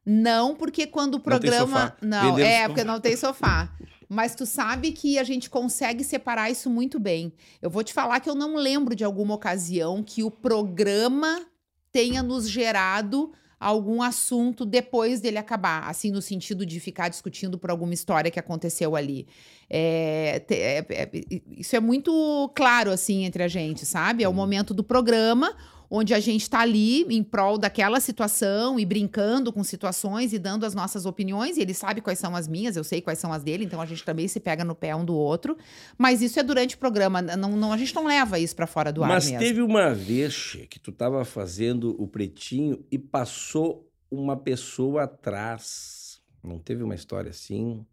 Não, 0.06 0.56
porque 0.56 0.88
quando 0.88 1.16
o 1.16 1.18
Não 1.18 1.24
tem 1.24 1.24
programa. 1.24 1.68
sofá. 1.82 1.98
Não, 2.02 2.36
Venderam 2.36 2.50
é, 2.50 2.68
porque 2.68 2.84
não 2.84 3.00
tem 3.00 3.16
sofá. 3.16 3.70
Mas 4.14 4.36
tu 4.36 4.46
sabe 4.46 4.92
que 4.92 5.18
a 5.18 5.24
gente 5.24 5.50
consegue 5.50 6.04
separar 6.04 6.52
isso 6.52 6.70
muito 6.70 7.00
bem. 7.00 7.32
Eu 7.62 7.70
vou 7.70 7.82
te 7.82 7.94
falar 7.94 8.20
que 8.20 8.30
eu 8.30 8.36
não 8.36 8.58
lembro 8.58 8.94
de 8.94 9.06
alguma 9.06 9.34
ocasião 9.34 10.04
que 10.04 10.22
o 10.22 10.30
programa 10.30 11.46
tenha 11.94 12.22
nos 12.22 12.50
gerado 12.50 13.32
algum 13.58 14.02
assunto 14.02 14.66
depois 14.66 15.22
dele 15.22 15.38
acabar, 15.38 15.88
assim, 15.88 16.12
no 16.12 16.22
sentido 16.22 16.66
de 16.66 16.78
ficar 16.82 17.08
discutindo 17.08 17.58
por 17.58 17.72
alguma 17.72 17.94
história 17.94 18.30
que 18.30 18.40
aconteceu 18.40 18.98
ali. 18.98 19.28
É, 19.70 20.44
é- 20.50 20.86
é- 20.90 21.10
isso 21.58 21.74
é 21.74 21.80
muito 21.80 22.52
claro, 22.54 22.92
assim, 22.92 23.24
entre 23.24 23.44
a 23.44 23.48
gente, 23.48 23.86
sabe? 23.86 24.24
É 24.24 24.28
o 24.28 24.32
Uhum. 24.32 24.36
momento 24.36 24.74
do 24.74 24.84
programa 24.84 25.56
onde 25.94 26.14
a 26.14 26.20
gente 26.22 26.44
está 26.44 26.62
ali 26.62 27.02
em 27.14 27.22
prol 27.22 27.58
daquela 27.58 28.00
situação 28.00 28.80
e 28.80 28.86
brincando 28.86 29.52
com 29.52 29.62
situações 29.62 30.32
e 30.32 30.40
dando 30.40 30.66
as 30.66 30.74
nossas 30.74 31.06
opiniões, 31.06 31.58
e 31.58 31.62
ele 31.62 31.74
sabe 31.74 32.00
quais 32.00 32.18
são 32.18 32.34
as 32.34 32.48
minhas, 32.48 32.78
eu 32.78 32.84
sei 32.84 33.02
quais 33.02 33.20
são 33.20 33.34
as 33.34 33.44
dele, 33.44 33.66
então 33.66 33.82
a 33.82 33.86
gente 33.86 34.04
também 34.06 34.26
se 34.28 34.40
pega 34.40 34.64
no 34.64 34.74
pé 34.74 34.96
um 34.96 35.04
do 35.04 35.14
outro. 35.14 35.58
Mas 35.98 36.22
isso 36.22 36.40
é 36.40 36.44
durante 36.44 36.76
o 36.76 36.78
programa, 36.78 37.22
não, 37.22 37.58
não- 37.58 37.74
a 37.74 37.78
gente 37.78 37.94
não 37.94 38.06
leva 38.08 38.40
isso 38.40 38.56
para 38.56 38.66
fora 38.66 38.92
do 38.92 39.04
ar 39.04 39.10
Mas 39.10 39.30
teve 39.30 39.62
uma 39.62 39.94
vez 39.94 40.58
que 40.70 40.80
tu 40.80 40.94
tava 40.94 41.26
fazendo 41.26 41.94
o 42.02 42.08
pretinho 42.08 42.86
e 42.90 42.98
passou 42.98 43.86
uma 44.10 44.38
pessoa 44.38 45.04
atrás. 45.04 46.22
Não 46.42 46.58
teve 46.58 46.84
uma 46.84 46.96
história 46.96 47.30
assim? 47.32 47.86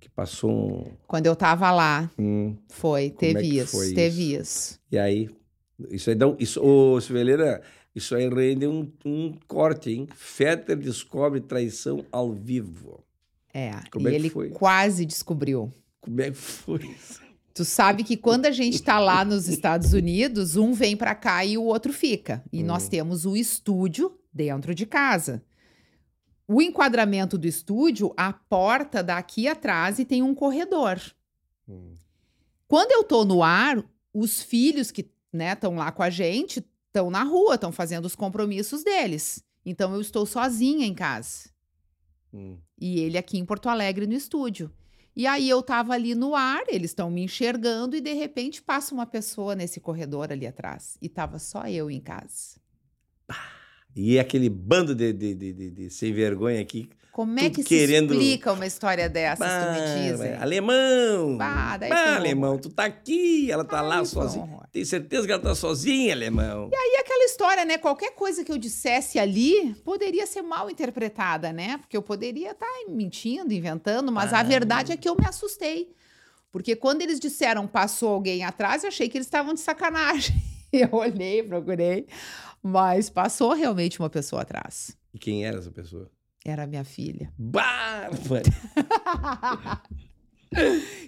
Que 0.00 0.08
passou 0.08 0.50
um. 0.50 0.84
Quando 1.06 1.26
eu 1.26 1.36
tava 1.36 1.70
lá, 1.70 2.10
um- 2.18 2.56
foi, 2.68 3.06
é 3.06 3.10
teve 3.10 3.40
que 3.40 3.58
isso, 3.58 3.70
foi 3.76 3.92
teve 3.92 4.34
isso. 4.36 4.78
e 4.90 4.98
aí. 4.98 5.28
Isso 5.90 6.10
aí 6.10 6.16
dá 6.16 6.28
um. 6.28 6.36
Isso, 6.38 6.60
ô, 6.62 7.00
Silveleira, 7.00 7.62
isso 7.94 8.14
aí 8.14 8.28
rende 8.28 8.66
um, 8.66 8.90
um 9.04 9.34
corte, 9.46 9.90
hein? 9.90 10.08
Fetter 10.14 10.76
descobre 10.76 11.40
traição 11.40 12.04
ao 12.12 12.32
vivo. 12.32 13.02
É, 13.52 13.72
Como 13.90 14.06
e 14.06 14.08
é 14.08 14.10
que 14.12 14.16
ele 14.16 14.30
foi? 14.30 14.50
quase 14.50 15.04
descobriu. 15.06 15.72
Como 16.00 16.20
é 16.20 16.30
que 16.30 16.36
foi 16.36 16.80
isso? 16.86 17.22
Tu 17.54 17.64
sabe 17.64 18.02
que 18.02 18.16
quando 18.16 18.46
a 18.46 18.50
gente 18.50 18.82
tá 18.82 18.98
lá 18.98 19.24
nos 19.24 19.48
Estados 19.48 19.92
Unidos, 19.92 20.56
um 20.56 20.72
vem 20.72 20.96
pra 20.96 21.14
cá 21.14 21.44
e 21.44 21.56
o 21.56 21.62
outro 21.62 21.92
fica. 21.92 22.42
E 22.52 22.64
nós 22.64 22.86
Hum. 22.86 22.90
temos 22.90 23.24
o 23.26 23.36
estúdio 23.36 24.18
dentro 24.32 24.74
de 24.74 24.84
casa. 24.84 25.40
O 26.48 26.60
enquadramento 26.60 27.38
do 27.38 27.46
estúdio, 27.46 28.12
a 28.16 28.32
porta 28.32 29.02
daqui 29.04 29.46
atrás 29.46 30.00
e 30.00 30.04
tem 30.04 30.20
um 30.20 30.34
corredor. 30.34 31.00
Hum. 31.68 31.94
Quando 32.66 32.90
eu 32.90 33.04
tô 33.04 33.24
no 33.24 33.40
ar, 33.42 33.82
os 34.12 34.42
filhos 34.42 34.90
que 34.90 35.08
estão 35.40 35.74
lá 35.74 35.90
com 35.92 36.02
a 36.02 36.10
gente 36.10 36.64
estão 36.94 37.10
na 37.10 37.24
rua, 37.24 37.56
estão 37.56 37.72
fazendo 37.72 38.04
os 38.04 38.14
compromissos 38.14 38.84
deles. 38.84 39.44
Então 39.66 39.92
eu 39.92 40.00
estou 40.00 40.24
sozinha 40.24 40.86
em 40.86 40.94
casa. 40.94 41.50
Hum. 42.32 42.56
E 42.78 43.00
ele 43.00 43.18
aqui 43.18 43.36
em 43.36 43.44
Porto 43.44 43.68
Alegre 43.68 44.06
no 44.06 44.14
estúdio. 44.14 44.70
E 45.16 45.26
aí 45.26 45.48
eu 45.48 45.62
tava 45.62 45.92
ali 45.92 46.14
no 46.14 46.34
ar, 46.34 46.64
eles 46.68 46.90
estão 46.90 47.10
me 47.10 47.22
enxergando 47.22 47.96
e 47.96 48.00
de 48.00 48.12
repente 48.12 48.62
passa 48.62 48.94
uma 48.94 49.06
pessoa 49.06 49.54
nesse 49.54 49.80
corredor 49.80 50.32
ali 50.32 50.46
atrás. 50.46 50.96
E 51.00 51.08
tava 51.08 51.38
só 51.38 51.66
eu 51.66 51.90
em 51.90 52.00
casa. 52.00 52.60
E 53.96 54.18
aquele 54.18 54.48
bando 54.48 54.94
de, 54.94 55.12
de, 55.12 55.34
de, 55.34 55.70
de- 55.70 55.90
sem 55.90 56.12
vergonha 56.12 56.60
aqui. 56.60 56.88
Como 57.12 57.38
é 57.38 57.48
que 57.48 57.62
se 57.62 57.68
querendo- 57.68 58.12
explica 58.12 58.52
uma 58.52 58.66
história 58.66 59.08
dessas, 59.08 59.38
tu 59.46 59.70
me 59.72 59.78
Bah, 59.78 59.94
dizem? 60.10 60.34
Alemão! 60.34 61.36
Bah, 61.36 61.76
daí 61.76 61.88
Bah, 61.88 62.16
alemão, 62.16 62.58
tu 62.58 62.68
tá 62.70 62.86
aqui, 62.86 63.48
ela 63.52 63.64
tá 63.64 63.80
lá 63.80 64.00
Aí 64.00 64.06
sozinha. 64.06 64.42
horror. 64.42 64.64
Tem 64.72 64.84
certeza 64.84 65.24
que 65.24 65.32
ela 65.32 65.40
tá 65.40 65.54
sozinha, 65.54 66.12
alemão? 66.12 66.68
E 66.72 66.98
aquela 66.98 67.24
história, 67.26 67.64
né? 67.64 67.78
Qualquer 67.78 68.16
coisa 68.16 68.42
que 68.44 68.50
eu 68.50 68.58
dissesse 68.58 69.16
ali 69.20 69.76
poderia 69.84 70.26
ser 70.26 70.42
mal 70.42 70.68
interpretada, 70.68 71.52
né? 71.52 71.78
Porque 71.78 71.96
eu 71.96 72.02
poderia 72.02 72.50
estar 72.50 72.66
mentindo, 72.88 73.52
inventando, 73.54 74.10
mas 74.10 74.32
a 74.32 74.40
Ah. 74.40 74.42
verdade 74.42 74.90
é 74.90 74.96
que 74.96 75.08
eu 75.08 75.14
me 75.14 75.24
assustei. 75.24 75.92
Porque 76.50 76.74
quando 76.74 77.02
eles 77.02 77.20
disseram 77.20 77.64
passou 77.68 78.08
alguém 78.08 78.42
atrás, 78.42 78.82
eu 78.82 78.88
achei 78.88 79.08
que 79.08 79.16
eles 79.16 79.26
estavam 79.28 79.54
de 79.54 79.60
sacanagem. 79.60 80.34
Eu 80.72 80.88
olhei, 80.94 81.40
procurei, 81.40 82.08
mas 82.64 83.10
passou 83.10 83.52
realmente 83.52 84.00
uma 84.00 84.08
pessoa 84.08 84.40
atrás. 84.40 84.96
E 85.12 85.18
quem 85.18 85.44
era 85.44 85.58
essa 85.58 85.70
pessoa? 85.70 86.10
Era 86.42 86.66
minha 86.66 86.82
filha. 86.84 87.30
Bárbara! 87.38 88.42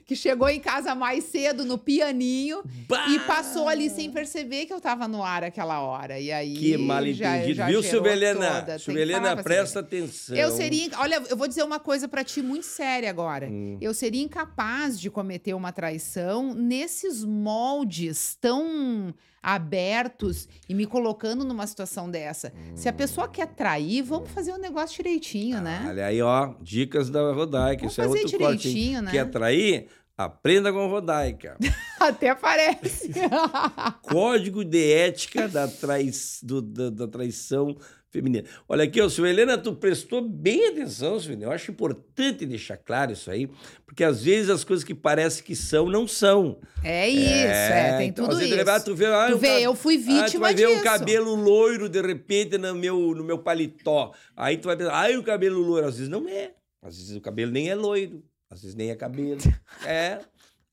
que 0.05 0.17
chegou 0.17 0.49
em 0.49 0.61
casa 0.61 0.95
mais 0.95 1.25
cedo 1.25 1.65
no 1.65 1.79
pianinho 1.79 2.63
e 3.11 3.19
passou 3.21 3.69
ali 3.69 3.89
sem 3.89 4.11
perceber 4.11 4.67
que 4.67 4.73
eu 4.73 4.81
tava 4.81 5.07
no 5.07 5.23
ar 5.23 5.45
aquela 5.45 5.81
hora. 5.81 6.19
E 6.19 6.33
aí. 6.33 6.57
Que 6.57 6.77
mal 6.77 7.05
já- 7.13 7.37
entendido. 7.37 7.55
já 7.55 7.67
Viu, 7.67 7.83
gerou 7.83 7.83
Silvelena? 7.83 8.79
Silvelena, 8.79 9.43
presta 9.43 9.81
atenção. 9.81 10.37
Eu 10.37 10.51
seria. 10.51 10.91
Olha, 10.99 11.23
eu 11.29 11.37
vou 11.37 11.47
dizer 11.49 11.63
uma 11.63 11.79
coisa 11.79 12.09
pra 12.09 12.25
ti 12.25 12.43
muito 12.43 12.67
séria 12.67 13.09
agora. 13.09 13.49
Hum. 13.49 13.79
Eu 13.81 13.95
seria 13.95 14.23
incapaz 14.23 14.99
de 14.99 15.11
cometer 15.11 15.55
uma 15.55 15.73
traição 15.73 16.55
nesses 16.55 17.25
moldes 17.25 18.37
tão 18.41 19.15
abertos 19.47 20.49
e 20.69 20.75
me 20.75 20.87
colocando 20.87 21.45
numa 21.45 21.65
situação 21.69 22.11
dessa. 22.11 22.53
Se 22.75 22.89
a 22.89 22.93
pessoa 22.93 23.29
quer 23.29 23.47
trair, 23.47 24.03
vamos 24.03 24.29
fazer 24.31 24.51
o 24.51 24.59
negócio 24.59 24.97
direitinho, 24.97 25.61
né? 25.61 25.85
Olha 25.89 26.07
aí, 26.07 26.21
ó, 26.21 26.55
dicas 26.61 27.09
da 27.09 27.33
Rodaica. 27.33 27.83
Vamos 27.83 27.93
Isso 27.93 28.03
é 28.03 28.05
fazer 28.09 28.23
outro 28.25 28.39
corte, 28.39 28.53
hein? 28.69 28.75
direitinho, 28.75 29.03
né? 29.03 29.11
Quer 29.13 29.31
trair? 29.31 29.87
Aprenda 30.19 30.73
com 30.73 30.81
a 30.81 30.87
Rodaica. 30.89 31.57
Até 32.01 32.35
parece. 32.35 33.13
Código 34.03 34.65
de 34.65 34.93
ética 34.93 35.47
da, 35.47 35.69
trai... 35.69 36.11
do- 36.43 36.63
da, 36.63 36.91
da 36.91 37.07
traição 37.07 37.77
feminina. 38.11 38.45
Olha 38.69 38.85
aqui, 38.85 39.01
ó, 39.01 39.09
Helena, 39.27 39.59
tu 39.59 39.75
prestou 39.75 40.21
bem 40.23 40.69
atenção, 40.69 41.19
Silvia. 41.19 41.47
Eu 41.47 41.53
acho 41.53 41.71
importante 41.71 42.47
deixar 42.47 42.77
claro 42.77 43.13
isso 43.13 43.31
aí, 43.31 43.49
porque 43.85 44.05
às 44.05 44.23
vezes 44.23 44.51
as 44.51 44.65
coisas 44.65 44.85
que 44.85 44.95
parecem 44.95 45.45
que 45.45 45.55
são, 45.55 45.89
não 45.89 46.07
são. 46.07 46.59
É 46.83 47.09
isso, 47.09 47.25
é, 47.25 47.99
tem 47.99 48.09
então, 48.09 48.29
tudo 48.29 48.41
isso. 48.43 48.55
Levar, 48.55 48.81
tu 48.81 48.95
vê, 48.95 49.07
ah, 49.07 49.29
Tu 49.29 49.37
o 49.37 49.39
vê, 49.39 49.61
eu 49.61 49.75
fui 49.75 49.97
ah, 49.97 49.99
tu 49.99 50.05
vítima 50.05 50.41
vai 50.41 50.55
ver 50.55 50.69
disso. 50.69 50.81
um 50.81 50.83
cabelo 50.83 51.35
loiro 51.35 51.89
de 51.89 52.01
repente 52.01 52.57
no 52.59 52.75
meu, 52.75 53.15
no 53.15 53.25
meu 53.25 53.39
paletó. 53.39 54.13
Aí 54.37 54.57
tu 54.57 54.67
vai 54.67 54.77
pensar, 54.77 54.95
ai, 54.95 55.17
o 55.17 55.23
cabelo 55.23 55.61
loiro. 55.61 55.87
Às 55.87 55.97
vezes 55.97 56.09
não 56.09 56.29
é. 56.29 56.53
Às 56.83 56.97
vezes 56.97 57.17
o 57.17 57.21
cabelo 57.21 57.51
nem 57.53 57.69
é 57.69 57.75
loiro. 57.75 58.23
Às 58.49 58.63
vezes 58.63 58.77
nem 58.77 58.91
é 58.91 58.95
cabelo. 58.95 59.41
É. 59.85 60.21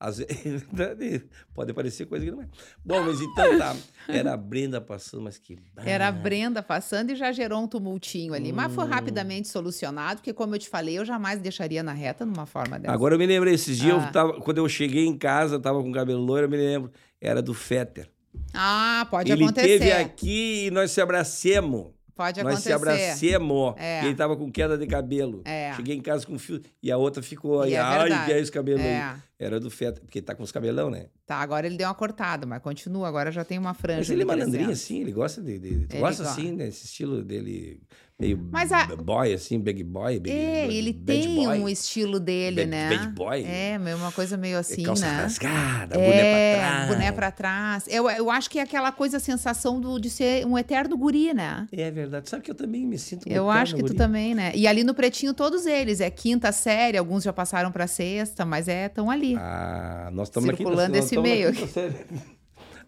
Às 0.05 0.17
vezes, 0.17 0.65
pode 1.55 1.71
parecer 1.73 2.05
coisa 2.07 2.25
que 2.25 2.31
não 2.31 2.41
é. 2.41 2.47
Bom, 2.83 3.01
mas 3.05 3.21
então 3.21 3.57
tá. 3.57 3.73
Era 4.05 4.33
a 4.33 4.37
Brenda 4.37 4.81
passando, 4.81 5.23
mas 5.23 5.37
que. 5.37 5.57
Era 5.77 6.09
a 6.09 6.11
Brenda 6.11 6.61
passando 6.61 7.11
e 7.11 7.15
já 7.15 7.31
gerou 7.31 7.63
um 7.63 7.67
tumultinho 7.69 8.33
ali. 8.33 8.51
Mas 8.51 8.73
foi 8.73 8.83
Hum. 8.83 8.89
rapidamente 8.89 9.47
solucionado, 9.47 10.17
porque, 10.17 10.33
como 10.33 10.55
eu 10.55 10.59
te 10.59 10.67
falei, 10.67 10.97
eu 10.99 11.05
jamais 11.05 11.39
deixaria 11.39 11.81
na 11.81 11.93
reta 11.93 12.25
numa 12.25 12.45
forma 12.45 12.77
dessa. 12.77 12.93
Agora 12.93 13.15
eu 13.15 13.19
me 13.19 13.25
lembrei, 13.25 13.53
esses 13.53 13.77
dias, 13.77 13.95
Ah. 14.03 14.07
eu 14.07 14.11
tava, 14.11 14.33
quando 14.41 14.57
eu 14.57 14.67
cheguei 14.67 15.05
em 15.05 15.17
casa, 15.17 15.57
tava 15.57 15.81
com 15.81 15.89
cabelo 15.93 16.19
loiro, 16.21 16.47
eu 16.47 16.49
me 16.51 16.57
lembro. 16.57 16.91
Era 17.21 17.41
do 17.41 17.53
Fetter. 17.53 18.09
Ah, 18.53 19.07
pode 19.09 19.31
Ele 19.31 19.45
acontecer. 19.45 19.69
esteve 19.75 19.91
aqui 19.93 20.65
e 20.67 20.71
nós 20.71 20.91
se 20.91 20.99
abracemos. 20.99 21.91
Pode 22.15 22.43
Nós 22.43 22.59
se 22.59 22.71
acontecer. 22.71 23.33
abracemos. 23.35 23.73
É. 23.77 24.05
Ele 24.05 24.13
tava 24.15 24.37
com 24.37 24.51
queda 24.51 24.77
de 24.77 24.85
cabelo. 24.85 25.41
É. 25.45 25.73
Cheguei 25.75 25.95
em 25.95 26.01
casa 26.01 26.25
com 26.27 26.37
fio. 26.37 26.61
E 26.81 26.91
a 26.91 26.97
outra 26.97 27.23
ficou 27.23 27.61
aí. 27.61 27.71
E 27.71 27.75
é 27.75 27.79
Ai, 27.79 28.25
que 28.25 28.31
é 28.31 28.39
esse 28.39 28.51
cabelo 28.51 28.79
aí. 28.79 28.85
É. 28.85 29.15
Era 29.39 29.59
do 29.59 29.69
Fetter, 29.69 30.01
porque 30.03 30.21
tá 30.21 30.33
com 30.35 30.43
os 30.43 30.51
cabelão, 30.51 30.89
né? 30.89 31.07
Tá, 31.25 31.37
agora 31.37 31.65
ele 31.65 31.75
deu 31.75 31.87
uma 31.87 31.95
cortada, 31.95 32.45
mas 32.45 32.61
continua. 32.61 33.07
Agora 33.07 33.31
já 33.31 33.43
tem 33.43 33.57
uma 33.57 33.73
franja. 33.73 33.99
Mas 33.99 34.09
ele 34.11 34.21
é 34.21 34.25
malandrinho, 34.25 34.69
assim, 34.69 35.01
ele 35.01 35.11
gosta 35.11 35.41
de. 35.41 35.57
de- 35.59 35.67
Ele 35.67 35.99
gosta 35.99 36.23
gosta. 36.23 36.41
assim, 36.41 36.51
né? 36.51 36.67
Esse 36.67 36.85
estilo 36.85 37.23
dele 37.23 37.81
meio 38.23 38.47
Mas 38.51 38.71
a- 38.71 38.85
boy, 38.95 39.33
assim, 39.33 39.59
big 39.59 39.83
boy. 39.83 40.19
Big, 40.19 40.35
É, 40.35 40.65
ele 40.71 40.93
tem 40.93 41.35
boy. 41.45 41.59
um 41.59 41.69
estilo 41.69 42.19
dele, 42.19 42.61
Bad- 42.65 42.69
né? 42.69 42.89
bad 42.89 43.07
boy. 43.09 43.43
É, 43.45 43.77
uma 43.95 44.11
coisa 44.11 44.37
meio 44.37 44.57
assim, 44.57 44.83
calça 44.83 45.05
né? 45.05 45.21
rasgada, 45.23 45.95
é, 45.99 45.99
boné 45.99 46.21
pra 46.23 46.57
trás. 46.69 46.87
boné 46.89 47.11
pra 47.11 47.31
trás. 47.31 47.83
Eu, 47.87 48.09
eu 48.09 48.31
acho 48.31 48.49
que 48.49 48.59
é 48.59 48.61
aquela 48.61 48.91
coisa, 48.91 49.17
a 49.17 49.19
sensação 49.19 49.79
do, 49.79 49.99
de 49.99 50.09
ser 50.09 50.45
um 50.45 50.57
eterno 50.57 50.97
guri, 50.97 51.33
né? 51.33 51.67
É 51.71 51.91
verdade. 51.91 52.29
Sabe 52.29 52.43
que 52.43 52.51
eu 52.51 52.55
também 52.55 52.85
me 52.85 52.97
sinto 52.97 53.27
um 53.27 53.31
Eu 53.31 53.49
acho 53.49 53.75
que 53.75 53.81
tu 53.81 53.87
guri. 53.87 53.97
também, 53.97 54.33
né? 54.33 54.51
E 54.55 54.65
ali 54.67 54.83
no 54.83 54.93
Pretinho, 54.93 55.33
todos 55.33 55.65
eles. 55.65 55.99
É 55.99 56.09
quinta 56.09 56.51
série, 56.51 56.97
alguns 56.97 57.23
já 57.23 57.33
passaram 57.33 57.71
pra 57.71 57.87
sexta, 57.87 58.45
mas 58.45 58.67
é 58.67 58.87
tão 58.89 59.09
ali. 59.11 59.35
Ah, 59.37 60.09
nós 60.13 60.27
estamos 60.29 60.47
na 60.47 60.53
quinta 60.53 60.69
Circulando 60.69 60.97
esse 60.97 61.17
meio. 61.17 61.53
série. 61.67 61.93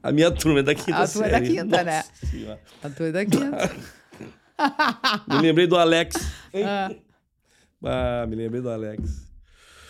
A 0.03 0.11
minha 0.11 0.29
turma 0.29 0.59
é 0.59 0.63
da 0.63 0.75
quinta 0.75 0.99
A 0.99 1.07
tua 1.07 1.25
é 1.25 1.29
da 1.31 1.37
série. 1.39 1.49
quinta, 1.55 1.83
né? 1.83 1.97
Nossa 1.97 2.25
Senhora. 2.31 2.59
A 2.83 2.89
tua 2.89 3.07
é 3.07 3.11
da 3.11 3.25
quinta. 3.25 3.71
Me 5.27 5.41
lembrei 5.41 5.67
do 5.67 5.77
Alex. 5.77 6.15
Ah, 7.83 8.25
me 8.27 8.35
lembrei 8.35 8.61
do 8.61 8.69
Alex. 8.69 9.25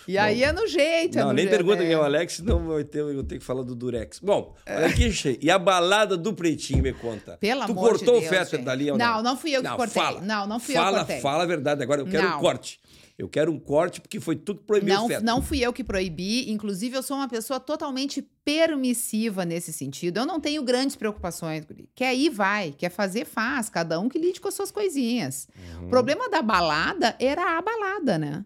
E 0.08 0.20
aí 0.20 0.44
é 0.44 0.52
no 0.54 0.68
jeito, 0.68 1.18
é 1.18 1.22
Não, 1.22 1.30
no 1.30 1.34
nem 1.34 1.46
jeito, 1.46 1.58
pergunta 1.58 1.82
é. 1.82 1.86
quem 1.86 1.94
é 1.94 1.98
o 1.98 2.04
Alex, 2.04 2.34
senão 2.34 2.58
eu 2.72 3.14
vou 3.16 3.24
ter 3.24 3.40
que 3.40 3.44
falar 3.44 3.64
do 3.64 3.74
Durex. 3.74 4.20
Bom, 4.20 4.56
olha 4.68 4.86
aqui, 4.86 5.10
e 5.42 5.50
a 5.50 5.58
balada 5.58 6.16
do 6.16 6.32
Pretinho, 6.32 6.84
me 6.84 6.94
conta. 6.94 7.38
Pelo 7.38 7.66
tu 7.66 7.72
amor 7.72 7.94
de 7.94 8.06
cortou 8.06 8.20
Deus, 8.20 8.26
o 8.26 8.30
Fetter 8.30 8.64
dali 8.64 8.92
ou 8.92 8.98
Não, 9.00 9.16
não? 9.16 9.24
não 9.24 9.38
fui 9.38 9.52
eu 9.56 9.64
que 9.64 9.70
cortei. 9.70 10.04
Fala. 10.04 10.22
Não, 10.22 10.46
não 10.46 10.60
fui 10.60 10.76
eu 10.76 10.80
que 10.80 10.84
fala, 10.86 10.98
cortei. 11.00 11.22
Fala 11.22 11.44
a 11.44 11.48
verdade 11.48 11.82
agora, 11.82 12.02
eu 12.02 12.06
quero 12.06 12.30
Não. 12.30 12.38
um 12.38 12.40
corte. 12.40 12.80
Eu 13.18 13.30
quero 13.30 13.52
um 13.52 13.60
corte 13.60 14.02
porque 14.02 14.20
foi 14.20 14.36
tu 14.36 14.56
que 14.56 14.64
proibiu 14.64 14.94
o 14.94 15.08
Não, 15.08 15.22
não 15.22 15.42
fui 15.42 15.60
eu 15.60 15.72
que 15.72 15.84
proibi. 15.84 16.52
Inclusive, 16.52 16.98
eu 16.98 17.04
sou 17.04 17.16
uma 17.16 17.30
pessoa 17.30 17.60
totalmente 17.62 18.22
permissiva 18.44 19.46
nesse 19.46 19.72
sentido. 19.72 20.18
Eu 20.18 20.26
não 20.26 20.40
tenho 20.40 20.62
grandes 20.64 20.98
preocupações. 20.98 21.64
guri. 21.64 21.90
Quer 21.96 22.14
ir, 22.14 22.30
vai. 22.30 22.74
Quer 22.78 22.90
fazer, 22.90 23.26
faz. 23.26 23.70
Cada 23.70 24.00
um 24.00 24.10
que 24.10 24.20
lide 24.20 24.42
com 24.42 24.50
as 24.50 24.54
suas 24.54 24.70
coisinhas. 24.70 25.48
Uhum. 25.56 25.86
O 25.86 25.90
problema 25.90 26.30
da 26.30 26.42
balada 26.42 27.16
era 27.18 27.58
a 27.58 27.62
balada, 27.62 28.18
né? 28.18 28.46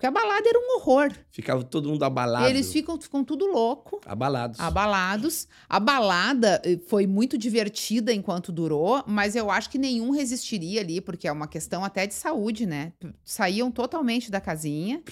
Porque 0.00 0.06
a 0.06 0.10
balada 0.10 0.48
era 0.48 0.58
um 0.58 0.76
horror. 0.78 1.12
Ficava 1.30 1.62
todo 1.62 1.90
mundo 1.90 2.02
abalado. 2.06 2.46
Eles 2.46 2.72
ficam, 2.72 2.98
ficam 2.98 3.22
tudo 3.22 3.44
louco. 3.44 4.00
Abalados. 4.06 4.58
Abalados. 4.58 5.46
A 5.68 5.78
balada 5.78 6.58
eh, 6.64 6.78
foi 6.86 7.06
muito 7.06 7.36
divertida 7.36 8.10
enquanto 8.10 8.50
durou, 8.50 9.04
mas 9.06 9.36
eu 9.36 9.50
acho 9.50 9.68
que 9.68 9.76
nenhum 9.76 10.10
resistiria 10.10 10.80
ali, 10.80 11.02
porque 11.02 11.28
é 11.28 11.32
uma 11.32 11.46
questão 11.46 11.84
até 11.84 12.06
de 12.06 12.14
saúde, 12.14 12.64
né? 12.64 12.94
Saíam 13.22 13.70
totalmente 13.70 14.30
da 14.30 14.40
casinha 14.40 15.02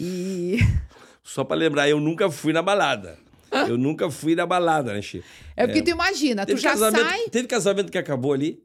e. 0.00 0.56
Só 1.22 1.44
pra 1.44 1.54
lembrar, 1.54 1.90
eu 1.90 2.00
nunca 2.00 2.30
fui 2.30 2.54
na 2.54 2.62
balada. 2.62 3.18
Eu 3.52 3.76
nunca 3.76 4.10
fui 4.10 4.34
na 4.34 4.46
balada, 4.46 4.94
né, 4.94 5.02
Che? 5.02 5.22
É 5.54 5.66
porque 5.66 5.82
tu 5.82 5.90
imagina, 5.90 6.46
tu 6.46 6.54
Teve 6.54 6.62
já 6.62 6.74
sai. 6.78 7.28
teve 7.28 7.46
casamento 7.46 7.92
que 7.92 7.98
acabou 7.98 8.32
ali, 8.32 8.64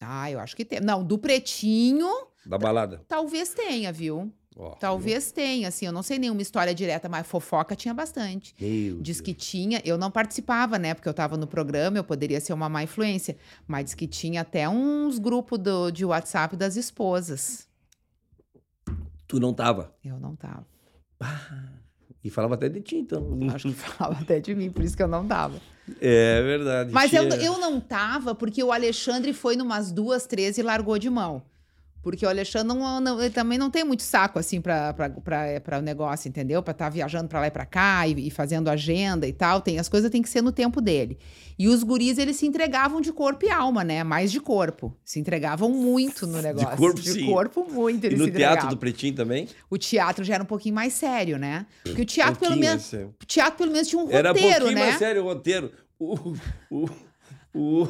Ah, 0.00 0.28
eu 0.32 0.40
acho 0.40 0.56
que 0.56 0.64
tem. 0.64 0.80
Não, 0.80 1.04
do 1.04 1.16
pretinho, 1.16 2.08
da 2.44 2.58
balada. 2.58 3.04
talvez 3.06 3.54
tenha, 3.54 3.92
viu? 3.92 4.32
Ó, 4.56 4.70
Talvez 4.70 5.32
tenha, 5.32 5.68
assim. 5.68 5.86
Eu 5.86 5.92
não 5.92 6.02
sei 6.02 6.18
nenhuma 6.18 6.42
história 6.42 6.74
direta, 6.74 7.08
mas 7.08 7.26
fofoca 7.26 7.74
tinha 7.74 7.94
bastante. 7.94 8.54
Meu 8.60 9.00
Diz 9.00 9.16
Deus. 9.16 9.20
que 9.20 9.34
tinha, 9.34 9.80
eu 9.84 9.96
não 9.96 10.10
participava, 10.10 10.78
né? 10.78 10.94
Porque 10.94 11.08
eu 11.08 11.14
tava 11.14 11.36
no 11.36 11.46
programa, 11.46 11.98
eu 11.98 12.04
poderia 12.04 12.40
ser 12.40 12.52
uma 12.52 12.68
má 12.68 12.82
influência. 12.82 13.36
Mas 13.66 13.86
diz 13.86 13.94
que 13.94 14.06
tinha 14.06 14.42
até 14.42 14.68
uns 14.68 15.18
grupos 15.18 15.58
do, 15.58 15.90
de 15.90 16.04
WhatsApp 16.04 16.56
das 16.56 16.76
esposas. 16.76 17.66
Tu 19.26 19.40
não 19.40 19.54
tava. 19.54 19.94
Eu 20.04 20.20
não 20.20 20.36
tava. 20.36 20.66
E 22.24 22.30
falava 22.30 22.54
até 22.54 22.68
de 22.68 22.80
ti, 22.80 22.96
então. 22.96 23.38
Acho 23.54 23.68
que 23.68 23.74
falava 23.74 24.20
até 24.20 24.38
de 24.38 24.54
mim, 24.54 24.70
por 24.70 24.84
isso 24.84 24.96
que 24.96 25.02
eu 25.02 25.08
não 25.08 25.26
tava. 25.26 25.60
É 26.00 26.40
verdade. 26.42 26.92
Mas 26.92 27.12
eu, 27.12 27.24
eu 27.24 27.58
não 27.58 27.80
tava 27.80 28.34
porque 28.34 28.62
o 28.62 28.70
Alexandre 28.70 29.32
foi 29.32 29.56
numas 29.56 29.90
duas, 29.90 30.26
três 30.26 30.58
e 30.58 30.62
largou 30.62 30.98
de 30.98 31.10
mão. 31.10 31.42
Porque 32.02 32.26
o 32.26 32.28
Alexandre 32.28 32.66
não, 32.76 33.00
não- 33.00 33.30
também 33.30 33.56
não 33.56 33.70
tem 33.70 33.84
muito 33.84 34.02
saco, 34.02 34.38
assim, 34.38 34.60
pra, 34.60 34.92
pra 34.92 35.78
o 35.78 35.82
negócio, 35.82 36.28
entendeu? 36.28 36.60
Pra 36.62 36.72
estar 36.72 36.88
viajando 36.88 37.28
pra 37.28 37.38
lá 37.40 37.46
e 37.46 37.50
pra 37.50 37.64
cá 37.64 38.06
e, 38.08 38.26
e 38.26 38.30
fazendo 38.30 38.68
agenda 38.68 39.26
e 39.26 39.32
tal. 39.32 39.60
Tem, 39.60 39.78
as 39.78 39.88
coisas 39.88 40.10
têm 40.10 40.20
que 40.20 40.28
ser 40.28 40.42
no 40.42 40.50
tempo 40.50 40.80
dele. 40.80 41.16
E 41.58 41.68
os 41.68 41.84
guris, 41.84 42.18
eles 42.18 42.36
se 42.36 42.46
entregavam 42.46 43.00
de 43.00 43.12
corpo 43.12 43.44
e 43.46 43.50
alma, 43.50 43.84
né? 43.84 44.02
Mais 44.02 44.32
de 44.32 44.40
corpo. 44.40 44.96
Se 45.04 45.20
entregavam 45.20 45.70
muito 45.70 46.26
no 46.26 46.42
negócio. 46.42 46.76
corpo, 46.76 47.00
de 47.00 47.12
sim. 47.12 47.26
corpo, 47.26 47.66
muito. 47.70 48.02
E 48.04 48.06
Eles 48.08 48.18
no 48.18 48.24
se 48.24 48.30
teatro 48.32 48.68
do 48.68 48.76
Pretinho 48.76 49.14
também? 49.14 49.46
O 49.70 49.78
teatro 49.78 50.24
já 50.24 50.34
era 50.34 50.42
um 50.42 50.46
pouquinho 50.46 50.74
mais 50.74 50.92
sério, 50.94 51.38
né? 51.38 51.66
Porque 51.84 52.02
o 52.02 52.06
teatro, 52.06 52.40
pelo 52.40 52.56
menos, 52.56 52.92
o 52.92 53.26
teatro, 53.26 53.58
pelo 53.58 53.70
menos, 53.70 53.86
tinha 53.86 54.02
um 54.02 54.10
Era 54.10 54.30
um 54.30 54.32
roteiro, 54.32 54.56
pouquinho 54.58 54.78
né? 54.78 54.86
mais 54.86 54.98
sério 54.98 55.22
o 55.22 55.24
roteiro. 55.24 55.70
O, 56.00 56.34
o, 56.68 56.88
o, 57.54 57.88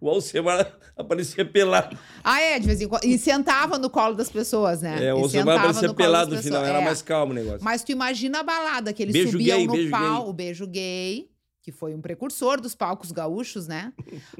o 0.00 0.08
Alcemar 0.10 0.72
aparecia 0.96 1.44
pelado. 1.44 1.96
Ah, 2.24 2.40
é, 2.40 2.58
de 2.58 2.66
vez 2.66 2.80
em 2.80 2.88
quando. 2.88 3.04
E 3.04 3.16
sentava 3.18 3.78
no 3.78 3.88
colo 3.88 4.14
das 4.14 4.28
pessoas, 4.30 4.82
né? 4.82 5.06
É, 5.06 5.14
o 5.14 5.18
Alcemar 5.18 5.58
aparecia 5.58 5.88
no 5.88 5.94
pelado 5.94 6.34
no 6.34 6.42
final, 6.42 6.64
era 6.64 6.80
É. 6.80 6.84
mais 6.84 7.00
calmo 7.02 7.32
o 7.32 7.34
negócio. 7.34 7.60
Mas 7.62 7.82
tu 7.84 7.92
imagina 7.92 8.40
a 8.40 8.42
balada, 8.42 8.92
que 8.92 9.02
eles 9.02 9.12
Beijo 9.12 9.32
subiam 9.32 9.66
gay, 9.66 9.84
no 9.84 9.90
pau, 9.90 10.22
gay. 10.22 10.30
o 10.30 10.32
beijo 10.32 10.66
gay, 10.66 11.30
que 11.62 11.70
foi 11.72 11.94
um 11.94 12.00
precursor 12.00 12.60
dos 12.60 12.74
palcos 12.74 13.12
gaúchos, 13.12 13.66
né? 13.66 13.92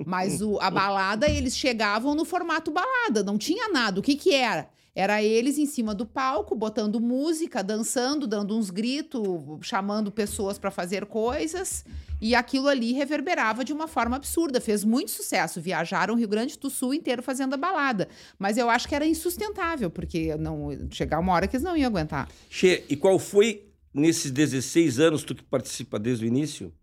Mas 0.07 0.41
o, 0.41 0.59
a 0.61 0.71
balada, 0.71 1.29
eles 1.29 1.57
chegavam 1.57 2.15
no 2.15 2.25
formato 2.25 2.71
balada, 2.71 3.23
não 3.23 3.37
tinha 3.39 3.69
nada. 3.69 4.01
O 4.01 4.03
que 4.03 4.17
que 4.17 4.35
era? 4.35 4.69
Era 4.99 5.23
eles 5.23 5.59
em 5.59 5.65
cima 5.65 5.95
do 5.95 6.05
palco, 6.05 6.57
botando 6.57 6.99
música, 6.99 7.63
dançando, 7.63 8.27
dando 8.27 8.59
uns 8.59 8.69
gritos, 8.69 9.23
chamando 9.63 10.11
pessoas 10.11 10.59
para 10.59 10.73
fazer 10.73 11.07
coisas. 11.07 11.85
E 12.21 12.35
aquilo 12.35 12.67
ali 12.67 12.93
reverberava 12.95 13.65
de 13.65 13.73
uma 13.73 13.87
forma 13.87 14.17
absurda. 14.17 14.61
Fez 14.61 14.83
muito 14.83 15.13
sucesso. 15.13 15.61
Viajaram 15.61 16.15
o 16.15 16.17
Rio 16.17 16.27
Grande 16.27 16.59
do 16.59 16.69
Sul 16.69 16.93
inteiro 16.93 17.23
fazendo 17.23 17.55
a 17.55 17.57
balada. 17.57 18.09
Mas 18.37 18.59
eu 18.59 18.69
acho 18.69 18.89
que 18.89 18.95
era 18.97 19.07
insustentável, 19.07 19.89
porque 19.89 20.35
não 20.37 20.77
chegar 20.91 21.21
uma 21.21 21.33
hora 21.33 21.47
que 21.47 21.55
eles 21.55 21.63
não 21.63 21.77
iam 21.77 21.87
aguentar. 21.87 22.29
Che, 22.51 22.85
e 22.89 22.97
qual 22.97 23.21
foi, 23.21 23.69
nesses 23.95 24.33
16 24.33 24.99
anos, 24.99 25.23
tu 25.23 25.33
que 25.33 25.45
participa 25.45 25.97
desde 25.97 26.25
o 26.25 26.27
início, 26.27 26.75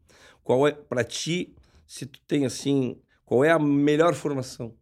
qual 0.41 0.65
é, 0.65 0.71
pra 0.71 1.03
ti, 1.03 1.53
se 1.85 2.05
tu 2.05 2.21
tem 2.25 2.45
assim, 2.45 2.97
qual 3.25 3.43
é 3.43 3.51
a 3.51 3.59
melhor 3.59 4.13
formação? 4.13 4.73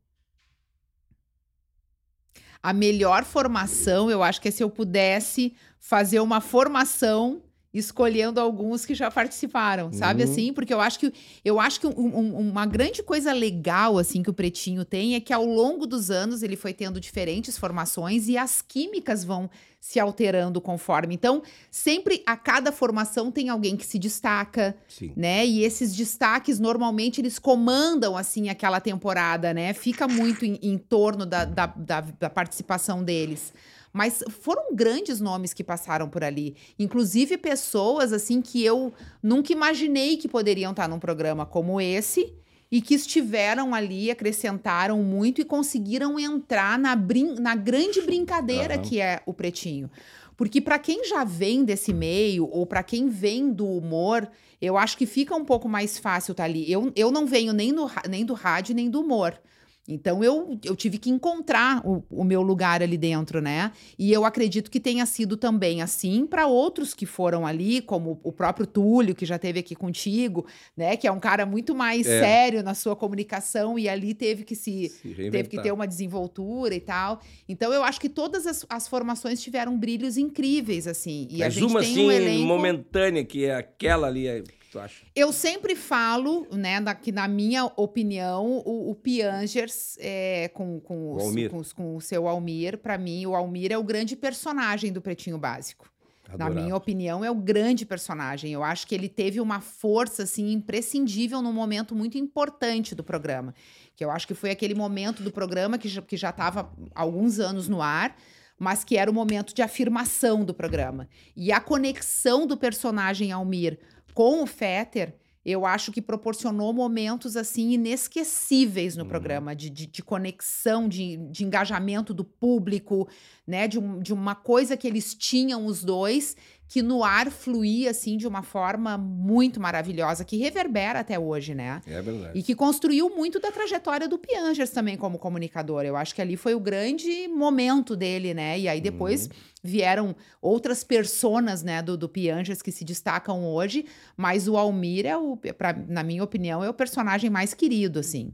A 2.64 2.72
melhor 2.74 3.26
formação, 3.26 4.10
eu 4.10 4.24
acho 4.24 4.42
que 4.42 4.48
é 4.48 4.52
se 4.52 4.64
eu 4.64 4.70
pudesse 4.70 5.54
fazer 5.80 6.22
uma 6.22 6.40
formação 6.40 7.44
escolhendo 7.74 8.40
alguns 8.40 8.86
que 8.86 8.94
já 8.94 9.10
participaram, 9.10 9.92
sabe 9.92 10.24
Uhum. 10.24 10.30
assim? 10.32 10.54
Porque 10.54 10.74
eu 10.74 10.80
acho 10.80 11.00
que 11.00 11.12
eu 11.44 11.60
acho 11.60 11.80
que 11.80 11.88
um- 11.88 11.92
um- 12.18 12.50
uma 12.50 12.66
grande 12.68 13.02
coisa 13.02 13.34
legal 13.34 13.98
assim 13.98 14.22
que 14.22 14.30
o 14.30 14.34
Pretinho 14.34 14.86
tem 14.86 15.16
é 15.16 15.20
que 15.20 15.34
ao 15.34 15.44
longo 15.46 15.88
dos 15.88 16.12
anos 16.12 16.44
ele 16.44 16.56
foi 16.56 16.72
tendo 16.74 17.00
diferentes 17.00 17.58
formações 17.58 18.28
e 18.28 18.38
as 18.38 18.62
químicas 18.62 19.24
vão 19.24 19.50
se 19.80 20.00
alterando 20.00 20.62
conforme. 20.62 21.14
Então, 21.14 21.42
sempre 21.70 22.24
a 22.26 22.38
cada 22.38 22.72
formação 22.72 23.30
tem 23.30 23.50
alguém 23.50 23.76
que 23.76 23.86
se 23.86 24.00
destaca, 24.00 24.78
Sim. 24.88 25.12
né? 25.16 25.46
E 25.46 25.62
esses 25.66 25.94
destaques 25.94 26.58
normalmente 26.58 27.20
eles 27.20 27.38
comandam 27.38 28.16
assim 28.16 28.48
aquela 28.48 28.80
temporada, 28.80 29.54
né? 29.54 29.74
Fica 29.74 30.08
muito 30.08 30.46
em, 30.46 30.58
em 30.62 30.78
torno 30.78 31.26
da, 31.26 31.44
da, 31.44 31.66
da- 31.66 32.02
da 32.18 32.30
participação 32.30 33.04
deles. 33.04 33.52
Mas 33.94 34.24
foram 34.42 34.76
grandes 34.76 35.22
nomes 35.22 35.54
que 35.54 35.64
passaram 35.64 36.10
por 36.10 36.24
ali, 36.24 36.56
inclusive 36.80 37.38
pessoas 37.38 38.12
assim 38.12 38.42
que 38.42 38.66
eu 38.66 38.92
nunca 39.22 39.54
imaginei 39.54 40.18
que 40.18 40.28
poderiam 40.28 40.72
estar 40.72 40.90
num 40.90 41.00
programa 41.00 41.46
como 41.46 41.80
esse. 41.80 42.34
e 42.72 42.82
que 42.82 42.96
estiveram 42.96 43.72
ali, 43.76 44.10
acrescentaram 44.10 45.04
muito 45.04 45.40
e 45.40 45.46
conseguiram 45.46 46.20
entrar 46.20 46.80
na, 46.80 46.96
brin 46.96 47.36
na 47.36 47.54
grande 47.54 48.02
brincadeira 48.02 48.74
Aham. 48.74 48.82
que 48.82 49.00
é 49.00 49.22
o 49.28 49.34
pretinho. 49.34 49.92
Porque 50.36 50.60
para 50.60 50.80
quem 50.80 51.06
já 51.06 51.24
vem 51.24 51.64
desse 51.64 51.94
meio, 51.94 52.50
ou 52.50 52.66
para 52.66 52.82
quem 52.82 53.10
vem 53.10 53.54
do 53.54 53.68
humor, 53.68 54.28
eu 54.60 54.76
acho 54.76 54.98
que 54.98 55.06
fica 55.06 55.36
um 55.36 55.46
pouco 55.46 55.70
mais 55.70 56.00
fácil 56.00 56.32
estar 56.32 56.46
ali. 56.46 56.70
Eu, 56.72 56.92
eu 56.96 57.12
não 57.12 57.28
venho 57.28 57.54
nem, 57.54 57.72
no, 57.72 57.88
nem 58.10 58.26
do 58.26 58.34
rádio, 58.34 58.74
nem 58.74 58.90
do 58.90 59.02
humor. 59.02 59.40
Então 59.88 60.24
eu, 60.24 60.58
eu 60.64 60.76
tive 60.78 60.98
que 60.98 61.10
encontrar 61.10 61.86
o, 61.86 62.04
o 62.10 62.24
meu 62.24 62.42
lugar 62.42 62.82
ali 62.82 62.98
dentro, 62.98 63.42
né? 63.42 63.72
E 64.00 64.14
eu 64.14 64.24
acredito 64.24 64.72
que 64.72 64.80
tenha 64.80 65.06
sido 65.06 65.36
também 65.36 65.82
assim 65.82 66.26
para 66.26 66.48
outros 66.48 66.94
que 66.94 67.06
foram 67.06 67.46
ali, 67.46 67.82
como 67.82 68.18
o 68.24 68.32
próprio 68.32 68.66
Túlio, 68.66 69.14
que 69.14 69.26
já 69.26 69.36
esteve 69.36 69.60
aqui 69.60 69.76
contigo, 69.76 70.46
né? 70.78 70.96
Que 70.96 71.06
é 71.06 71.12
um 71.12 71.20
cara 71.20 71.46
muito 71.46 71.76
mais 71.76 72.08
É. 72.08 72.20
sério 72.22 72.64
na 72.64 72.74
sua 72.74 72.96
comunicação 72.96 73.78
e 73.78 73.90
ali 73.90 74.14
teve 74.14 74.44
que 74.46 74.56
se 74.56 74.88
Se 74.88 75.14
teve 75.14 75.50
que 75.50 75.62
ter 75.62 75.74
uma 75.74 75.86
desenvoltura 75.86 76.74
e 76.74 76.80
tal. 76.80 77.20
Então 77.50 77.74
eu 77.74 77.84
acho 77.84 78.00
que 78.00 78.08
todas 78.08 78.48
as, 78.48 78.66
as 78.70 78.88
formações 78.88 79.42
tiveram 79.42 79.78
brilhos 79.78 80.16
incríveis, 80.18 80.88
assim. 80.88 81.28
E 81.30 81.44
a 81.44 81.48
Mas 81.48 81.56
gente 81.56 81.66
uma 81.66 81.82
tem 81.82 81.92
assim, 81.92 82.06
um 82.06 82.12
elenco. 82.12 82.46
momentânea, 82.46 83.26
que 83.26 83.44
é 83.46 83.56
aquela 83.56 84.08
ali, 84.08 84.28
é, 84.28 84.42
tu 84.74 84.80
acha? 84.80 85.06
Eu 85.16 85.32
sempre 85.32 85.76
falo, 85.76 86.46
né, 86.52 86.80
na, 86.80 86.94
que 86.94 87.12
na 87.12 87.28
minha 87.28 87.66
opinião, 87.78 88.62
o, 88.66 88.92
o 88.92 88.96
Piangers, 88.96 89.96
é, 90.00 90.50
com, 90.54 90.80
com, 90.82 91.12
O 91.14 91.16
os- 91.18 91.24
Almir. 91.24 91.50
com, 91.50 91.58
os- 91.58 91.72
com 91.74 91.96
o 91.96 92.02
seu 92.02 92.28
Almir, 92.28 92.78
pra 92.78 92.98
mim, 92.98 93.26
o 93.26 93.36
Almir 93.36 93.72
é 93.72 93.78
o 93.78 93.84
grande 93.84 94.16
personagem 94.16 94.92
do 94.92 95.02
Pretinho 95.02 95.38
Básico. 95.38 95.90
Na 96.28 96.46
Adorava. 96.46 96.62
minha 96.62 96.76
opinião, 96.76 97.24
é 97.24 97.30
o 97.30 97.36
grande 97.36 97.86
personagem. 97.86 98.52
Eu 98.52 98.64
acho 98.64 98.88
que 98.88 98.96
ele 98.96 99.08
teve 99.10 99.40
uma 99.40 99.62
força 99.62 100.24
assim 100.24 100.52
imprescindível 100.52 101.42
num 101.42 101.54
momento 101.54 101.94
muito 101.94 102.18
importante 102.18 102.96
do 102.96 103.04
programa. 103.04 103.54
Que 103.96 104.04
eu 104.04 104.10
acho 104.10 104.26
que 104.28 104.34
foi 104.34 104.50
aquele 104.50 104.74
momento 104.74 105.22
do 105.22 105.30
programa 105.32 105.78
que 105.78 105.88
já, 105.88 106.02
que 106.02 106.18
já 106.18 106.32
estava 106.32 106.74
alguns 106.96 107.40
anos 107.40 107.68
no 107.70 107.82
ar, 107.82 108.16
mas 108.58 108.84
que 108.84 108.98
era 108.98 109.12
o 109.12 109.14
momento 109.14 109.54
de 109.54 109.62
afirmação 109.62 110.44
do 110.44 110.54
programa. 110.54 111.08
E 111.36 111.52
a 111.52 111.60
conexão 111.60 112.48
do 112.48 112.58
personagem 112.58 113.32
Almir 113.32 113.78
com 114.14 114.44
o 114.44 114.48
Fetter, 114.48 115.16
eu 115.46 115.66
acho 115.66 115.92
que 115.92 116.02
proporcionou 116.02 116.72
momentos 116.72 117.36
assim 117.36 117.72
inesquecíveis 117.72 118.96
no 118.96 119.04
Uhum. 119.04 119.10
programa, 119.10 119.56
de, 119.56 119.70
de, 119.70 119.86
de 119.88 120.02
conexão, 120.02 120.88
de, 120.88 121.18
de 121.18 121.44
engajamento 121.44 122.14
do 122.14 122.24
público, 122.24 123.08
né? 123.46 123.68
De, 123.68 123.78
um- 123.80 124.00
de 124.00 124.14
uma 124.14 124.36
coisa 124.36 124.78
que 124.78 124.88
eles 124.88 125.14
tinham 125.14 125.66
os 125.66 125.84
dois, 125.84 126.36
que 126.74 126.82
no 126.82 127.04
ar 127.04 127.30
fluía 127.30 127.92
assim 127.92 128.18
de 128.18 128.28
uma 128.28 128.42
forma 128.42 128.98
muito 128.98 129.60
maravilhosa, 129.60 130.26
que 130.26 130.38
reverbera 130.38 131.02
até 131.02 131.20
hoje, 131.20 131.54
né? 131.54 131.80
É 131.86 132.02
verdade. 132.02 132.32
E 132.36 132.42
que 132.42 132.56
construiu 132.56 133.12
muito 133.12 133.40
da 133.40 133.52
trajetória 133.52 134.08
do 134.08 134.18
Piangers 134.18 134.72
também 134.72 134.98
como 134.98 135.20
comunicador. 135.20 135.86
Eu 135.86 135.96
acho 135.96 136.16
que 136.16 136.22
ali 136.22 136.36
foi 136.36 136.56
o 136.56 136.60
grande 136.60 137.28
momento 137.28 137.96
dele, 137.96 138.34
né? 138.34 138.58
E 138.58 138.68
aí 138.68 138.82
depois 138.82 139.30
vieram 139.64 140.16
outras 140.42 140.84
personas, 140.84 141.62
né, 141.62 141.80
do, 141.80 141.96
do 141.96 142.10
Piangers 142.10 142.64
que 142.64 142.72
se 142.72 142.84
destacam 142.84 143.46
hoje, 143.46 143.86
mas 144.18 144.48
o 144.48 144.58
Almir 144.58 145.06
é 145.06 145.16
o, 145.16 145.38
pra, 145.38 145.74
na 145.88 146.02
minha 146.02 146.24
opinião, 146.24 146.64
é 146.64 146.70
o 146.72 146.74
personagem 146.74 147.30
mais 147.30 147.54
querido, 147.54 148.00
assim. 148.00 148.34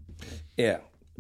É, 0.58 0.80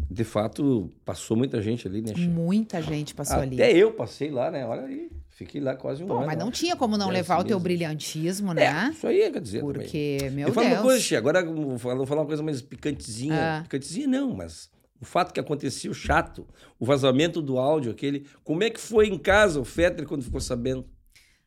de 0.09 0.23
fato, 0.23 0.89
passou 1.03 1.35
muita 1.35 1.61
gente 1.61 1.85
ali, 1.85 2.01
né, 2.01 2.15
Chico? 2.15 2.31
Muita 2.31 2.81
gente 2.81 3.13
passou 3.13 3.41
Até 3.41 3.65
ali. 3.65 3.77
eu 3.77 3.91
passei 3.91 4.31
lá, 4.31 4.49
né? 4.49 4.65
Olha 4.65 4.83
aí, 4.83 5.11
fiquei 5.39 5.59
lá 5.61 5.75
quase 5.75 6.03
um 6.03 6.07
Pô, 6.07 6.17
ano. 6.17 6.25
mas 6.27 6.37
não 6.37 6.51
tinha 6.51 6.75
como 6.75 6.97
não 6.97 7.09
levar 7.09 7.39
o 7.39 7.43
teu 7.43 7.57
meses. 7.57 7.63
brilhantismo, 7.63 8.51
É, 8.51 8.55
né? 8.55 8.91
isso 8.93 9.07
aí 9.07 9.31
quer 9.31 9.41
dizer 9.41 9.59
também. 9.61 9.73
Porque, 9.73 10.29
meu 10.33 10.47
eu 10.49 10.53
falo 10.53 10.67
uma 10.67 10.73
Deus. 10.75 10.85
coisa, 10.85 10.99
Chico, 11.01 11.17
agora 11.17 11.39
eu 11.39 11.55
vou 11.55 11.77
falar, 11.79 12.21
uma 12.21 12.25
coisa 12.25 12.43
mais 12.43 12.61
picantezinha. 12.61 13.59
Ah. 13.59 13.61
Picantezinha 13.63 14.07
não, 14.07 14.33
mas 14.35 14.69
o 15.01 15.05
fato 15.05 15.33
que 15.33 15.39
aconteceu 15.39 15.93
chato, 15.93 16.45
o 16.79 16.85
vazamento 16.85 17.41
do 17.41 17.57
áudio, 17.57 17.91
aquele. 17.91 18.27
Como 18.43 18.63
é 18.63 18.69
que 18.69 18.79
foi 18.79 19.07
em 19.07 19.17
casa 19.17 19.59
o 19.59 19.65
Fetter 19.65 20.05
quando 20.05 20.23
ficou 20.23 20.41
sabendo? 20.41 20.85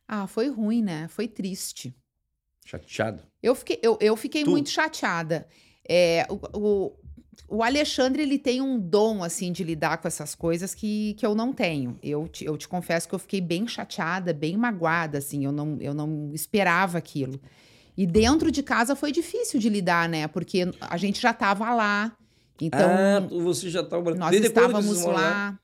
Ah, 0.07 0.27
foi 0.27 0.49
ruim, 0.49 0.81
né? 0.81 1.07
Foi 1.07 1.27
triste. 1.27 1.95
Chateado. 2.65 3.23
Eu 3.41 3.53
fiquei, 3.55 3.79
eu, 3.81 3.97
eu 4.01 4.15
fiquei 4.15 4.43
Tu? 4.43 4.49
muito 4.49 4.69
chateada. 4.69 5.47
É, 5.87 6.25
o, 6.29 6.39
o, 6.57 6.99
o 7.47 7.63
Alexandre, 7.63 8.23
ele 8.23 8.37
tem 8.37 8.61
um 8.61 8.79
dom, 8.79 9.23
assim, 9.23 9.51
de 9.51 9.63
lidar 9.63 9.97
com 9.97 10.07
essas 10.07 10.35
coisas 10.35 10.73
que, 10.73 11.13
que 11.15 11.25
eu 11.25 11.35
não 11.35 11.53
tenho. 11.53 11.97
Eu 12.01 12.27
te, 12.27 12.45
eu 12.45 12.57
te 12.57 12.67
confesso 12.67 13.07
que 13.07 13.15
eu 13.15 13.19
fiquei 13.19 13.41
bem 13.41 13.67
chateada, 13.67 14.33
bem 14.33 14.57
magoada, 14.57 15.17
assim. 15.17 15.45
Eu 15.45 15.51
não, 15.51 15.77
eu 15.79 15.93
não 15.93 16.31
esperava 16.33 16.97
aquilo. 16.97 17.39
E 17.95 18.07
dentro 18.07 18.51
de 18.51 18.63
casa 18.63 18.95
foi 18.95 19.11
difícil 19.11 19.59
de 19.59 19.69
lidar, 19.69 20.09
né? 20.09 20.27
Porque 20.27 20.71
a 20.81 20.97
gente 20.97 21.21
já 21.21 21.31
estava 21.31 21.73
lá. 21.73 22.15
Então, 22.61 22.89
ah, 22.89 23.19
você 23.43 23.69
já 23.69 23.81
estava 23.81 24.13
nós 24.15 24.31
desde 24.31 24.47
estávamos 24.47 25.01
moram 25.01 25.13
lá 25.13 25.59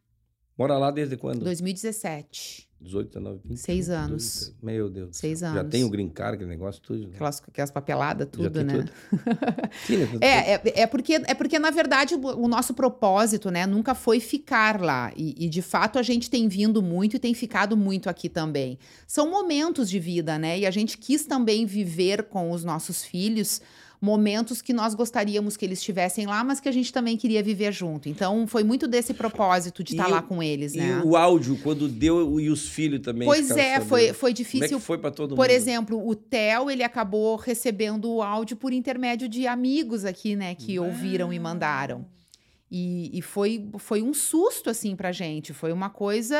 Mora 0.59 0.77
lá 0.77 0.91
desde 0.91 1.15
quando? 1.15 1.45
2017. 1.45 2.68
18, 2.81 3.07
19, 3.09 3.39
20. 3.45 3.57
Seis 3.57 3.87
22, 3.87 3.89
anos. 4.05 4.55
Meu 4.63 4.89
Deus. 4.89 5.09
Seis 5.17 5.39
céu. 5.39 5.53
Já 5.53 5.59
anos. 5.59 5.71
tem 5.71 5.83
o 5.83 5.89
green 5.89 6.07
card, 6.09 6.35
aquele 6.35 6.49
negócio, 6.49 6.81
tudo. 6.81 7.07
né? 7.07 7.11
Aquelas, 7.15 7.41
aquelas 7.47 7.71
papeladas, 7.71 8.27
tudo, 8.31 8.63
né? 8.63 8.85
Tudo- 9.85 10.23
É, 10.23 10.53
é, 10.53 10.61
é 10.81 10.87
porque, 10.87 11.13
é 11.25 11.33
porque, 11.33 11.59
na 11.59 11.71
verdade, 11.71 12.15
o 12.15 12.19
o 12.39 12.47
nosso 12.47 12.73
propósito, 12.73 13.49
né, 13.51 13.65
nunca 13.65 13.93
foi 13.93 14.19
ficar 14.19 14.79
lá. 14.81 15.11
E, 15.15 15.45
e, 15.45 15.49
de 15.49 15.61
fato, 15.61 15.99
a 15.99 16.01
gente 16.03 16.29
tem 16.29 16.47
vindo 16.47 16.81
muito 16.81 17.15
e 17.15 17.19
tem 17.19 17.33
ficado 17.33 17.75
muito 17.75 18.09
aqui 18.09 18.29
também. 18.29 18.77
São 19.07 19.29
momentos 19.29 19.89
de 19.89 19.99
vida, 19.99 20.37
né? 20.39 20.59
E 20.59 20.65
a 20.65 20.71
gente 20.71 20.97
quis 20.97 21.25
também 21.25 21.65
viver 21.65 22.23
com 22.23 22.51
os 22.51 22.63
nossos 22.63 23.03
filhos 23.03 23.61
momentos 24.01 24.61
que 24.61 24.71
nós 24.71 24.93
gostaríamos 24.95 25.57
que 25.57 25.65
eles 25.65 25.79
estivessem 25.79 26.25
lá, 26.25 26.41
mas 26.43 26.59
que 26.59 26.69
a 26.69 26.71
gente 26.71 26.91
também 26.93 27.17
queria 27.17 27.43
viver 27.43 27.71
junto. 27.73 28.07
Então, 28.07 28.47
foi 28.47 28.63
muito 28.63 28.87
desse 28.87 29.13
propósito 29.13 29.83
de 29.83 29.91
E 29.91 29.95
estar 29.95 30.07
o- 30.07 30.11
lá 30.11 30.21
com 30.21 30.41
eles, 30.41 30.73
E 30.73 30.77
né? 30.77 31.01
o 31.03 31.17
áudio, 31.17 31.57
quando 31.61 31.87
deu, 31.87 32.39
e 32.39 32.49
os 32.49 32.69
filhos 32.69 33.01
também. 33.01 33.27
Pois 33.27 33.47
ficaram 33.49 33.61
é, 33.61 33.79
foi, 33.81 34.13
foi 34.13 34.13
Como 34.13 34.27
é 34.29 34.33
difícil 34.33 34.79
que 34.79 34.85
foi 34.85 34.97
para 34.97 35.11
todo 35.11 35.31
mundo? 35.31 35.37
por 35.37 35.49
exemplo, 35.49 36.07
o 36.07 36.15
Theo, 36.15 36.69
ele 36.71 36.83
acabou 36.83 37.35
recebendo 37.35 38.09
o 38.09 38.21
áudio 38.21 38.55
por 38.55 38.71
intermédio 38.71 39.27
de 39.27 39.45
amigos 39.47 40.05
aqui, 40.05 40.35
né, 40.35 40.55
que 40.55 40.79
ouviram 40.79 41.33
e 41.33 41.39
mandaram. 41.39 42.05
E, 42.71 43.09
e 43.17 43.21
foi, 43.21 43.67
foi 43.79 44.01
um 44.01 44.13
susto, 44.13 44.69
assim, 44.69 44.95
pra 44.95 45.11
gente. 45.11 45.53
Foi 45.53 45.71
uma 45.73 45.89
coisa. 45.89 46.37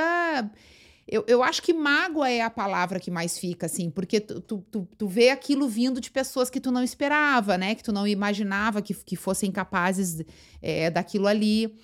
Eu, 1.11 1.23
eu 1.27 1.41
acho 1.41 1.63
que 1.63 1.73
mágoa 1.73 2.29
é 2.29 2.41
a 2.41 2.51
palavra 2.51 2.99
que 2.99 3.09
mais 3.09 3.37
fica, 3.39 3.65
assim, 3.65 3.89
porque 3.89 4.19
tu, 4.19 4.39
tu, 4.41 4.63
tu, 4.69 4.87
tu 4.95 5.07
vê 5.07 5.31
aquilo 5.31 5.67
vindo 5.67 5.99
de 5.99 6.11
pessoas 6.11 6.51
que 6.51 6.59
tu 6.61 6.71
não 6.71 6.83
esperava, 6.83 7.57
né? 7.57 7.73
Que 7.73 7.83
tu 7.83 7.91
não 7.91 8.07
imaginava 8.07 8.79
que, 8.79 8.93
que 8.93 9.15
fossem 9.15 9.51
capazes 9.51 10.23
é, 10.61 10.91
daquilo 10.91 11.25
ali. 11.25 11.75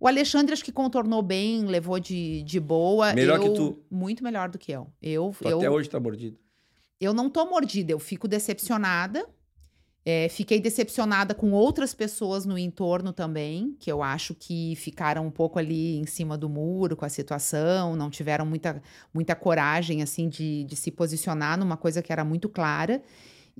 O 0.00 0.08
Alexandre 0.08 0.52
acho 0.52 0.64
que 0.64 0.72
contornou 0.72 1.22
bem, 1.22 1.66
levou 1.66 2.00
de, 2.00 2.42
de 2.42 2.58
boa. 2.58 3.12
Melhor 3.14 3.38
que 3.38 3.46
Eu- 3.46 3.54
tu. 3.54 3.78
Muito 3.88 4.24
melhor 4.24 4.48
do 4.48 4.58
que 4.58 4.72
eu. 4.72 4.88
Eu, 5.00 5.32
eu 5.44 5.58
Até 5.58 5.70
hoje 5.70 5.88
tá 5.88 6.00
mordido. 6.00 6.36
eu 7.00 7.14
não 7.14 7.30
tô 7.30 7.46
mordida, 7.46 7.92
eu 7.92 7.98
fico 8.00 8.26
decepcionada. 8.26 9.24
É, 10.10 10.26
fiquei 10.30 10.58
decepcionada 10.58 11.34
com 11.34 11.52
outras 11.52 11.92
pessoas 11.92 12.46
no 12.46 12.56
entorno 12.56 13.12
também, 13.12 13.76
que 13.78 13.92
eu 13.92 14.02
acho 14.02 14.34
que 14.34 14.74
ficaram 14.76 15.26
um 15.26 15.30
pouco 15.30 15.58
ali 15.58 15.98
em 15.98 16.06
cima 16.06 16.38
do 16.38 16.48
muro 16.48 16.96
com 16.96 17.04
a 17.04 17.10
situação, 17.10 17.94
não 17.94 18.08
tiveram 18.08 18.46
muita, 18.46 18.82
muita 19.12 19.34
coragem, 19.34 20.02
assim, 20.02 20.26
de, 20.26 20.64
de 20.64 20.76
se 20.76 20.90
posicionar 20.90 21.58
numa 21.58 21.76
coisa 21.76 22.00
que 22.00 22.10
era 22.10 22.24
muito 22.24 22.48
clara. 22.48 23.02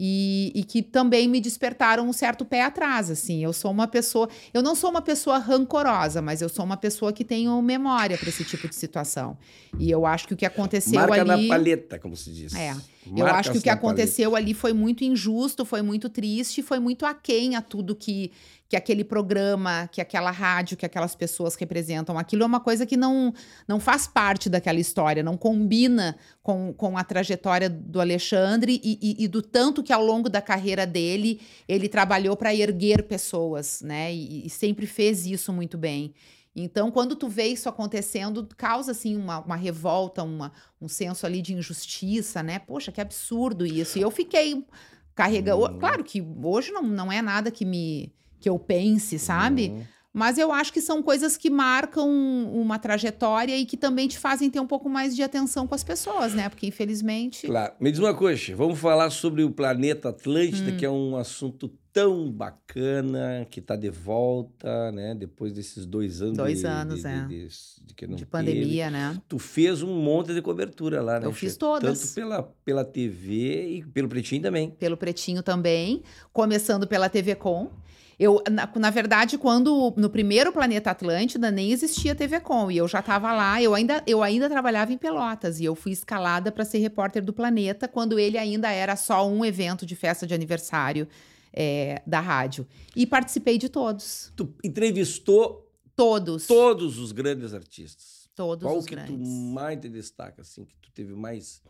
E, 0.00 0.52
e 0.54 0.62
que 0.62 0.80
também 0.80 1.28
me 1.28 1.40
despertaram 1.40 2.08
um 2.08 2.12
certo 2.12 2.44
pé 2.44 2.62
atrás, 2.62 3.10
assim. 3.10 3.42
Eu 3.42 3.52
sou 3.52 3.70
uma 3.70 3.88
pessoa. 3.88 4.28
Eu 4.54 4.62
não 4.62 4.76
sou 4.76 4.90
uma 4.90 5.02
pessoa 5.02 5.38
rancorosa, 5.38 6.22
mas 6.22 6.40
eu 6.40 6.48
sou 6.48 6.64
uma 6.64 6.76
pessoa 6.76 7.12
que 7.12 7.24
tenho 7.24 7.60
memória 7.60 8.16
para 8.16 8.28
esse 8.28 8.44
tipo 8.44 8.68
de 8.68 8.76
situação. 8.76 9.36
E 9.76 9.90
eu 9.90 10.06
acho 10.06 10.28
que 10.28 10.34
o 10.34 10.36
que 10.36 10.46
aconteceu 10.46 11.00
Marca 11.00 11.20
ali. 11.20 11.48
na 11.48 11.54
palheta, 11.56 11.98
como 11.98 12.16
se 12.16 12.32
diz. 12.32 12.54
É. 12.54 12.76
Eu 13.16 13.26
acho 13.26 13.50
que 13.52 13.58
o 13.58 13.60
que 13.62 13.68
paleta. 13.68 13.86
aconteceu 13.86 14.34
ali 14.36 14.54
foi 14.54 14.72
muito 14.72 15.04
injusto, 15.04 15.64
foi 15.64 15.82
muito 15.82 16.08
triste, 16.08 16.62
foi 16.62 16.78
muito 16.78 17.06
aquém 17.06 17.56
a 17.56 17.62
tudo 17.62 17.94
que, 17.94 18.32
que 18.68 18.76
aquele 18.76 19.04
programa, 19.04 19.88
que 19.92 20.00
aquela 20.00 20.30
rádio, 20.30 20.76
que 20.76 20.84
aquelas 20.86 21.14
pessoas 21.14 21.54
representam. 21.54 22.18
Aquilo 22.18 22.42
é 22.42 22.46
uma 22.46 22.60
coisa 22.60 22.84
que 22.84 22.96
não, 22.96 23.32
não 23.66 23.78
faz 23.80 24.06
parte 24.06 24.48
daquela 24.50 24.78
história, 24.80 25.22
não 25.22 25.36
combina 25.36 26.16
com, 26.42 26.72
com 26.74 26.98
a 26.98 27.04
trajetória 27.04 27.68
do 27.70 28.00
Alexandre 28.00 28.80
e, 28.84 28.98
e- 29.00 29.24
e 29.24 29.28
do 29.28 29.40
tanto 29.42 29.82
que 29.82 29.92
ao 29.92 30.04
longo 30.04 30.28
da 30.28 30.40
carreira 30.42 30.86
dele 30.86 31.40
ele 31.68 31.88
trabalhou 31.88 32.36
para 32.36 32.54
erguer 32.54 33.02
pessoas, 33.04 33.80
né? 33.82 34.12
E, 34.12 34.46
e 34.46 34.50
sempre 34.50 34.86
fez 34.86 35.26
isso 35.26 35.52
muito 35.52 35.78
bem. 35.78 36.12
Então, 36.60 36.90
quando 36.90 37.14
tu 37.14 37.28
vê 37.28 37.46
isso 37.46 37.68
acontecendo, 37.68 38.46
causa 38.56 38.92
assim 38.92 39.16
uma, 39.16 39.40
uma 39.40 39.56
revolta, 39.56 40.22
uma, 40.22 40.52
um 40.80 40.88
senso 40.88 41.24
ali 41.24 41.40
de 41.40 41.54
injustiça, 41.54 42.42
né? 42.42 42.58
Poxa, 42.58 42.90
que 42.90 43.00
absurdo 43.00 43.64
isso. 43.64 43.98
E 43.98 44.02
eu 44.02 44.10
fiquei 44.10 44.64
carregando. 45.14 45.64
Hum. 45.66 45.78
Claro 45.78 46.04
que 46.04 46.24
hoje 46.42 46.70
não, 46.70 46.82
não 46.82 47.12
é 47.12 47.22
nada 47.22 47.50
que 47.50 47.64
me 47.64 48.12
que 48.40 48.48
eu 48.48 48.58
pense, 48.58 49.18
sabe? 49.18 49.70
Hum. 49.70 49.82
Mas 50.12 50.38
eu 50.38 50.50
acho 50.52 50.72
que 50.72 50.80
são 50.80 51.02
coisas 51.02 51.36
que 51.36 51.50
marcam 51.50 52.08
uma 52.52 52.78
trajetória 52.78 53.56
e 53.56 53.66
que 53.66 53.76
também 53.76 54.08
te 54.08 54.18
fazem 54.18 54.50
ter 54.50 54.58
um 54.58 54.66
pouco 54.66 54.88
mais 54.88 55.14
de 55.14 55.22
atenção 55.22 55.66
com 55.66 55.74
as 55.74 55.84
pessoas, 55.84 56.34
né? 56.34 56.48
Porque 56.48 56.66
infelizmente. 56.66 57.46
Claro. 57.46 57.74
Me 57.78 57.90
diz 57.90 58.00
uma 58.00 58.14
coisa, 58.14 58.56
vamos 58.56 58.78
falar 58.78 59.10
sobre 59.10 59.42
o 59.44 59.50
planeta 59.50 60.08
Atlântida, 60.08 60.72
Hum. 60.72 60.76
que 60.76 60.84
é 60.86 60.90
um 60.90 61.16
assunto 61.16 61.70
tão 61.98 62.30
bacana 62.30 63.44
que 63.50 63.58
está 63.58 63.74
de 63.74 63.90
volta, 63.90 64.92
né? 64.92 65.16
Depois 65.16 65.52
desses 65.52 65.84
dois 65.84 66.22
anos. 66.22 66.36
Dois 66.36 66.60
de, 66.60 66.66
anos, 66.66 67.00
de, 67.00 67.06
é. 67.08 67.20
De, 67.22 67.26
de, 67.26 67.48
de 67.48 67.94
de 67.94 68.06
teve. 68.06 68.26
pandemia, 68.26 68.88
né? 68.88 69.20
Tu 69.28 69.36
fez 69.36 69.82
um 69.82 69.92
monte 70.00 70.32
de 70.32 70.40
cobertura 70.40 71.02
lá, 71.02 71.18
né? 71.18 71.26
Eu 71.26 71.32
fiz 71.32 71.56
todas. 71.56 71.98
Tanto 71.98 72.14
pela, 72.14 72.42
pela 72.64 72.84
TV 72.84 73.78
e 73.78 73.84
pelo 73.84 74.08
Pretinho 74.08 74.42
também. 74.42 74.70
Pelo 74.70 74.96
Pretinho 74.96 75.42
também, 75.42 76.04
começando 76.32 76.86
pela 76.86 77.08
TV 77.08 77.34
Com. 77.34 77.68
Eu, 78.16 78.42
na, 78.50 78.68
na 78.76 78.90
verdade, 78.90 79.36
quando 79.36 79.92
no 79.96 80.10
primeiro 80.10 80.52
Planeta 80.52 80.90
Atlântida 80.90 81.50
nem 81.50 81.72
existia 81.72 82.14
TV 82.14 82.38
Com 82.38 82.70
e 82.70 82.76
eu 82.76 82.86
já 82.86 83.00
estava 83.00 83.32
lá, 83.32 83.60
eu 83.60 83.74
ainda, 83.74 84.02
eu 84.06 84.22
ainda 84.22 84.48
trabalhava 84.48 84.92
em 84.92 84.98
Pelotas 84.98 85.58
e 85.58 85.64
eu 85.64 85.74
fui 85.74 85.92
escalada 85.92 86.52
para 86.52 86.64
ser 86.64 86.78
repórter 86.78 87.24
do 87.24 87.32
Planeta 87.32 87.88
quando 87.88 88.18
ele 88.18 88.38
ainda 88.38 88.70
era 88.70 88.94
só 88.94 89.28
um 89.28 89.44
evento 89.44 89.84
de 89.84 89.96
festa 89.96 90.26
de 90.26 90.34
aniversário 90.34 91.08
é, 91.60 92.00
da 92.06 92.20
rádio. 92.20 92.64
E 92.94 93.04
participei 93.04 93.58
de 93.58 93.68
todos. 93.68 94.32
Tu 94.36 94.48
entrevistou 94.62 95.68
Todos. 95.96 96.46
todos 96.46 96.96
os 96.96 97.10
grandes 97.10 97.52
artistas. 97.52 98.30
Todos 98.32 98.62
Qual 98.62 98.78
os 98.78 98.86
que 98.86 98.94
grandes. 98.94 99.16
tu 99.16 99.34
mais 99.52 99.80
te 99.80 99.88
destaca, 99.88 100.42
assim, 100.42 100.64
que 100.64 100.76
tu 100.80 100.92
teve 100.92 101.12
mais... 101.16 101.60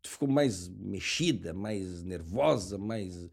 Tu 0.00 0.10
ficou 0.10 0.28
mais 0.28 0.68
mexida, 0.68 1.52
mais 1.52 2.04
nervosa, 2.04 2.78
mais... 2.78 3.28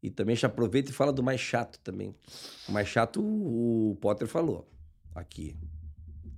E 0.00 0.08
também 0.08 0.36
já 0.36 0.46
aproveita 0.46 0.90
e 0.90 0.94
fala 0.94 1.12
do 1.12 1.22
mais 1.22 1.40
chato 1.40 1.80
também. 1.80 2.14
O 2.68 2.72
mais 2.72 2.86
chato, 2.86 3.20
o 3.20 3.98
Potter 4.00 4.28
falou 4.28 4.70
aqui. 5.12 5.56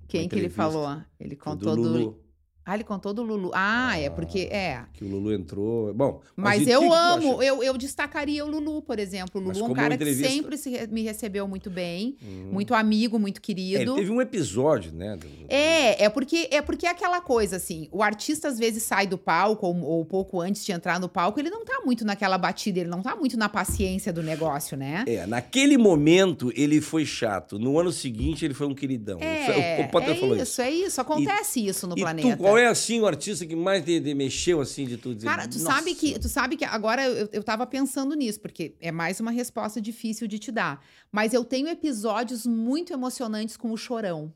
Quem 0.07 0.27
que 0.27 0.35
ele 0.35 0.49
falou? 0.49 0.99
Ele 1.19 1.35
contou 1.35 1.75
do 1.75 1.93
do. 1.93 2.22
Ah, 2.65 2.75
ele 2.75 2.83
contou 2.83 3.13
do 3.13 3.21
Lulu. 3.23 3.51
Ah, 3.53 3.99
é 3.99 4.09
porque. 4.09 4.47
É. 4.51 4.83
que 4.93 5.03
o 5.03 5.07
Lulu 5.07 5.33
entrou. 5.33 5.93
Bom, 5.93 6.21
Mas, 6.35 6.61
e 6.61 6.65
que 6.65 6.71
eu 6.71 6.79
que 6.81 6.85
amo, 6.87 7.33
acha? 7.37 7.43
eu, 7.45 7.61
eu 7.63 7.77
destacaria 7.77 8.45
o 8.45 8.49
Lulu, 8.49 8.81
por 8.81 8.99
exemplo. 8.99 9.41
O 9.41 9.45
Mas 9.45 9.57
Lulu 9.57 9.69
é 9.69 9.71
um 9.71 9.75
cara 9.75 9.97
que 9.97 10.03
entrevista- 10.03 10.29
sempre 10.31 10.57
se 10.57 10.87
me 10.87 11.01
recebeu 11.03 11.47
muito 11.47 11.69
bem, 11.69 12.15
Hum. 12.23 12.49
muito 12.51 12.73
amigo, 12.73 13.19
muito 13.19 13.37
É, 13.37 13.41
querido. 13.41 13.95
teve 13.95 14.09
um 14.11 14.21
episódio, 14.21 14.93
né? 14.93 15.17
do- 15.17 15.27
É, 15.49 16.05
é 16.05 16.09
porque 16.09 16.47
é 16.51 16.61
porque 16.61 16.85
é 16.85 16.89
aquela 16.89 17.19
coisa 17.21 17.57
assim, 17.57 17.87
o 17.91 18.01
artista 18.01 18.47
às 18.47 18.57
vezes 18.57 18.83
sai 18.83 19.07
do 19.07 19.17
palco 19.17 19.67
ou, 19.67 19.81
ou 19.81 20.05
pouco 20.05 20.39
antes 20.39 20.63
de 20.65 20.71
entrar 20.71 20.99
no 20.99 21.09
palco, 21.09 21.39
ele 21.39 21.49
não 21.49 21.65
tá 21.65 21.81
muito 21.85 22.05
naquela 22.05 22.37
batida, 22.37 22.79
ele 22.79 22.89
não 22.89 23.01
tá 23.01 23.15
muito 23.15 23.37
na 23.37 23.49
paciência 23.49 24.13
do 24.13 24.23
negócio, 24.23 24.77
né? 24.77 25.03
É, 25.07 25.25
naquele 25.27 25.77
momento 25.77 26.51
ele 26.55 26.79
foi 26.79 27.05
chato. 27.05 27.59
No 27.59 27.77
ano 27.79 27.91
seguinte 27.91 28.45
ele 28.45 28.53
foi 28.53 28.67
um 28.67 28.73
queridão. 28.73 29.19
É, 29.19 29.83
o 29.85 29.91
Potter 29.91 30.11
é 30.11 30.15
falou 30.15 30.35
isso, 30.35 30.43
isso. 30.43 30.61
é 30.61 30.71
isso, 30.71 31.01
acontece 31.01 31.65
isso 31.67 31.87
no 31.87 31.97
e 31.97 32.01
planeta. 32.01 32.37
Qual 32.53 32.57
é 32.59 32.67
assim 32.67 32.99
o 32.99 33.05
artista 33.07 33.45
que 33.45 33.55
mais 33.55 33.83
te, 33.83 33.99
te 33.99 34.13
mexeu 34.13 34.61
assim 34.61 34.85
de 34.85 34.97
tudo? 34.97 35.23
Cara, 35.23 35.47
tu 35.47 35.59
sabe 35.59 35.93
que 35.95 36.17
tu 36.19 36.29
sabe 36.29 36.55
que 36.55 36.65
agora 36.65 37.05
eu, 37.07 37.29
eu 37.31 37.43
tava 37.43 37.65
pensando 37.65 38.15
nisso, 38.15 38.39
porque 38.39 38.75
é 38.79 38.91
mais 38.91 39.19
uma 39.19 39.31
resposta 39.31 39.81
difícil 39.81 40.27
de 40.27 40.39
te 40.39 40.51
dar. 40.51 40.83
Mas 41.11 41.33
eu 41.33 41.43
tenho 41.43 41.67
episódios 41.67 42.45
muito 42.45 42.93
emocionantes 42.93 43.57
com 43.57 43.71
o 43.71 43.77
Chorão. 43.77 44.33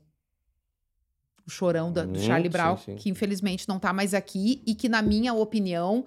O 1.46 1.50
Chorão 1.50 1.90
da- 1.92 2.04
do 2.04 2.18
Hum, 2.18 2.22
Charlie 2.22 2.48
sim, 2.48 2.52
Brown, 2.52 2.76
sim. 2.76 2.96
que 2.96 3.08
infelizmente 3.08 3.66
não 3.68 3.78
tá 3.78 3.92
mais 3.92 4.12
aqui 4.12 4.62
e 4.66 4.74
que, 4.74 4.88
na 4.88 5.00
minha 5.00 5.32
opinião, 5.32 6.04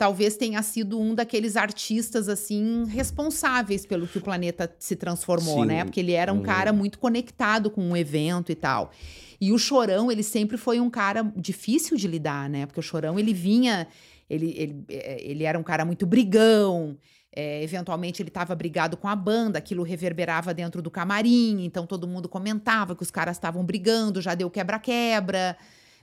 talvez 0.00 0.34
tenha 0.34 0.62
sido 0.62 0.98
um 0.98 1.14
daqueles 1.14 1.56
artistas 1.56 2.26
assim 2.26 2.86
responsáveis 2.86 3.84
pelo 3.84 4.06
que 4.08 4.16
o 4.16 4.20
planeta 4.22 4.74
se 4.78 4.96
transformou, 4.96 5.60
Sim. 5.60 5.66
né? 5.66 5.84
Porque 5.84 6.00
ele 6.00 6.12
era 6.12 6.32
um 6.32 6.36
Uhum. 6.38 6.42
cara 6.42 6.72
muito 6.72 6.98
conectado 6.98 7.70
com 7.70 7.92
o 7.92 7.94
evento 7.94 8.50
e 8.50 8.54
tal. 8.54 8.92
E 9.38 9.52
o 9.52 9.58
Chorão, 9.58 10.10
ele 10.10 10.22
sempre 10.22 10.56
foi 10.56 10.80
um 10.80 10.88
cara 10.88 11.30
difícil 11.36 11.98
de 11.98 12.08
lidar, 12.08 12.48
né? 12.48 12.64
Porque 12.64 12.80
o 12.80 12.82
Chorão, 12.82 13.18
ele 13.18 13.34
vinha, 13.34 13.86
ele, 14.28 14.54
ele, 14.56 14.84
eh, 14.88 15.20
ele 15.22 15.44
era 15.44 15.58
um 15.58 15.62
cara 15.62 15.84
muito 15.84 16.06
brigão. 16.06 16.96
eh, 17.32 17.62
eventualmente 17.62 18.20
ele 18.22 18.28
estava 18.30 18.54
brigado 18.56 18.96
com 18.96 19.06
a 19.06 19.14
banda, 19.14 19.58
aquilo 19.58 19.82
reverberava 19.84 20.52
dentro 20.52 20.80
do 20.82 20.90
camarim, 20.90 21.62
então 21.64 21.86
todo 21.86 22.08
mundo 22.08 22.28
comentava 22.28 22.96
que 22.96 23.02
os 23.04 23.10
caras 23.10 23.36
estavam 23.36 23.62
brigando, 23.64 24.20
já 24.20 24.34
deu 24.34 24.50
quebra-quebra. 24.50 25.56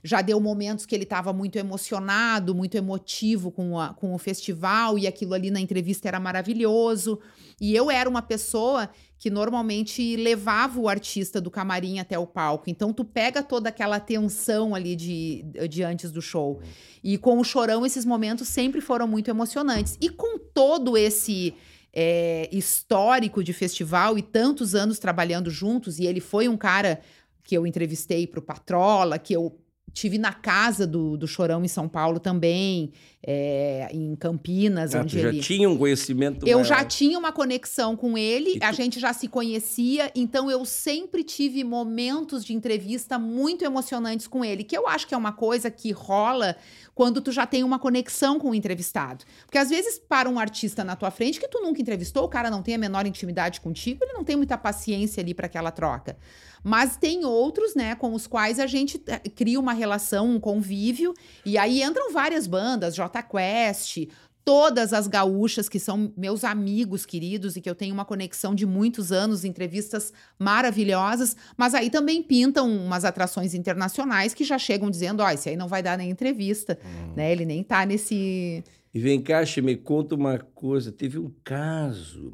Já 0.08 0.22
deu 0.22 0.40
momentos 0.40 0.86
que 0.86 0.94
ele 0.94 1.04
estava 1.04 1.32
muito 1.32 1.56
emocionado, 1.56 2.54
muito 2.54 2.76
emotivo 2.76 3.50
com, 3.50 3.78
a- 3.78 3.92
com 3.92 4.14
o 4.14 4.18
festival, 4.18 4.98
e 4.98 5.06
aquilo 5.06 5.34
ali 5.34 5.50
na 5.50 5.60
entrevista 5.60 6.08
era 6.08 6.18
maravilhoso. 6.18 7.20
E 7.60 7.74
eu 7.74 7.90
era 7.90 8.08
uma 8.08 8.22
pessoa 8.22 8.88
que 9.18 9.28
normalmente 9.28 10.16
levava 10.16 10.80
o 10.80 10.88
artista 10.88 11.40
do 11.40 11.50
camarim 11.50 11.98
até 11.98 12.18
o 12.18 12.26
palco. 12.26 12.70
Então 12.70 12.92
tu 12.92 13.04
pega 13.04 13.42
toda 13.42 13.68
aquela 13.68 14.00
tensão 14.00 14.74
ali 14.74 14.96
de, 14.96 15.44
de 15.68 15.82
antes 15.82 16.10
do 16.10 16.22
show. 16.22 16.60
E 17.04 17.18
com 17.18 17.38
o 17.38 17.44
chorão, 17.44 17.84
esses 17.84 18.04
momentos 18.04 18.48
sempre 18.48 18.80
foram 18.80 19.06
muito 19.06 19.28
emocionantes. 19.28 19.98
E 20.00 20.08
com 20.08 20.38
todo 20.38 20.96
esse 20.96 21.52
é, 21.92 22.48
histórico 22.52 23.42
de 23.42 23.52
festival 23.52 24.16
e 24.16 24.22
tantos 24.22 24.74
anos 24.74 24.98
trabalhando 24.98 25.50
juntos, 25.50 25.98
e 25.98 26.06
ele 26.06 26.20
foi 26.20 26.48
um 26.48 26.56
cara 26.56 27.00
que 27.42 27.56
eu 27.56 27.66
entrevistei 27.66 28.26
para 28.26 28.38
o 28.40 28.42
Patrola, 28.42 29.18
que 29.18 29.32
eu 29.32 29.58
tive 29.92 30.18
na 30.18 30.32
casa 30.32 30.86
do, 30.86 31.16
do 31.16 31.26
Chorão 31.26 31.64
em 31.64 31.68
São 31.68 31.88
Paulo 31.88 32.20
também, 32.20 32.92
é, 33.26 33.88
em 33.92 34.14
Campinas, 34.14 34.94
Ah, 34.94 35.00
onde 35.00 35.16
tu 35.16 35.20
já 35.22 35.28
ele... 35.28 35.40
tinha 35.40 35.68
um 35.68 35.76
conhecimento 35.76 36.46
Eu 36.46 36.58
maior. 36.58 36.64
já 36.68 36.84
tinha 36.84 37.18
uma 37.18 37.32
conexão 37.32 37.96
com 37.96 38.16
ele, 38.16 38.56
E 38.60 38.64
a 38.64 38.70
tu- 38.70 38.76
gente 38.76 39.00
já 39.00 39.12
se 39.12 39.26
conhecia, 39.28 40.10
então 40.14 40.50
eu 40.50 40.64
sempre 40.64 41.24
tive 41.24 41.64
momentos 41.64 42.44
de 42.44 42.52
entrevista 42.54 43.18
muito 43.18 43.64
emocionantes 43.64 44.26
com 44.26 44.44
ele, 44.44 44.62
que 44.64 44.76
eu 44.76 44.86
acho 44.86 45.06
que 45.06 45.14
é 45.14 45.16
uma 45.18 45.32
coisa 45.32 45.70
que 45.70 45.90
rola 45.90 46.54
quando 46.98 47.20
tu 47.20 47.30
já 47.30 47.46
tem 47.46 47.62
uma 47.62 47.78
conexão 47.78 48.40
com 48.40 48.50
o 48.50 48.54
entrevistado. 48.56 49.24
Porque 49.46 49.56
às 49.56 49.70
vezes 49.70 50.00
para 50.00 50.28
um 50.28 50.36
artista 50.36 50.82
na 50.82 50.96
tua 50.96 51.12
frente 51.12 51.38
que 51.38 51.46
tu 51.46 51.60
nunca 51.60 51.80
entrevistou, 51.80 52.24
o 52.24 52.28
cara 52.28 52.50
não 52.50 52.60
tem 52.60 52.74
a 52.74 52.78
menor 52.78 53.06
intimidade 53.06 53.60
contigo, 53.60 54.02
ele 54.02 54.14
não 54.14 54.24
tem 54.24 54.34
muita 54.34 54.58
paciência 54.58 55.20
ali 55.20 55.32
para 55.32 55.46
aquela 55.46 55.70
troca. 55.70 56.16
Mas 56.64 56.96
tem 56.96 57.24
outros, 57.24 57.76
né, 57.76 57.94
com 57.94 58.12
os 58.14 58.26
quais 58.26 58.58
a 58.58 58.66
gente 58.66 59.00
eh, 59.06 59.20
cria 59.28 59.60
uma 59.60 59.72
relação, 59.72 60.28
um 60.28 60.40
convívio, 60.40 61.14
e 61.46 61.56
aí 61.56 61.84
entram 61.84 62.12
várias 62.12 62.48
bandas, 62.48 62.96
J 62.96 63.22
Quest, 63.22 64.08
todas 64.48 64.94
as 64.94 65.06
gaúchas 65.06 65.68
que 65.68 65.78
são 65.78 66.10
meus 66.16 66.42
amigos 66.42 67.04
queridos 67.04 67.54
e 67.54 67.60
que 67.60 67.68
eu 67.68 67.74
tenho 67.74 67.92
uma 67.92 68.06
conexão 68.06 68.54
de 68.54 68.64
muitos 68.64 69.12
anos, 69.12 69.44
entrevistas 69.44 70.10
maravilhosas, 70.38 71.36
mas 71.54 71.74
aí 71.74 71.90
também 71.90 72.22
pintam 72.22 72.66
umas 72.66 73.04
atrações 73.04 73.52
internacionais 73.52 74.32
que 74.32 74.44
já 74.44 74.58
chegam 74.58 74.90
dizendo, 74.90 75.22
ó, 75.22 75.28
esse 75.30 75.50
aí 75.50 75.56
não 75.56 75.68
vai 75.68 75.82
dar 75.82 75.98
nem 75.98 76.08
entrevista, 76.08 76.78
Hum. 76.82 77.12
né? 77.14 77.30
Ele 77.30 77.44
nem 77.44 77.62
tá 77.62 77.84
nesse 77.84 78.64
E 78.94 78.98
vem 78.98 79.20
cá, 79.20 79.44
me 79.62 79.76
conta 79.76 80.14
uma 80.14 80.38
coisa. 80.38 80.90
Teve 80.90 81.18
um 81.18 81.30
caso 81.44 82.32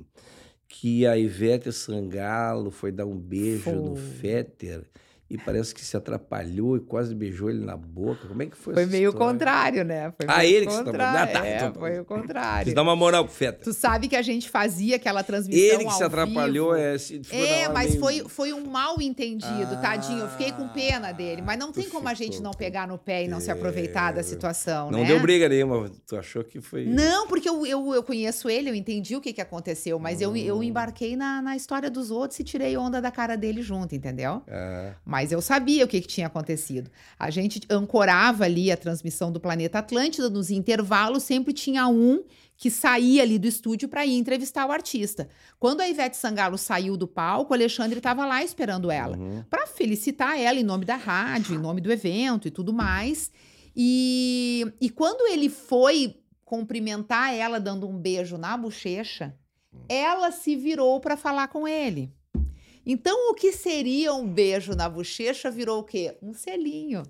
que 0.69 1.05
a 1.09 1.19
Ivete 1.19 1.73
Sangalo 1.73 2.71
foi 2.71 2.93
dar 2.93 3.07
um 3.07 3.19
beijo 3.19 3.73
no 3.73 3.97
Foi. 3.97 4.85
E 5.31 5.39
parece 5.39 5.75
que 5.75 5.83
se 5.83 5.97
atrapalhou 5.97 6.77
e 6.77 6.81
quase 6.81 7.15
beijou 7.15 7.49
ele 7.49 7.65
na 7.65 7.77
boca. 7.77 8.29
Como 8.29 8.43
é 8.43 8.47
que 8.47 8.57
foi 8.57 8.75
Foi 8.75 8.85
meio 8.87 9.09
história? 9.09 9.33
contrário, 9.33 9.85
né? 9.85 10.13
Foi 10.17 10.27
Ah, 10.29 10.45
ele 10.45 10.67
que 10.67 10.73
se 10.73 10.85
contrário. 10.85 11.23
atrapalhou. 11.23 11.37
Ah, 11.37 11.41
tá, 11.41 11.47
é, 11.49 11.57
então- 11.69 11.81
foi 11.81 11.99
o 12.01 12.05
contrário. 12.05 12.65
Quis 12.67 12.75
dar 12.75 12.83
uma 12.83 12.95
moral 12.95 13.25
pro 13.25 13.33
Féter. 13.35 13.65
Tu 13.65 13.73
sabe 13.73 14.07
que 14.07 14.15
a 14.17 14.23
gente 14.23 14.51
fazia 14.51 14.97
aquela 14.97 15.25
transmissão 15.25 15.77
Ele 15.81 15.87
que 15.87 15.93
se 15.95 16.03
atrapalhou, 16.05 16.75
vivo. 16.75 16.85
é... 16.85 16.99
Se, 16.99 17.23
É, 17.31 17.69
mas 17.71 17.89
meio- 17.91 18.01
foi, 18.01 18.25
foi 18.29 18.53
um 18.53 18.67
mal 18.67 19.01
entendido, 19.01 19.75
Ah, 19.75 19.77
tadinho. 19.81 20.21
Eu 20.21 20.29
fiquei 20.29 20.53
com 20.53 20.69
pena 20.69 21.11
dele. 21.11 21.41
Mas 21.41 21.59
não 21.59 21.73
tem 21.73 21.89
como 21.89 22.07
a 22.07 22.15
gente 22.15 22.43
não 22.43 22.51
pegar 22.53 22.87
no 22.87 22.99
pé 22.99 23.25
e 23.25 23.29
não 23.29 23.41
se 23.41 23.51
aproveitar 23.51 24.13
da 24.13 24.23
situação, 24.23 24.91
Não 24.91 25.01
né? 25.01 25.07
deu 25.07 25.21
briga 25.21 25.49
nenhuma. 25.49 25.91
Tu 26.07 26.17
achou 26.17 26.45
que 26.45 26.61
foi... 26.61 26.85
Não, 26.85 27.27
porque 27.27 27.49
eu, 27.49 27.65
eu, 27.67 27.95
eu 27.95 28.03
conheço 28.03 28.49
ele, 28.49 28.69
eu 28.69 28.75
entendi 28.75 29.17
o 29.17 29.21
que, 29.23 29.33
que 29.33 29.41
aconteceu, 29.41 29.99
mas 29.99 30.21
eu, 30.21 30.37
eu 30.37 30.59
Hum. 30.59 30.63
embarquei 30.63 31.17
na, 31.17 31.41
na 31.41 31.57
história 31.57 31.91
dos 31.91 32.11
outros 32.11 32.39
e 32.41 32.45
tirei 32.45 32.77
onda 32.77 33.01
da 33.01 33.11
cara 33.11 33.37
dele 33.37 33.63
junto, 33.63 33.95
entendeu? 33.95 34.43
Ah, 34.49 34.93
Mas 35.05 35.14
eu 35.33 35.41
sabia 35.41 35.85
o 35.85 35.89
que, 35.89 36.01
que 36.01 36.07
tinha 36.07 36.27
acontecido. 36.27 36.91
A 37.19 37.31
gente 37.31 37.61
ancorava 37.71 38.45
ali 38.45 38.71
a 38.73 38.77
transmissão 38.77 39.31
do 39.31 39.41
Planeta 39.41 39.79
Atlântida, 39.79 40.29
nos 40.29 40.51
intervalos 40.51 41.23
sempre 41.23 41.53
tinha 41.53 41.87
um 41.89 42.25
que 42.57 42.71
saía 42.71 43.23
ali 43.23 43.39
do 43.39 43.47
estúdio 43.47 43.89
para 43.89 44.07
ir 44.07 44.17
entrevistar 44.17 44.67
o 44.67 44.73
artista. 44.73 45.29
Quando 45.59 45.81
a 45.81 45.89
Ivete 45.89 46.17
Sangalo 46.17 46.57
saiu 46.57 46.97
do 46.97 47.07
palco, 47.07 47.53
o 47.53 47.55
Alexandre 47.55 47.99
estava 47.99 48.25
lá 48.25 48.43
esperando 48.45 48.91
ela 48.91 49.17
uhum. 49.17 49.45
para 49.51 49.67
felicitar 49.67 50.39
ela 50.39 50.59
em 50.59 50.65
nome 50.65 50.85
da 50.85 50.97
rádio, 50.97 51.55
em 51.55 51.59
nome 51.59 51.81
do 51.81 51.93
evento 51.93 52.47
e 52.47 52.51
tudo 52.51 52.73
mais. 52.73 53.31
E, 53.77 54.73
e 54.81 54.89
quando 54.89 55.27
ele 55.33 55.49
foi 55.49 56.17
cumprimentar 56.45 57.35
ela 57.35 57.59
dando 57.59 57.89
um 57.89 57.99
beijo 57.99 58.39
na 58.39 58.57
bochecha, 58.57 59.35
ela 59.89 60.31
se 60.31 60.55
virou 60.55 61.01
para 61.01 61.17
falar 61.17 61.49
com 61.49 61.67
ele. 61.67 62.13
Então, 62.87 63.31
o 63.31 63.35
que 63.35 63.53
seria 63.53 64.13
um 64.13 64.27
beijo 64.27 64.75
na 64.75 64.89
bochecha 64.89 65.51
virou 65.51 65.81
o 65.81 65.85
quê? 65.85 66.17
Um 66.23 66.35
selinho. 66.35 67.03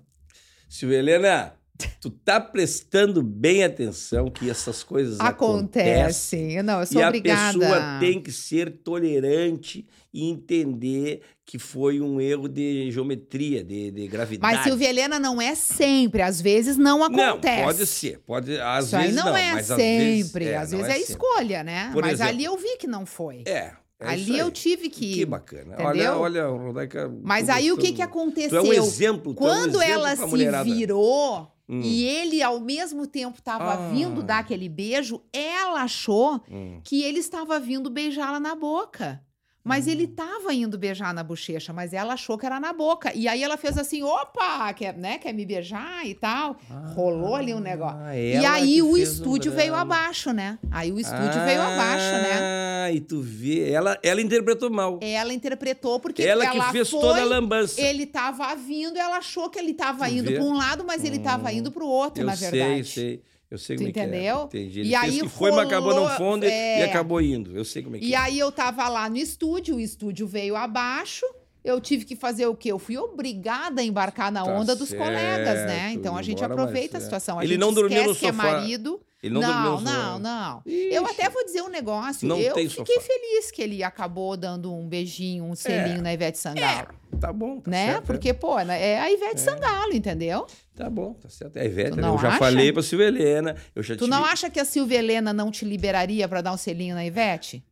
Silvia 0.69 0.99
Helena, 0.99 1.57
Tu 1.99 2.09
tá 2.09 2.39
prestando 2.39 3.21
bem 3.21 3.63
atenção 3.63 4.31
que 4.31 4.49
essas 4.49 4.81
coisas 4.81 5.19
acontecem. 5.19 5.93
Acontece. 5.93 6.63
Não, 6.63 6.79
eu 6.79 6.85
sou 6.85 7.01
e 7.01 7.05
obrigada. 7.05 7.49
a 7.49 7.59
pessoa 7.59 7.99
tem 7.99 8.21
que 8.21 8.31
ser 8.31 8.71
tolerante 8.77 9.85
e 10.13 10.29
entender 10.29 11.21
que 11.45 11.59
foi 11.59 11.99
um 11.99 12.21
erro 12.21 12.47
de 12.47 12.89
geometria, 12.91 13.61
de, 13.61 13.91
de 13.91 14.07
gravidade. 14.07 14.55
Mas 14.55 14.63
Silvia 14.63 14.89
Helena 14.89 15.19
não 15.19 15.41
é 15.41 15.53
sempre, 15.53 16.21
às 16.21 16.39
vezes 16.39 16.77
não 16.77 17.03
acontece. 17.03 17.57
Não, 17.57 17.65
pode 17.65 17.85
ser, 17.85 18.19
pode, 18.19 18.57
às 18.59 18.85
Isso 18.85 18.97
vezes 18.97 19.15
não, 19.15 19.25
não, 19.25 19.37
é 19.37 19.51
mas 19.51 19.71
às 19.71 19.77
sempre, 19.77 20.45
vezes, 20.45 20.61
às 20.61 20.71
não 20.71 20.77
vezes 20.79 20.93
é, 20.93 20.97
sempre. 20.99 21.11
escolha, 21.11 21.63
né? 21.63 21.89
Por 21.91 22.01
Mas 22.01 22.13
exemplo, 22.13 22.33
ali 22.33 22.45
eu 22.45 22.57
vi 22.57 22.77
que 22.77 22.87
não 22.87 23.05
foi. 23.05 23.43
É. 23.45 23.73
é 23.99 24.07
ali 24.09 24.37
eu 24.37 24.51
tive 24.51 24.89
que. 24.89 25.13
Que 25.15 25.25
bacana. 25.25 25.73
Entendeu? 25.73 25.85
Olha, 26.17 26.17
olha, 26.17 26.47
Rodaica. 26.47 27.13
Mas 27.23 27.49
aí 27.49 27.71
o 27.71 27.77
que, 27.77 27.91
que 27.93 28.01
aconteceu? 28.01 28.63
Tu 28.63 28.71
é 28.73 28.79
um 28.81 28.83
exemplo. 28.83 29.31
é 29.31 29.33
um 29.33 29.35
Quando 29.35 29.81
exemplo 29.81 29.83
ela 29.83 30.15
se 30.15 30.25
mulherada. 30.25 30.63
virou 30.63 31.51
Hum. 31.67 31.81
e 31.81 32.03
ele, 32.05 32.43
ao 32.43 32.59
mesmo 32.59 33.07
tempo, 33.07 33.39
estava 33.39 33.73
Ah. 33.73 33.89
vindo 33.89 34.21
dar 34.21 34.37
aquele 34.39 34.69
beijo, 34.69 35.19
ela 35.33 35.81
achou 35.81 36.39
Hum. 36.49 36.79
que 36.83 37.01
ele 37.03 37.17
estava 37.19 37.59
vindo 37.59 37.89
beijá-la 37.89 38.39
na 38.39 38.53
boca. 38.53 39.19
Mas 39.65 39.87
Hum. 39.87 39.91
ele 39.91 40.03
estava 40.03 40.53
indo 40.53 40.77
beijar 40.77 41.11
na 41.11 41.23
bochecha, 41.23 41.73
mas 41.73 41.91
ela 41.91 42.13
achou 42.13 42.37
que 42.37 42.45
era 42.45 42.59
na 42.59 42.71
boca. 42.71 43.11
E 43.15 43.27
aí 43.27 43.41
ela 43.43 43.57
fez 43.57 43.79
assim: 43.79 44.03
opa, 44.03 44.71
quer, 44.73 44.95
né, 44.95 45.17
quer 45.17 45.33
me 45.33 45.43
beijar 45.43 46.05
e 46.05 46.13
tal. 46.13 46.55
Rolou 46.93 47.35
ali 47.35 47.51
um 47.51 47.59
negócio. 47.59 47.97
Ah, 47.99 48.15
E 48.15 48.45
aí 48.45 48.75
que 48.75 48.81
o 48.83 48.93
fez 48.93 49.09
um 49.09 49.11
estúdio 49.11 49.51
veio 49.51 49.73
abaixo, 49.73 50.31
né? 50.31 50.59
Aí 50.69 50.91
o 50.91 50.99
estúdio 50.99 51.43
veio 51.43 51.61
abaixo, 51.63 52.11
né? 52.11 52.39
Ah, 52.85 52.91
e 52.91 53.01
tu 53.01 53.19
vê. 53.21 53.71
Ela, 53.71 53.97
ela 54.03 54.21
interpretou 54.21 54.69
mal. 54.69 54.99
Ela 55.01 55.33
interpretou 55.33 55.99
porque 55.99 56.21
ela 56.21 56.45
que 56.47 56.57
ela 56.57 56.71
fez 56.71 56.87
foi, 56.91 56.99
toda 57.01 57.21
a 57.21 57.25
lambança. 57.25 57.81
Ele 57.81 58.03
estava 58.03 58.53
vindo, 58.55 58.97
ela 58.97 59.17
achou 59.17 59.49
que 59.49 59.57
ele 59.57 59.71
estava 59.71 60.05
Tu 60.07 60.13
indo 60.13 60.31
para 60.31 60.43
um 60.43 60.55
lado, 60.55 60.85
mas 60.85 61.03
ele 61.03 61.17
estava 61.17 61.49
Hum, 61.49 61.53
indo 61.53 61.71
para 61.71 61.83
o 61.83 61.87
outro, 61.87 62.23
na 62.23 62.35
sei, 62.35 62.51
verdade. 62.51 62.83
sei. 62.87 63.21
Eu 63.49 63.57
sei 63.57 63.75
Tu 63.75 63.79
como 63.79 63.89
é 63.89 63.93
que 63.93 63.99
é. 63.99 64.03
entendeu? 64.03 64.43
Entendi. 64.45 64.79
E 64.79 64.81
Ele 64.81 64.97
fez 64.97 65.13
aí 65.13 65.19
que 65.21 65.27
foi, 65.29 65.51
mas 65.51 65.67
acabou 65.67 65.93
não 65.93 66.03
rolou- 66.03 66.17
fundo 66.17 66.45
e- 66.45 66.49
é. 66.49 66.79
e 66.79 66.83
acabou 66.83 67.21
indo. 67.21 67.55
Eu 67.55 67.63
sei 67.63 67.83
como 67.83 67.95
é 67.95 67.99
que 67.99 68.05
E 68.05 68.13
é. 68.13 68.17
aí 68.17 68.39
eu 68.39 68.51
tava 68.51 68.87
lá 68.89 69.09
no 69.09 69.17
estúdio, 69.17 69.75
o 69.75 69.79
estúdio 69.79 70.27
veio 70.27 70.55
abaixo. 70.55 71.25
Eu 71.63 71.81
tive 71.81 72.05
que 72.05 72.15
fazer 72.15 72.45
o 72.45 72.55
quê? 72.55 72.71
Eu 72.71 72.77
fui 72.77 72.95
obrigada 72.97 73.81
a 73.81 73.83
embarcar 73.83 74.31
na 74.31 74.43
Tá 74.43 74.51
onda 74.51 74.75
dos 74.75 74.89
colegas, 74.93 75.59
né? 75.65 75.67
certo, 75.67 75.95
Então 75.95 76.15
a 76.15 76.21
gente 76.21 76.37
embora, 76.43 76.53
aproveita 76.53 76.97
a 76.97 76.99
é. 76.99 77.03
situação. 77.03 77.39
A 77.39 77.43
Ele 77.43 77.53
gente 77.53 77.59
não 77.61 77.73
dormiu 77.73 78.03
no 78.03 78.11
esquece 78.11 78.19
que 78.19 78.25
é 78.27 78.31
sofá. 78.31 78.43
marido. 78.59 79.01
Ele 79.25 79.33
não, 79.33 79.41
dormiu 79.41 79.71
não, 79.71 79.79
no 79.79 79.81
não, 79.81 80.19
não. 80.19 80.61
Ixi. 80.67 80.93
Eu 80.93 81.05
até 81.07 81.27
vou 81.29 81.43
dizer 81.43 81.63
um 81.63 81.67
negócio. 81.67 82.27
Não 82.27 82.37
eu 82.37 82.53
tem 82.53 82.69
fiquei 82.69 82.95
sofá. 82.95 83.07
feliz 83.07 83.49
que 83.49 83.59
ele 83.59 83.83
acabou 83.83 84.37
dando 84.37 84.71
um 84.71 84.87
beijinho, 84.87 85.45
um 85.45 85.55
selinho 85.55 85.99
na 85.99 86.13
Ivete 86.13 86.37
Sangalo. 86.37 86.89
Tá 87.19 87.33
bom, 87.33 87.59
tá 87.59 87.71
né? 87.71 87.87
certo. 87.87 88.03
é. 88.03 88.05
Porque, 88.05 88.33
pô, 88.33 88.59
né, 88.61 88.79
é 88.91 88.99
a 88.99 89.11
Ivete 89.11 89.41
Sangalo, 89.41 89.93
entendeu? 89.93 90.45
Tá 90.75 90.89
bom, 90.91 91.13
tá 91.13 91.27
certo. 91.27 91.57
É 91.57 91.65
Ivete, 91.65 91.95
né? 91.95 92.03
não 92.03 92.13
eu 92.13 92.19
já 92.19 92.27
acha? 92.27 92.37
falei 92.37 92.71
pra 92.71 92.83
Silvia 92.83 93.07
Helena. 93.07 93.55
Eu 93.73 93.81
já 93.81 93.95
Tu 93.95 93.99
tive... 93.99 94.11
não 94.11 94.23
acha 94.23 94.47
que 94.47 94.59
a 94.59 94.65
Silvia 94.65 94.99
Helena 94.99 95.33
não 95.33 95.49
te 95.49 95.65
liberaria 95.65 96.27
pra 96.27 96.41
dar 96.41 96.51
um 96.53 96.57
selinho 96.57 96.93
na 96.93 97.03
Ivete? 97.03 97.65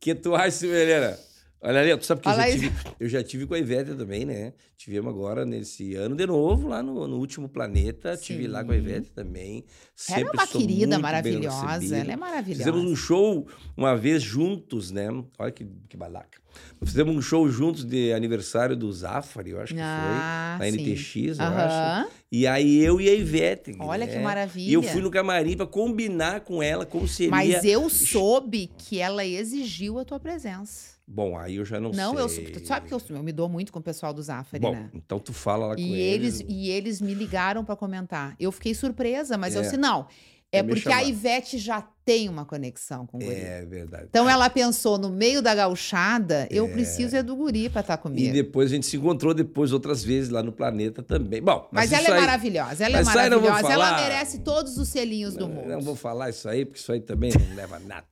que 0.00 0.14
tu 0.14 0.34
acha, 0.34 0.50
Silvia 0.50 0.78
Helena? 0.78 1.18
Olha 1.60 1.80
ali, 1.80 1.96
tu 1.96 2.06
sabe 2.06 2.20
que 2.20 2.28
eu 2.28 2.34
já, 2.34 2.50
tive, 2.50 2.72
eu 3.00 3.08
já 3.08 3.22
tive 3.22 3.46
com 3.46 3.54
a 3.54 3.58
Ivete 3.58 3.94
também, 3.94 4.24
né? 4.24 4.52
Tivemos 4.76 5.12
agora 5.12 5.44
nesse 5.44 5.96
ano 5.96 6.14
de 6.14 6.24
novo, 6.24 6.68
lá 6.68 6.80
no, 6.82 7.08
no 7.08 7.16
Último 7.18 7.48
Planeta. 7.48 8.16
Tive 8.16 8.46
lá 8.46 8.62
com 8.62 8.70
a 8.70 8.74
Sim. 8.74 8.80
Ivete 8.80 9.10
também. 9.10 9.64
Ela 10.08 10.18
é 10.18 10.20
Sempre 10.22 10.36
uma 10.36 10.46
querida 10.46 10.98
maravilhosa. 11.00 11.96
Ela 11.96 12.12
é 12.12 12.16
maravilhosa. 12.16 12.64
Fizemos 12.64 12.84
um 12.88 12.94
show 12.94 13.48
uma 13.76 13.96
vez 13.96 14.22
juntos, 14.22 14.92
né? 14.92 15.08
Olha 15.36 15.50
que, 15.50 15.66
que 15.88 15.96
balaca. 15.96 16.38
Fizemos 16.84 17.14
um 17.14 17.20
show 17.20 17.48
juntos 17.50 17.84
de 17.84 18.12
aniversário 18.12 18.76
do 18.76 18.92
Zafari, 18.92 19.50
eu 19.50 19.60
acho 19.60 19.74
que 19.74 19.80
Ah, 19.80 20.56
foi. 20.58 20.70
Na 20.70 20.76
sim. 20.76 20.82
NTX, 20.82 21.38
eu 21.38 21.44
acho. 21.44 21.74
Aham. 21.74 22.08
E 22.30 22.46
aí 22.46 22.84
eu 22.84 23.00
e 23.00 23.08
a 23.08 23.14
Ivete. 23.14 23.76
Olha 23.80 24.06
né? 24.06 24.12
que 24.12 24.18
maravilha. 24.20 24.70
E 24.70 24.74
eu 24.74 24.82
fui 24.82 25.00
no 25.00 25.10
camarim 25.10 25.56
pra 25.56 25.66
combinar 25.66 26.40
com 26.42 26.62
ela 26.62 26.86
como 26.86 27.08
seria. 27.08 27.30
Mas 27.30 27.64
eu 27.64 27.90
soube 27.90 28.70
que 28.78 29.00
ela 29.00 29.24
exigiu 29.24 29.98
a 29.98 30.04
tua 30.04 30.20
presença. 30.20 30.97
Bom, 31.10 31.38
aí 31.38 31.56
eu 31.56 31.64
já 31.64 31.80
não, 31.80 31.90
Não, 31.90 32.18
eu, 32.18 32.28
sei. 32.28 32.44
tu 32.52 32.66
sabe 32.66 32.86
que 32.86 32.92
eu, 32.92 33.00
eu 33.08 33.22
me 33.22 33.32
dou 33.32 33.48
muito 33.48 33.72
com 33.72 33.78
o 33.78 33.82
pessoal 33.82 34.12
do 34.12 34.22
Zafari, 34.22 34.60
Bom, 34.60 34.72
né? 34.72 34.90
então 34.92 35.18
tu 35.18 35.32
fala 35.32 35.68
lá 35.68 35.74
com 35.74 35.80
E 35.80 35.98
eles, 35.98 36.40
eles. 36.40 36.46
e 36.54 36.68
eles 36.68 37.00
me 37.00 37.14
ligaram 37.14 37.64
pra 37.64 37.74
comentar. 37.74 38.36
Eu 38.38 38.52
fiquei 38.52 38.74
surpresa, 38.74 39.38
mas 39.38 39.54
eu 39.54 39.62
É. 39.62 39.64
disse, 39.64 39.78
não, 39.78 40.06
é 40.52 40.58
É 40.58 40.62
porque 40.62 40.80
a 40.88 40.92
chamar. 40.98 41.04
Ivete 41.04 41.56
já 41.56 41.80
tem 42.04 42.28
uma 42.28 42.44
conexão 42.44 43.06
com 43.06 43.16
o 43.16 43.20
guri. 43.20 43.34
É 43.34 43.64
verdade. 43.64 44.04
Então 44.10 44.28
ela 44.28 44.50
pensou, 44.50 44.98
no 44.98 45.08
meio 45.10 45.40
da 45.40 45.54
gauchada, 45.54 46.46
eu 46.50 46.68
preciso 46.68 47.16
é 47.16 47.22
do 47.22 47.34
guri 47.36 47.68
pra 47.70 47.80
estar 47.80 47.94
E 47.94 47.98
comigo. 47.98 48.32
depois 48.34 48.70
a 48.70 48.74
gente 48.74 48.86
se 48.86 48.96
encontrou 48.98 49.32
depois 49.32 49.72
outras 49.72 50.04
vezes 50.04 50.28
lá 50.30 50.42
no 50.42 50.52
planeta 50.52 51.02
também. 51.02 51.40
Bom, 51.42 51.68
Mas, 51.72 51.90
mas, 51.90 51.98
ela 52.00 52.08
é 52.08 52.12
aí- 52.18 52.20
maravilhosa, 52.26 52.84
ela 52.84 52.98
é 52.98 53.02
Mas 53.04 53.14
não 53.30 53.40
vou 53.40 53.50
maravilhosa. 53.50 53.72
Ela 53.72 54.00
merece 54.02 54.38
todos 54.40 54.76
os 54.76 54.88
selinhos 54.88 55.34
do 55.34 55.48
Não, 55.48 55.54
mundo. 55.54 55.68
não 55.68 55.80
vou 55.80 55.96
falar 55.96 56.28
isso 56.30 56.46
aí, 56.48 56.64
porque 56.66 56.78
isso 56.80 56.92
aí 56.92 57.00
também 57.00 57.30
não 57.32 57.56
leva 57.56 57.76
a 57.76 57.80
nada. 57.80 58.06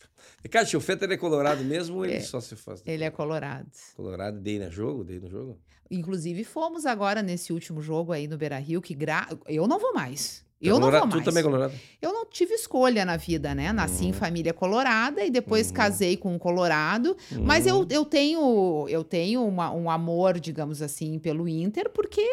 Ricardo, 0.47 0.75
o 0.75 0.81
Fetter 0.81 1.11
é 1.11 1.17
colorado 1.17 1.65
mesmo 1.65 1.97
ou 1.97 2.05
ele 2.05 2.15
É. 2.15 2.21
só 2.21 2.41
se 2.41 2.55
faz? 2.55 2.81
Ele 2.87 3.03
é 3.05 3.11
colorado. 3.11 3.67
Colorado, 3.97 4.39
dei 4.41 4.59
no 4.61 4.71
jogo, 4.71 5.03
dei 5.03 5.19
no 5.19 5.29
jogo. 5.29 5.59
Inclusive, 5.91 6.45
fomos 6.45 6.87
agora 6.87 7.21
nesse 7.23 7.53
último 7.53 7.81
jogo 7.83 8.13
aí 8.13 8.29
no 8.29 8.37
Beira 8.39 8.59
Rio, 8.59 8.81
que 8.81 8.95
gra... 8.95 9.29
eu 9.47 9.67
não 9.67 9.79
vou 9.79 9.93
mais. 9.93 10.45
É 10.63 10.69
Eu 10.69 10.75
não 10.75 10.81
colorado? 10.83 11.01
vou 11.03 11.09
mais. 11.11 11.23
Tu 11.23 11.25
também 11.25 11.41
é 11.41 11.45
colorado? 11.45 11.75
Eu 12.01 12.13
não 12.13 12.25
tive 12.27 12.55
escolha 12.55 13.05
na 13.05 13.17
vida, 13.17 13.55
né? 13.55 13.73
Nasci 13.73 14.05
Uhum. 14.05 14.09
em 14.09 14.13
família 14.13 14.55
colorada 14.55 15.23
e 15.25 15.31
depois 15.31 15.71
casei 15.71 16.17
com 16.17 16.35
um 16.35 16.39
colorado. 16.39 17.17
Mas 17.43 17.67
Uhum. 17.67 17.81
eu, 17.83 17.87
eu 17.91 18.05
tenho, 18.05 18.87
eu 18.89 19.05
tenho 19.05 19.45
uma- 19.47 19.71
um 19.73 19.91
amor, 19.91 20.41
digamos 20.41 20.81
assim, 20.81 21.19
pelo 21.19 21.47
Inter, 21.49 21.91
porque 21.91 22.25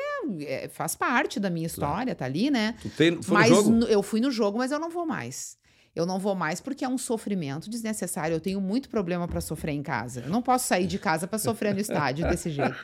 é, 0.41 0.69
faz 0.69 0.95
parte 0.95 1.39
da 1.39 1.49
minha 1.49 1.67
história, 1.67 2.15
tá 2.15 2.25
ali, 2.25 2.49
né? 2.49 2.75
Tu, 2.81 2.89
tem, 2.91 3.21
foi 3.21 3.33
mas 3.37 3.49
no 3.49 3.55
jogo? 3.55 3.85
eu 3.85 4.01
fui 4.03 4.21
no 4.21 4.31
jogo, 4.31 4.57
mas 4.57 4.71
eu 4.71 4.79
não 4.79 4.89
vou 4.89 5.05
mais. 5.05 5.57
Eu 5.95 6.05
não 6.05 6.17
vou 6.17 6.33
mais 6.33 6.59
porque 6.59 6.83
é 6.83 6.89
um 6.89 6.97
sofrimento 6.97 7.69
desnecessário. 7.69 8.35
Eu 8.35 8.39
tenho 8.39 8.59
muito 8.59 8.89
problema 8.89 9.27
pra 9.27 9.39
sofrer 9.39 9.73
em 9.73 9.83
casa. 9.83 10.21
Eu 10.21 10.29
não 10.29 10.41
posso 10.41 10.67
sair 10.67 10.87
de 10.87 10.97
casa 10.97 11.27
pra 11.27 11.37
sofrer 11.37 11.73
no 11.73 11.79
estádio 11.79 12.27
desse 12.27 12.49
jeito. 12.49 12.75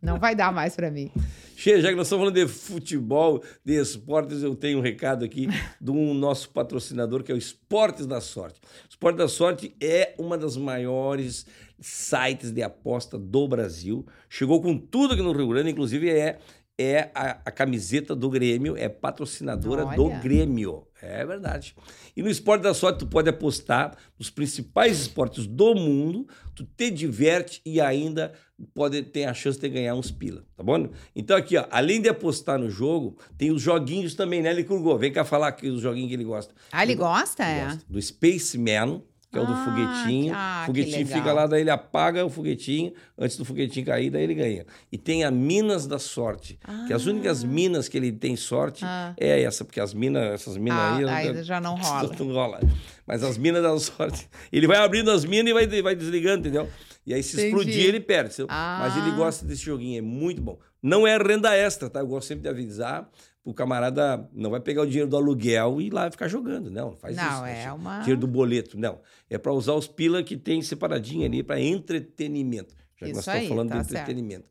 Não 0.00 0.18
vai 0.18 0.34
dar 0.34 0.52
mais 0.52 0.76
pra 0.76 0.90
mim. 0.90 1.10
Che, 1.56 1.80
já 1.80 1.90
que 1.90 1.96
nós 1.96 2.06
estamos 2.06 2.22
falando 2.22 2.34
de 2.34 2.46
futebol, 2.46 3.42
de 3.64 3.80
esportes, 3.80 4.42
eu 4.42 4.54
tenho 4.54 4.78
um 4.78 4.80
recado 4.80 5.24
aqui 5.24 5.48
do 5.80 5.94
nosso 5.94 6.50
patrocinador, 6.50 7.22
que 7.22 7.30
é 7.30 7.34
o 7.34 7.38
Esportes 7.38 8.06
da 8.06 8.20
Sorte. 8.20 8.60
O 8.84 8.90
Esportes 8.90 9.18
da 9.18 9.28
Sorte 9.28 9.74
é 9.80 10.14
uma 10.18 10.36
das 10.38 10.56
maiores 10.56 11.46
sites 11.80 12.50
de 12.50 12.62
aposta 12.62 13.18
do 13.18 13.46
Brasil. 13.46 14.06
Chegou 14.28 14.62
com 14.62 14.78
tudo 14.78 15.14
aqui 15.14 15.22
no 15.22 15.32
Rio 15.32 15.48
Grande, 15.48 15.70
inclusive 15.70 16.08
é, 16.10 16.38
é 16.82 17.10
a, 17.14 17.38
a 17.44 17.50
camiseta 17.50 18.14
do 18.14 18.28
Grêmio, 18.28 18.76
é 18.76 18.88
patrocinadora 18.88 19.84
do 19.96 20.06
Olha. 20.06 20.18
Grêmio. 20.18 20.86
É 21.00 21.24
verdade. 21.26 21.74
E 22.16 22.22
no 22.22 22.28
Esporte 22.30 22.62
da 22.62 22.72
Sorte 22.72 23.00
tu 23.00 23.06
pode 23.08 23.28
apostar 23.28 23.96
nos 24.18 24.30
principais 24.30 25.00
esportes 25.00 25.46
do 25.48 25.74
mundo, 25.74 26.28
tu 26.54 26.64
te 26.64 26.90
diverte 26.90 27.60
e 27.66 27.80
ainda 27.80 28.32
pode 28.72 29.02
ter 29.02 29.24
a 29.24 29.34
chance 29.34 29.58
de 29.58 29.68
ganhar 29.68 29.96
uns 29.96 30.12
pila, 30.12 30.44
tá 30.56 30.62
bom? 30.62 30.88
Então 31.16 31.36
aqui, 31.36 31.56
ó, 31.56 31.66
além 31.70 32.00
de 32.00 32.08
apostar 32.08 32.56
no 32.58 32.70
jogo, 32.70 33.18
tem 33.36 33.50
os 33.50 33.60
joguinhos 33.60 34.14
também, 34.14 34.40
né, 34.42 34.52
Licurgo? 34.52 34.96
Vem 34.96 35.12
cá 35.12 35.24
falar 35.24 35.48
aqui 35.48 35.68
os 35.68 35.80
joguinhos 35.80 36.08
que 36.08 36.14
ele 36.14 36.24
gosta. 36.24 36.54
Ah, 36.70 36.84
ele 36.84 36.94
gosta, 36.94 37.42
Ele 37.42 37.60
é? 37.60 37.64
gosta 37.64 37.84
Do 37.88 38.00
Spaceman, 38.00 39.02
que 39.32 39.38
é 39.38 39.40
o 39.40 39.46
do 39.46 39.52
Ah, 39.54 39.64
foguetinho. 39.64 40.32
ah, 40.36 40.62
foguetinho 40.66 41.06
fica 41.06 41.32
lá, 41.32 41.46
daí 41.46 41.62
ele 41.62 41.70
apaga 41.70 42.24
o 42.24 42.28
foguetinho, 42.28 42.92
antes 43.18 43.36
do 43.38 43.44
foguetinho 43.46 43.86
cair, 43.86 44.10
daí 44.10 44.22
ele 44.24 44.34
ganha. 44.34 44.66
E 44.92 44.98
tem 44.98 45.24
a 45.24 45.30
Minas 45.30 45.86
da 45.86 45.98
Sorte, 45.98 46.58
que 46.86 46.92
as 46.92 47.06
únicas 47.06 47.42
minas 47.42 47.88
que 47.88 47.96
ele 47.96 48.12
tem 48.12 48.36
sorte 48.36 48.84
Ah. 48.84 49.14
é 49.18 49.42
essa, 49.42 49.64
porque 49.64 49.80
as 49.80 49.94
minas, 49.94 50.22
essas 50.34 50.56
minas 50.58 50.78
Ah, 50.78 50.96
aí... 51.16 51.28
aí 51.30 51.42
já 51.42 51.60
não 51.60 51.74
rola. 51.80 52.10
Não 52.18 52.32
rola. 52.32 52.60
Mas 53.06 53.22
as 53.24 53.38
minas 53.38 53.62
da 53.62 53.76
sorte. 53.78 54.28
Ele 54.52 54.66
vai 54.66 54.76
abrindo 54.76 55.10
as 55.10 55.24
minas 55.24 55.50
e 55.50 55.54
vai, 55.54 55.82
vai 55.82 55.94
desligando, 55.96 56.40
entendeu? 56.40 56.68
E 57.06 57.12
aí, 57.12 57.22
se 57.22 57.34
Entendi. 57.34 57.48
explodir, 57.48 57.84
ele 57.86 57.98
perde. 58.00 58.34
Ah. 58.48 58.78
Mas 58.82 58.96
ele 58.96 59.16
gosta 59.16 59.44
desse 59.44 59.62
joguinho, 59.64 59.98
é 59.98 60.02
muito 60.02 60.40
bom. 60.40 60.58
Não 60.80 61.04
é 61.06 61.16
renda 61.16 61.52
extra, 61.56 61.88
tá? 61.90 61.98
Eu 62.00 62.06
gosto 62.06 62.28
sempre 62.28 62.42
de 62.42 62.48
avisar. 62.48 63.08
O 63.44 63.52
camarada 63.52 64.28
não 64.32 64.50
vai 64.50 64.60
pegar 64.60 64.82
o 64.82 64.86
dinheiro 64.86 65.10
do 65.10 65.16
aluguel 65.16 65.80
e 65.80 65.86
ir 65.86 65.92
lá 65.92 66.08
ficar 66.10 66.28
jogando. 66.28 66.70
Não, 66.70 66.90
não 66.90 66.96
faz 66.96 67.16
isso. 67.16 67.24
Não, 67.24 67.42
né? 67.42 67.64
é 67.64 67.72
uma. 67.72 67.98
Dinheiro 68.00 68.20
do 68.20 68.28
boleto. 68.28 68.78
Não. 68.78 69.00
É 69.28 69.36
para 69.36 69.52
usar 69.52 69.74
os 69.74 69.88
pila 69.88 70.22
que 70.22 70.36
tem 70.36 70.62
separadinho 70.62 71.26
ali 71.26 71.42
para 71.42 71.60
entretenimento. 71.60 72.72
Já 72.96 73.06
que 73.06 73.12
nós 73.14 73.22
Isso 73.22 73.30
estamos 73.30 73.42
aí, 73.42 73.48
falando 73.48 73.68
tá 73.70 73.78
de 73.78 73.86
certo. 73.88 74.02
entretenimento. 74.02 74.44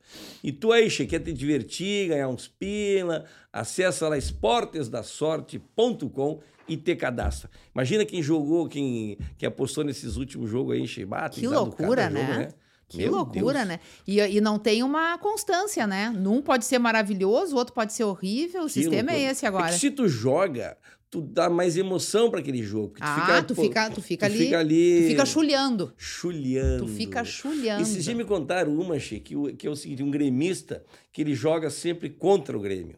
E 0.43 0.51
tu 0.51 0.73
aí, 0.73 0.89
Che, 0.89 1.05
quer 1.05 1.19
te 1.19 1.31
divertir, 1.31 2.09
ganhar 2.09 2.27
uns 2.27 2.49
pila, 2.49 3.23
acessa 3.51 4.09
lá 4.09 4.17
esportesdasorte.com 4.17 6.41
e 6.67 6.75
te 6.77 6.95
cadastra. 6.95 7.49
Imagina 7.73 8.05
quem 8.05 8.21
jogou, 8.21 8.67
quem, 8.67 9.17
quem 9.37 9.47
apostou 9.47 9.83
nesses 9.85 10.17
últimos 10.17 10.49
jogos 10.49 10.75
aí, 10.75 10.85
Che. 10.87 11.05
Tem 11.05 11.29
Que 11.31 11.47
loucura, 11.47 12.09
cada 12.09 12.19
jogo, 12.19 12.33
né? 12.39 12.49
Que 12.91 12.97
Meu 12.97 13.11
loucura, 13.13 13.59
Deus. 13.59 13.67
né? 13.69 13.79
E, 14.05 14.19
e 14.19 14.41
não 14.41 14.59
tem 14.59 14.83
uma 14.83 15.17
constância, 15.17 15.87
né? 15.87 16.09
Num 16.09 16.41
pode 16.41 16.65
ser 16.65 16.77
maravilhoso, 16.77 17.55
o 17.55 17.57
outro 17.57 17.73
pode 17.73 17.93
ser 17.93 18.03
horrível. 18.03 18.63
O 18.63 18.67
Que 18.67 18.73
sistema 18.73 19.11
é 19.11 19.13
loucura. 19.13 19.31
esse 19.31 19.45
agora. 19.45 19.69
É 19.69 19.71
se 19.77 19.89
tu 19.91 20.09
joga, 20.09 20.77
tu 21.09 21.21
dá 21.21 21.49
mais 21.49 21.77
emoção 21.77 22.29
para 22.29 22.41
aquele 22.41 22.61
jogo. 22.61 22.89
porque 22.89 23.01
Ah, 23.03 23.41
tu 23.41 23.55
pô, 23.55 23.61
fica, 23.63 23.89
tu 23.89 24.01
fica 24.01 24.27
tu 24.27 24.33
ali. 24.33 24.43
fica 24.43 24.59
ali 24.59 25.01
Tu 25.03 25.07
fica 25.07 25.25
chulhando. 25.25 25.93
chulhando. 25.97 26.85
Tu 26.85 26.91
fica 26.91 27.23
chulhando. 27.23 27.81
Esses 27.81 28.03
dias 28.03 28.17
me 28.17 28.25
contaram 28.25 28.77
uma, 28.77 28.99
Che, 28.99 29.21
que, 29.21 29.35
que 29.53 29.65
é 29.65 29.69
o 29.69 29.75
seguinte, 29.75 30.03
um 30.03 30.11
gremista 30.11 30.83
que 31.13 31.21
ele 31.21 31.33
joga 31.33 31.69
sempre 31.69 32.09
contra 32.09 32.57
o 32.57 32.59
Grêmio. 32.59 32.97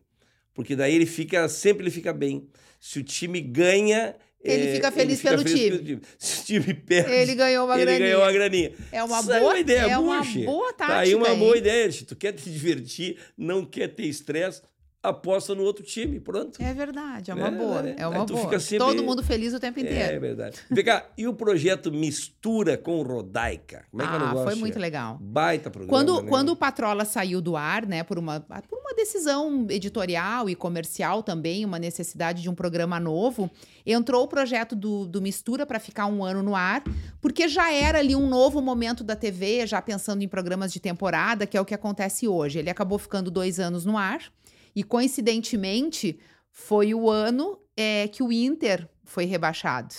Porque 0.55 0.75
daí 0.75 0.95
ele 0.95 1.05
fica, 1.05 1.47
sempre 1.47 1.83
ele 1.83 1.91
fica 1.91 2.11
bem. 2.11 2.47
Se 2.79 2.97
o 2.99 3.03
time 3.03 3.39
ganha, 3.39 4.15
ele 4.43 4.67
é, 4.67 4.75
fica 4.75 4.91
feliz, 4.91 5.17
fica 5.19 5.29
pelo, 5.31 5.43
feliz 5.43 5.79
time. 5.79 6.01
Se 6.17 6.41
o 6.41 6.43
time 6.45 6.73
perde, 6.73 7.11
Ele 7.11 7.35
ganhou 7.35 7.65
uma 7.65 7.75
ele 7.75 7.85
graninha. 7.85 8.05
ganhou 8.07 8.21
uma 8.21 8.31
graninha. 8.31 8.71
É 8.91 9.03
uma 9.03 9.19
Isso 9.19 9.31
aí 9.31 9.39
boa, 9.39 9.51
uma 9.51 9.59
ideia 9.59 9.79
é 9.79 9.97
uma 9.97 10.23
boa 10.23 10.73
tática. 10.73 10.93
Tá 10.93 10.99
aí 10.99 11.15
uma 11.15 11.29
hein? 11.29 11.39
boa 11.39 11.57
ideia. 11.57 11.91
Se 11.91 12.03
tu 12.03 12.15
quer 12.15 12.33
te 12.33 12.49
divertir, 12.49 13.17
não 13.37 13.63
quer 13.65 13.87
ter 13.87 14.03
estresse, 14.03 14.61
aposta 15.03 15.53
no 15.53 15.63
outro 15.63 15.83
time. 15.83 16.17
Pronto. 16.19 16.61
É 16.63 16.73
verdade, 16.73 17.29
é 17.29 17.33
uma 17.33 17.47
É, 17.49 17.51
boa. 17.51 17.89
é. 17.89 17.95
É 17.97 18.07
uma 18.07 18.25
boa. 18.25 18.57
sempre- 18.59 18.77
Todo 18.85 19.03
mundo 19.03 19.21
feliz 19.21 19.53
o 19.53 19.59
tempo 19.59 19.77
É, 19.79 19.83
inteiro. 19.83 20.21
verdade. 20.21 20.57
Vem 20.71 20.83
cá, 20.85 21.05
e 21.17 21.27
o 21.27 21.33
projeto 21.33 21.91
Mistura 21.91 22.77
com 22.77 23.01
Rodaica? 23.01 23.85
Como 23.91 24.01
é 24.01 24.07
que 24.07 24.13
é 24.13 24.15
ah, 24.15 24.19
negócio? 24.19 24.43
foi 24.51 24.55
muito 24.55 24.79
legal. 24.79 25.17
Baita 25.21 25.69
programa. 25.69 25.91
Quando, 25.97 26.21
né? 26.21 26.29
quando 26.29 26.49
o 26.49 26.55
Patrola 26.55 27.03
saiu 27.03 27.41
do 27.41 27.57
ar, 27.57 27.85
né, 27.85 28.01
por 28.01 28.17
uma, 28.17 28.39
por 28.39 28.79
uma 28.79 28.93
decisão 28.95 29.67
editorial 29.69 30.49
e 30.49 30.55
comercial 30.55 31.21
também, 31.21 31.65
uma 31.65 31.77
necessidade 31.77 32.41
de 32.41 32.49
um 32.49 32.55
programa 32.55 32.97
novo, 32.99 33.51
entrou 33.85 34.23
o 34.23 34.27
projeto 34.27 34.73
do, 34.75 35.05
do 35.05 35.21
Mistura 35.21 35.65
para 35.65 35.79
ficar 35.81 36.05
um 36.05 36.23
ano 36.23 36.41
no 36.41 36.55
ar, 36.55 36.81
porque 37.19 37.49
já 37.49 37.73
era 37.73 37.99
ali 37.99 38.15
um 38.15 38.29
novo 38.29 38.61
momento 38.61 39.03
da 39.03 39.17
TV, 39.17 39.67
já 39.67 39.81
pensando 39.81 40.23
em 40.23 40.27
programas 40.29 40.71
de 40.71 40.79
temporada, 40.79 41.45
que 41.45 41.57
é 41.57 41.61
o 41.61 41.65
que 41.65 41.73
acontece 41.73 42.25
hoje. 42.25 42.59
Ele 42.59 42.69
acabou 42.69 42.97
ficando 42.97 43.29
dois 43.29 43.59
anos 43.59 43.83
no 43.83 43.97
ar, 43.97 44.21
e 44.75 44.83
coincidentemente 44.83 46.19
foi 46.51 46.93
o 46.93 47.09
ano 47.09 47.59
é, 47.75 48.07
que 48.07 48.23
o 48.23 48.31
Inter 48.31 48.87
foi 49.03 49.25
rebaixado. 49.25 49.93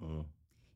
Hum. 0.00 0.24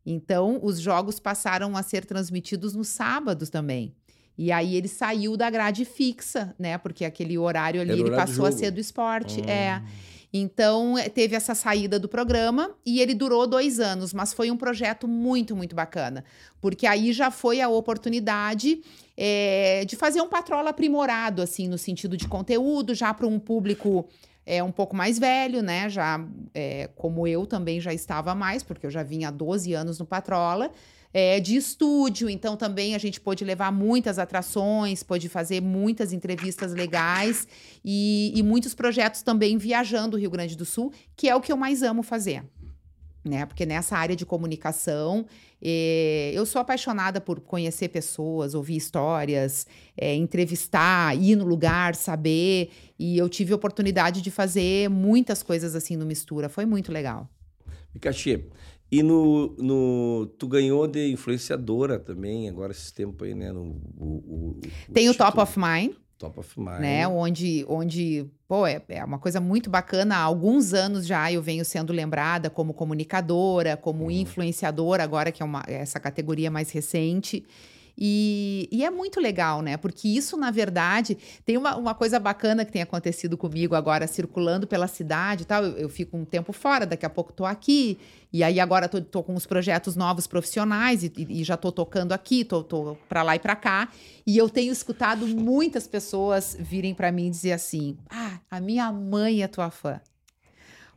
Então, 0.05 0.59
os 0.63 0.81
jogos 0.81 1.21
passaram 1.21 1.77
a 1.77 1.83
ser 1.83 2.05
transmitidos 2.05 2.75
nos 2.75 2.89
sábados 2.89 3.51
também. 3.51 3.95
E 4.37 4.51
aí 4.51 4.75
ele 4.75 4.89
saiu 4.89 5.37
da 5.37 5.51
grade 5.51 5.85
fixa, 5.85 6.55
né? 6.59 6.79
Porque 6.79 7.05
aquele 7.05 7.37
horário 7.37 7.81
ali 7.81 7.91
Era 7.91 8.01
ele 8.01 8.11
horário 8.11 8.27
passou 8.27 8.47
a 8.47 8.53
ser 8.53 8.71
do 8.71 8.81
esporte. 8.81 9.41
Hum. 9.41 9.45
É. 9.45 9.83
Então, 10.33 10.97
eh, 10.97 11.09
teve 11.09 11.35
essa 11.35 11.55
saída 11.55 11.99
do 11.99 12.09
programa 12.09 12.71
e 12.87 13.01
ele 13.01 13.15
durou 13.15 13.47
dois 13.47 13.81
anos, 13.81 14.13
mas 14.13 14.33
foi 14.33 14.51
um 14.51 14.57
projeto 14.57 15.09
muito, 15.09 15.57
muito 15.57 15.75
bacana. 15.75 16.25
Porque 16.61 16.87
aí 16.87 17.13
já 17.13 17.31
foi 17.31 17.61
a 17.61 17.69
oportunidade 17.69 18.81
eh, 19.17 19.85
de 19.87 19.97
fazer 19.97 20.21
um 20.21 20.29
patrola 20.29 20.71
aprimorado, 20.71 21.43
assim, 21.43 21.69
no 21.69 21.77
sentido 21.77 22.17
de 22.17 22.29
conteúdo, 22.29 22.95
já 22.95 23.13
para 23.13 23.27
um 23.27 23.39
público 23.39 24.09
é, 24.47 24.63
um 24.63 24.73
pouco 24.73 24.97
mais 24.97 25.19
velho, 25.19 25.63
né? 25.63 25.89
Já 25.89 26.25
é, 26.55 26.89
como 26.97 27.27
eu 27.27 27.47
também 27.47 27.81
já 27.81 27.93
estava 27.93 28.35
mais, 28.35 28.63
porque 28.63 28.87
eu 28.87 28.91
já 28.91 29.03
vinha 29.03 29.29
há 29.29 29.31
12 29.31 29.73
anos 29.75 29.99
no 29.99 30.07
Patrola. 30.07 30.71
É, 31.13 31.41
de 31.41 31.57
estúdio, 31.57 32.29
então 32.29 32.57
também 32.57 32.95
a 32.95 32.99
gente 32.99 33.21
pôde 33.21 33.45
levar 33.45 33.73
muitas 33.73 34.19
atrações, 34.19 35.03
pôde 35.03 35.29
fazer 35.29 35.61
muitas 35.61 36.13
entrevistas 36.13 36.73
legais 36.73 37.47
e, 37.85 38.33
e 38.35 38.43
muitos 38.43 38.75
projetos 38.75 39.23
também 39.23 39.59
viajando 39.59 40.17
o 40.17 40.21
Rio 40.21 40.31
Grande 40.31 40.57
do 40.57 40.65
Sul, 40.65 40.93
que 41.17 41.29
é 41.29 41.35
o 41.35 41.41
que 41.41 41.53
eu 41.53 41.57
mais 41.57 41.83
amo 41.83 42.03
fazer. 42.03 42.45
Né? 43.23 43.45
Porque 43.45 43.67
nessa 43.67 43.99
área 43.99 44.17
de 44.17 44.25
comunicação, 44.25 45.27
eh, 45.61 46.33
eu 46.33 46.47
sou 46.47 46.59
apaixonada 46.59 47.21
por 47.21 47.39
conhecer 47.41 47.89
pessoas, 47.89 48.55
ouvir 48.55 48.77
histórias, 48.77 49.67
eh, 49.95 50.15
entrevistar, 50.15 51.15
ir 51.15 51.37
no 51.37 51.45
lugar, 51.45 51.95
saber. 51.95 52.71
E 52.99 53.19
eu 53.19 53.29
tive 53.29 53.53
a 53.53 53.57
oportunidade 53.57 54.23
de 54.23 54.31
fazer 54.31 54.89
muitas 54.89 55.43
coisas 55.43 55.75
assim 55.75 55.97
no 55.97 56.07
Mistura. 56.07 56.49
Foi 56.49 56.65
muito 56.65 56.91
legal. 56.91 57.29
Pikachu, 57.93 58.41
e 58.91 59.03
no, 59.03 59.55
no. 59.59 60.27
Tu 60.39 60.47
ganhou 60.49 60.87
de 60.87 61.11
influenciadora 61.13 61.99
também, 61.99 62.49
agora 62.49 62.73
esse 62.73 62.93
tempo 62.93 63.25
aí, 63.25 63.35
né? 63.35 63.53
No, 63.53 63.63
o, 63.97 64.05
o- 64.05 64.61
o 64.89 64.93
Tem 64.93 65.09
o 65.09 65.15
Top 65.15 65.31
título. 65.39 65.43
of 65.43 65.59
Mind, 65.59 65.93
Top 66.19 66.39
of 66.41 66.59
Mind. 66.59 66.81
né? 66.81 67.07
Onde, 67.09 67.65
onde 67.69 68.27
pô, 68.49 68.67
é, 68.67 68.83
é 68.89 69.05
uma 69.05 69.19
coisa 69.19 69.41
muito 69.41 69.71
bacana. 69.71 70.17
Há 70.17 70.23
alguns 70.23 70.75
anos 70.75 71.07
já 71.07 71.33
eu 71.33 71.41
venho 71.41 71.65
sendo 71.65 71.93
lembrada 71.93 72.51
como 72.51 72.75
comunicadora, 72.75 73.77
como 73.77 74.05
Uhum. 74.05 74.11
influenciadora, 74.11 75.03
agora 75.05 75.31
que 75.33 75.43
é 75.43 75.47
uma, 75.47 75.63
essa 75.67 75.99
categoria 76.01 76.51
mais 76.51 76.71
recente. 76.71 77.45
E, 78.03 78.67
e 78.73 78.83
é 78.83 78.89
muito 78.91 79.21
legal, 79.21 79.61
né? 79.61 79.77
Porque 79.77 80.09
isso, 80.09 80.35
na 80.37 80.51
verdade, 80.51 81.19
tem 81.45 81.59
uma, 81.59 81.77
uma 81.77 81.95
coisa 81.95 82.19
bacana 82.19 82.65
que 82.65 82.73
tem 82.73 82.81
acontecido 82.81 83.37
comigo 83.37 83.75
agora, 83.75 84.07
circulando 84.07 84.67
pela 84.67 84.89
cidade 84.89 85.43
e 85.43 85.45
tal. 85.45 85.63
Eu, 85.65 85.77
eu 85.77 85.89
fico 85.91 86.17
um 86.17 86.25
tempo 86.25 86.51
fora, 86.53 86.87
daqui 86.87 87.05
a 87.05 87.11
pouco 87.11 87.31
tô 87.31 87.45
aqui. 87.45 87.99
E 88.33 88.43
aí 88.43 88.59
agora 88.59 88.89
tô, 88.89 89.03
tô 89.03 89.23
com 89.23 89.35
uns 89.35 89.45
projetos 89.45 89.97
novos 89.97 90.27
profissionais 90.27 91.05
e, 91.05 91.13
e 91.29 91.45
já 91.45 91.57
tô 91.59 91.71
tocando 91.71 92.13
aqui, 92.13 92.43
tô, 92.45 92.63
tô 92.65 92.97
pra 93.09 93.23
lá 93.23 93.37
e 93.37 93.39
pra 93.39 93.55
cá. 93.55 93.89
E 94.27 94.39
eu 94.39 94.49
tenho 94.49 94.73
escutado 94.73 95.27
muitas 95.27 95.87
pessoas 95.87 96.57
virem 96.59 96.95
pra 96.95 97.13
mim 97.13 97.31
dizer 97.31 97.53
assim: 97.53 97.99
Ah, 98.09 98.39
a 98.51 98.61
minha 98.61 98.91
mãe 98.91 99.43
é 99.43 99.49
tua 99.49 99.71
fã. 99.71 100.01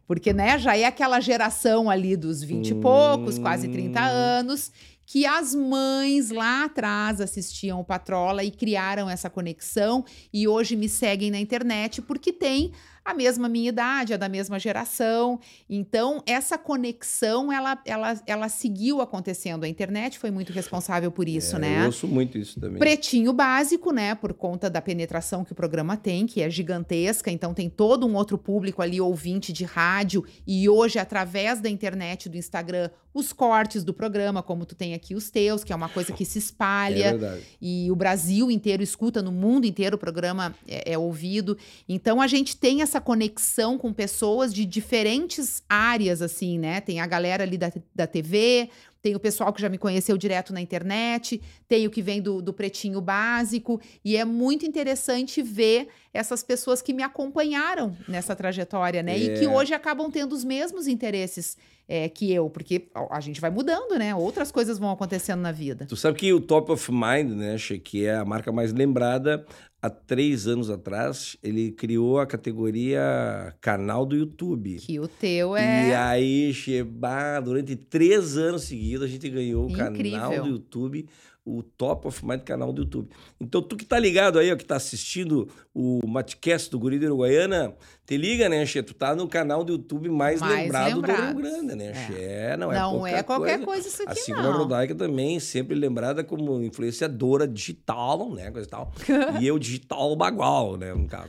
Porque, 0.06 0.34
né, 0.34 0.60
já 0.60 0.78
é 0.78 0.84
aquela 0.84 1.20
geração 1.22 1.90
ali 1.90 2.18
dos 2.18 2.44
20 2.44 2.72
e 2.72 2.76
poucos, 2.76 3.40
quase 3.40 3.70
30 3.70 4.02
Hum. 4.02 4.04
anos, 4.06 4.72
que 5.06 5.26
as 5.26 5.54
mães 5.54 6.30
lá 6.30 6.66
atrás 6.66 7.20
assistiam 7.20 7.80
o 7.80 7.84
Patrola 7.84 8.44
e 8.44 8.52
criaram 8.52 9.10
essa 9.10 9.30
conexão 9.30 10.06
e 10.34 10.48
hoje 10.48 10.76
me 10.76 10.88
seguem 10.88 11.30
na 11.30 11.40
internet 11.40 12.02
porque 12.02 12.32
tem 12.32 12.72
a 13.06 13.14
mesma 13.14 13.50
minha 13.50 13.70
idade, 13.70 14.14
a 14.14 14.18
da 14.18 14.30
mesma 14.30 14.58
geração. 14.58 15.40
Então, 15.70 16.24
essa 16.26 16.58
conexão, 16.58 17.52
ela, 17.52 17.78
ela, 17.86 18.22
ela 18.26 18.50
seguiu 18.50 19.02
acontecendo. 19.02 19.64
A 19.64 19.68
internet 19.68 20.18
foi 20.20 20.32
muito 20.32 20.54
responsável 20.54 21.12
por 21.12 21.28
isso, 21.28 21.56
É, 21.58 21.60
né? 21.60 21.82
Eu 21.82 21.86
ouço 21.88 22.08
muito 22.08 22.38
isso 22.38 22.60
também. 22.60 22.80
Pretinho 22.80 23.34
básico, 23.34 23.92
né? 23.92 24.16
Por 24.16 24.34
conta 24.34 24.70
da 24.70 24.82
penetração 24.82 25.44
que 25.44 25.52
o 25.52 25.56
programa 25.56 25.98
tem, 25.98 26.26
que 26.26 26.42
é 26.42 26.50
gigantesca. 26.50 27.30
Então, 27.32 27.54
tem 27.54 27.70
todo 27.70 28.06
um 28.08 28.16
outro 28.16 28.38
público 28.38 28.82
ali, 28.82 29.02
ouvinte 29.02 29.52
de 29.52 29.64
rádio. 29.66 30.24
E 30.48 30.70
hoje, 30.70 31.00
através 31.00 31.60
da 31.60 31.70
internet, 31.70 32.30
do 32.30 32.38
Instagram, 32.38 32.90
os 33.14 33.32
cortes 33.32 33.84
do 33.84 33.94
programa, 33.94 34.42
como 34.42 34.66
tu 34.66 34.74
tem 34.76 34.94
aqui 34.94 35.14
os 35.14 35.30
teus, 35.30 35.64
que 35.64 35.72
é 35.72 35.76
uma 35.76 35.90
coisa 35.90 36.12
que 36.14 36.26
se 36.26 36.40
É 36.40 36.42
espalha. 36.42 37.12
verdade. 37.12 37.42
e 37.62 37.92
o 37.92 37.96
Brasil 37.96 38.50
inteiro 38.50 38.82
escuta, 38.82 39.22
no 39.22 39.32
mundo 39.32 39.66
inteiro 39.66 39.96
o 39.96 40.00
programa 40.00 40.56
é, 40.68 40.94
é 40.94 40.98
ouvido. 40.98 41.58
Então, 41.88 42.20
a 42.22 42.28
gente 42.28 42.58
tem 42.58 42.82
essa 42.82 42.93
conexão 43.02 43.78
com 43.78 43.92
pessoas 43.94 44.54
de 44.54 44.66
diferentes 44.66 45.64
áreas, 45.70 46.22
assim, 46.22 46.58
né? 46.60 46.82
Tem 46.82 47.00
a 47.00 47.06
galera 47.08 47.44
ali 47.44 47.58
da, 47.58 47.72
da 47.94 48.08
TV, 48.08 48.70
tem 49.02 49.16
o 49.16 49.20
pessoal 49.20 49.52
que 49.52 49.62
já 49.62 49.68
me 49.68 49.78
conheceu 49.78 50.18
direto 50.18 50.54
na 50.54 50.62
internet, 50.62 51.42
tem 51.68 51.86
o 51.86 51.90
que 51.92 52.02
vem 52.02 52.22
do, 52.22 52.42
do 52.42 52.54
Pretinho 52.54 53.02
Básico, 53.02 53.82
e 54.04 54.16
é 54.16 54.24
muito 54.24 54.66
interessante 54.66 55.42
ver 55.42 55.90
essas 56.14 56.42
pessoas 56.42 56.82
que 56.82 56.94
me 56.94 57.04
acompanharam 57.04 57.96
nessa 58.08 58.36
trajetória, 58.36 59.04
né? 59.04 59.18
E 59.18 59.34
que 59.38 59.46
É. 59.46 59.50
hoje 59.50 59.74
acabam 59.74 60.10
tendo 60.10 60.34
os 60.34 60.44
mesmos 60.46 60.88
interesses 60.88 61.58
é, 61.86 62.08
que 62.08 62.32
eu, 62.32 62.50
porque 62.50 62.88
a 62.96 63.18
a 63.18 63.20
gente 63.20 63.42
vai 63.42 63.50
mudando, 63.52 63.98
né? 64.00 64.16
Outras 64.16 64.52
coisas 64.52 64.80
vão 64.80 64.90
acontecendo 64.90 65.42
na 65.42 65.52
vida. 65.52 65.86
Tu 65.86 65.98
sabe 65.98 66.18
que 66.18 66.32
o 66.32 66.40
Top 66.40 66.72
of 66.72 66.90
Mind, 66.92 67.30
né, 67.32 67.58
Che, 67.58 67.78
que 67.78 68.06
é 68.06 68.16
a 68.16 68.24
marca 68.26 68.52
mais 68.54 68.72
lembrada, 68.72 69.46
há 69.84 69.90
três 69.90 70.48
anos 70.48 70.70
atrás, 70.70 71.36
ele 71.44 71.70
criou 71.74 72.18
a 72.18 72.26
categoria 72.26 73.54
canal 73.60 74.06
do 74.06 74.16
YouTube. 74.16 74.78
Que 74.78 74.98
o 74.98 75.10
teu 75.10 75.58
E 75.58 75.62
é. 75.62 75.96
aí, 75.98 76.54
Sheba, 76.54 77.42
durante 77.42 77.76
três 77.76 78.38
anos 78.38 78.64
seguidos, 78.64 79.04
a 79.04 79.10
gente 79.10 79.30
ganhou 79.30 79.66
o 79.66 79.74
canal 79.74 79.94
Incrível. 79.94 80.44
do 80.44 80.50
YouTube, 80.52 81.06
o 81.46 81.62
Top 81.62 82.08
of 82.08 82.26
Mind 82.26 82.42
canal 82.42 82.72
do 82.72 82.84
YouTube. 82.84 83.10
Então, 83.40 83.62
tu 83.62 83.76
que 83.76 83.84
tá 83.86 84.00
ligado 84.00 84.40
aí, 84.40 84.50
ó, 84.52 84.56
que 84.56 84.64
tá 84.64 84.78
assistindo 84.78 85.50
o 85.74 86.00
Matcast 86.08 86.72
do 86.72 86.80
Guri 86.80 86.98
de 86.98 87.06
Uruguaiana, 87.06 87.76
te 88.06 88.16
liga, 88.16 88.48
né, 88.48 88.66
Che? 88.66 88.82
Tu 88.82 88.94
tá 88.94 89.14
no 89.14 89.28
canal 89.28 89.64
do 89.64 89.74
YouTube 89.74 90.08
mais, 90.10 90.40
Mais 90.40 90.62
lembrado, 90.64 91.02
do 91.02 91.12
Rio. 91.12 91.36
Grande, 91.36 91.76
né, 91.76 91.90
É. 91.90 91.94
Che? 91.94 92.58
Não 92.58 92.72
é 92.72 92.80
não 92.80 92.92
pouca 92.94 93.10
é 93.10 93.24
qualquer 93.24 93.56
coisa. 93.58 93.66
coisa, 93.66 93.88
isso 93.90 94.04
aqui, 94.04 94.12
Assim 94.20 94.34
como 94.34 94.48
a 94.48 94.52
não. 94.52 94.58
Rodaica 94.60 94.96
também, 94.96 95.38
sempre 95.40 95.76
lembrada 95.76 96.24
como 96.24 96.62
influenciadora 96.64 97.46
digital, 97.48 98.32
né? 98.34 98.50
Coisa 98.50 98.66
e 98.68 98.72
tal. 98.72 98.94
e 99.42 99.46
eu 99.46 99.60
digital 99.60 100.16
bagual, 100.16 100.78
né? 100.78 100.94
No 100.94 101.08
caso. 101.08 101.28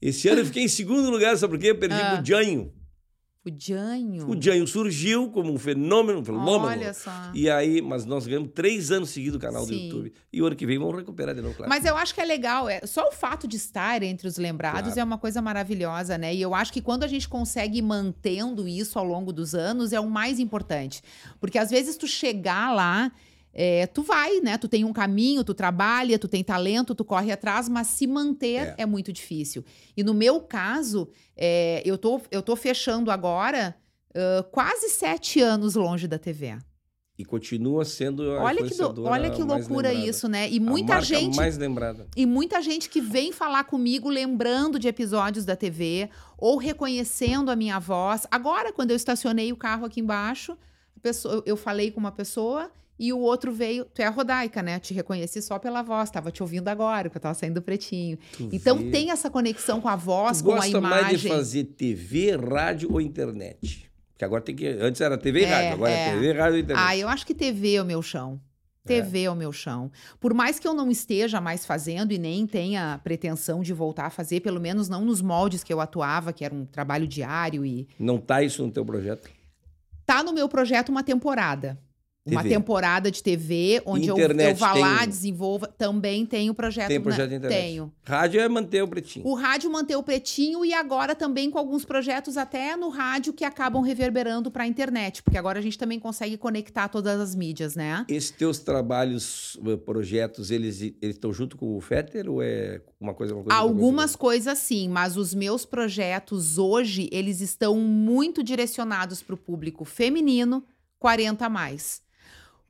Esse 0.00 0.28
ano 0.28 0.40
eu 0.40 0.46
fiquei 0.46 0.62
em 0.64 0.68
segundo 0.68 1.10
lugar, 1.10 1.36
sabe 1.36 1.52
por 1.54 1.60
quê? 1.60 1.70
Eu 1.72 1.78
perdi 1.78 1.94
Ah. 2.00 2.16
pro 2.16 2.24
Janho. 2.24 2.72
O 3.46 3.54
Janho. 3.56 4.28
O 4.28 4.42
Janho 4.42 4.66
surgiu 4.66 5.30
como 5.30 5.52
um 5.52 5.58
fenômeno, 5.58 6.18
um 6.18 6.24
fenômeno. 6.24 6.66
Olha 6.66 6.92
só. 6.92 7.10
E 7.32 7.48
aí, 7.48 7.80
mas 7.80 8.04
nós 8.04 8.26
ganhamos 8.26 8.50
três 8.52 8.90
anos 8.90 9.10
seguidos 9.10 9.36
o 9.36 9.40
canal 9.40 9.64
do 9.64 9.72
Sim. 9.72 9.84
YouTube. 9.84 10.12
E 10.32 10.42
o 10.42 10.46
ano 10.46 10.56
que 10.56 10.66
vem 10.66 10.78
vamos 10.78 10.96
recuperar 10.96 11.32
de 11.32 11.40
novo, 11.40 11.54
claro. 11.54 11.68
Mas 11.70 11.84
eu 11.84 11.96
acho 11.96 12.12
que 12.12 12.20
é 12.20 12.24
legal, 12.24 12.68
é, 12.68 12.80
só 12.84 13.08
o 13.08 13.12
fato 13.12 13.46
de 13.46 13.56
estar 13.56 14.02
entre 14.02 14.26
os 14.26 14.36
lembrados 14.36 14.94
Claro. 14.94 15.00
é 15.00 15.04
uma 15.04 15.16
coisa 15.16 15.40
maravilhosa, 15.40 16.18
né? 16.18 16.34
E 16.34 16.42
eu 16.42 16.54
acho 16.54 16.72
que 16.72 16.80
quando 16.82 17.04
a 17.04 17.06
gente 17.06 17.28
consegue 17.28 17.78
ir 17.78 17.82
mantendo 17.82 18.66
isso 18.66 18.98
ao 18.98 19.04
longo 19.04 19.32
dos 19.32 19.54
anos 19.54 19.92
é 19.92 20.00
o 20.00 20.10
mais 20.10 20.40
importante. 20.40 21.00
Porque 21.38 21.56
às 21.58 21.70
vezes 21.70 21.96
tu 21.96 22.06
chegar 22.08 22.74
lá, 22.74 23.12
é, 23.58 23.86
tu 23.86 24.02
vai, 24.02 24.40
né? 24.40 24.58
Tu 24.58 24.68
tem 24.68 24.84
um 24.84 24.92
caminho, 24.92 25.42
tu 25.42 25.54
trabalha, 25.54 26.18
tu 26.18 26.28
tem 26.28 26.44
talento, 26.44 26.94
tu 26.94 27.04
corre 27.06 27.32
atrás, 27.32 27.68
mas 27.70 27.86
se 27.86 28.06
manter 28.06 28.74
é, 28.76 28.84
muito 28.84 29.10
difícil. 29.12 29.64
E 29.96 30.04
no 30.04 30.12
meu 30.12 30.40
caso, 30.42 31.08
é, 31.34 31.82
eu, 31.84 31.96
tô, 31.96 32.20
eu 32.30 32.42
tô 32.42 32.54
fechando 32.54 33.10
agora 33.10 33.74
ah, 34.14 34.42
quase 34.52 34.90
sete 34.90 35.40
anos 35.40 35.74
longe 35.74 36.06
da 36.06 36.18
TV. 36.18 36.58
E 37.18 37.24
continua 37.24 37.82
sendo 37.86 38.30
a 38.32 38.42
Olha 38.42 38.62
que, 38.62 38.74
do- 38.74 39.04
olha 39.04 39.30
que 39.30 39.42
loucura 39.42 39.88
lembrada. 39.88 40.10
isso, 40.10 40.28
né? 40.28 40.50
E 40.50 40.58
A 40.58 40.60
muita 40.60 41.00
gente. 41.00 41.34
mais 41.34 41.56
lembrada. 41.56 42.06
E 42.14 42.26
muita 42.26 42.60
gente 42.60 42.90
que 42.90 43.00
vem 43.00 43.32
falar 43.32 43.64
comigo 43.64 44.10
lembrando 44.10 44.78
de 44.78 44.86
episódios 44.86 45.46
da 45.46 45.56
TV 45.56 46.10
ou 46.36 46.58
reconhecendo 46.58 47.50
a 47.50 47.56
minha 47.56 47.78
voz. 47.78 48.26
Agora, 48.30 48.70
quando 48.70 48.90
eu 48.90 48.96
estacionei 48.96 49.50
o 49.50 49.56
carro 49.56 49.86
aqui 49.86 50.00
embaixo, 50.00 50.58
pessoa- 51.00 51.42
eu 51.46 51.56
falei 51.56 51.90
com 51.90 51.98
uma 52.00 52.12
pessoa 52.12 52.70
e 52.98 53.12
o 53.12 53.18
outro 53.18 53.52
veio. 53.52 53.84
Tu 53.94 54.00
é 54.02 54.06
a 54.06 54.10
Rodaica, 54.10 54.62
né? 54.62 54.78
Te 54.78 54.94
reconheci 54.94 55.42
só 55.42 55.58
pela 55.58 55.82
voz, 55.82 56.10
tava 56.10 56.30
te 56.30 56.42
ouvindo 56.42 56.68
agora, 56.68 57.08
que 57.10 57.16
eu 57.16 57.20
tava 57.20 57.34
saindo 57.34 57.54
do 57.54 57.62
pretinho. 57.62 58.18
Tu 58.36 58.48
Então 58.52 58.78
vê. 58.78 58.90
tem 58.90 59.10
essa 59.10 59.28
conexão 59.30 59.80
com 59.80 59.88
a 59.88 59.96
voz, 59.96 60.38
Tu 60.38 60.44
com 60.44 60.52
a 60.52 60.56
gosta 60.56 60.78
imagem. 60.78 61.02
mais 61.02 61.20
de 61.20 61.28
fazer 61.28 61.64
TV, 61.64 62.36
rádio 62.36 62.92
ou 62.92 63.00
internet? 63.00 63.90
Porque 64.12 64.24
agora 64.24 64.40
tem 64.42 64.56
que. 64.56 64.66
Antes 64.66 65.00
era 65.00 65.18
TV 65.18 65.40
e 65.40 65.44
É, 65.44 65.48
rádio, 65.54 65.72
agora 65.74 65.90
é. 65.92 66.08
é. 66.08 66.12
TV, 66.14 66.32
rádio 66.32 66.58
e 66.58 66.62
internet. 66.62 66.84
Ah, 66.86 66.96
eu 66.96 67.08
acho 67.08 67.26
que 67.26 67.34
TV 67.34 67.74
é 67.74 67.82
o 67.82 67.84
meu 67.84 68.00
chão. 68.02 68.40
TV 68.86 69.24
é. 69.24 69.30
o 69.30 69.34
meu 69.34 69.52
chão. 69.52 69.90
Por 70.20 70.32
mais 70.32 70.58
que 70.60 70.66
eu 70.66 70.72
não 70.72 70.90
esteja 70.90 71.40
mais 71.40 71.66
fazendo 71.66 72.12
e 72.12 72.18
nem 72.18 72.46
tenha 72.46 73.00
pretensão 73.02 73.60
de 73.60 73.72
voltar 73.74 74.06
a 74.06 74.10
fazer, 74.10 74.40
pelo 74.40 74.60
menos 74.60 74.88
não 74.88 75.04
nos 75.04 75.20
moldes 75.20 75.64
que 75.64 75.72
eu 75.72 75.80
atuava, 75.80 76.32
que 76.32 76.44
era 76.44 76.54
um 76.54 76.64
trabalho 76.64 77.06
diário 77.06 77.66
e 77.66 77.88
Não 77.98 78.16
tá 78.16 78.42
isso 78.44 78.64
no 78.64 78.70
teu 78.70 78.84
projeto? 78.86 79.28
tá 80.06 80.22
no 80.22 80.32
meu 80.32 80.48
projeto 80.48 80.88
uma 80.90 81.02
temporada. 81.02 81.76
Uma 82.26 82.42
temporada 82.42 83.10
de 83.10 83.22
TV, 83.22 83.80
onde 83.86 84.08
eu, 84.08 84.14
Internet 84.16 84.50
eu 84.50 84.56
vá 84.56 84.74
lá, 84.74 84.98
tem- 84.98 85.08
desenvolva. 85.08 85.68
Também 85.68 86.26
tenho 86.26 86.52
projeto. 86.52 86.88
Tem 86.88 86.98
na- 86.98 87.04
projeto 87.04 87.28
de 87.30 87.34
internet. 87.36 87.60
Tenho. 87.62 87.92
Rádio 88.04 88.40
é 88.40 88.48
manter 88.48 88.82
o 88.82 88.88
pretinho. 88.88 89.26
O 89.26 89.34
rádio 89.34 89.70
manter 89.70 89.96
o 89.96 90.02
pretinho 90.02 90.64
e 90.64 90.74
agora 90.74 91.14
também 91.14 91.50
com 91.50 91.58
alguns 91.58 91.84
projetos 91.84 92.36
até 92.36 92.76
no 92.76 92.88
rádio 92.88 93.32
que 93.32 93.44
acabam 93.44 93.80
reverberando 93.82 94.50
para 94.50 94.64
a 94.64 94.66
internet, 94.66 95.22
porque 95.22 95.38
agora 95.38 95.58
a 95.58 95.62
gente 95.62 95.78
também 95.78 96.00
consegue 96.00 96.36
conectar 96.36 96.88
todas 96.88 97.20
as 97.20 97.34
mídias, 97.34 97.76
né? 97.76 98.04
Esses 98.08 98.30
teus 98.30 98.58
trabalhos, 98.58 99.58
eh, 99.66 99.76
projetos, 99.76 100.50
eles 100.50 100.80
estão 101.00 101.32
junto 101.32 101.56
com 101.56 101.76
o 101.76 101.80
Fetter 101.80 102.28
ou 102.30 102.42
é 102.42 102.80
uma 103.00 103.14
coisa, 103.14 103.34
uma 103.34 103.44
coisa 103.44 103.56
Algumas 103.58 104.16
coisas 104.16 104.58
sim, 104.58 104.88
mas 104.88 105.16
os 105.16 105.32
meus 105.34 105.64
projetos 105.64 106.58
hoje, 106.58 107.08
eles 107.12 107.40
estão 107.40 107.76
muito 107.76 108.42
direcionados 108.42 109.22
para 109.22 109.34
o 109.34 109.38
público 109.38 109.84
feminino 109.84 110.64
40 110.98 111.46
a 111.46 111.48
mais. 111.48 112.00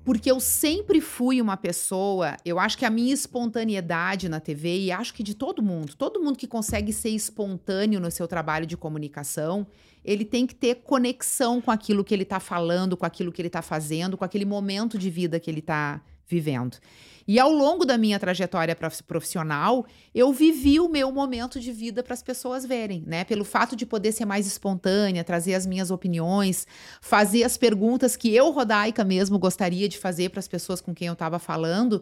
Porque 0.07 0.31
eu 0.31 0.39
sempre 0.39 1.01
fui 1.01 1.43
uma 1.43 1.57
pessoa, 1.57 2.37
eu 2.45 2.61
acho 2.61 2.79
que 2.79 2.85
a 2.85 2.91
minha 2.91 3.13
espontaneidade 3.13 4.29
na 4.29 4.39
TV, 4.39 4.83
e 4.83 4.93
acho 4.93 5.13
que 5.13 5.21
de 5.21 5.35
todo 5.35 5.61
mundo, 5.61 5.97
todo 5.97 6.23
mundo 6.23 6.39
que 6.39 6.47
consegue 6.47 6.93
ser 6.93 7.09
espontâneo 7.09 7.99
no 7.99 8.09
seu 8.09 8.29
trabalho 8.29 8.67
de 8.67 8.77
comunicação, 8.77 9.67
ele 10.05 10.25
tem 10.25 10.47
que 10.47 10.55
ter 10.55 10.77
conexão 10.77 11.61
com 11.61 11.73
aquilo 11.73 12.05
que 12.05 12.15
ele 12.15 12.23
está 12.23 12.39
falando, 12.39 12.97
com 12.97 13.05
aquilo 13.05 13.33
que 13.33 13.43
ele 13.43 13.49
está 13.49 13.63
fazendo, 13.63 14.17
com 14.17 14.25
aquele 14.25 14.45
momento 14.45 14.97
de 14.97 15.11
vida 15.11 15.41
que 15.41 15.51
ele 15.51 15.59
está 15.59 16.01
vivendo. 16.29 16.77
E 17.29 17.39
ao 17.41 17.51
longo 17.51 17.85
da 17.85 17.99
minha 17.99 18.19
trajetória 18.19 18.77
prof- 18.77 19.03
profissional, 19.03 19.85
eu 20.15 20.33
vivi 20.33 20.79
o 20.79 20.89
meu 20.89 21.11
momento 21.11 21.59
de 21.59 21.73
vida 21.73 22.03
para 22.03 22.15
as 22.15 22.23
pessoas 22.23 22.65
verem, 22.65 23.03
né? 23.07 23.25
Pelo 23.25 23.45
fato 23.45 23.75
de 23.75 23.85
poder 23.85 24.13
ser 24.13 24.25
mais 24.25 24.47
espontânea, 24.47 25.25
trazer 25.25 25.55
as 25.55 25.67
minhas 25.67 25.91
opiniões, 25.91 26.67
fazer 27.01 27.43
as 27.43 27.57
perguntas 27.57 28.17
que 28.17 28.33
eu, 28.35 28.51
Rodaica, 28.51 29.05
mesmo 29.05 29.39
gostaria 29.39 29.89
de 29.89 29.99
fazer 29.99 30.29
para 30.31 30.39
as 30.41 30.49
pessoas 30.49 30.81
com 30.81 30.95
quem 30.95 31.09
eu 31.09 31.15
estava 31.15 31.39
falando, 31.39 32.01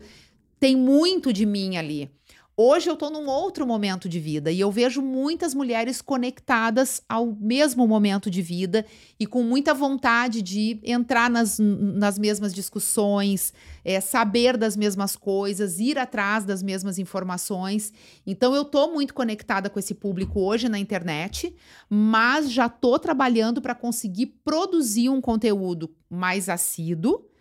tem 0.61 0.77
muito 0.77 1.33
de 1.33 1.47
mim 1.47 1.77
ali. 1.77 2.11
Hoje 2.57 2.89
eu 2.89 2.95
estou 2.95 3.11
num 3.11 3.27
outro 3.29 3.67
momento 3.67 4.09
de 4.09 4.21
vida 4.21 4.53
e 4.53 4.61
eu 4.61 4.71
vejo 4.71 5.03
muitas 5.03 5.53
mulheres 5.53 6.01
conectadas 6.01 7.03
ao 7.09 7.27
mesmo 7.27 7.85
momento 7.85 8.31
de 8.31 8.41
vida 8.41 8.87
e 9.19 9.27
com 9.27 9.43
muita 9.43 9.75
vontade 9.75 10.41
de 10.41 10.79
entrar 10.85 11.29
nas, 11.29 11.59
nas 11.59 12.17
mesmas 12.17 12.55
discussões, 12.55 13.53
é, 13.85 14.01
saber 14.01 14.57
das 14.57 14.77
mesmas 14.77 15.17
coisas, 15.17 15.81
ir 15.81 15.99
atrás 15.99 16.45
das 16.45 16.63
mesmas 16.63 16.97
informações. 16.97 17.93
Então 18.25 18.55
eu 18.55 18.63
estou 18.63 18.93
muito 18.93 19.15
conectada 19.15 19.69
com 19.69 19.81
esse 19.81 19.93
público 19.93 20.41
hoje 20.41 20.69
na 20.69 20.79
internet, 20.79 21.53
mas 21.91 22.53
já 22.53 22.67
estou 22.67 23.01
trabalhando 23.01 23.61
para 23.61 23.75
conseguir 23.75 24.27
produzir 24.45 25.09
um 25.09 25.21
conteúdo 25.21 25.93
mais 26.09 26.49
assíduo 26.49 27.34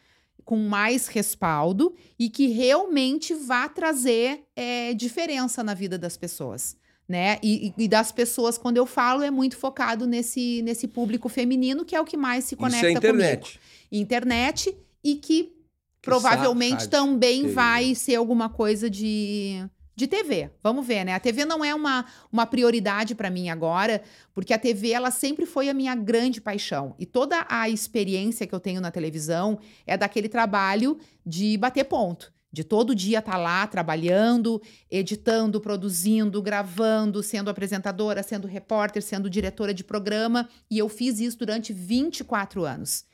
com 0.46 0.58
mais 0.58 1.08
respaldo 1.08 1.96
e 2.18 2.30
que 2.30 2.48
realmente 2.48 3.34
vá 3.34 3.68
trazer 3.70 4.44
é, 4.56 4.94
diferença 4.94 5.64
na 5.64 5.74
vida 5.74 5.98
das 5.98 6.18
pessoas. 6.18 6.76
Né? 7.08 7.38
E, 7.44 7.74
e, 7.78 7.88
das 7.88 8.12
pessoas, 8.12 8.58
quando 8.58 8.78
eu 8.78 8.86
falo, 8.86 9.24
é 9.24 9.30
muito 9.30 9.58
focado 9.58 10.08
nesse, 10.08 10.62
nesse 10.62 10.88
público 10.88 11.28
feminino, 11.28 11.84
que 11.84 11.96
é 11.96 12.00
o 12.00 12.06
que 12.06 12.16
mais 12.16 12.46
se 12.46 12.56
conecta 12.56 12.88
Isso 12.88 12.96
é 12.96 12.98
internet. 12.98 13.42
comigo. 13.42 13.60
Internet 13.92 14.78
e 15.04 15.16
que 15.16 15.54
provavelmente 16.02 16.74
rádio, 16.74 16.90
também 16.90 17.48
vai 17.48 17.96
ser 17.96 18.16
alguma 18.16 18.50
coisa 18.50 18.90
de, 18.90 19.66
de 19.96 20.08
TV. 20.08 20.50
Vamos 20.62 20.86
ver, 20.86 21.04
né? 21.04 21.14
A 21.14 21.20
TV 21.20 21.46
não 21.46 21.64
é 21.64 21.74
uma, 21.74 22.06
uma 22.32 22.46
prioridade 22.46 23.14
para 23.14 23.30
mim 23.30 23.50
agora, 23.50 24.02
porque 24.34 24.54
a 24.54 24.60
TV 24.60 24.92
ela 24.92 25.12
sempre 25.12 25.46
foi 25.46 25.70
a 25.70 25.74
minha 25.74 25.96
grande 25.96 26.42
paixão. 26.42 26.96
E 26.98 27.06
toda 27.06 27.46
a 27.48 27.70
experiência 27.70 28.48
que 28.48 28.56
eu 28.56 28.60
tenho 28.60 28.82
na 28.82 28.92
televisão 28.92 29.60
é 29.86 29.96
daquele 29.96 30.28
trabalho 30.28 30.98
de 31.26 31.58
bater 31.58 31.86
ponto. 31.86 32.34
De 32.52 32.64
todo 32.64 32.94
dia 32.94 33.18
estar 33.18 33.38
lá 33.38 33.66
trabalhando, 33.66 34.62
editando, 34.90 35.60
produzindo, 35.60 36.40
gravando, 36.40 37.24
sendo 37.24 37.50
apresentadora, 37.50 38.22
sendo 38.22 38.48
repórter, 38.48 39.02
sendo 39.02 39.28
diretora 39.28 39.74
de 39.74 39.84
programa. 39.84 40.48
E 40.70 40.78
eu 40.78 40.88
fiz 40.88 41.20
isso 41.20 41.40
durante 41.40 41.74
24 41.74 42.64
anos. 42.64 43.06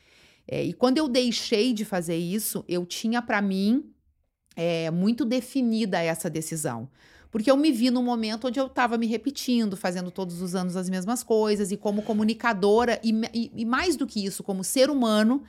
É, 0.46 0.64
e 0.64 0.74
quando 0.74 0.98
eu 0.98 1.08
deixei 1.08 1.74
de 1.74 1.86
fazer 1.86 2.18
isso, 2.18 2.66
eu 2.68 2.86
tinha 2.86 3.22
para 3.22 3.42
mim 3.42 3.94
é, 4.60 4.92
muito 4.92 5.24
definida 5.24 6.02
essa 6.04 6.30
decisão. 6.30 6.90
Porque 7.32 7.50
eu 7.50 7.56
me 7.56 7.72
vi 7.72 7.90
num 7.90 8.04
momento 8.04 8.48
onde 8.48 8.60
eu 8.60 8.66
estava 8.66 8.98
me 8.98 9.08
repetindo, 9.08 9.78
fazendo 9.78 10.12
todos 10.12 10.42
os 10.42 10.54
anos 10.54 10.76
as 10.76 10.90
mesmas 10.90 11.24
coisas, 11.24 11.72
e 11.72 11.78
como 11.78 12.02
comunicadora, 12.02 13.00
e, 13.02 13.14
e, 13.34 13.52
e 13.56 13.66
mais 13.66 13.96
do 13.96 14.06
que 14.06 14.26
isso, 14.26 14.44
como 14.44 14.62
ser 14.62 14.90
humano, 14.90 15.44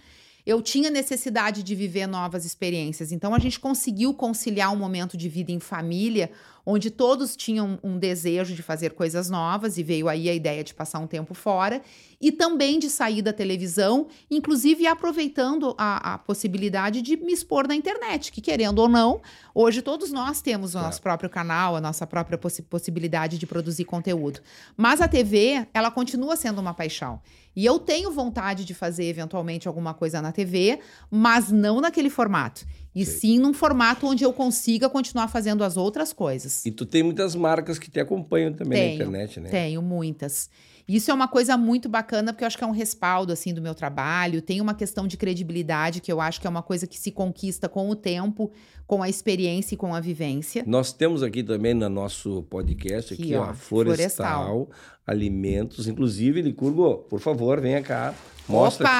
eu 0.46 0.62
tinha 0.62 0.90
necessidade 0.90 1.64
de 1.64 1.74
viver 1.74 2.06
novas 2.06 2.44
experiências. 2.44 3.10
Então 3.10 3.34
a 3.34 3.38
gente 3.40 3.58
conseguiu 3.58 4.14
conciliar 4.14 4.72
um 4.72 4.76
momento 4.76 5.16
de 5.16 5.28
vida 5.28 5.50
em 5.50 5.58
família, 5.58 6.30
onde 6.70 6.90
todos 6.90 7.34
tinham 7.36 7.78
um 7.82 7.98
desejo 7.98 8.54
de 8.54 8.62
fazer 8.62 8.90
coisas 8.90 9.28
novas, 9.28 9.76
e 9.78 9.82
veio 9.82 10.08
aí 10.08 10.28
a 10.28 10.34
ideia 10.34 10.62
de 10.62 10.72
passar 10.72 10.98
um 10.98 11.06
tempo 11.06 11.34
fora, 11.34 11.82
e 12.20 12.30
também 12.30 12.78
de 12.78 12.88
sair 12.90 13.22
da 13.22 13.32
televisão, 13.32 14.06
inclusive 14.30 14.86
aproveitando 14.86 15.74
a, 15.78 16.14
a 16.14 16.18
possibilidade 16.18 17.02
de 17.02 17.16
me 17.16 17.32
expor 17.32 17.66
na 17.66 17.74
internet, 17.74 18.30
que 18.30 18.40
querendo 18.40 18.78
ou 18.78 18.88
não, 18.88 19.20
hoje 19.54 19.82
todos 19.82 20.12
nós 20.12 20.40
temos 20.40 20.70
o 20.70 20.72
Claro. 20.74 20.86
nosso 20.86 21.02
próprio 21.02 21.28
canal, 21.30 21.76
a 21.76 21.80
nossa 21.80 22.06
própria 22.06 22.38
possi- 22.38 22.62
possibilidade 22.62 23.38
de 23.38 23.46
produzir 23.46 23.84
conteúdo. 23.84 24.40
Mas 24.76 25.00
a 25.00 25.08
TV, 25.08 25.66
ela 25.74 25.90
continua 25.90 26.36
sendo 26.36 26.60
uma 26.60 26.72
paixão. 26.74 27.20
E 27.56 27.66
eu 27.66 27.78
tenho 27.80 28.12
vontade 28.12 28.64
de 28.64 28.72
fazer 28.74 29.04
eventualmente 29.04 29.66
alguma 29.66 29.92
coisa 29.92 30.22
na 30.22 30.30
TV, 30.30 30.78
mas 31.10 31.50
não 31.50 31.80
naquele 31.80 32.08
formato. 32.08 32.64
E 32.94 33.04
Sei. 33.04 33.18
sim 33.18 33.38
num 33.38 33.52
formato 33.52 34.06
onde 34.06 34.24
eu 34.24 34.32
consiga 34.32 34.88
continuar 34.88 35.28
fazendo 35.28 35.62
as 35.62 35.76
outras 35.76 36.12
coisas. 36.12 36.64
E 36.66 36.72
tu 36.72 36.84
tem 36.84 37.02
muitas 37.02 37.34
marcas 37.34 37.78
que 37.78 37.90
te 37.90 38.00
acompanham 38.00 38.52
também 38.52 38.78
Tenho, 38.78 38.88
na 38.88 39.04
internet, 39.04 39.40
né? 39.40 39.48
Tenho 39.48 39.80
muitas. 39.80 40.50
Isso 40.88 41.08
é 41.08 41.14
uma 41.14 41.28
coisa 41.28 41.56
muito 41.56 41.88
bacana, 41.88 42.32
porque 42.32 42.42
eu 42.42 42.48
acho 42.48 42.58
que 42.58 42.64
é 42.64 42.66
um 42.66 42.72
respaldo, 42.72 43.32
assim, 43.32 43.54
do 43.54 43.62
meu 43.62 43.76
trabalho. 43.76 44.42
Tem 44.42 44.60
uma 44.60 44.74
questão 44.74 45.06
de 45.06 45.16
credibilidade, 45.16 46.00
que 46.00 46.10
eu 46.10 46.20
acho 46.20 46.40
que 46.40 46.48
é 46.48 46.50
uma 46.50 46.64
coisa 46.64 46.84
que 46.84 46.98
se 46.98 47.12
conquista 47.12 47.68
com 47.68 47.88
o 47.88 47.94
tempo, 47.94 48.50
com 48.88 49.00
a 49.00 49.08
experiência 49.08 49.76
e 49.76 49.78
com 49.78 49.94
a 49.94 50.00
vivência. 50.00 50.64
Nós 50.66 50.92
temos 50.92 51.22
aqui 51.22 51.44
também 51.44 51.74
no 51.74 51.88
nosso 51.88 52.42
podcast, 52.50 53.14
aqui, 53.14 53.22
Aqui, 53.22 53.36
ó, 53.36 53.50
ó, 53.50 53.54
Florestal, 53.54 54.46
Florestal. 54.46 54.70
Alimentos. 55.06 55.86
Inclusive, 55.86 56.42
Licurgo, 56.42 56.98
por 57.08 57.20
favor, 57.20 57.60
venha 57.60 57.82
cá. 57.82 58.12
Mostra 58.50 58.86
Opa! 58.86 58.96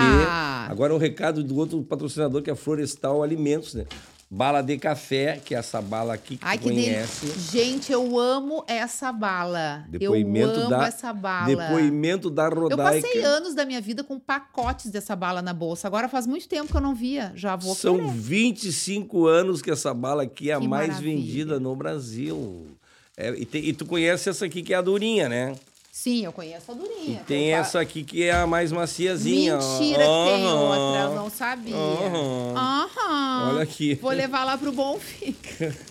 aqui. 0.63 0.73
Agora 0.73 0.95
um 0.95 0.99
recado 0.99 1.43
do 1.45 1.57
outro 1.57 1.83
patrocinador, 1.83 2.43
que 2.43 2.51
é 2.51 2.55
Florestal 2.55 3.23
Alimentos, 3.23 3.75
né? 3.75 3.85
Bala 4.33 4.63
de 4.63 4.79
café, 4.79 5.41
que 5.45 5.57
é 5.57 5.59
essa 5.59 5.83
bala 5.83 6.15
aqui 6.15 6.37
que 6.37 6.45
Ai, 6.47 6.57
que 6.57 6.63
conhece. 6.63 7.27
delícia. 7.27 7.51
Gente, 7.65 7.91
eu 7.91 8.17
amo 8.17 8.63
essa 8.69 9.11
bala. 9.11 9.85
Depoimento 9.89 10.53
eu 10.55 10.61
amo 10.61 10.71
da- 10.71 10.87
essa 10.87 11.13
bala. 11.13 11.47
Depoimento 11.47 12.31
da 12.31 12.45
Eu 12.45 12.55
Rodaica. 12.61 13.09
passei 13.09 13.23
anos 13.25 13.55
da 13.57 13.65
minha 13.65 13.81
vida 13.81 14.05
com 14.05 14.21
pacotes 14.21 14.89
dessa 14.89 15.17
bala 15.17 15.43
na 15.43 15.53
bolsa. 15.53 15.89
Agora 15.89 16.09
faz 16.09 16.29
muito 16.29 16.49
tempo 16.49 16.71
que 16.71 16.77
eu 16.77 16.81
não 16.81 16.95
via. 16.95 17.33
Já 17.35 17.57
vou 17.57 17.75
São 17.75 17.97
querer. 17.97 18.13
25 18.13 19.27
anos 19.27 19.61
que 19.61 19.71
essa 19.71 19.93
bala 19.93 20.23
aqui 20.23 20.49
é 20.51 20.55
a 20.55 20.61
Que 20.61 20.69
mais 20.69 20.89
maravilha. 20.91 21.17
vendida 21.17 21.59
no 21.59 21.75
Brasil. 21.75 22.69
É, 23.17 23.31
e, 23.37 23.45
tem- 23.45 23.65
e 23.65 23.73
tu 23.73 23.85
conhece 23.85 24.29
essa 24.31 24.45
aqui 24.47 24.63
que 24.63 24.73
é 24.73 24.77
a 24.77 24.81
durinha, 24.81 25.29
né? 25.29 25.55
Sim, 25.93 26.25
eu 26.25 26.33
conheço 26.33 26.71
a 26.71 26.75
E 26.75 26.79
durinha. 26.79 27.23
tem 27.27 27.49
Eu 27.51 27.57
fa- 27.57 27.61
essa 27.69 27.81
aqui 27.81 28.05
que 28.05 28.23
é 28.23 28.33
a 28.33 28.47
mais 28.47 28.71
maciazinha. 28.71 29.59
ó. 29.59 29.79
Mentira 29.79 29.99
que 30.05 30.31
tem 30.37 30.47
outra, 30.47 31.01
eu 31.03 31.15
não 31.17 31.29
sabia. 31.31 31.75
Aham. 31.77 32.55
Aham. 32.57 33.49
Olha 33.55 33.63
aqui. 33.63 33.97
Vou 33.97 34.13
levar 34.13 34.45
lá 34.45 34.57
pro 34.57 34.71
Bonfim. 34.73 35.35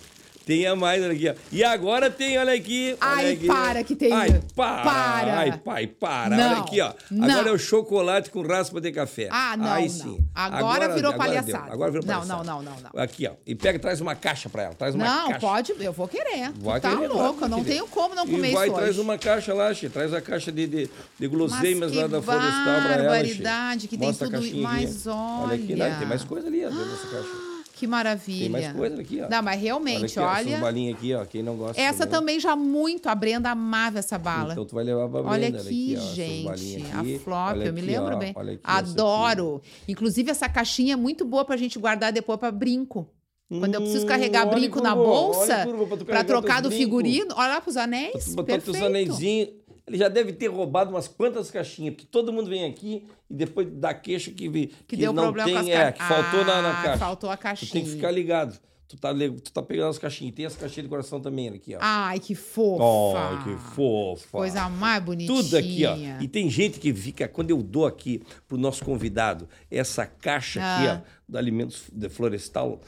Tem 0.50 0.66
a 0.66 0.74
mais, 0.74 1.00
olha 1.00 1.12
aqui, 1.12 1.28
ó. 1.28 1.34
E 1.52 1.62
agora 1.62 2.10
tem, 2.10 2.36
olha 2.36 2.52
aqui. 2.52 2.96
olha 3.00 3.10
Ai, 3.12 3.32
aqui. 3.34 3.46
para 3.46 3.84
que 3.84 3.94
tem. 3.94 4.12
Ai, 4.12 4.40
para. 4.56 4.82
Para. 4.82 5.38
Ai, 5.38 5.58
pai, 5.64 5.86
para. 5.86 6.36
Não, 6.36 6.44
olha 6.50 6.58
aqui, 6.58 6.80
ó. 6.80 6.92
não. 7.08 7.30
Agora 7.30 7.48
é 7.50 7.52
o 7.52 7.58
chocolate 7.58 8.30
com 8.30 8.42
raspa 8.42 8.80
de 8.80 8.90
café. 8.90 9.28
Ah, 9.30 9.56
não, 9.56 9.72
Aí 9.72 9.84
não. 9.84 9.88
sim. 9.88 10.18
Agora 10.34 10.88
virou 10.92 11.12
deu. 11.12 11.18
palhaçada. 11.18 11.72
Agora 11.72 11.92
virou 11.92 12.04
Não, 12.04 12.14
palhaçada. 12.14 12.42
não, 12.44 12.62
não, 12.62 12.72
não, 12.72 12.80
não. 12.92 13.00
Aqui, 13.00 13.28
ó. 13.28 13.32
E 13.46 13.54
pega, 13.54 13.78
traz 13.78 14.00
uma 14.00 14.16
caixa 14.16 14.48
pra 14.48 14.64
ela. 14.64 14.74
Traz 14.74 14.92
uma 14.96 15.04
Não, 15.04 15.26
caixa. 15.28 15.38
pode, 15.40 15.74
eu 15.78 15.92
vou 15.92 16.08
querer. 16.08 16.50
Tu 16.52 16.60
Vai 16.64 16.80
tá 16.80 16.96
querer, 16.96 17.06
louco, 17.06 17.34
vai 17.40 17.44
eu 17.44 17.48
não 17.48 17.58
querer. 17.62 17.72
tenho 17.76 17.86
como 17.86 18.14
não 18.16 18.26
comer 18.26 18.50
e 18.50 18.52
vai, 18.54 18.66
isso 18.66 18.76
traz 18.76 18.90
hoje. 18.90 19.00
uma 19.02 19.16
caixa 19.18 19.54
lá, 19.54 19.72
Xê. 19.72 19.88
Traz 19.88 20.12
a 20.12 20.20
caixa 20.20 20.50
de, 20.50 20.66
de, 20.66 20.90
de 21.16 21.26
guloseimas 21.28 21.90
Mas 21.92 21.96
lá 21.96 22.02
que 22.06 22.08
da 22.08 22.22
Florestal 22.22 22.64
pra 22.64 22.72
ela, 22.72 22.88
Xê. 22.96 22.98
barbaridade, 23.02 23.86
que 23.86 23.96
tem 23.96 24.12
tudo- 24.12 24.30
mas 24.62 25.06
aqui. 25.06 25.10
Olha 25.44 25.54
aqui, 25.54 25.76
não, 25.76 25.86
olha. 25.86 25.94
tem 25.96 26.08
mais 26.08 26.24
coisa 26.24 26.48
ali, 26.48 26.64
ó, 26.66 26.70
dentro 26.70 26.84
dessa 26.86 27.06
caixa. 27.06 27.49
Que 27.80 27.86
maravilha. 27.86 28.40
Tem 28.40 28.48
mais 28.50 28.72
coisa 28.72 29.00
aqui, 29.00 29.22
ó. 29.22 29.28
Não, 29.30 29.42
mas 29.42 29.58
realmente, 29.58 30.18
olha. 30.18 30.56
Aqui, 30.58 30.62
olha. 30.64 30.92
aqui, 30.92 31.14
ó. 31.14 31.24
Quem 31.24 31.42
não 31.42 31.56
gosta 31.56 31.80
essa 31.80 32.06
também 32.06 32.38
já 32.38 32.54
muito, 32.54 33.08
a 33.08 33.14
Brenda 33.14 33.50
amava 33.50 33.98
essa 34.00 34.18
bala. 34.18 34.52
Então 34.52 34.66
tu 34.66 34.74
vai 34.74 34.84
levar 34.84 35.08
pra 35.08 35.20
Olha 35.22 35.50
Brenda. 35.50 35.60
aqui, 35.66 35.94
ó, 35.96 36.00
essas 36.02 36.14
gente, 36.14 36.44
balinhas 36.44 36.94
a 36.94 37.00
aqui. 37.00 37.18
flop, 37.20 37.48
Olha 37.52 37.64
eu 37.64 37.72
me 37.72 37.80
aqui, 37.80 37.90
lembro 37.90 38.14
ó, 38.14 38.18
bem. 38.18 38.32
olha 38.36 38.52
aqui, 38.52 38.60
aqui. 38.62 38.78
Adoro. 38.78 39.62
Inclusive, 39.88 40.30
essa 40.30 40.46
caixinha 40.46 40.92
é 40.92 40.96
muito 40.96 41.24
boa 41.24 41.42
pra 41.42 41.56
gente 41.56 41.78
guardar 41.78 42.12
depois 42.12 42.38
pra 42.38 42.50
brinco. 42.52 43.08
Quando 43.48 43.74
eu 43.74 43.80
preciso 43.80 44.04
Hum, 44.04 44.08
carregar 44.08 44.46
olha, 44.46 44.56
brinco 44.56 44.80
na 44.80 44.94
bolsa, 44.94 45.66
olha, 45.66 45.86
pra 45.86 45.96
tu 45.96 46.04
pra 46.04 46.14
carregar 46.14 46.24
trocar 46.24 46.60
do 46.62 46.68
teus 46.68 46.74
brincos. 46.74 46.76
figurino, 46.78 47.34
olha 47.36 47.48
lá 47.54 47.60
pros 47.60 47.76
anéis. 47.76 48.24
Tu 48.26 48.30
botou 48.30 48.44
teus 48.44 48.64
perfeito. 48.64 48.86
anéisinhos. 48.86 49.48
Ele 49.90 49.98
já 49.98 50.08
deve 50.08 50.32
ter 50.32 50.46
roubado 50.46 50.90
umas 50.90 51.08
quantas 51.08 51.50
caixinhas, 51.50 51.94
porque 51.94 52.06
todo 52.08 52.32
mundo 52.32 52.48
vem 52.48 52.64
aqui 52.64 53.08
e 53.28 53.34
depois 53.34 53.66
dá 53.72 53.92
queixa 53.92 54.30
que, 54.30 54.48
vi- 54.48 54.68
Que, 54.86 54.96
deu 54.96 55.12
não 55.12 55.24
problema 55.24 55.46
tem, 55.46 55.54
com 55.54 55.60
as 55.60 55.68
é, 55.68 55.90
que 55.92 56.02
faltou 56.02 56.44
na, 56.44 56.62
na 56.62 56.70
Ah, 56.78 56.82
caixa. 56.84 56.98
faltou 56.98 57.28
a 57.30 57.36
Tu 57.36 57.40
caixinha. 57.42 57.72
tem 57.72 57.82
que 57.84 57.90
ficar 57.90 58.10
ligado. 58.12 58.56
Tu 58.86 58.96
tá, 58.96 59.10
tu 59.14 59.52
tá 59.52 59.62
pegando 59.62 59.88
as 59.90 59.98
caixinhas. 59.98 60.34
Tem 60.34 60.46
as 60.46 60.54
caixinhas 60.56 60.84
de 60.84 60.88
coração 60.88 61.20
também 61.20 61.48
aqui, 61.48 61.74
ó. 61.74 61.78
Ai, 61.80 62.18
que 62.20 62.34
fofa. 62.34 62.82
Oh, 62.84 63.44
que 63.44 63.56
fofa. 63.74 64.38
Coisa 64.38 64.68
mais 64.68 65.02
bonitinha. 65.02 65.42
Tudo 65.42 65.56
aqui, 65.56 65.84
ó. 65.86 65.96
E 66.22 66.26
tem 66.28 66.48
gente 66.50 66.78
que 66.80 66.92
fica, 66.94 67.26
quando 67.28 67.50
eu 67.50 67.62
dou 67.62 67.84
aqui 67.86 68.22
pro 68.48 68.56
nosso 68.58 68.84
convidado 68.84 69.48
essa 69.70 70.06
caixa 70.06 70.60
aqui, 70.60 70.86
Ah. 70.88 71.02
ó, 71.04 71.22
do 71.28 71.38
Alimentos 71.38 71.84
Florestal, 72.10 72.80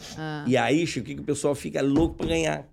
e 0.47 0.57
aí, 0.57 0.85
o 0.85 0.87
que, 0.89 1.03
que 1.15 1.21
o 1.21 1.25
pessoal 1.25 1.55
fica 1.55 1.81
louco 1.83 2.17
pra 2.17 2.27
ganhar? 2.27 2.67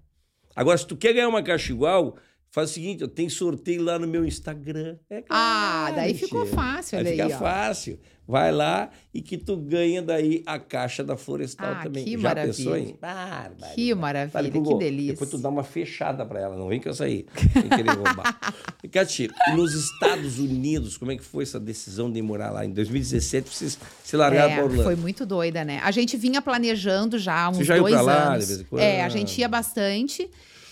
Agora, 0.56 0.78
se 0.78 0.86
tu 0.88 0.98
quer 0.98 1.14
ganhar 1.14 1.30
uma 1.30 1.44
caixa 1.44 1.72
igual, 1.72 2.16
faz 2.52 2.72
o 2.72 2.74
seguinte, 2.74 3.02
eu 3.02 3.08
tenho 3.08 3.30
sorteio 3.30 3.82
lá 3.84 3.98
no 4.00 4.08
meu 4.08 4.26
Instagram. 4.26 4.98
É 5.10 5.24
Ah, 5.30 5.92
daí 5.96 6.14
ficou 6.14 6.46
fácil, 6.46 6.98
Aí 6.98 7.04
olha 7.06 7.12
fica 7.12 7.26
aí, 7.28 7.34
ó. 7.34 7.38
fácil. 7.38 8.00
Vai 8.28 8.52
lá 8.52 8.92
e 9.12 9.24
que 9.24 9.40
tu 9.40 9.58
ganha 9.58 10.04
daí 10.04 10.44
a 10.46 10.60
caixa 10.60 11.04
da 11.04 11.18
Florestal 11.18 11.72
Ah, 11.72 11.84
também. 11.84 12.06
que 12.06 12.12
Já 12.12 12.18
maravilha. 12.20 12.54
pensou 12.56 12.78
em? 12.78 12.96
Bárbaro. 13.02 13.74
Que 13.74 13.96
maravilha, 13.96 14.30
Fale, 14.32 14.52
que 14.52 14.58
Google, 14.60 14.78
delícia. 14.78 15.14
Depois 15.14 15.30
tu 15.32 15.38
dá 15.40 15.50
uma 15.50 15.64
fechada 15.64 16.24
pra 16.24 16.40
ela, 16.40 16.56
não 16.56 16.68
vem 16.68 16.80
com 16.80 16.90
essa 16.90 17.06
aí. 17.06 17.26
Sem 17.54 17.68
querer 17.70 17.90
roubar. 17.90 18.40
Cati, 18.92 19.32
nos 19.56 19.74
Estados 19.74 20.38
Unidos, 20.38 20.96
como 20.96 21.12
é 21.12 21.18
que 21.18 21.24
foi 21.24 21.42
essa 21.42 21.60
decisão 21.60 22.12
de 22.12 22.22
morar 22.22 22.52
lá? 22.52 22.64
Em 22.64 22.72
2017, 22.72 23.50
vocês 23.50 23.80
se 24.04 24.16
largaram 24.16 24.54
É, 24.54 24.64
Orlando. 24.64 24.84
foi 24.84 24.96
muito 24.96 25.26
doida, 25.26 25.66
né? 25.66 25.80
A 25.84 25.90
gente 25.90 26.16
vinha 26.16 26.40
planejando 26.40 27.18
já 27.18 27.46
há 27.46 27.50
uns 27.50 27.58
Você 27.58 27.64
já 27.64 27.76
ia 27.78 27.82
dois 27.82 27.94
pra 27.96 28.02
lá, 28.04 28.34
anos. 28.34 28.42
de 28.42 28.48
vez 28.54 28.62
em 28.62 28.64
quando? 28.66 28.82
É, 28.84 29.04
a 29.04 29.10
gente 29.10 29.40
ia 29.42 29.48
bastante. 29.48 30.30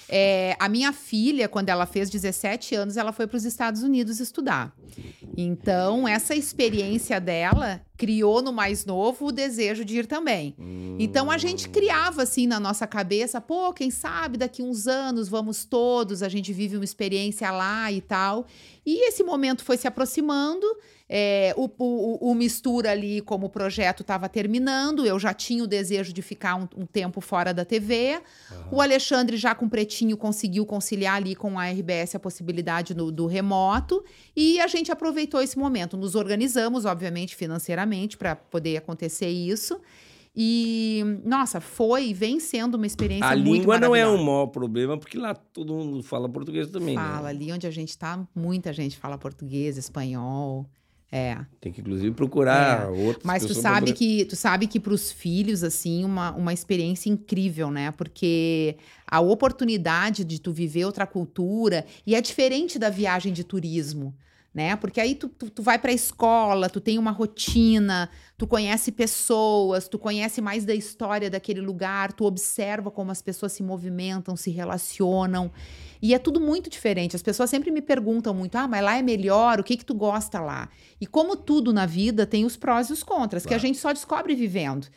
É, 0.10 0.56
a 0.60 0.70
minha 0.70 0.94
filha, 0.94 1.50
quando 1.50 1.70
ela 1.70 1.86
fez 1.86 2.10
17 2.10 2.76
anos, 2.76 2.98
ela 2.98 3.12
foi 3.12 3.28
para 3.28 3.38
os 3.38 3.46
Estados 3.46 3.84
Unidos 3.84 4.20
estudar. 4.20 4.74
Então, 5.36 6.08
essa 6.08 6.34
experiência 6.34 7.20
dela 7.20 7.82
criou 7.98 8.42
no 8.42 8.54
mais 8.54 8.86
novo 8.86 9.28
o 9.28 9.32
desejo 9.32 9.84
de 9.84 10.00
ir 10.00 10.06
também. 10.06 10.56
Então, 11.00 11.30
a 11.30 11.38
gente 11.38 11.70
criava 11.70 12.24
assim 12.24 12.48
na 12.48 12.60
nossa 12.60 12.88
cabeça, 12.88 13.42
pô, 13.42 13.74
quem 13.74 13.92
sabe 13.92 14.38
daqui 14.38 14.62
uns 14.64 14.88
anos 14.88 15.28
vamos 15.28 15.66
todos, 15.66 16.24
a 16.24 16.30
gente 16.30 16.54
vive 16.54 16.78
uma 16.78 16.86
experiência 16.86 17.52
lá 17.52 17.92
e 17.92 18.02
tal. 18.02 18.46
E 18.86 19.08
esse 19.08 19.24
momento 19.24 19.64
foi 19.64 19.78
se 19.78 19.88
aproximando. 19.88 20.66
É, 21.10 21.54
o, 21.56 21.70
o- 21.78 22.32
o 22.32 22.36
Mistura 22.36 22.92
ali, 22.92 23.22
como 23.22 23.46
o 23.46 23.50
projeto 23.50 24.02
estava 24.02 24.28
terminando, 24.28 25.06
eu 25.06 25.18
já 25.18 25.34
tinha 25.34 25.64
o 25.64 25.68
desejo 25.68 26.12
de 26.12 26.22
ficar 26.22 26.56
um, 26.56 26.68
um 26.76 26.86
tempo 26.86 27.22
fora 27.22 27.54
da 27.54 27.64
TV. 27.64 28.22
O 28.72 28.82
Alexandre, 28.82 29.38
já 29.38 29.56
com 29.56 29.66
o 29.66 29.70
Pretinho, 29.70 30.18
conseguiu 30.18 30.66
conciliar 30.66 31.16
ali 31.16 31.34
com 31.34 31.58
a 31.58 31.68
RBS 31.70 32.16
a 32.16 32.20
possibilidade 32.20 32.94
no- 32.94 33.12
do 33.12 33.26
remoto. 33.26 34.04
E 34.36 34.60
a 34.60 34.68
gente 34.68 34.92
aproveitou 34.92 35.42
esse 35.42 35.58
momento. 35.58 35.96
Nos 35.96 36.14
organizamos, 36.16 36.84
obviamente, 36.84 37.36
financeiramente, 37.36 38.18
para 38.18 38.36
poder 38.36 38.76
acontecer 38.78 39.30
isso. 39.30 39.80
E, 40.40 41.02
nossa, 41.26 41.60
foi 41.60 42.10
e 42.10 42.14
vem 42.14 42.40
sendo 42.40 42.76
uma 42.76 42.86
experiência 42.86 43.26
A 43.26 43.36
muito 43.36 43.54
língua 43.62 43.80
não 43.80 43.96
é 43.96 44.08
um 44.08 44.22
maior 44.24 44.46
problema, 44.48 44.96
porque 44.96 45.18
lá 45.18 45.34
todo 45.34 45.74
mundo 45.74 46.04
fala 46.04 46.30
português 46.30 46.70
também, 46.70 46.94
Fala, 46.94 47.24
né? 47.24 47.30
ali 47.30 47.52
onde 47.52 47.66
a 47.66 47.72
gente 47.72 47.98
tá, 47.98 48.24
muita 48.36 48.72
gente 48.72 48.96
fala 48.98 49.18
português, 49.18 49.78
espanhol. 49.78 50.70
É. 51.12 51.38
Tem 51.62 51.72
que, 51.72 51.80
inclusive, 51.80 52.14
procurar 52.14 52.90
outros. 52.90 53.24
Mas 53.24 53.46
tu 53.46 53.54
sabe 53.54 53.88
pra- 53.88 53.96
que 53.96 54.26
tu 54.26 54.36
sabe 54.36 54.68
que 54.68 54.78
para 54.80 54.94
os 54.94 55.10
filhos 55.12 55.64
assim 55.64 56.04
uma, 56.04 56.32
uma 56.34 56.52
experiência 56.52 57.10
incrível, 57.10 57.72
né? 57.72 57.92
Porque 57.92 58.76
a 59.10 59.22
oportunidade 59.22 60.26
de 60.26 60.40
tu 60.40 60.52
viver 60.52 60.84
outra 60.86 61.08
cultura 61.08 61.86
e 62.06 62.14
é 62.14 62.20
diferente 62.22 62.78
da 62.78 62.90
viagem 62.90 63.32
de 63.32 63.44
turismo, 63.46 64.14
né? 64.58 64.76
Porque 64.76 65.00
aí 65.00 65.14
tu, 65.14 65.30
tu, 65.30 65.52
tu 65.52 65.62
vai 65.62 65.78
para 65.78 65.92
a 65.92 65.94
escola, 65.94 66.68
tu 66.68 66.82
tem 66.82 66.98
uma 66.98 67.12
rotina, 67.12 68.10
tu 68.36 68.48
conhece 68.48 68.92
pessoas, 68.92 69.88
tu 69.88 70.00
conhece 70.00 70.42
mais 70.42 70.66
da 70.66 70.74
história 70.74 71.30
daquele 71.30 71.62
lugar, 71.62 72.12
tu 72.12 72.26
observa 72.26 72.90
como 72.90 73.12
as 73.12 73.22
pessoas 73.22 73.52
se 73.52 73.62
movimentam, 73.62 74.36
se 74.36 74.50
relacionam. 74.50 75.52
E 76.02 76.12
é 76.16 76.18
tudo 76.18 76.42
muito 76.42 76.72
diferente. 76.72 77.16
As 77.16 77.22
pessoas 77.22 77.52
sempre 77.52 77.70
me 77.70 77.84
perguntam 77.84 78.34
muito: 78.34 78.56
ah, 78.56 78.68
mas 78.68 78.84
lá 78.84 78.98
é 78.98 79.04
melhor, 79.04 79.60
o 79.60 79.64
que 79.64 79.78
que 79.78 79.86
tu 79.86 79.94
gosta 79.94 80.40
lá? 80.40 80.70
E 81.00 81.06
como 81.06 81.36
tudo 81.36 81.72
na 81.72 81.86
vida 81.86 82.26
tem 82.26 82.44
os 82.44 82.58
prós 82.58 82.90
e 82.90 82.94
os 82.94 83.04
contras, 83.04 83.44
que 83.44 83.50
a 83.54 83.58
Claro. 83.60 83.62
gente 83.68 83.78
só 83.78 83.94
descobre 83.94 84.34
vivendo. 84.34 84.88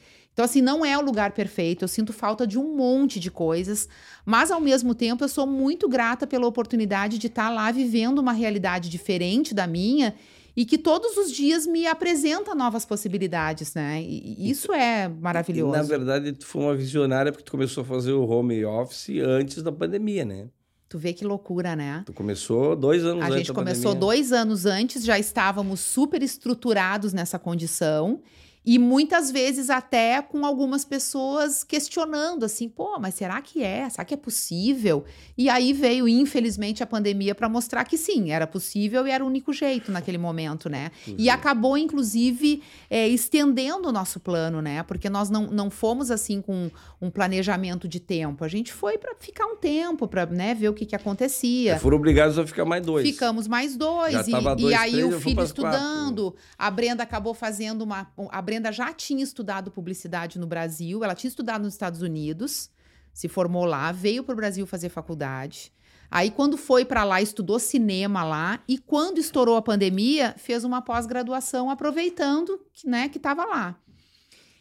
Então, 0.41 0.47
assim, 0.47 0.63
não 0.63 0.83
é 0.83 0.97
o 0.97 1.03
lugar 1.03 1.33
perfeito, 1.33 1.85
eu 1.85 1.89
sinto 1.89 2.15
falta 2.15 2.47
de 2.47 2.59
um 2.59 2.75
monte 2.75 3.21
de 3.21 3.31
coisas, 3.31 3.87
mas 4.25 4.51
ao 4.51 4.59
mesmo 4.59 4.95
tempo 4.95 5.23
eu 5.23 5.29
sou 5.29 5.47
muito 5.47 5.87
grata 5.87 6.27
pela 6.27 6.47
oportunidade 6.47 7.19
de 7.19 7.27
estar 7.27 7.51
lá 7.51 7.71
vivendo 7.71 8.21
uma 8.21 8.33
realidade 8.33 8.89
diferente 8.89 9.55
da 9.55 9.67
minha 9.67 10.15
e 10.57 10.65
que 10.65 10.79
todos 10.79 11.19
os 11.19 11.31
dias 11.31 11.67
me 11.67 11.87
apresenta 11.87 12.55
novas 12.55 12.87
possibilidades, 12.87 13.75
né? 13.75 14.03
E 14.03 14.51
isso 14.51 14.73
é 14.73 15.09
maravilhoso. 15.09 15.75
E, 15.75 15.77
na 15.77 15.83
verdade, 15.83 16.33
tu 16.33 16.47
foi 16.47 16.63
uma 16.63 16.75
visionária 16.75 17.31
porque 17.31 17.45
tu 17.45 17.53
começou 17.53 17.83
a 17.83 17.85
fazer 17.87 18.13
o 18.13 18.27
home 18.27 18.65
office 18.65 19.11
antes 19.23 19.63
da 19.63 19.71
pandemia, 19.71 20.25
né? 20.25 20.49
Tu 20.89 20.97
vê 20.99 21.13
que 21.13 21.23
loucura, 21.27 21.77
né? 21.77 22.03
Tu 22.07 22.15
começou 22.15 22.75
dois 22.75 23.05
anos 23.05 23.23
A 23.23 23.27
antes 23.27 23.37
gente 23.37 23.49
da 23.49 23.55
começou 23.55 23.93
pandemia. 23.93 24.01
dois 24.01 24.33
anos 24.33 24.65
antes, 24.65 25.05
já 25.05 25.19
estávamos 25.19 25.81
super 25.81 26.23
estruturados 26.23 27.13
nessa 27.13 27.39
condição. 27.39 28.23
E 28.71 28.79
muitas 28.79 29.33
vezes 29.33 29.69
até 29.69 30.23
com 30.23 30.47
algumas 30.47 30.85
pessoas 30.85 31.65
questionando 31.65 32.45
assim, 32.45 32.69
pô, 32.69 33.01
mas 33.01 33.17
será 33.17 33.43
que 33.43 33.65
é? 33.65 33.91
Será 33.91 34.05
que 34.05 34.15
é 34.15 34.17
possível? 34.17 35.05
E 35.37 35.51
aí 35.51 35.73
veio, 35.73 36.07
infelizmente, 36.07 36.81
a 36.81 36.87
pandemia 36.87 37.35
para 37.35 37.49
mostrar 37.49 37.85
que 37.85 37.99
sim, 37.99 38.31
era 38.31 38.47
possível 38.47 39.09
e 39.09 39.11
era 39.11 39.25
o 39.25 39.27
único 39.27 39.53
jeito 39.53 39.91
naquele 39.91 40.19
momento, 40.19 40.69
né? 40.69 40.93
E 41.19 41.29
acabou, 41.29 41.77
inclusive, 41.77 42.63
é, 42.89 43.09
estendendo 43.09 43.89
o 43.89 43.93
nosso 43.93 44.21
plano, 44.21 44.63
né? 44.63 44.85
Porque 44.85 45.11
nós 45.11 45.31
não, 45.31 45.49
não 45.49 45.69
fomos 45.69 46.09
assim 46.09 46.41
com 46.41 46.71
um 47.03 47.11
planejamento 47.11 47.89
de 47.89 47.99
tempo. 47.99 48.45
A 48.45 48.49
gente 48.49 48.73
foi 48.73 48.99
para 48.99 49.17
ficar 49.19 49.47
um 49.47 49.57
tempo, 49.57 50.07
para 50.07 50.27
né, 50.27 50.55
ver 50.55 50.69
o 50.69 50.75
que, 50.75 50.87
que 50.87 50.95
acontecia. 50.95 51.77
Foram 51.81 51.97
obrigados 51.97 52.39
a 52.39 52.47
ficar 52.47 52.65
mais 52.65 52.87
dois. 52.87 53.05
Ficamos 53.05 53.49
mais 53.49 53.77
dois. 53.77 54.13
Já 54.13 54.21
e, 54.21 54.31
tava 54.31 54.53
e 54.53 54.63
dois, 54.63 54.75
aí 54.77 54.93
três, 54.93 55.15
o 55.15 55.21
filho 55.21 55.35
pras 55.35 55.53
quatro. 55.53 55.77
estudando. 55.77 56.37
A 56.57 56.71
Brenda 56.71 57.03
acabou 57.03 57.35
fazendo 57.35 57.83
uma. 57.83 58.07
A 58.31 58.41
Brenda 58.41 58.60
já 58.71 58.93
tinha 58.93 59.25
estudado 59.25 59.71
publicidade 59.71 60.39
no 60.39 60.47
Brasil, 60.47 61.03
ela 61.03 61.15
tinha 61.15 61.29
estudado 61.29 61.63
nos 61.63 61.75
Estados 61.75 62.03
Unidos, 62.03 62.71
se 63.13 63.29
formou 63.29 63.65
lá, 63.65 63.91
veio 63.93 64.23
para 64.23 64.33
o 64.33 64.37
Brasil 64.37 64.67
fazer 64.67 64.89
faculdade. 64.89 65.73
Aí, 66.11 66.31
quando 66.31 66.57
foi 66.57 66.85
para 66.85 67.05
lá, 67.05 67.23
estudou 67.23 67.61
cinema 67.61 68.25
lá. 68.25 68.61
E 68.67 68.77
quando 68.79 69.19
estourou 69.19 69.57
a 69.57 69.63
pandemia, 69.63 70.35
fez 70.37 70.65
uma 70.65 70.83
pós-graduação 70.83 71.71
aproveitando 71.71 72.61
que, 72.73 72.89
né, 72.89 73.09
que 73.09 73.17
estava 73.19 73.45
lá. 73.45 73.79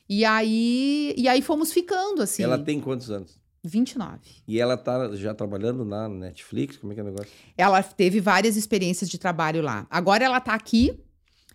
E 0.08 0.24
aí, 0.24 1.14
e 1.18 1.28
aí 1.28 1.42
fomos 1.42 1.74
ficando, 1.74 2.22
assim. 2.22 2.44
Ela 2.44 2.60
tem 2.60 2.80
quantos 2.80 3.10
anos? 3.10 3.40
29. 3.64 4.20
E 4.48 4.60
ela 4.60 4.78
tá 4.78 5.16
já 5.16 5.34
trabalhando 5.34 5.84
na 5.84 6.08
Netflix? 6.08 6.78
Como 6.78 6.94
é 6.94 6.96
que 6.96 7.02
é 7.02 7.04
o 7.04 7.08
negócio? 7.08 7.32
Ela 7.58 7.84
teve 7.84 8.20
várias 8.20 8.56
experiências 8.56 9.10
de 9.10 9.18
trabalho 9.18 9.62
lá. 9.62 9.86
Agora 9.90 10.24
ela 10.24 10.40
tá 10.40 10.54
aqui 10.54 11.00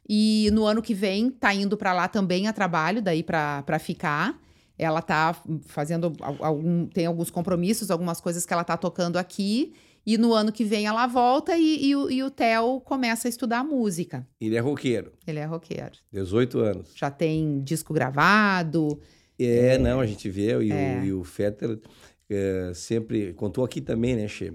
e 0.08 0.50
no 0.52 0.64
ano 0.64 0.82
que 0.82 0.94
vem 0.94 1.30
tá 1.30 1.54
indo 1.54 1.76
para 1.76 1.92
lá 1.92 2.08
também 2.08 2.46
a 2.46 2.52
trabalho, 2.52 3.00
daí 3.02 3.22
para 3.22 3.78
ficar. 3.78 4.38
Ela 4.76 5.00
tá 5.00 5.36
fazendo 5.66 6.12
al- 6.20 6.44
algum 6.44 6.86
tem 6.86 7.06
alguns 7.06 7.30
compromissos, 7.30 7.90
algumas 7.90 8.20
coisas 8.20 8.44
que 8.44 8.52
ela 8.52 8.64
tá 8.64 8.76
tocando 8.76 9.16
aqui. 9.18 9.72
E 10.06 10.18
no 10.18 10.34
ano 10.34 10.52
que 10.52 10.64
vem 10.64 10.84
ela 10.84 11.06
volta 11.06 11.56
e, 11.56 11.86
e 11.86 11.96
o, 11.96 12.10
e 12.10 12.22
o 12.22 12.30
Theo 12.30 12.80
começa 12.80 13.26
a 13.26 13.30
estudar 13.30 13.64
música. 13.64 14.26
Ele 14.38 14.54
é 14.56 14.60
roqueiro, 14.60 15.12
Ele 15.26 15.38
é 15.38 15.44
roqueiro. 15.46 15.92
18 16.12 16.58
anos. 16.58 16.92
Já 16.94 17.10
tem 17.10 17.62
disco 17.62 17.94
gravado. 17.94 19.00
É, 19.38 19.78
não, 19.78 20.00
a 20.00 20.06
gente 20.06 20.28
vê, 20.28 20.60
e, 20.62 20.70
É. 20.70 20.98
o, 21.00 21.04
e 21.04 21.12
o 21.14 21.24
Fetter. 21.24 21.80
é, 22.28 22.72
sempre 22.74 23.32
contou 23.32 23.64
aqui 23.64 23.80
também, 23.80 24.14
né, 24.16 24.28
Che? 24.28 24.52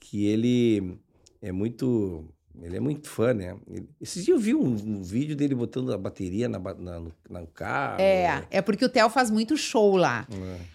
Que 0.00 0.26
ele 0.26 0.96
é 1.42 1.50
muito 1.50 2.24
ele 2.62 2.76
é 2.76 2.80
muito 2.80 3.08
fã, 3.08 3.34
né? 3.34 3.56
Ele- 3.70 3.88
Esses 4.00 4.24
dias 4.24 4.36
eu 4.36 4.42
vi 4.42 4.54
um, 4.54 4.64
um 4.74 5.02
vídeo 5.02 5.34
dele 5.36 5.54
botando 5.54 5.92
a 5.92 5.98
bateria 5.98 6.48
na, 6.48 6.58
na- 6.58 7.00
no, 7.00 7.12
no 7.28 7.46
carro. 7.48 8.00
É, 8.00 8.42
é 8.50 8.62
porque 8.62 8.84
o 8.84 8.88
Theo 8.88 9.08
faz 9.10 9.30
muito 9.30 9.56
show 9.56 9.96
lá. 9.96 10.26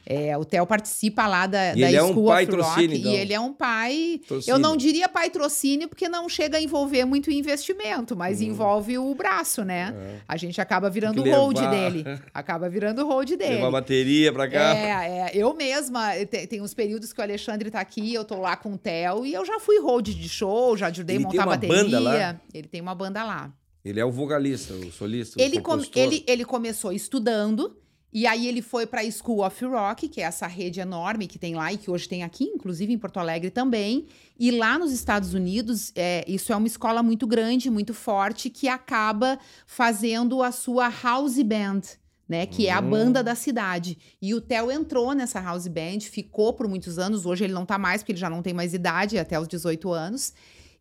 É. 0.05 0.29
É, 0.29 0.37
o 0.37 0.43
Theo 0.43 0.65
participa 0.65 1.27
lá 1.27 1.45
da, 1.47 1.75
E 1.75 1.81
da 1.81 1.87
ele 1.87 1.95
é 1.97 2.03
um 2.03 2.25
pai 2.25 2.45
trocínio, 2.47 2.97
então. 2.97 3.11
e 3.11 3.15
ele 3.15 3.33
é 3.33 3.39
um 3.39 3.53
pai. 3.53 4.19
Trocínio. 4.27 4.55
Eu 4.55 4.59
não 4.59 4.75
diria 4.75 5.07
patrocínio 5.07 5.87
porque 5.87 6.09
não 6.09 6.27
chega 6.27 6.57
a 6.57 6.61
envolver 6.61 7.05
muito 7.05 7.31
investimento, 7.31 8.15
mas 8.15 8.41
Hum. 8.41 8.45
envolve 8.45 8.97
o 8.97 9.13
braço, 9.15 9.63
né? 9.63 10.19
A 10.27 10.35
gente 10.37 10.59
acaba 10.59 10.89
virando 10.89 11.23
o 11.23 11.29
hold 11.31 11.57
dele. 11.69 12.03
Acaba 12.33 12.67
virando 12.69 13.03
o 13.03 13.07
hold 13.07 13.29
dele. 13.37 13.55
Levar 13.55 13.71
bateria 13.71 14.33
pra 14.33 14.47
cá. 14.49 14.75
É, 14.75 14.89
é, 14.89 15.31
eu 15.33 15.53
mesma, 15.53 16.13
tem, 16.29 16.47
tem 16.47 16.61
uns 16.61 16.73
períodos 16.73 17.13
que 17.13 17.19
o 17.19 17.23
Alexandre 17.23 17.69
tá 17.71 17.79
aqui, 17.79 18.13
eu 18.13 18.25
tô 18.25 18.37
lá 18.39 18.55
com 18.57 18.73
o 18.73 18.77
Theo 18.77 19.25
e 19.25 19.33
eu 19.33 19.45
já 19.45 19.59
fui 19.59 19.79
hold 19.79 20.07
de 20.09 20.27
show, 20.29 20.75
já 20.75 20.87
ajudei 20.87 21.15
a 21.15 21.19
Ele 21.19 21.25
montar 21.25 21.45
bateria. 21.45 21.68
Banda 21.75 21.99
lá? 21.99 22.41
Ele 22.53 22.67
tem 22.67 22.81
uma 22.81 22.93
banda 22.95 23.23
lá. 23.23 23.53
Ele 23.85 23.99
é 23.99 24.05
o 24.05 24.11
vocalista, 24.11 24.73
o 24.73 24.91
solista, 24.91 25.39
o 25.39 25.41
Ele, 25.41 25.57
com- 25.57 25.71
compositor. 25.71 26.01
ele, 26.03 26.23
ele 26.27 26.43
começou 26.45 26.91
estudando, 26.91 27.77
e 28.11 28.27
aí 28.27 28.47
ele 28.47 28.61
foi 28.61 28.85
para 28.85 29.01
a 29.01 29.11
School 29.11 29.45
of 29.45 29.63
Rock, 29.65 30.09
que 30.09 30.19
é 30.19 30.25
essa 30.25 30.47
rede 30.47 30.79
enorme 30.79 31.27
que 31.27 31.39
tem 31.39 31.55
lá 31.55 31.71
e 31.71 31.77
que 31.77 31.89
hoje 31.89 32.07
tem 32.09 32.23
aqui, 32.23 32.43
inclusive 32.43 32.91
em 32.91 32.97
Porto 32.97 33.17
Alegre 33.19 33.49
também. 33.49 34.07
E 34.37 34.51
lá 34.51 34.77
nos 34.77 34.91
Estados 34.91 35.33
Unidos, 35.33 35.91
é, 35.95 36.25
isso 36.27 36.51
é 36.51 36.55
uma 36.55 36.67
escola 36.67 37.01
muito 37.01 37.25
grande, 37.25 37.69
muito 37.69 37.93
forte, 37.93 38.49
que 38.49 38.67
acaba 38.67 39.39
fazendo 39.65 40.41
a 40.43 40.51
sua 40.51 40.89
house 41.03 41.41
band. 41.41 41.81
Né, 42.27 42.45
que 42.45 42.67
é 42.67 42.71
a 42.71 42.79
Hum. 42.79 42.91
banda 42.91 43.23
da 43.23 43.33
cidade. 43.33 43.97
E 44.21 44.35
o 44.35 44.39
Theo 44.39 44.69
entrou 44.71 45.13
nessa 45.15 45.41
house 45.41 45.67
band, 45.67 46.01
ficou 46.01 46.53
por 46.53 46.67
muitos 46.67 46.99
anos. 46.99 47.25
Hoje 47.25 47.43
ele 47.45 47.53
não 47.53 47.65
tá 47.65 47.79
mais, 47.79 48.03
porque 48.03 48.11
ele 48.11 48.19
já 48.19 48.29
não 48.29 48.43
tem 48.43 48.53
mais 48.53 48.71
idade, 48.75 49.17
até 49.17 49.39
os 49.39 49.47
18 49.47 49.91
anos. 49.91 50.31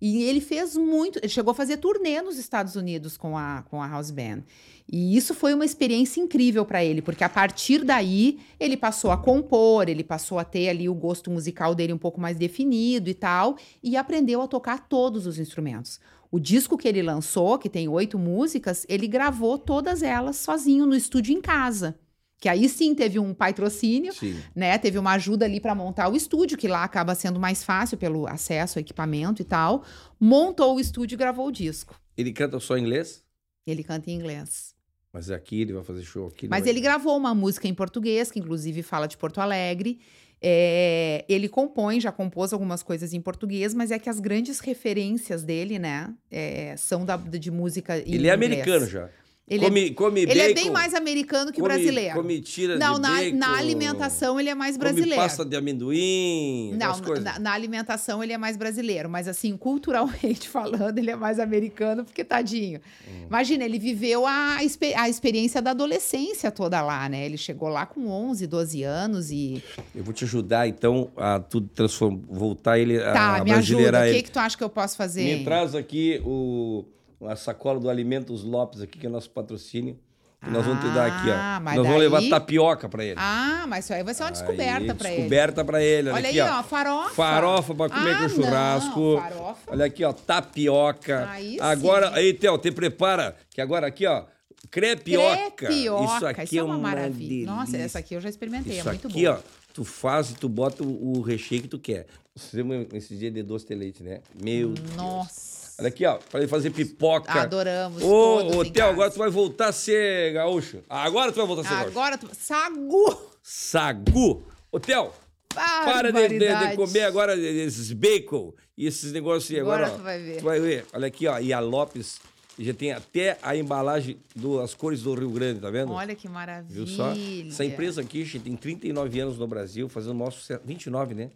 E 0.01 0.23
ele 0.23 0.41
fez 0.41 0.77
muito, 0.77 1.19
ele 1.19 1.29
chegou 1.29 1.51
a 1.51 1.55
fazer 1.55 1.79
turnê 1.79 2.23
nos 2.23 2.39
Estados 2.39 2.77
Unidos 2.77 3.16
com 3.16 3.37
a, 3.37 3.65
com 3.69 3.83
a 3.83 3.89
House 3.89 4.11
Band. 4.11 4.43
E 4.91 5.16
isso 5.16 5.35
foi 5.35 5.53
uma 5.53 5.65
experiência 5.65 6.20
incrível 6.20 6.65
para 6.65 6.85
ele, 6.85 7.03
porque 7.03 7.25
a 7.25 7.29
partir 7.29 7.85
daí 7.85 8.39
ele 8.59 8.77
passou 8.77 9.11
a 9.11 9.16
compor, 9.16 9.89
ele 9.89 10.05
passou 10.05 10.39
a 10.39 10.45
ter 10.45 10.69
ali 10.69 10.89
o 10.89 10.95
gosto 10.95 11.31
musical 11.31 11.75
dele 11.75 11.93
um 11.93 11.99
pouco 11.99 12.20
mais 12.20 12.39
definido 12.39 13.11
e 13.11 13.15
tal, 13.15 13.57
e 13.83 13.97
aprendeu 13.97 14.41
a 14.41 14.49
tocar 14.49 14.89
todos 14.89 15.27
os 15.27 15.39
instrumentos. 15.39 16.01
O 16.31 16.39
disco 16.39 16.79
que 16.79 16.87
ele 16.87 17.03
lançou, 17.03 17.59
que 17.59 17.69
tem 17.69 17.89
oito 17.89 18.19
músicas, 18.19 18.87
ele 18.89 19.07
gravou 19.07 19.59
todas 19.59 20.03
elas 20.03 20.37
sozinho 20.37 20.87
no 20.87 20.95
estúdio 20.95 21.37
em 21.37 21.41
casa. 21.41 21.99
Que 22.40 22.48
aí 22.48 22.69
sim 22.69 22.94
teve 22.94 23.19
um 23.19 23.35
patrocínio, 23.35 24.12
Sim. 24.12 24.40
né? 24.55 24.78
Teve 24.78 24.97
uma 24.97 25.12
ajuda 25.15 25.44
ali 25.44 25.59
para 25.60 25.74
montar 25.74 26.09
o 26.09 26.15
estúdio, 26.15 26.56
que 26.56 26.69
lá 26.69 26.85
acaba 26.85 27.15
sendo 27.16 27.40
mais 27.40 27.65
fácil 27.65 27.98
pelo 27.98 28.28
acesso 28.28 28.78
ao 28.78 28.81
equipamento 28.81 29.43
e 29.43 29.44
tal. 29.44 29.82
Montou 30.20 30.77
o 30.77 30.81
estúdio 30.81 31.16
e 31.16 31.19
gravou 31.19 31.48
o 31.48 31.52
disco. 31.52 32.01
Ele 32.16 32.32
canta 32.32 32.60
só 32.60 32.77
em 32.77 32.82
inglês, 32.82 33.24
Ele 33.66 33.82
canta 33.82 34.09
em 34.10 34.15
inglês. 34.15 34.73
mas 35.12 35.31
aqui 35.32 35.62
ele 35.62 35.73
vai 35.73 35.82
fazer 35.82 36.02
show 36.05 36.28
aqui. 36.28 36.47
Mas 36.48 36.60
vai- 36.62 36.70
ele 36.70 36.81
gravou 36.81 37.16
uma 37.16 37.35
música 37.35 37.66
em 37.66 37.74
português, 37.74 38.31
que 38.31 38.39
inclusive 38.39 38.82
fala 38.85 39.09
de 39.09 39.16
Porto 39.16 39.40
Alegre. 39.40 39.98
É, 40.40 41.24
ele 41.28 41.48
compõe, 41.48 42.01
já 42.01 42.12
compôs 42.12 42.52
algumas 42.52 42.85
coisas 42.85 43.12
em 43.12 43.20
português, 43.20 43.74
mas 43.74 43.90
é 43.90 43.98
que 43.98 44.09
as 44.09 44.20
grandes 44.20 44.60
referências 44.60 45.43
dele, 45.43 45.77
né, 45.81 46.15
é, 46.31 46.77
são 46.77 47.05
da, 47.05 47.16
de 47.16 47.51
música 47.51 47.98
em 47.98 48.02
Ele 48.02 48.28
é 48.28 48.35
inglês. 48.35 48.52
americano 48.52 48.86
já. 48.86 49.10
Ele, 49.51 49.65
é, 49.65 49.69
come, 49.69 49.91
come 49.93 50.20
ele 50.23 50.33
é 50.33 50.49
bacon, 50.49 50.62
bem 50.62 50.70
mais 50.70 50.95
americano 50.95 51.51
que 51.51 51.61
come- 51.61 51.73
brasileiro. 51.75 52.15
Come 52.15 52.41
tira 52.41 52.77
Não, 52.77 52.95
de 52.95 53.01
na, 53.01 53.09
bacon, 53.09 53.37
na 53.37 53.57
alimentação 53.57 54.39
ele 54.39 54.51
é 54.51 54.55
mais 54.55 54.77
brasileiro. 54.77 55.15
Come 55.15 55.23
pasta 55.23 55.45
de 55.45 55.57
amendoim, 55.57 56.77
Não, 56.77 57.01
na, 57.23 57.39
na 57.39 57.53
alimentação 57.53 58.23
ele 58.23 58.33
é 58.33 58.39
mais 58.39 58.57
brasileiro, 58.57 59.09
mas 59.09 59.27
assim, 59.27 59.57
culturalmente 59.57 60.49
falando, 60.51 60.99
ele 60.99 61.11
é 61.11 61.16
mais 61.16 61.39
americano, 61.39 62.05
porque 62.05 62.23
tadinho. 62.23 62.81
Hum. 63.09 63.27
Imagina, 63.27 63.65
ele 63.65 63.79
viveu 63.79 64.27
a, 64.27 64.59
a 64.97 65.09
experiência 65.09 65.62
da 65.62 65.70
adolescência 65.70 66.51
toda 66.51 66.83
lá, 66.83 67.09
né? 67.09 67.25
Ele 67.25 67.39
chegou 67.39 67.69
lá 67.69 67.87
com 67.87 68.07
11, 68.09 68.47
12 68.47 68.83
anos 68.83 69.31
e... 69.31 69.62
Eu 69.95 70.05
vou 70.05 70.12
te 70.12 70.25
ajudar, 70.25 70.69
então, 70.69 71.11
a 71.16 71.41
tu 71.41 71.61
transform... 71.61 72.20
voltar 72.29 72.79
ele 72.79 73.03
a 73.03 73.12
Tá, 73.12 73.45
me 73.45 73.53
ajuda, 73.53 74.01
o 74.01 74.12
que 74.12 74.23
que 74.25 74.31
tu 74.31 74.39
acha 74.39 74.57
que 74.57 74.65
eu 74.65 74.69
posso 74.69 74.97
fazer? 74.97 75.39
Me 75.39 75.45
traz 75.45 75.75
aqui 75.75 76.20
o... 76.25 76.85
a 77.27 77.36
sacola 77.36 77.78
do 77.81 77.89
Alimentos 77.90 78.43
Lopes 78.45 78.81
aqui, 78.81 78.99
que 78.99 79.07
é 79.07 79.11
nosso 79.11 79.31
patrocínio. 79.31 79.99
Que 80.40 80.51
nós 80.51 80.65
vamos 80.65 80.85
te 80.85 80.95
dar 80.95 81.07
aqui, 81.07 81.31
Ah, 81.32 81.57
ó. 81.59 81.65
mas 81.65 81.77
Nós 81.77 81.85
vamos 81.85 82.01
levar 82.01 82.20
daí- 82.20 82.31
tapioca 82.31 82.89
pra 82.89 83.05
ele. 83.05 83.16
Ah, 83.19 83.65
mas 83.69 83.85
isso 83.85 83.93
aí 83.93 84.05
vai 84.05 84.15
ser 84.15 84.23
uma 84.23 84.31
descoberta 84.31 84.93
Aí, 84.93 84.95
pra 84.95 85.09
ele. 85.09 85.16
Descoberta 85.16 85.65
pra 85.65 85.82
ele. 85.82 86.09
Olha, 86.11 86.16
Olha 86.16 86.28
aqui, 86.28 86.40
aí, 86.40 86.49
ó, 86.49 86.62
farofa. 86.62 87.11
Farofa 87.15 87.74
pra 87.74 87.89
comer 87.90 88.15
Ah, 88.15 88.19
com 88.23 88.28
churrasco. 88.28 89.01
não, 89.01 89.20
farofa. 89.20 89.61
Olha 89.66 89.85
aqui, 89.86 90.05
ó, 90.05 90.12
tapioca. 90.12 91.28
Aí 91.28 91.59
agora, 91.61 92.09
sim. 92.11 92.15
aí, 92.15 92.35
Theo, 92.35 92.57
te 92.57 92.70
prepara, 92.70 93.35
que 93.51 93.61
agora 93.61 93.89
aqui, 93.89 94.07
ó, 94.07 94.27
crepioca. 94.70 95.51
Crepioca, 95.57 96.15
Isso 96.15 96.27
aqui 96.27 96.59
é 96.59 96.62
uma, 96.62 96.78
maravilha. 96.78 97.28
delícia. 97.28 97.47
Nossa, 97.53 97.77
essa 97.77 97.99
aqui 97.99 98.15
eu 98.15 98.20
já 98.20 98.28
experimentei, 98.28 98.78
Isso 98.78 98.89
é 98.89 98.93
muito 98.93 99.09
aqui, 99.09 99.24
boa. 99.24 99.43
ó, 99.45 99.73
tu 99.74 99.85
faz 99.85 100.31
e 100.31 100.35
tu 100.36 100.49
bota 100.49 100.85
o, 100.85 101.19
o 101.19 101.20
recheio 101.20 101.62
que 101.62 101.69
tu 101.69 101.81
quer. 101.81 102.07
Fizemos 102.36 102.86
esse 102.93 103.16
dia 103.16 103.32
de 103.32 103.43
doce 103.43 103.66
de 103.66 103.74
leite, 103.74 104.05
né? 104.05 104.20
Meu 104.40 104.69
Deus. 104.69 105.58
Olha 105.79 105.89
aqui, 105.89 106.05
ó, 106.05 106.17
pra 106.17 106.41
ele 106.41 106.49
fazer 106.49 106.71
pipoca. 106.71 107.33
Adoramos 107.33 108.03
Ô, 108.03 108.37
ô 108.59 108.65
Theo, 108.65 108.73
casa. 108.73 108.91
agora 108.91 109.11
tu 109.13 109.19
vai 109.19 109.31
voltar 109.31 109.69
a 109.69 109.73
ser 109.73 110.33
gaúcho. 110.33 110.83
Agora 110.89 111.31
tu 111.31 111.37
vai 111.37 111.47
voltar 111.47 111.63
a 111.63 111.65
ser 111.65 111.75
gaúcho. 111.77 111.91
Agora, 111.91 112.19
tu... 112.19 112.29
sagu! 112.33 113.31
Sagu. 113.43 114.45
Ô, 114.73 114.81
Theo, 114.81 115.13
para 115.55 116.13
de, 116.13 116.29
de- 116.29 116.39
de 116.71 116.77
comer 116.77 117.03
agora 117.03 117.37
esses 117.37 117.93
bacon 117.93 118.53
e 118.77 118.87
esses 118.87 119.13
negócios 119.13 119.51
aí. 119.53 119.61
Agora, 119.61 119.87
Agora 119.87 119.95
ó, 119.95 119.99
tu 119.99 120.03
vai 120.05 120.19
ver. 120.21 120.37
Tu 120.39 120.45
vai 120.45 120.61
ver. 120.61 120.87
Olha 120.93 121.07
aqui, 121.07 121.27
ó. 121.29 121.39
E 121.39 121.53
a 121.53 121.61
Lopes 121.61 122.21
já 122.59 122.75
tem 122.75 122.91
até 122.93 123.39
a 123.41 123.55
embalagem 123.55 124.19
das 124.35 124.75
cores 124.75 125.03
do 125.03 125.15
Rio 125.15 125.31
Grande, 125.31 125.61
tá 125.61 125.71
vendo? 125.71 125.93
Olha 125.93 126.15
que 126.17 126.29
maravilha. 126.29 126.75
Viu 126.75 126.87
só? 126.89 127.13
Essa 127.47 127.65
empresa 127.65 128.01
aqui, 128.01 128.25
gente, 128.25 128.43
tem 128.43 128.57
39 128.57 129.21
anos 129.21 129.39
no 129.39 129.47
Brasil, 129.47 129.89
fazendo 129.89 130.21
o 130.25 130.31
sucesso. 130.33 130.61
29, 130.65 131.15
né? 131.15 131.31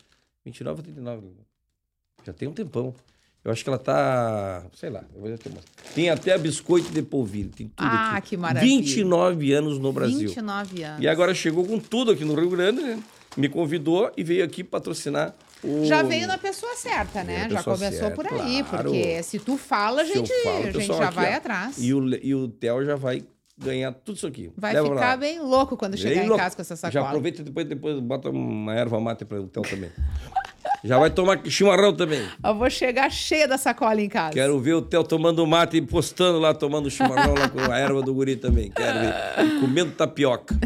29 0.44 0.78
ou 0.80 0.82
39? 0.82 1.28
Já 2.24 2.32
tem 2.32 2.48
um 2.48 2.52
tempão. 2.52 2.92
Eu 3.44 3.50
acho 3.50 3.64
que 3.64 3.68
ela 3.70 3.78
tá. 3.78 4.64
Sei 4.74 4.88
lá. 4.88 5.02
Tem 5.94 6.08
até 6.10 6.36
biscoito 6.38 6.90
de 6.92 7.02
polvilho, 7.02 7.50
tem 7.50 7.66
tudo 7.68 7.86
Ah, 7.88 8.16
aqui. 8.16 8.30
que 8.30 8.36
maravilha. 8.36 8.76
29 8.76 9.52
anos 9.52 9.78
no 9.78 9.92
Brasil. 9.92 10.28
29 10.28 10.82
anos. 10.84 11.02
E 11.02 11.08
agora 11.08 11.34
chegou 11.34 11.64
com 11.64 11.78
tudo 11.80 12.12
aqui 12.12 12.24
no 12.24 12.34
Rio 12.34 12.50
Grande, 12.50 12.80
né? 12.82 13.02
Me 13.36 13.48
convidou 13.48 14.12
e 14.16 14.22
veio 14.22 14.44
aqui 14.44 14.62
patrocinar 14.62 15.34
o. 15.64 15.84
Já 15.84 16.02
veio 16.02 16.26
na 16.28 16.38
pessoa 16.38 16.74
certa, 16.76 17.24
né? 17.24 17.44
Na 17.44 17.48
Já 17.48 17.56
pessoa 17.56 17.76
começou 17.76 17.98
certa, 18.00 18.14
por 18.14 18.26
aí, 18.32 18.62
claro. 18.62 18.90
porque 18.90 19.22
se 19.24 19.38
tu 19.40 19.56
fala, 19.56 20.02
a 20.02 20.04
gente, 20.04 20.30
falo, 20.44 20.56
a 20.66 20.70
gente 20.70 20.86
já 20.86 21.04
aqui, 21.06 21.14
vai 21.16 21.32
ó. 21.32 21.36
atrás. 21.36 21.76
E 21.78 21.94
o, 21.94 22.08
e 22.24 22.34
o 22.34 22.46
Theo 22.48 22.84
já 22.84 22.94
vai 22.94 23.24
ganhar 23.58 23.92
tudo 23.92 24.16
isso 24.16 24.26
aqui. 24.26 24.52
Vai 24.56 24.72
Leva 24.74 24.86
ficar 24.88 25.00
lá. 25.00 25.16
bem 25.16 25.40
louco 25.40 25.76
quando 25.76 25.96
chegar 25.96 26.14
Bem 26.16 26.24
em 26.24 26.28
louco. 26.28 26.42
casa 26.44 26.54
com 26.56 26.62
essa 26.62 26.76
Já 26.76 26.80
sacola. 26.90 27.06
aproveita 27.08 27.40
e 27.40 27.44
depois, 27.44 27.66
depois 27.66 27.98
bota 28.00 28.28
uma 28.30 28.74
erva 28.74 29.00
mate 29.00 29.24
para 29.24 29.40
o 29.40 29.46
Theo 29.48 29.62
também. 29.62 29.90
já 30.84 30.98
vai 30.98 31.10
tomar 31.10 31.44
chimarrão 31.46 31.94
também. 31.94 32.26
Eu 32.44 32.54
vou 32.54 32.68
chegar 32.68 33.10
cheia 33.10 33.46
da 33.46 33.56
sacola 33.56 34.00
em 34.00 34.08
casa. 34.08 34.32
Quero 34.32 34.58
ver 34.58 34.74
o 34.74 34.82
Theo 34.82 35.04
tomando 35.04 35.46
mate 35.46 35.76
e 35.76 35.82
postando 35.82 36.38
lá, 36.38 36.54
tomando 36.54 36.90
chimarrão 36.90 37.34
lá 37.34 37.48
com 37.48 37.60
a 37.60 37.78
erva 37.78 38.02
do 38.02 38.12
guri 38.12 38.36
também. 38.36 38.70
Quero 38.70 38.98
ver. 39.00 39.14
E 39.44 39.60
comendo 39.60 39.92
tapioca. 39.92 40.58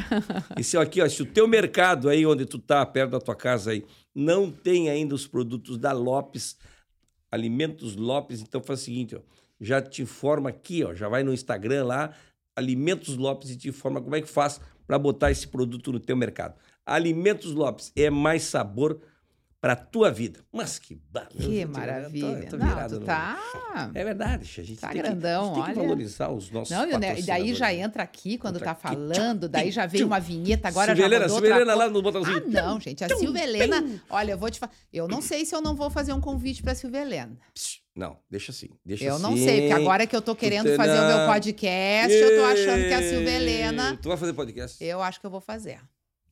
Isso 0.59 0.79
aqui, 0.79 1.03
ó, 1.03 1.09
se 1.09 1.23
o 1.23 1.27
teu 1.27 1.47
mercado 1.47 2.09
aí 2.09 2.25
onde 2.25 2.47
tu 2.47 2.59
tá, 2.59 2.85
perto 2.87 3.13
da 3.13 3.21
tua 3.21 3.35
casa 3.35 3.73
aí, 3.73 3.85
não 4.15 4.51
tem 4.51 4.89
ainda 4.89 5.15
os 5.15 5.27
produtos 5.27 5.77
da 5.77 5.93
Lopes, 5.93 6.57
Alimentos 7.31 7.97
Lopes, 7.97 8.41
então 8.41 8.63
faz 8.63 8.81
o 8.81 8.85
seguinte, 8.85 9.15
ó, 9.15 9.21
já 9.61 9.83
te 9.83 10.03
informa 10.03 10.49
aqui, 10.49 10.83
ó, 10.85 10.95
já 10.95 11.09
vai 11.09 11.23
no 11.23 11.35
Instagram 11.35 11.85
lá, 11.85 12.15
Alimentos 12.55 13.17
Lopes 13.17 13.51
e 13.51 13.57
te 13.57 13.69
informa 13.69 14.01
como 14.01 14.17
é 14.17 14.23
que 14.23 14.29
faz 14.29 14.61
para 14.87 14.99
botar 14.99 15.31
esse 15.31 15.47
produto 15.47 15.93
no 15.93 16.01
teu 16.01 16.17
mercado. 16.17 16.55
Alimentos 16.85 17.53
Lopes 17.53 17.93
é 17.97 18.09
mais 18.09 18.45
sabor 18.45 19.01
para 19.67 19.75
tua 19.75 20.13
vida. 20.13 20.45
Mas 20.53 20.79
que 20.79 20.95
bala. 21.11 21.27
Que 21.27 21.67
tô- 21.67 21.73
maravilha. 21.73 22.27
eu 22.27 22.49
tô 22.49 22.57
não, 22.57 22.89
tu 22.89 23.01
no- 23.01 23.07
tá... 23.07 23.39
É 23.95 24.05
verdade, 24.05 24.43
a 24.61 24.63
gente 24.65 24.81
Tá 24.81 24.89
tem, 24.91 25.03
grandão, 25.03 25.43
que, 25.55 25.61
a 25.61 25.65
gente 25.65 25.65
tem 25.67 25.75
que 25.75 25.81
valorizar 25.89 26.31
os 26.31 26.51
nossos 26.53 26.71
Não, 26.71 26.85
e 26.85 26.89
e 26.95 26.99
daí 26.99 27.23
já 27.23 27.35
patrocinadores. 27.35 27.81
entra 27.85 28.03
aqui 28.05 28.39
quando 28.39 28.57
Entra 28.57 28.65
tá 28.67 28.71
aqui, 28.73 28.83
falando, 28.97 29.49
daí 29.49 29.71
já 29.73 29.87
vem 29.87 30.01
tchum. 30.03 30.07
uma 30.07 30.21
vinheta, 30.21 30.69
agora 30.69 30.95
Silvelena, 30.95 31.27
já 31.29 31.35
outra 31.35 31.49
Silvelena 31.49 31.73
coisa. 31.73 31.85
lá 31.87 31.91
no 31.93 32.03
botãozinho. 32.03 32.37
Ah, 32.37 32.63
não, 32.63 32.81
gente, 32.81 33.03
a 33.03 33.09
Silvelena, 33.09 34.01
olha, 34.09 34.33
eu 34.33 34.39
vou 34.39 34.51
te 34.51 34.61
falar, 34.61 34.73
eu 34.93 35.09
não 35.09 35.21
sei 35.21 35.45
se 35.45 35.53
eu 35.55 35.61
não 35.61 35.75
vou 35.75 35.91
fazer 35.91 36.13
um 36.13 36.21
convite 36.21 36.63
pra 36.63 36.75
Silvelena. 36.77 37.37
Não, 37.97 38.19
deixa 38.31 38.53
assim. 38.53 38.69
Deixa 38.85 39.05
Eu 39.05 39.15
assim. 39.15 39.23
não 39.23 39.37
sei, 39.37 39.63
porque 39.63 39.73
agora 39.73 40.07
que 40.07 40.15
eu 40.15 40.23
tô 40.23 40.37
querendo 40.37 40.75
fazer 40.77 41.01
o 41.01 41.07
meu 41.09 41.27
podcast, 41.27 42.15
eu 42.15 42.37
tô 42.41 42.45
achando 42.45 42.83
que 42.87 42.95
a 42.95 43.03
Silvelena, 43.03 43.99
Tu 44.01 44.09
vai 44.09 44.17
fazer 44.17 44.33
podcast? 44.33 44.85
eu 44.85 45.03
acho 45.03 45.19
que 45.19 45.27
eu 45.27 45.31
vou 45.31 45.41
fazer. 45.41 45.81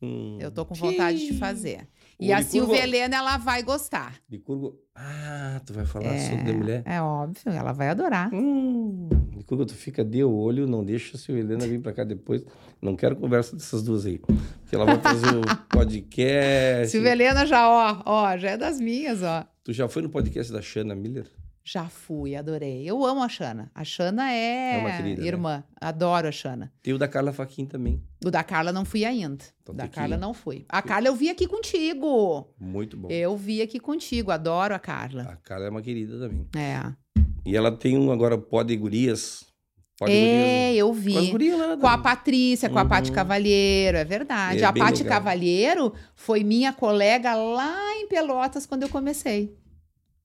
Hum. 0.03 0.37
Eu 0.39 0.51
tô 0.51 0.65
com 0.67 0.75
vontade 0.75 1.19
de 1.27 1.35
fazer. 1.39 1.89
E 2.25 2.31
O 2.31 2.35
a 2.35 2.41
Licurgo- 2.41 2.67
Silvelena, 2.75 3.17
ela 3.17 3.37
vai 3.37 3.63
gostar. 3.63 4.15
Licurgo. 4.31 4.79
Ah, 4.95 5.61
tu 5.67 5.73
vai 5.73 5.85
falar 5.85 6.17
sobre 6.19 6.45
de 6.45 6.53
mulher? 6.53 6.83
É 6.87 7.01
óbvio, 7.01 7.53
ela 7.53 7.73
vai 7.73 7.89
adorar. 7.89 8.33
Hum. 8.33 9.09
Licurgo, 9.37 9.67
tu 9.67 9.75
fica 9.75 10.05
de 10.05 10.23
olho, 10.25 10.67
não 10.67 10.85
deixa 10.85 11.17
a 11.17 11.21
Silvelena 11.21 11.67
vir 11.67 11.81
pra 11.81 11.93
cá 11.93 12.05
depois. 12.05 12.45
Não 12.81 12.95
quero 12.97 13.17
conversa 13.17 13.57
dessas 13.57 13.83
duas 13.83 14.07
aí. 14.07 14.21
que 14.69 14.75
ela 14.75 14.85
vai 14.85 15.01
fazer 15.01 15.35
o 15.37 15.41
podcast. 15.71 16.91
Silvia 16.91 17.13
Helena 17.13 17.45
já, 17.47 17.69
ó, 17.69 18.03
ó, 18.05 18.37
já 18.39 18.51
é 18.51 18.57
das 18.57 18.81
minhas, 18.81 19.23
ó. 19.23 19.45
Tu 19.65 19.73
já 19.73 19.89
foi 19.89 20.03
no 20.03 20.09
podcast 20.11 20.53
da 20.53 20.61
Shanna 20.63 20.95
Miller? 20.95 21.27
Já 21.67 21.87
fui, 21.89 22.37
adorei. 22.37 22.85
Eu 22.85 23.05
amo 23.07 23.23
a 23.23 23.29
Xana. 23.29 23.71
A 23.75 23.83
Xana 23.85 24.31
é, 24.31 24.75
É 24.75 24.79
uma 24.81 24.91
querida, 24.99 25.23
né? 25.23 25.27
irmã. 25.27 25.65
Adoro 25.81 26.29
a 26.29 26.33
Xana. 26.33 26.71
Tem 26.83 26.93
o 26.93 26.99
da 26.99 27.09
Carla 27.09 27.33
Faquin 27.33 27.65
também. 27.65 28.03
O 28.23 28.31
da 28.31 28.45
Carla 28.45 28.71
não 28.71 28.85
fui 28.85 29.03
ainda. 29.03 29.43
Então 29.63 29.75
da 29.75 29.89
que 29.89 29.95
Carla 29.95 30.17
ir. 30.17 30.19
não 30.19 30.35
fui. 30.35 30.67
A 30.69 30.83
Carla 30.83 31.09
eu 31.09 31.17
vi 31.17 31.31
aqui 31.31 31.47
contigo. 31.47 32.49
Muito 32.61 32.99
bom. 32.99 33.09
Eu 33.11 33.35
vi 33.35 33.63
aqui 33.63 33.81
contigo. 33.81 34.31
Adoro 34.31 34.75
a 34.75 34.79
Carla. 34.79 35.23
A 35.23 35.37
Carla 35.37 35.67
é 35.67 35.71
uma 35.71 35.81
querida 35.81 36.19
também. 36.19 36.47
É. 36.55 36.93
E 37.47 37.57
ela 37.57 37.73
tem 37.73 37.97
um 37.99 38.13
agora 38.13 38.37
Pode 38.37 38.77
Gurias. 38.77 39.47
Pode 39.99 40.13
É, 40.13 40.17
Gurias. 40.17 40.77
eu 40.79 40.87
Com 40.89 40.93
as 41.19 41.25
vi. 41.25 41.31
gurias 41.31 41.59
lá. 41.59 41.77
Com 41.79 41.87
a. 41.87 41.97
Patrícia, 41.99 42.69
com 42.69 42.79
a 42.79 42.85
Paty 42.85 43.09
Uhum. 43.09 43.15
Cavalheiro, 43.15 43.97
é 43.97 44.05
verdade. 44.05 44.61
É 44.61 44.65
a 44.65 44.73
Paty 44.73 45.03
legal. 45.03 45.19
Cavalheiro 45.19 45.95
foi 46.15 46.45
minha 46.45 46.75
colega 46.75 47.35
lá 47.35 47.95
em 47.95 48.07
Pelotas 48.07 48.67
quando 48.67 48.83
eu 48.83 48.89
comecei. 48.91 49.57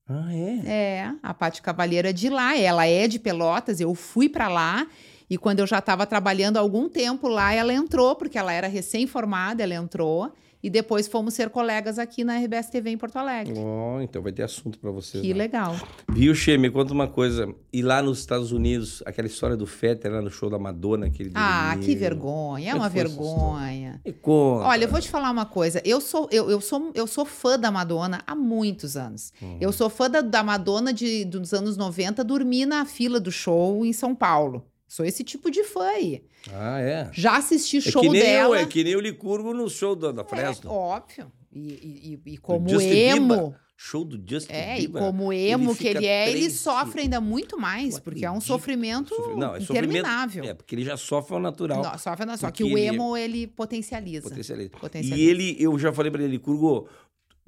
Ah, 0.10 0.34
é? 0.34 0.62
É, 0.66 1.12
a 1.22 1.34
Paty 1.36 1.62
Cavalheiro 1.62 2.08
é 2.08 2.14
de 2.14 2.30
lá, 2.30 2.58
ela 2.58 2.88
é 2.88 3.08
de 3.08 3.20
Pelotas, 3.20 3.80
eu 3.80 3.94
fui 3.94 4.28
pra 4.28 4.48
lá 4.48 4.88
e 5.30 5.38
quando 5.38 5.60
eu 5.60 5.68
já 5.68 5.78
estava 5.78 6.08
trabalhando 6.08 6.58
há 6.58 6.60
algum 6.60 6.90
tempo 6.90 7.28
lá, 7.28 7.54
ela 7.54 7.72
entrou, 7.72 8.16
porque 8.16 8.38
ela 8.38 8.52
era 8.52 8.68
recém-formada, 8.68 9.62
ela 9.62 9.76
entrou 9.76 10.34
e 10.62 10.70
depois 10.70 11.08
fomos 11.08 11.34
ser 11.34 11.50
colegas 11.50 11.98
aqui 11.98 12.24
na 12.24 12.38
RBS 12.38 12.70
TV 12.70 12.90
em 12.90 12.98
Porto 12.98 13.16
Alegre. 13.18 13.54
Ó, 13.58 14.02
então 14.02 14.22
vai 14.22 14.32
ter 14.32 14.44
assunto 14.44 14.78
pra 14.78 14.92
vocês. 14.92 15.22
Que 15.24 15.32
lá. 15.32 15.38
legal. 15.38 15.76
Viu, 16.12 16.36
Che? 16.36 16.58
Me 16.58 16.70
conta 16.70 16.94
uma 16.94 17.08
coisa. 17.08 17.48
E 17.72 17.82
lá 17.82 18.02
nos 18.02 18.20
Estados 18.20 18.52
Unidos, 18.52 19.02
aquela 19.06 19.28
história 19.28 19.56
do 19.56 19.66
Fetter 19.66 20.12
lá 20.12 20.22
no 20.22 20.30
show 20.30 20.50
da 20.50 20.60
Madonna, 20.60 21.10
que 21.10 21.24
ele 21.24 21.32
Ah, 21.36 21.70
dormiu. 21.72 21.86
que 21.86 21.96
vergonha, 21.96 22.72
é 22.72 22.76
uma 22.76 22.86
é 22.86 22.88
essa 22.88 22.94
vergonha. 22.96 24.02
Me 24.06 24.12
conta. 24.14 24.66
Olha, 24.68 24.84
eu 24.84 24.90
vou 24.90 25.00
te 25.00 25.10
falar 25.10 25.32
uma 25.32 25.46
coisa. 25.46 25.82
Eu 25.86 26.02
sou, 26.02 26.28
eu, 26.32 26.50
eu 26.50 26.60
sou, 26.60 26.92
eu 26.94 27.08
sou 27.08 27.26
fã 27.26 27.58
da 27.58 27.72
Madonna 27.72 28.22
há 28.28 28.36
muitos 28.36 28.98
anos. 28.98 29.32
Uhum. 29.42 29.58
Eu 29.62 29.72
sou 29.72 29.90
fã 29.90 30.10
da, 30.10 30.22
da 30.22 30.44
Madonna 30.44 30.92
de, 30.94 31.24
dos 31.26 31.54
anos 31.54 31.78
90, 31.78 32.24
dormi 32.24 32.66
na 32.66 32.86
fila 32.86 33.20
do 33.20 33.32
show 33.32 33.86
em 33.86 33.94
São 33.94 34.14
Paulo. 34.14 34.66
Sou 34.90 35.06
esse 35.06 35.24
tipo 35.24 35.50
de 35.52 35.64
fã 35.64 35.86
aí. 35.86 36.24
Ah, 36.52 36.82
é? 36.82 37.10
Já 37.14 37.38
assisti 37.38 37.78
É 37.78 37.82
show 37.82 38.02
que 38.02 38.10
nem 38.10 38.22
dela. 38.22 38.56
eu, 38.58 38.62
é 38.62 38.66
que 38.66 38.84
nem 38.84 38.96
o 38.96 39.00
Licurgo 39.00 39.54
no 39.54 39.70
show 39.70 39.96
da, 39.96 40.12
da 40.12 40.24
É, 40.24 40.26
Fresno. 40.26 40.72
óbvio. 40.72 41.32
E, 41.54 42.20
e- 42.26 42.34
e- 42.34 42.38
como 42.38 42.68
emo. 42.82 43.36
Bieber. 43.38 43.60
Show 43.82 44.04
do 44.04 44.22
Justin 44.30 44.52
É, 44.52 44.76
e 44.78 44.82
Bieber. 44.88 45.02
como 45.02 45.32
emo 45.32 45.70
ele 45.72 45.78
que 45.78 45.88
ele 45.88 46.06
é, 46.06 46.30
ele 46.30 46.50
sofre 46.50 47.04
ainda 47.04 47.22
muito 47.22 47.58
mais, 47.58 47.98
porque 47.98 48.26
é 48.26 48.32
um 48.32 48.42
sofrimento 48.42 49.16
Não, 49.38 49.56
é 49.56 49.60
sofrimento. 49.62 49.70
interminável. 49.96 50.44
É, 50.44 50.54
porque 50.54 50.76
ele 50.76 50.84
já 50.84 50.98
sofre 50.98 51.36
ao 51.36 51.40
natural. 51.40 51.82
Não, 51.82 51.98
sofre, 51.98 52.26
não, 52.26 52.36
só 52.36 52.52
que 52.52 52.62
o 52.62 52.78
ele- 52.78 52.88
emo 52.88 53.16
ele 53.16 53.48
potencializa. 53.48 54.28
Potencializa. 54.28 54.70
Potencializa. 54.72 55.16
E 55.16 55.30
ele, 55.30 55.56
eu 55.60 55.80
já 55.80 55.94
falei 55.94 56.12
pra 56.12 56.22
ele, 56.22 56.38
Curgo, 56.40 56.90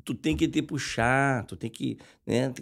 tu 0.04 0.14
tem 0.14 0.36
que 0.36 0.48
te 0.48 0.62
puxar, 0.62 1.46
tu 1.46 1.56
tem 1.56 1.70
que 1.70 1.98
né, 2.26 2.54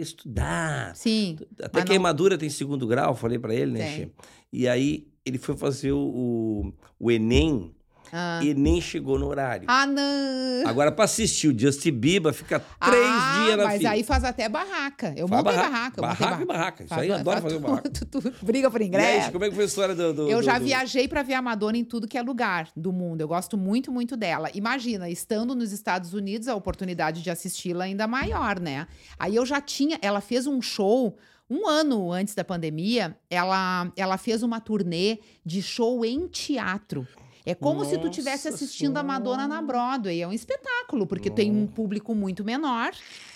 estudar. 0.00 0.94
Sim. 0.96 1.36
Até 1.58 1.70
Mas 1.72 1.84
não- 1.84 1.88
queimadura 1.88 2.38
tem 2.38 2.48
segundo 2.50 2.86
grau, 2.86 3.14
falei 3.14 3.38
pra 3.38 3.54
ele, 3.54 3.72
né. 3.72 3.96
Che? 3.96 4.10
E 4.52 4.68
aí 4.68 5.06
ele 5.24 5.38
foi 5.38 5.56
fazer 5.56 5.92
o, 5.92 6.72
o 6.98 7.10
Enem 7.10 7.74
Ah, 8.16 8.38
e 8.44 8.54
nem 8.54 8.80
chegou 8.80 9.18
no 9.18 9.26
horário. 9.26 9.64
Ah, 9.66 9.84
não. 9.86 10.66
Agora, 10.68 10.92
pra 10.92 11.04
assistir 11.04 11.48
o 11.48 11.58
Justin 11.58 11.90
Bieber, 11.90 12.32
fica 12.32 12.60
três 12.60 13.04
ah, 13.08 13.42
dias 13.44 13.56
na 13.58 13.64
mas 13.64 13.78
fila. 13.78 13.90
aí 13.90 14.04
faz 14.04 14.22
até 14.22 14.48
barraca. 14.48 15.12
Eu 15.16 15.26
Faz 15.26 15.42
montei 15.44 15.58
barraca. 15.60 16.00
barraca. 16.00 16.24
Barraca 16.24 16.42
e 16.42 16.46
barraca. 16.46 16.84
Isso 16.84 16.94
aí, 16.94 17.08
eu 17.08 17.14
adoro 17.16 17.40
faz 17.40 17.52
fazer 17.52 17.58
barraca. 17.66 17.90
tudo, 18.10 18.30
tu 18.30 18.46
briga 18.46 18.70
por 18.70 18.80
E 18.80 18.84
aí, 18.84 18.88
ingresso. 18.88 19.32
como 19.32 19.44
é 19.44 19.48
que 19.48 19.54
foi 19.56 19.64
a 19.64 19.66
história 19.66 19.94
do... 19.96 20.14
do- 20.14 20.30
Eu 20.30 20.38
do- 20.38 20.44
já 20.44 20.58
do- 20.58 20.64
viajei 20.64 21.08
pra 21.08 21.22
ver 21.24 21.34
a 21.34 21.42
Madonna 21.42 21.76
em 21.76 21.84
tudo 21.84 22.06
que 22.06 22.16
é 22.16 22.22
lugar 22.22 22.68
do 22.76 22.92
mundo. 22.92 23.20
Eu 23.20 23.26
gosto 23.26 23.56
muito, 23.58 23.90
muito 23.90 24.16
dela. 24.16 24.48
Imagina, 24.54 25.10
estando 25.10 25.54
nos 25.56 25.72
Estados 25.72 26.14
Unidos, 26.14 26.46
a 26.46 26.54
oportunidade 26.54 27.20
de 27.20 27.30
assisti-la 27.30 27.84
ainda 27.84 28.06
maior, 28.06 28.60
né? 28.60 28.86
Aí 29.18 29.34
eu 29.34 29.44
já 29.44 29.60
tinha. 29.60 29.98
Ela 30.00 30.20
fez 30.20 30.46
um 30.46 30.62
show. 30.62 31.16
Um 31.50 31.68
ano 31.68 32.10
antes 32.10 32.34
da 32.34 32.42
pandemia, 32.42 33.18
ela, 33.28 33.92
ela 33.98 34.16
fez 34.16 34.42
uma 34.42 34.60
turnê 34.60 35.18
de 35.44 35.60
show 35.60 36.02
em 36.02 36.26
teatro. 36.26 37.06
É 37.46 37.54
como 37.54 37.84
se 37.84 37.98
tu 37.98 38.06
estivesse 38.06 38.48
Nossa 38.48 38.64
assistindo 38.64 38.96
a 38.96 39.02
Madonna 39.02 39.46
na 39.46 39.60
Broadway. 39.60 40.22
É 40.22 40.26
um 40.26 40.32
espetáculo, 40.32 41.06
porque 41.06 41.30
tem 41.30 41.52
um 41.52 41.66
público 41.66 42.14
muito 42.14 42.42
menor, 42.42 42.92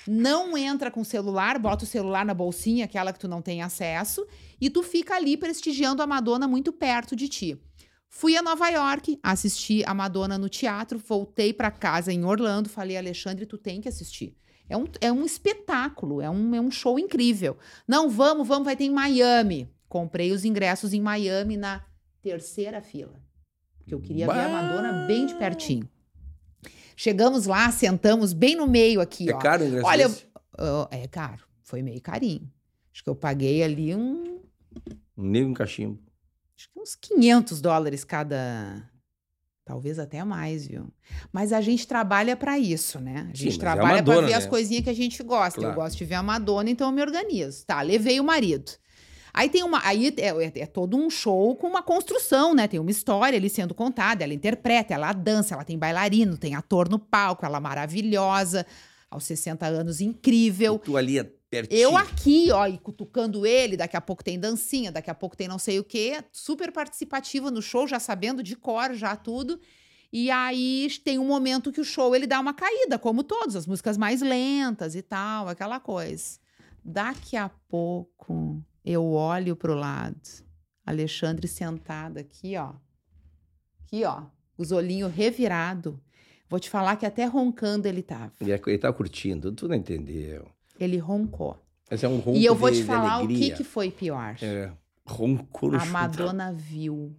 não 0.06 0.56
entra 0.56 0.90
com 0.90 1.04
celular, 1.04 1.58
bota 1.58 1.84
o 1.84 1.86
celular 1.86 2.24
na 2.24 2.32
bolsinha, 2.32 2.86
aquela 2.86 3.12
que 3.12 3.18
tu 3.18 3.28
não 3.28 3.42
tem 3.42 3.60
acesso, 3.60 4.26
e 4.58 4.70
tu 4.70 4.82
fica 4.82 5.14
ali 5.14 5.36
prestigiando 5.36 6.02
a 6.02 6.06
Madonna 6.06 6.48
muito 6.48 6.72
perto 6.72 7.14
de 7.14 7.28
ti. 7.28 7.60
Fui 8.08 8.34
a 8.34 8.42
Nova 8.42 8.70
York, 8.70 9.18
assisti 9.22 9.84
a 9.84 9.92
Madonna 9.92 10.38
no 10.38 10.48
teatro, 10.48 10.98
voltei 10.98 11.52
para 11.52 11.70
casa 11.70 12.10
em 12.10 12.24
Orlando, 12.24 12.70
falei, 12.70 12.96
Alexandre, 12.96 13.44
tu 13.44 13.58
tem 13.58 13.82
que 13.82 13.88
assistir. 13.88 14.34
É 14.70 14.76
um, 14.76 14.84
é 15.02 15.12
um 15.12 15.24
espetáculo, 15.24 16.22
é 16.22 16.30
um, 16.30 16.54
é 16.54 16.60
um 16.60 16.70
show 16.70 16.98
incrível. 16.98 17.58
Não, 17.86 18.08
vamos, 18.08 18.48
vamos, 18.48 18.64
vai 18.64 18.76
ter 18.76 18.84
em 18.84 18.90
Miami. 18.90 19.70
Comprei 19.86 20.32
os 20.32 20.46
ingressos 20.46 20.94
em 20.94 21.00
Miami 21.00 21.58
na 21.58 21.84
terceira 22.22 22.80
fila. 22.80 23.27
Porque 23.88 23.94
eu 23.94 24.00
queria 24.00 24.26
ver 24.26 24.40
a 24.40 24.48
Madonna 24.50 25.06
bem 25.06 25.24
de 25.24 25.34
pertinho. 25.34 25.88
Chegamos 26.94 27.46
lá, 27.46 27.70
sentamos 27.72 28.34
bem 28.34 28.54
no 28.54 28.66
meio 28.66 29.00
aqui, 29.00 29.30
É 29.30 29.34
ó. 29.34 29.38
caro 29.38 29.64
o 29.64 29.82
Olha? 29.86 30.10
Ah, 30.58 30.88
é 30.90 31.06
caro, 31.08 31.44
foi 31.62 31.80
meio 31.80 31.98
carinho. 32.02 32.50
Acho 32.92 33.02
que 33.02 33.08
eu 33.08 33.14
paguei 33.16 33.62
ali 33.62 33.94
um, 33.94 34.40
Um 35.16 35.22
negro 35.30 35.48
em 35.50 35.54
cachimbo. 35.54 35.98
acho 36.54 36.68
que 36.70 36.78
uns 36.80 36.94
500 36.96 37.60
dólares 37.62 38.04
cada, 38.04 38.82
talvez 39.64 39.98
até 39.98 40.22
mais, 40.22 40.66
viu? 40.66 40.92
Mas 41.32 41.52
a 41.54 41.60
gente 41.62 41.86
trabalha 41.86 42.36
pra 42.36 42.58
isso, 42.58 43.00
né? 43.00 43.20
A 43.32 43.36
Sim, 43.36 43.44
gente 43.44 43.44
mas 43.46 43.56
é 43.56 43.60
trabalha 43.60 44.02
pra 44.02 44.12
Madonna, 44.12 44.26
ver 44.26 44.32
né? 44.32 44.36
as 44.38 44.46
coisinhas 44.46 44.84
que 44.84 44.90
a 44.90 44.94
gente 44.94 45.22
gosta. 45.22 45.60
Claro. 45.60 45.72
Eu 45.74 45.80
gosto 45.82 45.96
de 45.96 46.04
ver 46.04 46.16
a 46.16 46.22
Madonna, 46.22 46.68
então 46.68 46.88
eu 46.88 46.92
me 46.92 47.00
organizo. 47.00 47.64
Tá, 47.64 47.80
levei 47.80 48.20
o 48.20 48.24
marido. 48.24 48.70
Aí 49.38 49.48
tem 49.48 49.62
uma, 49.62 49.80
aí 49.86 50.12
é, 50.18 50.30
é- 50.30 50.52
é 50.62 50.66
todo 50.66 50.96
um 50.96 51.08
show 51.08 51.54
com 51.54 51.68
uma 51.68 51.80
construção, 51.80 52.56
né? 52.56 52.66
Tem 52.66 52.80
uma 52.80 52.90
história 52.90 53.36
ali 53.38 53.48
sendo 53.48 53.72
contada, 53.72 54.24
ela 54.24 54.34
interpreta, 54.34 54.92
ela 54.92 55.12
dança, 55.12 55.54
ela 55.54 55.62
tem 55.62 55.78
bailarino, 55.78 56.36
tem 56.36 56.56
ator 56.56 56.88
no 56.88 56.98
palco, 56.98 57.46
ela 57.46 57.58
é 57.58 57.60
maravilhosa, 57.60 58.66
aos 59.08 59.22
60 59.22 59.64
anos 59.64 60.00
incrível. 60.00 60.74
E 60.74 60.78
tu 60.80 60.96
ali 60.96 61.20
é 61.20 61.24
pertinho. 61.48 61.80
Eu 61.80 61.96
aqui, 61.96 62.50
ó, 62.50 62.66
e 62.66 62.78
cutucando 62.78 63.46
ele, 63.46 63.76
daqui 63.76 63.96
a 63.96 64.00
pouco 64.00 64.24
tem 64.24 64.40
dancinha, 64.40 64.90
daqui 64.90 65.08
a 65.08 65.14
pouco 65.14 65.36
tem 65.36 65.46
não 65.46 65.56
sei 65.56 65.78
o 65.78 65.84
quê, 65.84 66.18
super 66.32 66.72
participativa 66.72 67.48
no 67.48 67.62
show, 67.62 67.86
já 67.86 68.00
sabendo 68.00 68.42
de 68.42 68.56
cor, 68.56 68.92
já 68.94 69.14
tudo. 69.14 69.60
E 70.12 70.32
aí 70.32 70.88
tem 71.04 71.16
um 71.16 71.26
momento 71.26 71.70
que 71.70 71.80
o 71.80 71.84
show 71.84 72.12
ele 72.12 72.26
dá 72.26 72.40
uma 72.40 72.54
caída, 72.54 72.98
como 72.98 73.22
todos, 73.22 73.54
as 73.54 73.68
músicas 73.68 73.96
mais 73.96 74.20
lentas 74.20 74.96
e 74.96 75.02
tal, 75.02 75.46
aquela 75.46 75.78
coisa. 75.78 76.40
Daqui 76.84 77.36
a 77.36 77.48
pouco 77.68 78.60
eu 78.92 79.12
olho 79.12 79.54
pro 79.54 79.74
lado, 79.74 80.18
Alexandre 80.84 81.46
sentado 81.46 82.18
aqui, 82.18 82.56
ó. 82.56 82.72
Aqui, 83.84 84.04
ó, 84.04 84.22
os 84.56 84.72
olhinhos 84.72 85.12
revirados. 85.12 85.94
Vou 86.48 86.58
te 86.58 86.70
falar 86.70 86.96
que 86.96 87.04
até 87.04 87.26
roncando 87.26 87.86
ele 87.86 88.02
tava. 88.02 88.32
Ele, 88.40 88.52
é- 88.52 88.60
ele 88.66 88.78
tá 88.78 88.90
curtindo, 88.92 89.52
tu 89.52 89.68
não 89.68 89.74
entendeu. 89.74 90.48
Ele 90.80 90.96
roncou. 90.96 91.58
Mas 91.90 92.02
é 92.02 92.08
um 92.08 92.16
ronco 92.18 92.38
E 92.38 92.44
eu 92.44 92.54
vou 92.54 92.70
te 92.70 92.78
de 92.78 92.84
falar 92.84 93.22
o 93.22 93.28
que, 93.28 93.50
que 93.50 93.64
foi 93.64 93.90
pior. 93.90 94.36
É, 94.42 94.72
ronco 95.06 95.68
no 95.68 95.78
A. 95.80 95.84
Madonna 95.86 96.52
viu. 96.52 97.14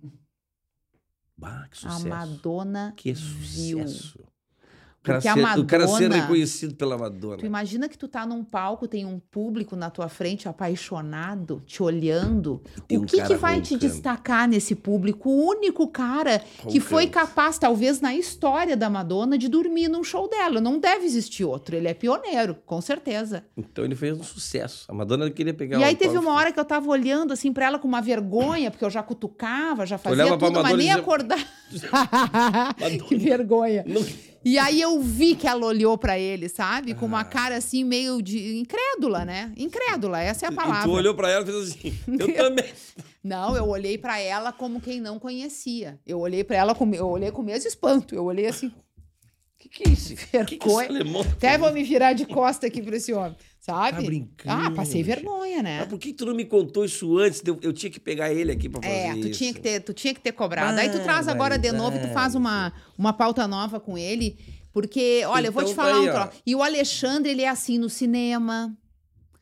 Bah, 1.37 1.67
que 1.69 1.77
A 1.87 1.91
sucesso. 1.91 2.07
Madonna 2.07 2.93
Que 2.97 3.13
viu. 3.13 3.87
sucesso. 3.87 4.19
O 4.19 4.21
cara, 4.23 4.28
Porque 5.01 5.27
a 5.29 5.33
ser, 5.33 5.59
o 5.59 5.65
cara 5.65 5.87
ser 5.87 5.93
Madonna- 6.09 6.21
reconhecido 6.23 6.75
pela 6.75 6.97
Madonna. 6.97 7.37
Tu 7.37 7.45
imagina 7.45 7.87
que 7.87 7.97
tu 7.97 8.07
tá 8.07 8.25
num 8.25 8.43
palco, 8.43 8.87
tem 8.87 9.05
um 9.05 9.17
público 9.17 9.75
na 9.75 9.89
tua 9.89 10.09
frente 10.09 10.47
apaixonado, 10.49 11.63
te 11.65 11.81
olhando. 11.81 12.61
tem 12.87 12.97
o 12.97 13.01
um 13.01 13.05
que, 13.05 13.15
que 13.15 13.21
cara 13.21 13.37
vai 13.37 13.61
te 13.61 13.73
roncando. 13.75 13.91
destacar 13.93 14.47
nesse 14.47 14.75
público? 14.75 15.29
O 15.29 15.47
único 15.49 15.87
cara 15.87 16.39
que 16.67 16.79
foi 16.81 17.05
Roncando. 17.05 17.27
capaz, 17.27 17.57
talvez 17.57 18.01
na 18.01 18.13
história 18.13 18.75
da 18.75 18.89
Madonna, 18.89 19.37
de 19.37 19.47
dormir 19.47 19.87
num 19.87 20.03
show 20.03 20.29
dela. 20.29 20.59
Não 20.59 20.77
deve 20.79 21.05
existir 21.05 21.45
outro. 21.45 21.75
Ele 21.75 21.87
é 21.87 21.93
pioneiro, 21.93 22.55
com 22.65 22.81
certeza. 22.81 23.45
Então 23.55 23.85
ele 23.85 23.95
fez 23.95 24.19
um 24.19 24.23
sucesso. 24.23 24.85
A 24.89 24.93
Madonna 24.93 25.29
queria 25.31 25.53
pegar 25.53 25.77
E 25.77 25.81
o 25.81 25.85
aí 25.85 25.95
teve 25.95 26.17
uma 26.17 26.33
hora 26.33 26.51
que 26.51 26.59
eu 26.59 26.65
tava 26.65 26.89
olhando 26.89 27.31
assim 27.31 27.53
pra 27.53 27.65
ela 27.65 27.79
com 27.79 27.87
uma 27.87 28.01
vergonha, 28.01 28.69
porque 28.69 28.83
eu 28.83 28.89
já 28.89 29.01
cutucava, 29.01 29.85
já 29.85 29.97
fazia 29.97 30.23
Olhava 30.25 30.37
tudo, 30.37 30.51
mas 30.51 30.63
Madonna 30.63 30.73
e 30.73 30.77
nem 30.77 30.87
dizia- 30.87 31.01
acordar. 31.01 31.39
que 33.07 33.15
vergonha. 33.17 33.83
Não- 33.87 34.05
E 34.43 34.57
aí 34.57 34.79
eu 34.81 34.99
vi 35.01 35.35
que 35.35 35.47
ela 35.47 35.65
olhou 35.65 35.97
pra 35.97 36.17
ele, 36.17 36.47
sabe? 36.47 36.93
Com 36.93 37.05
uma 37.05 37.23
cara 37.25 37.57
assim 37.57 37.83
meio 37.83 38.21
de 38.21 38.57
incrédula, 38.57 39.25
né? 39.25 39.51
Incrédula, 39.57 40.21
essa 40.21 40.45
é 40.45 40.49
a 40.49 40.51
E 40.51 40.55
palavra. 40.55 40.83
tu 40.83 40.91
olhou 40.91 41.13
pra 41.13 41.29
ela 41.29 41.43
e 41.43 41.45
fez 41.45 41.57
assim, 41.69 41.99
eu 42.19 42.33
também. 42.35 42.65
Não, 43.23 43.55
eu 43.55 43.67
olhei 43.67 43.97
pra 43.97 44.17
ela 44.19 44.51
como 44.53 44.79
quem 44.79 45.01
não 45.01 45.19
conhecia. 45.19 45.99
Eu 46.07 46.19
olhei 46.19 46.43
pra 46.43 46.55
ela 46.57 46.73
com 46.73 46.89
eu 46.93 47.07
olhei 47.09 47.31
com 47.31 47.41
o 47.41 47.45
mesmo 47.45 47.67
espanto. 47.67 48.15
Eu 48.15 48.23
olhei 48.25 48.47
assim. 48.47 48.71
Que 49.71 49.83
que 49.83 49.89
é 49.89 49.93
isso? 49.93 50.15
Que 50.45 50.57
que 50.57 50.67
Vergonha. 50.67 50.89
alemão 50.89 51.23
tá 51.23 51.29
Até 51.31 51.57
vou 51.57 51.71
me 51.71 51.83
virar 51.83 52.13
de 52.13 52.25
costa 52.25 52.67
aqui 52.67 52.81
pra 52.81 52.95
esse 52.97 53.13
homem, 53.13 53.35
sabe? 53.59 53.97
Tá 53.97 54.03
brincando, 54.03 54.65
Ah, 54.65 54.71
passei 54.71 55.03
vergonha, 55.03 55.61
né? 55.61 55.79
Mas 55.81 55.87
por 55.89 55.99
que 55.99 56.11
tu 56.13 56.25
não 56.25 56.33
me 56.35 56.45
contou 56.45 56.85
isso 56.85 57.17
antes? 57.17 57.41
Eu, 57.45 57.57
eu 57.61 57.71
tinha 57.73 57.91
que 57.91 57.99
pegar 57.99 58.33
ele 58.33 58.51
aqui 58.51 58.67
pra 58.69 58.81
fazer 58.81 58.93
É, 58.95 59.11
tu 59.13 59.27
isso. 59.27 59.37
tinha 59.39 59.53
que 59.53 59.59
ter, 59.61 59.79
tu 59.81 59.93
tinha 59.93 60.13
que 60.13 60.19
ter 60.21 60.31
cobrado. 60.31 60.79
Aí 60.79 60.89
tu 60.89 60.99
traz 61.03 61.27
agora 61.27 61.57
de 61.57 61.71
novo 61.71 61.97
e 61.97 62.01
tu 62.01 62.07
faz 62.09 62.35
uma, 62.35 62.73
uma 62.97 63.13
pauta 63.13 63.47
nova 63.47 63.79
com 63.79 63.97
ele, 63.97 64.37
porque, 64.73 65.23
olha, 65.25 65.47
eu 65.47 65.51
vou 65.51 65.63
te 65.63 65.71
Então 65.71 65.83
falar 65.83 65.95
tá 65.95 65.99
um 65.99 66.03
aí, 66.03 66.09
ó. 66.09 66.13
troço. 66.25 66.41
E 66.45 66.55
o 66.55 66.61
Alexandre, 66.63 67.31
ele 67.31 67.41
é 67.43 67.49
assim 67.49 67.77
no 67.77 67.89
cinema. 67.89 68.75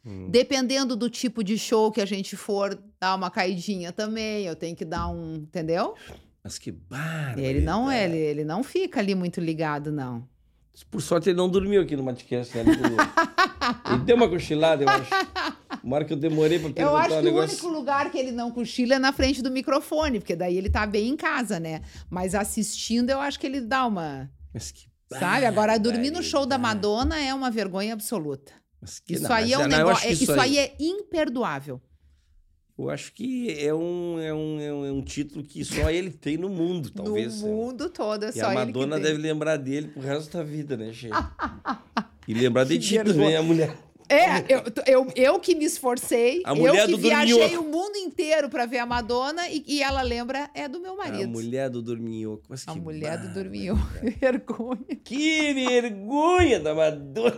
Hum. 0.05 0.29
Dependendo 0.29 0.95
do 0.95 1.09
tipo 1.09 1.43
de 1.43 1.57
show 1.57 1.91
que 1.91 1.99
a 1.99 2.05
gente 2.05 2.37
for 2.37 2.77
dar 2.99 3.13
uma 3.15 3.29
caidinha 3.29 3.91
também, 3.91 4.45
eu 4.45 4.55
tenho 4.55 4.73
que 4.75 4.85
dar 4.85 5.09
um, 5.09 5.35
entendeu? 5.35 5.95
Mas 6.47 6.57
que 6.57 6.71
barba. 6.71 7.41
Ele 7.41 7.59
não 7.59 7.91
é, 7.91 8.05
ele, 8.05 8.17
ele 8.17 8.43
não 8.45 8.63
fica 8.63 9.01
ali 9.01 9.13
muito 9.13 9.41
ligado, 9.41 9.91
não. 9.91 10.25
Por 10.89 11.01
sorte, 11.01 11.29
ele 11.29 11.35
não 11.37 11.49
dormiu 11.49 11.81
aqui 11.81 11.93
no 11.97 12.03
Matcast, 12.03 12.55
né? 12.55 12.61
Ele, 12.61 12.71
ele 13.91 14.03
deu 14.05 14.15
uma 14.15 14.29
cochilada, 14.29 14.83
eu 14.83 14.87
acho. 14.89 15.09
Uma 15.83 16.05
que 16.05 16.13
eu 16.13 16.17
demorei 16.17 16.57
pra 16.57 16.69
Eu 16.69 16.73
perguntar 16.73 16.99
acho 17.01 17.15
o 17.15 17.17
que 17.19 17.23
negócio. 17.25 17.49
o 17.49 17.51
único 17.51 17.67
lugar 17.67 18.11
que 18.11 18.17
ele 18.17 18.31
não 18.31 18.49
cochila 18.49 18.95
é 18.95 18.99
na 18.99 19.11
frente 19.11 19.41
do 19.41 19.51
microfone, 19.51 20.19
porque 20.19 20.37
daí 20.37 20.57
ele 20.57 20.69
tá 20.69 20.85
bem 20.85 21.09
em 21.09 21.17
casa, 21.17 21.59
né? 21.59 21.81
Mas 22.09 22.33
assistindo, 22.33 23.09
eu 23.09 23.19
acho 23.19 23.37
que 23.39 23.45
ele 23.47 23.59
dá 23.59 23.85
uma. 23.85 24.29
Mas 24.53 24.71
que 24.71 24.87
Sabe? 25.11 25.45
Agora, 25.45 25.77
dormir 25.77 26.11
no 26.11 26.23
show 26.23 26.45
da. 26.45 26.57
Madonna 26.57 27.19
é 27.19 27.33
uma 27.33 27.51
vergonha 27.51 27.91
absoluta. 27.93 28.53
Mas 28.81 28.99
que- 28.99 29.15
Isso 29.15 29.23
não, 29.23 29.31
aí 29.33 29.51
é 29.51 29.57
um 29.57 29.61
eu 29.63 29.67
negócio. 29.67 30.07
acho 30.07 30.17
que 30.17 30.23
Isso, 30.23 30.39
aí 30.39 30.57
é 30.59 30.75
imperdoável. 30.79 31.81
Eu 32.77 32.89
acho 32.91 33.11
que 33.13 33.57
é 33.59 33.73
um, 33.73 34.19
é, 34.19 34.31
um, 34.33 34.59
é 34.61 34.71
um- 34.73 34.85
é 34.85 34.91
um 34.91 35.01
título 35.01 35.43
que 35.43 35.65
só 35.65 35.89
ele 35.89 36.11
tem 36.11 36.37
no 36.37 36.47
mundo, 36.49 36.91
talvez. 36.91 37.41
no 37.41 37.47
mundo 37.47 37.89
todo, 37.89 38.23
é 38.25 38.29
E 38.29 38.33
só 38.33 38.45
a 38.45 38.51
ele 38.53 38.65
Madonna 38.65 38.97
que 38.97 39.01
tem. 39.03 39.11
deve 39.11 39.21
lembrar 39.23 39.57
dele 39.57 39.87
pro 39.87 40.01
resto 40.01 40.37
da 40.37 40.43
vida, 40.43 40.77
né, 40.77 40.93
Che? 40.93 41.09
E 42.27 42.33
lembrar 42.33 42.65
de 42.65 42.73
Que 42.77 42.79
ti 42.85 43.03
também, 43.03 43.35
a 43.35 43.41
mulher. 43.41 43.75
É, 44.09 44.39
eu, 44.53 44.61
eu, 44.85 45.11
eu 45.15 45.39
que 45.39 45.55
me 45.55 45.65
esforcei, 45.65 46.41
A 46.45 46.53
mulher 46.55 46.81
eu 46.81 46.85
que 46.85 46.91
do 46.91 46.97
viajei 46.97 47.33
dorminhoco. 47.37 47.65
o 47.67 47.71
mundo 47.71 47.95
inteiro 47.97 48.49
pra 48.49 48.65
ver 48.65 48.77
a 48.79 48.85
Madonna 48.85 49.49
e, 49.49 49.63
e 49.67 49.81
ela 49.83 50.01
lembra 50.01 50.49
é 50.53 50.67
do 50.67 50.79
meu 50.79 50.95
marido. 50.95 51.23
A 51.23 51.27
mulher 51.27 51.69
do 51.69 51.81
dorminhoco. 51.81 52.43
Mas 52.47 52.65
A 52.67 52.73
que 52.73 52.79
mulher 52.79 53.17
do 53.17 53.23
barba. 53.25 53.33
dorminho. 53.41 53.75
Vergonha. 54.21 54.85
Que 55.03 55.53
vergonha 55.53 56.59
da 56.59 56.73
Madonna. 56.75 57.37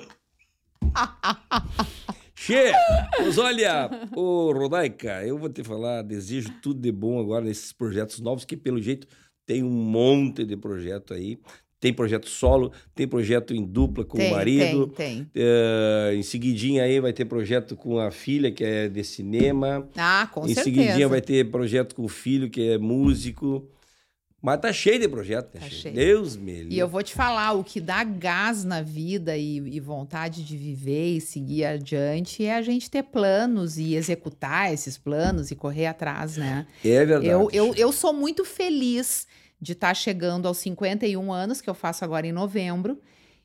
che, 2.42 2.72
mas 3.20 3.38
olha, 3.38 3.90
ô 4.16 4.54
Rodaica, 4.54 5.26
eu 5.26 5.38
vou 5.38 5.50
te 5.50 5.62
falar, 5.62 6.02
desejo 6.04 6.50
tudo 6.62 6.80
de 6.80 6.92
bom 6.92 7.20
agora 7.20 7.44
nesses 7.44 7.74
projetos 7.74 8.22
novos, 8.22 8.46
que 8.46 8.56
pelo 8.56 8.82
jeito 8.82 9.06
tem 9.46 9.62
um 9.62 9.70
monte 9.70 10.46
de 10.46 10.56
projeto 10.56 11.14
aí. 11.14 11.38
Tem 11.82 11.94
projeto 11.94 12.28
solo, 12.28 12.74
tem 12.94 13.08
projeto 13.08 13.54
em 13.54 13.66
dupla 13.66 14.04
com 14.04 14.18
tem, 14.18 14.32
o 14.32 14.36
marido. 14.36 14.88
tem, 14.88 15.24
tem. 15.24 15.32
Eh, 15.34 16.14
em 16.16 16.24
seguidinha 16.24 16.84
aí 16.84 17.00
vai 17.00 17.14
ter 17.14 17.24
projeto 17.24 17.74
com 17.74 17.98
a 18.00 18.12
filha, 18.12 18.52
que 18.52 18.64
é 18.66 18.90
de 18.90 19.02
cinema. 19.02 19.88
Ah, 19.96 20.30
com 20.30 20.44
em 20.44 20.54
certeza. 20.54 20.64
seguidinha 20.64 21.08
vai 21.08 21.22
ter 21.22 21.50
projeto 21.50 21.96
com 21.96 22.04
o 22.04 22.10
filho, 22.10 22.50
que 22.50 22.72
é 22.72 22.78
músico. 22.78 23.66
Mas 24.42 24.60
tá 24.62 24.72
cheio 24.72 25.00
de 25.00 25.08
projeto, 25.08 25.54
né? 25.54 25.60
Tá 25.60 25.70
Che? 25.70 25.76
cheio. 25.76 25.96
Deus 25.96 26.38
me 26.38 26.54
livre. 26.54 26.76
E 26.76 26.80
eu 26.80 26.88
vou 26.88 27.04
te 27.04 27.14
falar, 27.14 27.54
o 27.54 27.64
que 27.64 27.82
dá 27.82 28.04
gás 28.04 28.64
na 28.64 28.82
vida 28.82 29.36
e, 29.36 29.58
e 29.58 29.80
vontade 29.80 30.44
de 30.44 30.56
viver 30.56 31.18
e 31.18 31.22
seguir 31.22 31.66
adiante 31.66 32.46
é 32.46 32.56
a 32.56 32.62
gente 32.62 32.90
ter 32.90 33.04
planos 33.04 33.78
e 33.78 33.96
executar 33.96 34.74
esses 34.74 34.98
planos 34.98 35.52
e 35.52 35.56
correr 35.56 35.88
atrás, 35.88 36.38
né? 36.38 36.66
É 36.84 37.06
verdade. 37.06 37.28
Eu, 37.28 37.50
eu, 37.52 37.76
eu 37.76 37.92
sou 37.92 38.14
muito 38.14 38.46
feliz 38.46 39.28
de 39.62 39.74
estar 39.74 39.94
chegando 39.94 40.48
aos 40.48 40.58
51 40.60 41.34
anos, 41.34 41.60
que 41.60 41.70
eu 41.70 41.74
faço 41.74 42.06
agora 42.06 42.26
em 42.26 42.32
novembro, 42.32 42.98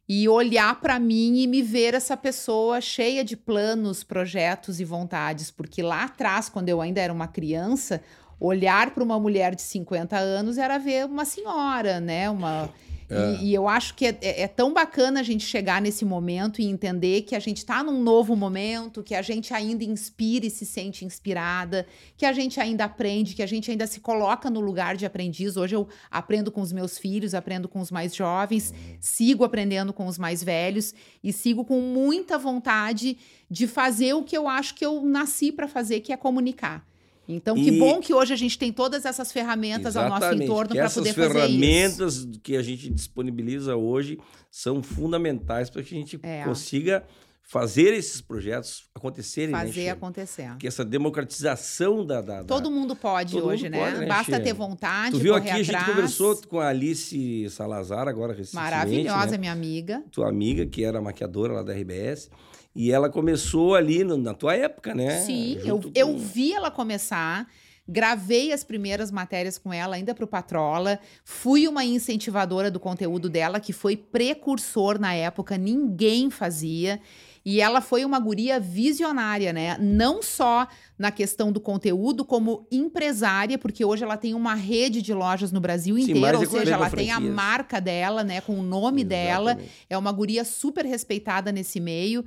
e 0.09 0.29
olhar 0.29 0.81
para 0.81 0.99
mim 0.99 1.39
e 1.39 1.47
me 1.47 1.63
ver 1.63 1.95
essa 1.95 2.17
pessoa 2.17 2.81
cheia 2.81 3.25
de 3.25 3.37
planos, 3.37 4.05
projetos 4.05 4.79
e 4.79 4.85
vontades, 4.85 5.51
porque 5.51 5.83
lá 5.83 6.05
atrás, 6.05 6.49
quando 6.49 6.69
eu 6.69 6.81
ainda 6.81 7.01
era 7.01 7.13
uma 7.13 7.27
criança, 7.27 8.03
olhar 8.41 8.91
para 8.91 9.03
uma 9.03 9.19
mulher 9.19 9.55
de 9.55 9.63
50 9.63 10.17
anos 10.17 10.59
era 10.59 10.79
ver 10.79 11.07
uma 11.07 11.25
senhora, 11.25 12.01
né? 12.01 12.29
Uma 12.31 12.71
e, 13.11 13.51
e 13.51 13.55
eu 13.55 13.69
acho 13.69 13.95
que 13.95 14.07
é, 14.07 14.19
é- 14.21 14.43
é 14.43 14.49
tão 14.49 14.73
bacana 14.73 15.21
a 15.21 15.23
gente 15.23 15.45
chegar 15.45 15.81
nesse 15.81 16.05
momento 16.05 16.61
e 16.61 16.65
entender 16.65 17.23
que 17.23 17.35
a 17.35 17.39
gente 17.39 17.59
está 17.59 17.83
num 17.83 18.03
novo 18.03 18.35
momento, 18.35 19.03
que 19.03 19.15
a 19.15 19.23
gente 19.23 19.53
ainda 19.53 19.85
inspira 19.85 20.47
e 20.47 20.51
se 20.51 20.65
sente 20.65 21.05
inspirada, 21.05 21.87
que 22.17 22.25
a 22.25 22.33
gente 22.33 22.59
ainda 22.61 22.85
aprende, 22.85 23.35
que 23.35 23.43
a 23.43 23.47
gente 23.47 23.71
ainda 23.71 23.87
se 23.87 24.01
coloca 24.01 24.49
no 24.49 24.61
lugar 24.61 24.97
de 24.97 25.05
aprendiz. 25.05 25.57
Hoje 25.57 25.77
eu 25.77 25.87
aprendo 26.11 26.51
com 26.51 26.61
os 26.61 26.73
meus 26.73 26.99
filhos, 26.99 27.35
aprendo 27.35 27.69
com 27.69 27.81
os 27.81 27.91
mais 27.91 28.15
jovens, 28.15 28.73
sigo 29.01 29.45
aprendendo 29.45 29.93
com 29.93 30.07
os 30.07 30.19
mais 30.19 30.43
velhos 30.43 30.95
e 31.23 31.33
sigo 31.33 31.65
com 31.65 31.81
muita 31.81 32.39
vontade 32.39 33.19
de 33.51 33.67
fazer 33.67 34.15
o 34.15 34.23
que 34.25 34.37
eu 34.37 34.49
acho 34.49 34.75
que 34.75 34.85
eu 34.85 35.03
nasci 35.05 35.53
para 35.53 35.69
fazer, 35.69 36.01
que 36.01 36.13
é 36.13 36.17
comunicar. 36.17 36.85
Então, 37.27 37.55
que 37.55 37.69
E- 37.69 37.79
bom 37.79 38.01
que 38.01 38.13
hoje 38.13 38.33
a 38.33 38.37
gente 38.37 38.59
tem 38.59 38.73
todas 38.73 39.05
essas 39.05 39.33
ferramentas 39.33 39.97
ao 39.97 40.05
nosso 40.09 40.19
Exatamente, 40.25 40.45
entorno 40.45 40.69
que 40.71 40.77
para 40.77 40.85
essas 40.85 40.95
poder 41.09 41.15
fazer 41.15 41.29
isso. 41.29 41.39
ferramentas 41.59 42.29
que 42.43 42.57
a 42.57 42.63
gente 42.63 42.91
disponibiliza 42.91 43.77
hoje 43.77 44.19
são 44.51 44.83
fundamentais 44.83 45.71
para 45.71 45.83
que 45.83 45.95
a 45.95 45.99
gente 45.99 46.19
É. 46.23 46.45
consiga 46.45 47.03
fazer 47.47 47.93
esses 47.93 48.23
projetos 48.23 48.85
acontecerem, 48.95 49.51
né, 49.53 49.59
Fazer 49.59 49.73
Che? 49.83 49.89
acontecer. 49.91 50.49
Porque 50.49 50.67
essa 50.67 50.83
democratização 50.83 52.05
da... 52.05 52.21
da- 52.21 52.39
da- 52.43 52.45
Todo 52.45 52.71
mundo 52.71 52.97
pode 52.97 53.33
Todo 53.35 53.49
hoje, 53.49 53.65
mundo 53.65 53.73
né? 53.73 53.79
pode, 53.91 54.01
né, 54.01 54.07
Basta 54.07 54.37
Che? 54.37 54.43
ter 54.43 54.53
vontade, 54.55 55.11
Tu 55.13 55.19
viu 55.19 55.35
aqui, 55.35 55.51
a 55.51 55.57
gente 55.57 55.75
atrás. 55.75 55.87
conversou 55.95 56.37
com 56.49 56.59
a 56.59 56.69
Alice 56.69 57.47
Salazar 57.51 58.09
agora 58.09 58.33
recentemente, 58.33 58.71
Maravilhosa, 58.71 59.33
né? 59.33 59.39
minha 59.39 59.53
amiga. 59.53 60.03
tua 60.11 60.29
amiga, 60.29 60.65
que 60.67 60.85
era 60.85 61.01
maquiadora 61.03 61.53
lá 61.55 61.63
da 61.63 61.73
RBS, 61.75 62.31
e 62.75 62.91
ela 62.91 63.09
começou 63.09 63.75
ali 63.75 64.03
no- 64.05 64.17
na 64.17 64.35
tua 64.35 64.55
época, 64.55 64.95
né? 64.95 65.21
Sim, 65.23 65.55
eu, 65.65 65.81
Junto 65.81 65.93
eu 65.95 66.09
com- 66.09 66.19
vi 66.19 66.53
ela 66.53 66.71
começar, 66.71 67.47
gravei 67.87 68.53
as 68.53 68.65
primeiras 68.65 69.11
matérias 69.11 69.59
com 69.59 69.73
ela 69.73 69.95
ainda 69.97 70.15
para 70.15 70.25
o 70.25 70.29
Patrola, 70.29 70.99
fui 71.25 71.69
uma 71.69 71.85
incentivadora 71.85 72.71
do 72.71 72.81
conteúdo 72.81 73.29
dela, 73.29 73.61
que 73.61 73.73
foi 73.73 73.97
precursor 73.97 74.99
na 74.99 75.13
época, 75.15 75.57
ninguém 75.59 76.31
fazia. 76.31 76.99
E 77.47 77.61
ela 77.61 77.83
foi 77.83 78.07
uma 78.07 78.19
guria 78.19 78.59
visionária, 78.59 79.53
né? 79.53 79.77
Não 79.79 80.23
só 80.23 80.67
na 80.99 81.11
questão 81.11 81.53
do 81.53 81.61
conteúdo, 81.61 82.25
como 82.25 82.67
empresária, 82.73 83.59
porque 83.59 83.85
hoje 83.85 84.03
ela 84.03 84.17
tem 84.17 84.33
uma 84.33 84.55
rede 84.55 85.03
de 85.03 85.13
lojas 85.13 85.53
no 85.53 85.61
Brasil 85.61 85.95
Sim, 85.97 86.13
inteiro, 86.13 86.39
ou 86.39 86.47
seja, 86.47 86.51
40 86.55 86.73
ela 86.73 86.91
tem 86.91 87.11
a 87.11 87.21
marca 87.21 87.83
dela, 87.83 88.25
né? 88.25 88.41
Com 88.41 88.59
o 88.59 88.63
nome 88.63 89.05
dela. 89.05 89.51
Exatamente. 89.51 89.73
É 89.91 89.99
uma 89.99 90.11
guria 90.11 90.43
super 90.43 90.87
respeitada 90.87 91.53
nesse 91.53 91.79
meio. 91.81 92.25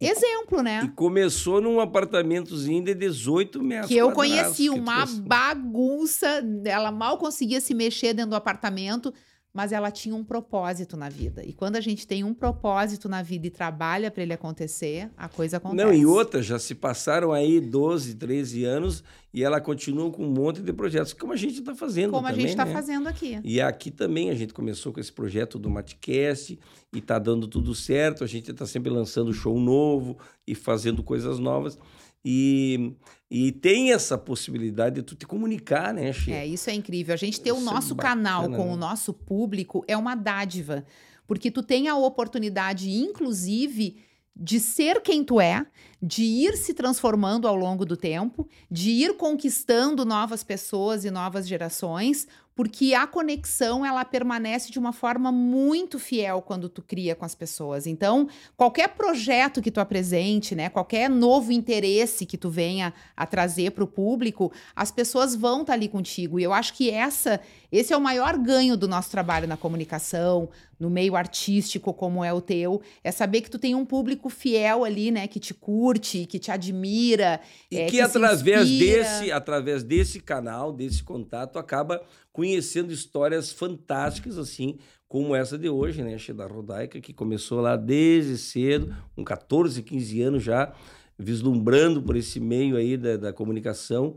Exemplo, 0.00 0.62
né? 0.62 0.82
E 0.84 0.88
começou 0.88 1.60
num 1.60 1.78
apartamentozinho 1.78 2.82
de 2.82 2.94
18 2.94 3.62
metros 3.62 3.88
que 3.88 3.96
eu 3.98 4.12
conheci 4.12 4.70
uma 4.70 5.04
bagunça, 5.04 6.42
ela 6.64 6.90
mal 6.90 7.18
conseguia 7.18 7.60
se 7.60 7.74
mexer 7.74 8.14
dentro 8.14 8.30
do 8.30 8.36
apartamento, 8.36 9.12
mas 9.52 9.72
ela 9.72 9.90
tinha 9.90 10.14
um 10.14 10.22
propósito 10.22 10.96
na 10.96 11.08
vida. 11.08 11.44
E 11.44 11.52
quando 11.52 11.76
a 11.76 11.80
gente 11.80 12.06
tem 12.06 12.22
um 12.22 12.32
propósito 12.32 13.08
na 13.08 13.22
vida 13.22 13.48
e 13.48 13.50
trabalha 13.50 14.10
para 14.10 14.22
ele 14.22 14.32
acontecer, 14.32 15.10
a 15.16 15.28
coisa 15.28 15.56
acontece. 15.56 15.84
Não, 15.84 15.92
e 15.92 16.06
outra, 16.06 16.40
já 16.40 16.58
se 16.58 16.74
passaram 16.74 17.32
aí 17.32 17.60
12, 17.60 18.14
13 18.14 18.64
anos 18.64 19.02
e 19.34 19.42
ela 19.42 19.60
continua 19.60 20.10
com 20.10 20.24
um 20.24 20.30
monte 20.30 20.60
de 20.60 20.72
projetos, 20.72 21.12
como 21.12 21.32
a 21.32 21.36
gente 21.36 21.58
está 21.58 21.74
fazendo 21.74 22.12
como 22.12 22.26
a 22.26 22.30
também, 22.30 22.46
gente 22.46 22.50
está 22.50 22.64
né? 22.64 22.72
fazendo 22.72 23.08
aqui. 23.08 23.40
E 23.42 23.60
aqui 23.60 23.90
também 23.90 24.30
a 24.30 24.34
gente 24.34 24.54
começou 24.54 24.92
com 24.92 25.00
esse 25.00 25.12
projeto 25.12 25.58
do 25.58 25.68
Matcast 25.68 26.58
e 26.92 27.00
tá 27.00 27.18
dando 27.18 27.48
tudo 27.48 27.74
certo. 27.74 28.22
A 28.22 28.26
gente 28.26 28.50
está 28.50 28.66
sempre 28.66 28.90
lançando 28.90 29.32
show 29.32 29.58
novo 29.58 30.16
e 30.46 30.54
fazendo 30.54 31.02
coisas 31.02 31.38
novas. 31.38 31.78
E, 32.24 32.92
e 33.30 33.52
tem 33.52 33.92
essa 33.92 34.18
possibilidade 34.18 34.96
de 34.96 35.02
tu 35.02 35.14
te 35.14 35.24
comunicar, 35.24 35.94
né, 35.94 36.12
Che? 36.12 36.32
É, 36.32 36.44
isso 36.44 36.68
é 36.68 36.74
incrível. 36.74 37.14
A 37.14 37.16
gente 37.16 37.40
ter 37.40 37.52
o 37.52 37.58
Isso 37.58 37.68
é 37.68 37.72
nosso 37.72 37.94
bacana, 37.94 38.14
canal 38.14 38.50
com 38.50 38.66
né? 38.66 38.72
o 38.72 38.76
nosso 38.76 39.12
público 39.12 39.84
é 39.86 39.96
uma 39.96 40.16
dádiva. 40.16 40.84
Porque 41.28 41.48
tu 41.48 41.62
tem 41.62 41.86
a 41.86 41.96
oportunidade, 41.96 42.90
inclusive, 42.90 43.98
de 44.34 44.58
ser 44.58 45.00
quem 45.00 45.22
tu 45.22 45.40
é, 45.40 45.64
de 46.02 46.24
ir 46.24 46.56
se 46.56 46.74
transformando 46.74 47.46
ao 47.46 47.54
longo 47.54 47.86
do 47.86 47.96
tempo, 47.96 48.48
de 48.68 48.90
ir 48.90 49.16
conquistando 49.16 50.04
novas 50.04 50.42
pessoas 50.42 51.04
e 51.04 51.10
novas 51.10 51.46
gerações, 51.46 52.26
porque 52.60 52.92
a 52.92 53.06
conexão 53.06 53.86
ela 53.86 54.04
permanece 54.04 54.70
de 54.70 54.78
uma 54.78 54.92
forma 54.92 55.32
muito 55.32 55.98
fiel 55.98 56.42
quando 56.42 56.68
tu 56.68 56.82
cria 56.82 57.14
com 57.14 57.24
as 57.24 57.34
pessoas. 57.34 57.86
Então, 57.86 58.28
qualquer 58.54 58.88
projeto 58.88 59.62
que 59.62 59.70
tu 59.70 59.80
apresente, 59.80 60.54
né, 60.54 60.68
qualquer 60.68 61.08
novo 61.08 61.52
interesse 61.52 62.26
que 62.26 62.36
tu 62.36 62.50
venha 62.50 62.92
a 63.16 63.24
trazer 63.24 63.70
para 63.70 63.82
o 63.82 63.86
público, 63.86 64.52
as 64.76 64.90
pessoas 64.90 65.34
vão 65.34 65.62
estar 65.62 65.72
ali 65.72 65.88
contigo. 65.88 66.38
E 66.38 66.42
eu 66.42 66.52
acho 66.52 66.74
que 66.74 66.90
essa, 66.90 67.40
esse 67.72 67.94
é 67.94 67.96
o 67.96 68.00
maior 68.00 68.36
ganho 68.36 68.76
do 68.76 68.86
nosso 68.86 69.10
trabalho 69.10 69.48
na 69.48 69.56
comunicação, 69.56 70.50
no 70.78 70.88
meio 70.88 71.14
artístico 71.14 71.92
como 71.92 72.24
é 72.24 72.32
o 72.32 72.40
teu, 72.40 72.80
é 73.04 73.12
saber 73.12 73.42
que 73.42 73.50
tu 73.50 73.58
tem 73.58 73.74
um 73.74 73.84
público 73.84 74.30
fiel 74.30 74.82
ali, 74.82 75.10
né, 75.10 75.28
que 75.28 75.38
te 75.38 75.52
curte, 75.52 76.24
que 76.24 76.38
te 76.38 76.50
admira, 76.50 77.38
E 77.70 77.78
é, 77.78 77.84
que, 77.84 77.92
que 77.92 78.00
através 78.00 78.68
desse, 78.68 79.30
através 79.30 79.82
desse 79.82 80.20
canal, 80.20 80.72
desse 80.72 81.02
contato, 81.02 81.58
acaba 81.58 82.02
conhecendo 82.40 82.90
histórias 82.90 83.52
fantásticas 83.52 84.38
assim, 84.38 84.78
como 85.06 85.36
essa 85.36 85.58
de 85.58 85.68
hoje, 85.68 86.02
né, 86.02 86.16
da 86.34 86.46
Rodaica, 86.46 86.98
que 86.98 87.12
começou 87.12 87.60
lá 87.60 87.76
desde 87.76 88.38
cedo, 88.38 88.96
com 89.14 89.22
14, 89.22 89.82
15 89.82 90.22
anos 90.22 90.42
já, 90.42 90.72
vislumbrando 91.18 92.00
por 92.02 92.16
esse 92.16 92.40
meio 92.40 92.76
aí 92.78 92.96
da, 92.96 93.18
da 93.18 93.30
comunicação. 93.30 94.16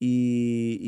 E, 0.00 0.80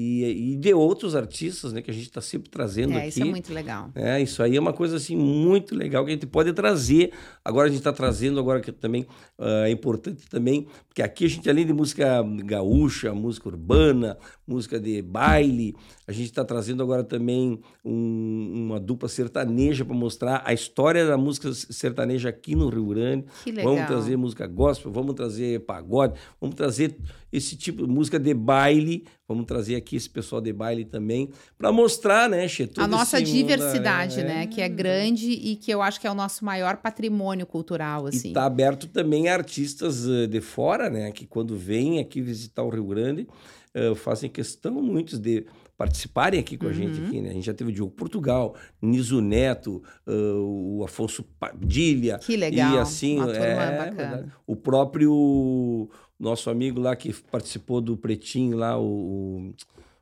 de 0.61 0.75
outros 0.75 1.17
artistas, 1.17 1.73
né, 1.73 1.81
que 1.81 1.91
a 1.91 1.95
gente 1.95 2.05
está 2.05 2.21
sempre 2.21 2.51
trazendo 2.51 2.93
é, 2.93 2.99
aqui. 2.99 3.09
Isso 3.09 3.23
é 3.23 3.25
muito 3.25 3.53
legal. 3.53 3.91
É, 3.95 4.21
isso 4.21 4.43
aí 4.43 4.57
é 4.57 4.61
uma 4.61 4.75
coisa 4.75 4.97
assim 4.97 5.17
muito 5.17 5.75
legal 5.75 6.05
que 6.05 6.11
a 6.11 6.15
gente 6.15 6.27
pode 6.27 6.53
trazer. 6.53 7.13
Agora 7.43 7.67
a 7.67 7.71
gente 7.71 7.79
está 7.79 7.93
trazendo 7.93 8.39
agora 8.39 8.61
que 8.61 8.71
também 8.71 9.07
uh, 9.39 9.65
é 9.65 9.71
importante 9.71 10.29
também, 10.29 10.67
porque 10.87 11.01
aqui 11.01 11.25
a 11.25 11.29
gente 11.29 11.49
além 11.49 11.65
de 11.65 11.73
música 11.73 12.23
gaúcha, 12.45 13.15
música 13.15 13.49
urbana, 13.49 14.19
música 14.47 14.79
de 14.79 15.01
baile, 15.01 15.75
a 16.07 16.13
gente 16.13 16.27
está 16.27 16.45
trazendo 16.45 16.83
agora 16.83 17.05
também 17.05 17.61
um, 17.83 18.67
uma 18.67 18.81
dupla 18.81 19.09
sertaneja 19.09 19.85
para 19.85 19.95
mostrar 19.95 20.43
a 20.45 20.53
história 20.53 21.07
da 21.07 21.17
música 21.17 21.55
sertaneja 21.55 22.29
aqui 22.29 22.55
no 22.55 22.69
Rio 22.69 22.87
Grande. 22.87 23.25
Que 23.45 23.53
legal. 23.53 23.73
Vamos 23.73 23.89
trazer 23.89 24.17
música 24.17 24.47
gospel, 24.47 24.93
vamos 24.93 25.15
trazer 25.15 25.61
pagode, 25.61 26.19
vamos 26.41 26.55
trazer 26.55 26.97
esse 27.33 27.57
tipo 27.57 27.87
de 27.87 27.93
música 27.93 28.19
de 28.19 28.35
baile. 28.35 29.07
Vamos 29.31 29.47
trazer 29.47 29.77
aqui 29.77 29.95
esse 29.95 30.11
pessoal 30.11 30.43
de 30.43 30.53
baile 30.53 30.85
também 30.85 31.31
para 31.57 31.71
mostrar, 31.71 32.29
né, 32.29 32.49
Che, 32.49 32.69
A 32.77 32.89
nossa 32.89 33.23
diversidade, 33.23 34.17
mundo, 34.17 34.27
né, 34.27 34.43
é, 34.43 34.47
que 34.49 34.61
é 34.61 34.69
grande 34.69 35.31
e 35.31 35.55
que 35.55 35.71
eu 35.71 35.81
acho 35.81 36.01
que 36.01 36.07
é 36.09 36.11
o 36.11 36.15
nosso 36.15 36.45
maior 36.45 36.79
patrimônio 36.79 37.47
cultural, 37.47 38.09
assim. 38.09 38.27
E 38.27 38.31
está 38.33 38.45
aberto 38.45 38.89
também 38.89 39.29
a 39.29 39.35
artistas 39.35 40.05
uh, 40.05 40.27
de 40.27 40.41
fora, 40.41 40.91
né, 40.91 41.13
que 41.13 41.27
quando 41.27 41.57
vêm 41.57 42.01
aqui 42.01 42.21
visitar 42.21 42.65
o 42.65 42.71
Rio 42.71 42.87
Grande, 42.87 43.29
uh, 43.73 43.95
fazem 43.95 44.29
questão 44.29 44.83
muitos 44.83 45.21
de 45.21 45.47
participarem 45.81 46.39
aqui 46.39 46.59
com 46.59 46.67
a 46.67 46.73
gente. 46.73 47.01
Uhum. 47.01 47.07
Aqui, 47.07 47.21
né? 47.23 47.31
A 47.31 47.33
gente 47.33 47.47
já 47.47 47.55
teve 47.55 47.71
o 47.71 47.73
Diogo 47.73 47.93
Portugal, 47.93 48.55
Niso 48.83 49.23
Neto, 49.23 49.83
uh, 50.07 50.77
o 50.77 50.85
Afonso 50.85 51.23
Padilha. 51.23 52.19
Que 52.19 52.37
legal. 52.37 52.75
E 52.75 52.79
assim, 52.79 53.19
é, 53.33 53.79
bacana. 53.79 54.31
o 54.47 54.55
próprio 54.55 55.89
nosso 56.21 56.51
amigo 56.51 56.79
lá 56.79 56.95
que 56.95 57.13
participou 57.13 57.81
do 57.81 57.97
Pretinho 57.97 58.57
lá, 58.57 58.79
o, 58.79 59.53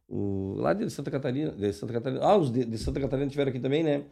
o, 0.08 0.54
lá 0.56 0.74
de 0.74 0.90
Santa 0.90 1.10
Catarina, 1.10 1.52
de 1.52 1.72
Santa 1.72 1.92
Catarina. 1.92 2.22
Ah, 2.24 2.36
os 2.36 2.50
de, 2.50 2.64
de 2.64 2.76
Santa 2.76 3.00
Catarina 3.00 3.30
tiveram 3.30 3.50
aqui 3.50 3.60
também, 3.60 3.84
né? 3.84 4.02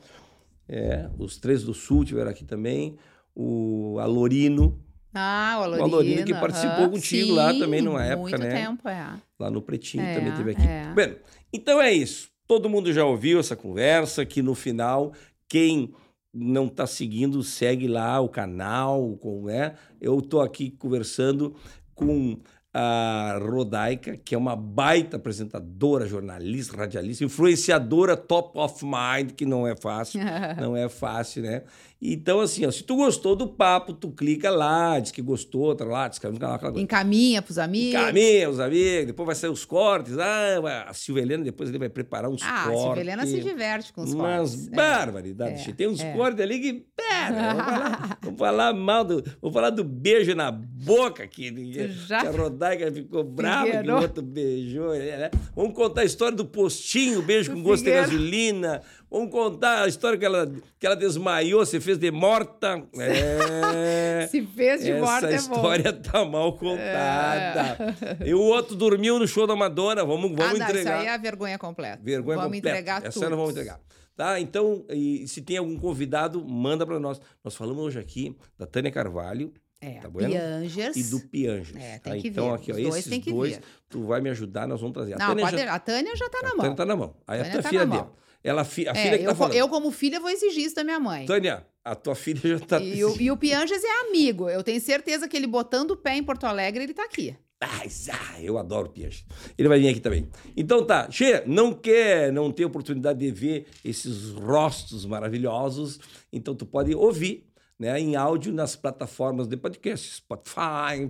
É, 0.68 1.10
os 1.18 1.36
três 1.36 1.64
do 1.64 1.74
Sul 1.74 2.04
tiveram 2.04 2.30
aqui 2.30 2.44
também. 2.44 2.96
O 3.34 3.98
Alorino, 4.00 4.80
ah, 5.12 5.56
o 5.58 5.62
Alorino. 5.64 5.82
O 5.82 5.90
Alorino 5.90 6.24
que 6.24 6.34
participou 6.34 6.90
contigo 6.90 7.28
Sim, 7.28 7.32
lá 7.32 7.52
também 7.54 7.80
numa 7.82 8.04
época, 8.04 8.30
muito 8.30 8.38
né? 8.38 8.66
tempo, 8.66 8.88
é. 8.88 9.20
Lá 9.38 9.50
no 9.50 9.62
Pretinho 9.62 10.04
É, 10.04 10.14
também 10.14 10.34
teve 10.34 10.50
aqui. 10.52 10.62
é. 10.62 10.92
Bem, 10.94 11.16
então 11.52 11.80
é 11.80 11.92
isso. 11.92 12.28
Todo 12.46 12.68
mundo 12.68 12.92
já 12.92 13.04
ouviu 13.04 13.40
essa 13.40 13.56
conversa, 13.56 14.24
que 14.24 14.42
no 14.42 14.54
final, 14.54 15.12
quem 15.48 15.92
não 16.32 16.66
está 16.66 16.86
seguindo, 16.86 17.42
segue 17.42 17.88
lá 17.88 18.20
o 18.20 18.28
canal, 18.28 19.16
com, 19.16 19.46
né? 19.46 19.74
Eu 20.00 20.18
estou 20.18 20.42
aqui 20.42 20.70
conversando 20.70 21.56
com 21.96 22.38
a 22.78 23.38
Rodaica, 23.40 24.18
que 24.18 24.34
é 24.34 24.38
uma 24.38 24.54
baita 24.54 25.16
apresentadora, 25.16 26.06
jornalista, 26.06 26.76
radialista, 26.76 27.24
influenciadora 27.24 28.14
top 28.14 28.58
of 28.58 28.84
mind, 28.84 29.32
que 29.32 29.46
não 29.46 29.66
é 29.66 29.74
fácil, 29.74 30.20
não 30.60 30.76
é 30.76 30.86
fácil, 30.86 31.42
né? 31.42 31.62
Então, 32.00 32.40
assim, 32.40 32.66
ó, 32.66 32.70
se 32.70 32.84
tu 32.84 32.94
gostou 32.96 33.34
do 33.34 33.48
papo, 33.48 33.94
tu 33.94 34.10
clica 34.10 34.50
lá, 34.50 35.00
diz 35.00 35.10
que 35.10 35.22
gostou, 35.22 35.74
tá 35.74 35.82
lá, 35.84 36.10
no 36.24 36.38
canal, 36.38 36.56
aquela 36.56 36.70
coisa. 36.72 36.84
Encaminha 36.84 37.40
pros 37.40 37.56
amigos. 37.58 37.98
Encaminha 38.00 38.50
os 38.50 38.60
amigos, 38.60 39.06
depois 39.06 39.26
vai 39.26 39.34
sair 39.34 39.48
os 39.50 39.64
cortes. 39.64 40.18
Ah, 40.18 40.86
a 40.88 40.92
Silvia 40.92 41.22
Helena 41.22 41.42
depois 41.42 41.70
ele 41.70 41.78
vai 41.78 41.88
preparar 41.88 42.30
uns 42.30 42.42
Ah, 42.42 42.48
a 42.48 42.64
cortes. 42.64 42.82
Silvia 42.82 43.00
Helena 43.00 43.26
se 43.26 43.40
diverte 43.40 43.92
com 43.94 44.02
os 44.02 44.14
cortes. 44.14 44.68
É. 44.68 44.70
barbaridades. 44.76 45.66
é, 45.66 45.72
Tem 45.72 45.88
uns 45.88 46.00
é. 46.00 46.12
cortes 46.12 46.40
ali 46.40 46.60
que. 46.60 46.86
Pera, 46.94 47.54
vou 47.54 47.64
falar, 47.64 48.18
vou 48.22 48.36
falar 48.36 48.74
mal 48.74 49.04
do. 49.04 49.24
Vou 49.40 49.50
falar 49.50 49.70
do 49.70 49.82
beijo 49.82 50.34
na 50.34 50.50
boca 50.52 51.26
que, 51.26 51.50
que 51.50 51.88
Já? 51.88 52.20
a 52.20 52.30
Rodaica 52.30 52.92
ficou 52.92 53.24
brava 53.24 53.70
que 53.82 53.90
o 53.90 53.96
outro 53.96 54.22
beijou. 54.22 54.92
né? 54.94 55.30
Vamos 55.54 55.72
contar 55.74 56.02
a 56.02 56.04
história 56.04 56.36
do 56.36 56.44
postinho, 56.44 57.22
beijo 57.22 57.52
com 57.52 57.62
gosto 57.62 57.84
de 57.84 57.90
gasolina. 57.90 58.82
Vamos 59.10 59.30
contar 59.30 59.82
a 59.84 59.88
história 59.88 60.18
que 60.18 60.24
ela, 60.24 60.46
que 60.78 60.86
ela 60.86 60.96
desmaiou, 60.96 61.64
você 61.64 61.80
fez 61.80 61.96
de 61.96 62.10
morta. 62.10 62.82
É. 62.98 64.26
Se 64.30 64.42
fez 64.46 64.82
de 64.82 64.90
Essa 64.90 65.00
morte 65.04 65.26
é 65.26 65.28
bom. 65.42 65.54
história 65.54 65.92
tá 65.92 66.24
mal 66.24 66.52
contada. 66.54 67.94
E 68.26 68.34
o 68.34 68.40
outro 68.40 68.74
dormiu 68.74 69.18
no 69.18 69.26
show 69.28 69.46
da 69.46 69.54
Madonna. 69.54 70.04
Vamos, 70.04 70.30
vamos 70.32 70.40
ah, 70.40 70.46
não, 70.58 70.68
entregar. 70.68 70.80
isso 70.80 70.88
aí 71.02 71.06
é 71.06 71.14
a 71.14 71.16
vergonha 71.16 71.58
completa. 71.58 72.00
Vergonha 72.02 72.36
vamos 72.38 72.56
completa. 72.56 72.68
entregar 72.78 73.02
Essa 73.04 73.12
tudo. 73.12 73.30
nós 73.30 73.38
vamos 73.38 73.50
entregar. 73.52 73.80
Tá? 74.16 74.40
Então, 74.40 74.84
e 74.90 75.28
se 75.28 75.42
tem 75.42 75.58
algum 75.58 75.78
convidado, 75.78 76.44
manda 76.44 76.84
para 76.86 76.98
nós. 76.98 77.20
Nós 77.44 77.54
falamos 77.54 77.82
hoje 77.84 77.98
aqui 77.98 78.34
da 78.58 78.66
Tânia 78.66 78.90
Carvalho 78.90 79.52
É, 79.80 80.00
Tá 80.00 80.08
bueno? 80.08 80.30
Piangers. 80.30 80.96
e 80.96 81.02
do 81.04 81.20
Pianges. 81.28 81.76
É, 81.76 81.98
tá? 81.98 82.10
tem 82.10 82.22
que 82.22 82.28
então, 82.28 82.52
aqui, 82.54 82.72
ó, 82.72 82.74
dois 82.74 83.06
esses 83.06 83.24
dois, 83.24 83.60
tu 83.90 84.04
vai 84.04 84.20
me 84.22 84.30
ajudar, 84.30 84.66
nós 84.66 84.80
vamos 84.80 84.94
trazer. 84.94 85.14
A 85.14 85.18
Não, 85.18 85.26
Tânia 85.28 85.44
pode- 85.44 85.58
já, 85.62 85.72
a 85.74 85.78
Tânia 85.78 86.16
já 86.16 86.28
tá 86.30 86.38
a 86.38 86.42
na 86.42 86.48
Tânia 86.50 86.66
mão. 86.66 86.74
tá 86.74 86.84
na 86.86 86.96
mão. 86.96 87.14
Aí 87.26 87.40
a 87.40 87.44
Tânia 87.44 87.60
tua 87.60 87.62
tá 87.62 87.84
dele. 87.84 88.04
Ela, 88.48 88.60
a 88.62 88.64
É, 88.64 88.64
filha 88.64 88.92
que 89.18 89.24
eu, 89.24 89.28
tá 89.28 89.32
co- 89.32 89.34
falando. 89.36 89.54
eu, 89.54 89.68
como 89.68 89.90
filha, 89.90 90.20
vou 90.20 90.30
exigir 90.30 90.64
isso 90.64 90.74
da 90.76 90.84
minha 90.84 91.00
mãe. 91.00 91.26
Tânia, 91.26 91.66
a 91.84 91.94
tua 91.94 92.14
filha 92.14 92.40
já 92.42 92.58
tá... 92.60 92.80
E 92.80 93.04
o, 93.04 93.20
e 93.20 93.30
o 93.30 93.36
Pianges 93.36 93.82
é 93.82 94.08
amigo. 94.08 94.48
Eu 94.48 94.62
tenho 94.62 94.80
certeza 94.80 95.28
que 95.28 95.36
ele 95.36 95.46
botando 95.46 95.90
o 95.92 95.96
pé 95.96 96.16
em 96.16 96.22
Porto 96.22 96.44
Alegre, 96.44 96.84
ele 96.84 96.94
tá 96.94 97.04
aqui. 97.04 97.36
Ai, 97.60 97.88
ah, 98.12 98.40
eu 98.42 98.58
adoro 98.58 98.90
Pianges. 98.90 99.24
Ele 99.56 99.66
vai 99.68 99.78
vir 99.80 99.88
aqui 99.88 100.00
também. 100.00 100.28
Então 100.56 100.84
tá, 100.86 101.10
Che, 101.10 101.42
não 101.46 101.72
quer, 101.72 102.30
não 102.32 102.52
ter 102.52 102.64
oportunidade 102.66 103.18
de 103.18 103.30
ver 103.30 103.66
esses 103.84 104.30
rostos 104.32 105.06
maravilhosos, 105.06 105.98
então 106.32 106.54
tu 106.54 106.66
pode 106.66 106.94
ouvir 106.94 107.46
né, 107.78 107.98
em 107.98 108.14
áudio 108.14 108.52
nas 108.52 108.76
plataformas 108.76 109.46
de 109.48 109.56
podcast, 109.56 110.16
Spotify, 110.16 111.08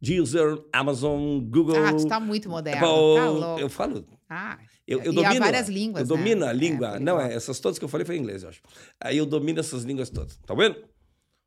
Deezer, 0.00 0.58
Amazon, 0.72 1.40
Google. 1.40 1.76
Ah, 1.84 1.92
tu 1.92 2.06
tá 2.06 2.20
muito 2.20 2.48
moderno. 2.48 2.78
Apple. 2.86 3.16
Tá 3.16 3.30
louco. 3.46 3.60
Eu 3.60 3.68
falo, 3.68 4.04
Ah, 4.28 4.58
eu, 4.88 4.98
eu 5.02 5.12
e 5.12 5.14
domino. 5.14 5.36
há 5.36 5.38
várias 5.38 5.68
línguas, 5.68 6.08
Eu 6.08 6.16
né? 6.16 6.22
domino 6.22 6.44
a 6.46 6.50
É, 6.50 6.52
língua. 6.54 6.90
por 6.92 7.00
não, 7.00 7.20
é, 7.20 7.32
essas 7.34 7.60
todas 7.60 7.78
que 7.78 7.84
eu 7.84 7.88
falei 7.88 8.04
foi 8.04 8.16
em 8.16 8.20
inglês, 8.20 8.42
eu 8.42 8.48
acho. 8.48 8.60
Aí 9.00 9.16
eu 9.18 9.26
domino 9.26 9.60
essas 9.60 9.84
línguas 9.84 10.10
todas. 10.10 10.36
Tá 10.46 10.54
vendo? 10.54 10.76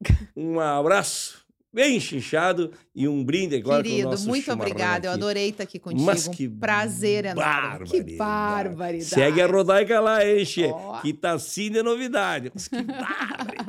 Um 0.36 0.60
abraço 0.60 1.42
bem 1.74 2.00
chinchado 2.02 2.72
e 2.94 3.08
um 3.08 3.24
brinde 3.24 3.56
agora 3.56 3.82
com 3.82 3.88
o 3.88 3.92
Querido, 3.92 4.10
muito 4.28 4.44
chimarrão 4.44 4.62
obrigada. 4.66 5.08
Eu 5.08 5.12
aqui. 5.12 5.20
adorei 5.22 5.50
estar 5.50 5.64
aqui 5.64 5.80
contigo. 5.80 6.04
Mas 6.04 6.28
um 6.28 6.32
que 6.32 6.50
prazer 6.50 7.26
enorme. 7.26 7.86
Que 7.86 8.04
barbaridade. 8.18 9.06
Segue 9.06 9.42
a 9.42 9.48
Rodaica 9.48 10.00
lá, 10.02 10.26
hein, 10.26 10.44
Che? 10.44 10.66
Ó. 10.66 11.00
Que 11.00 11.14
tá 11.14 11.38
sim 11.40 11.72
de 11.72 11.82
novidade. 11.82 12.52
Mas 12.54 12.68
que 12.68 12.82
barbaridade. 12.82 13.61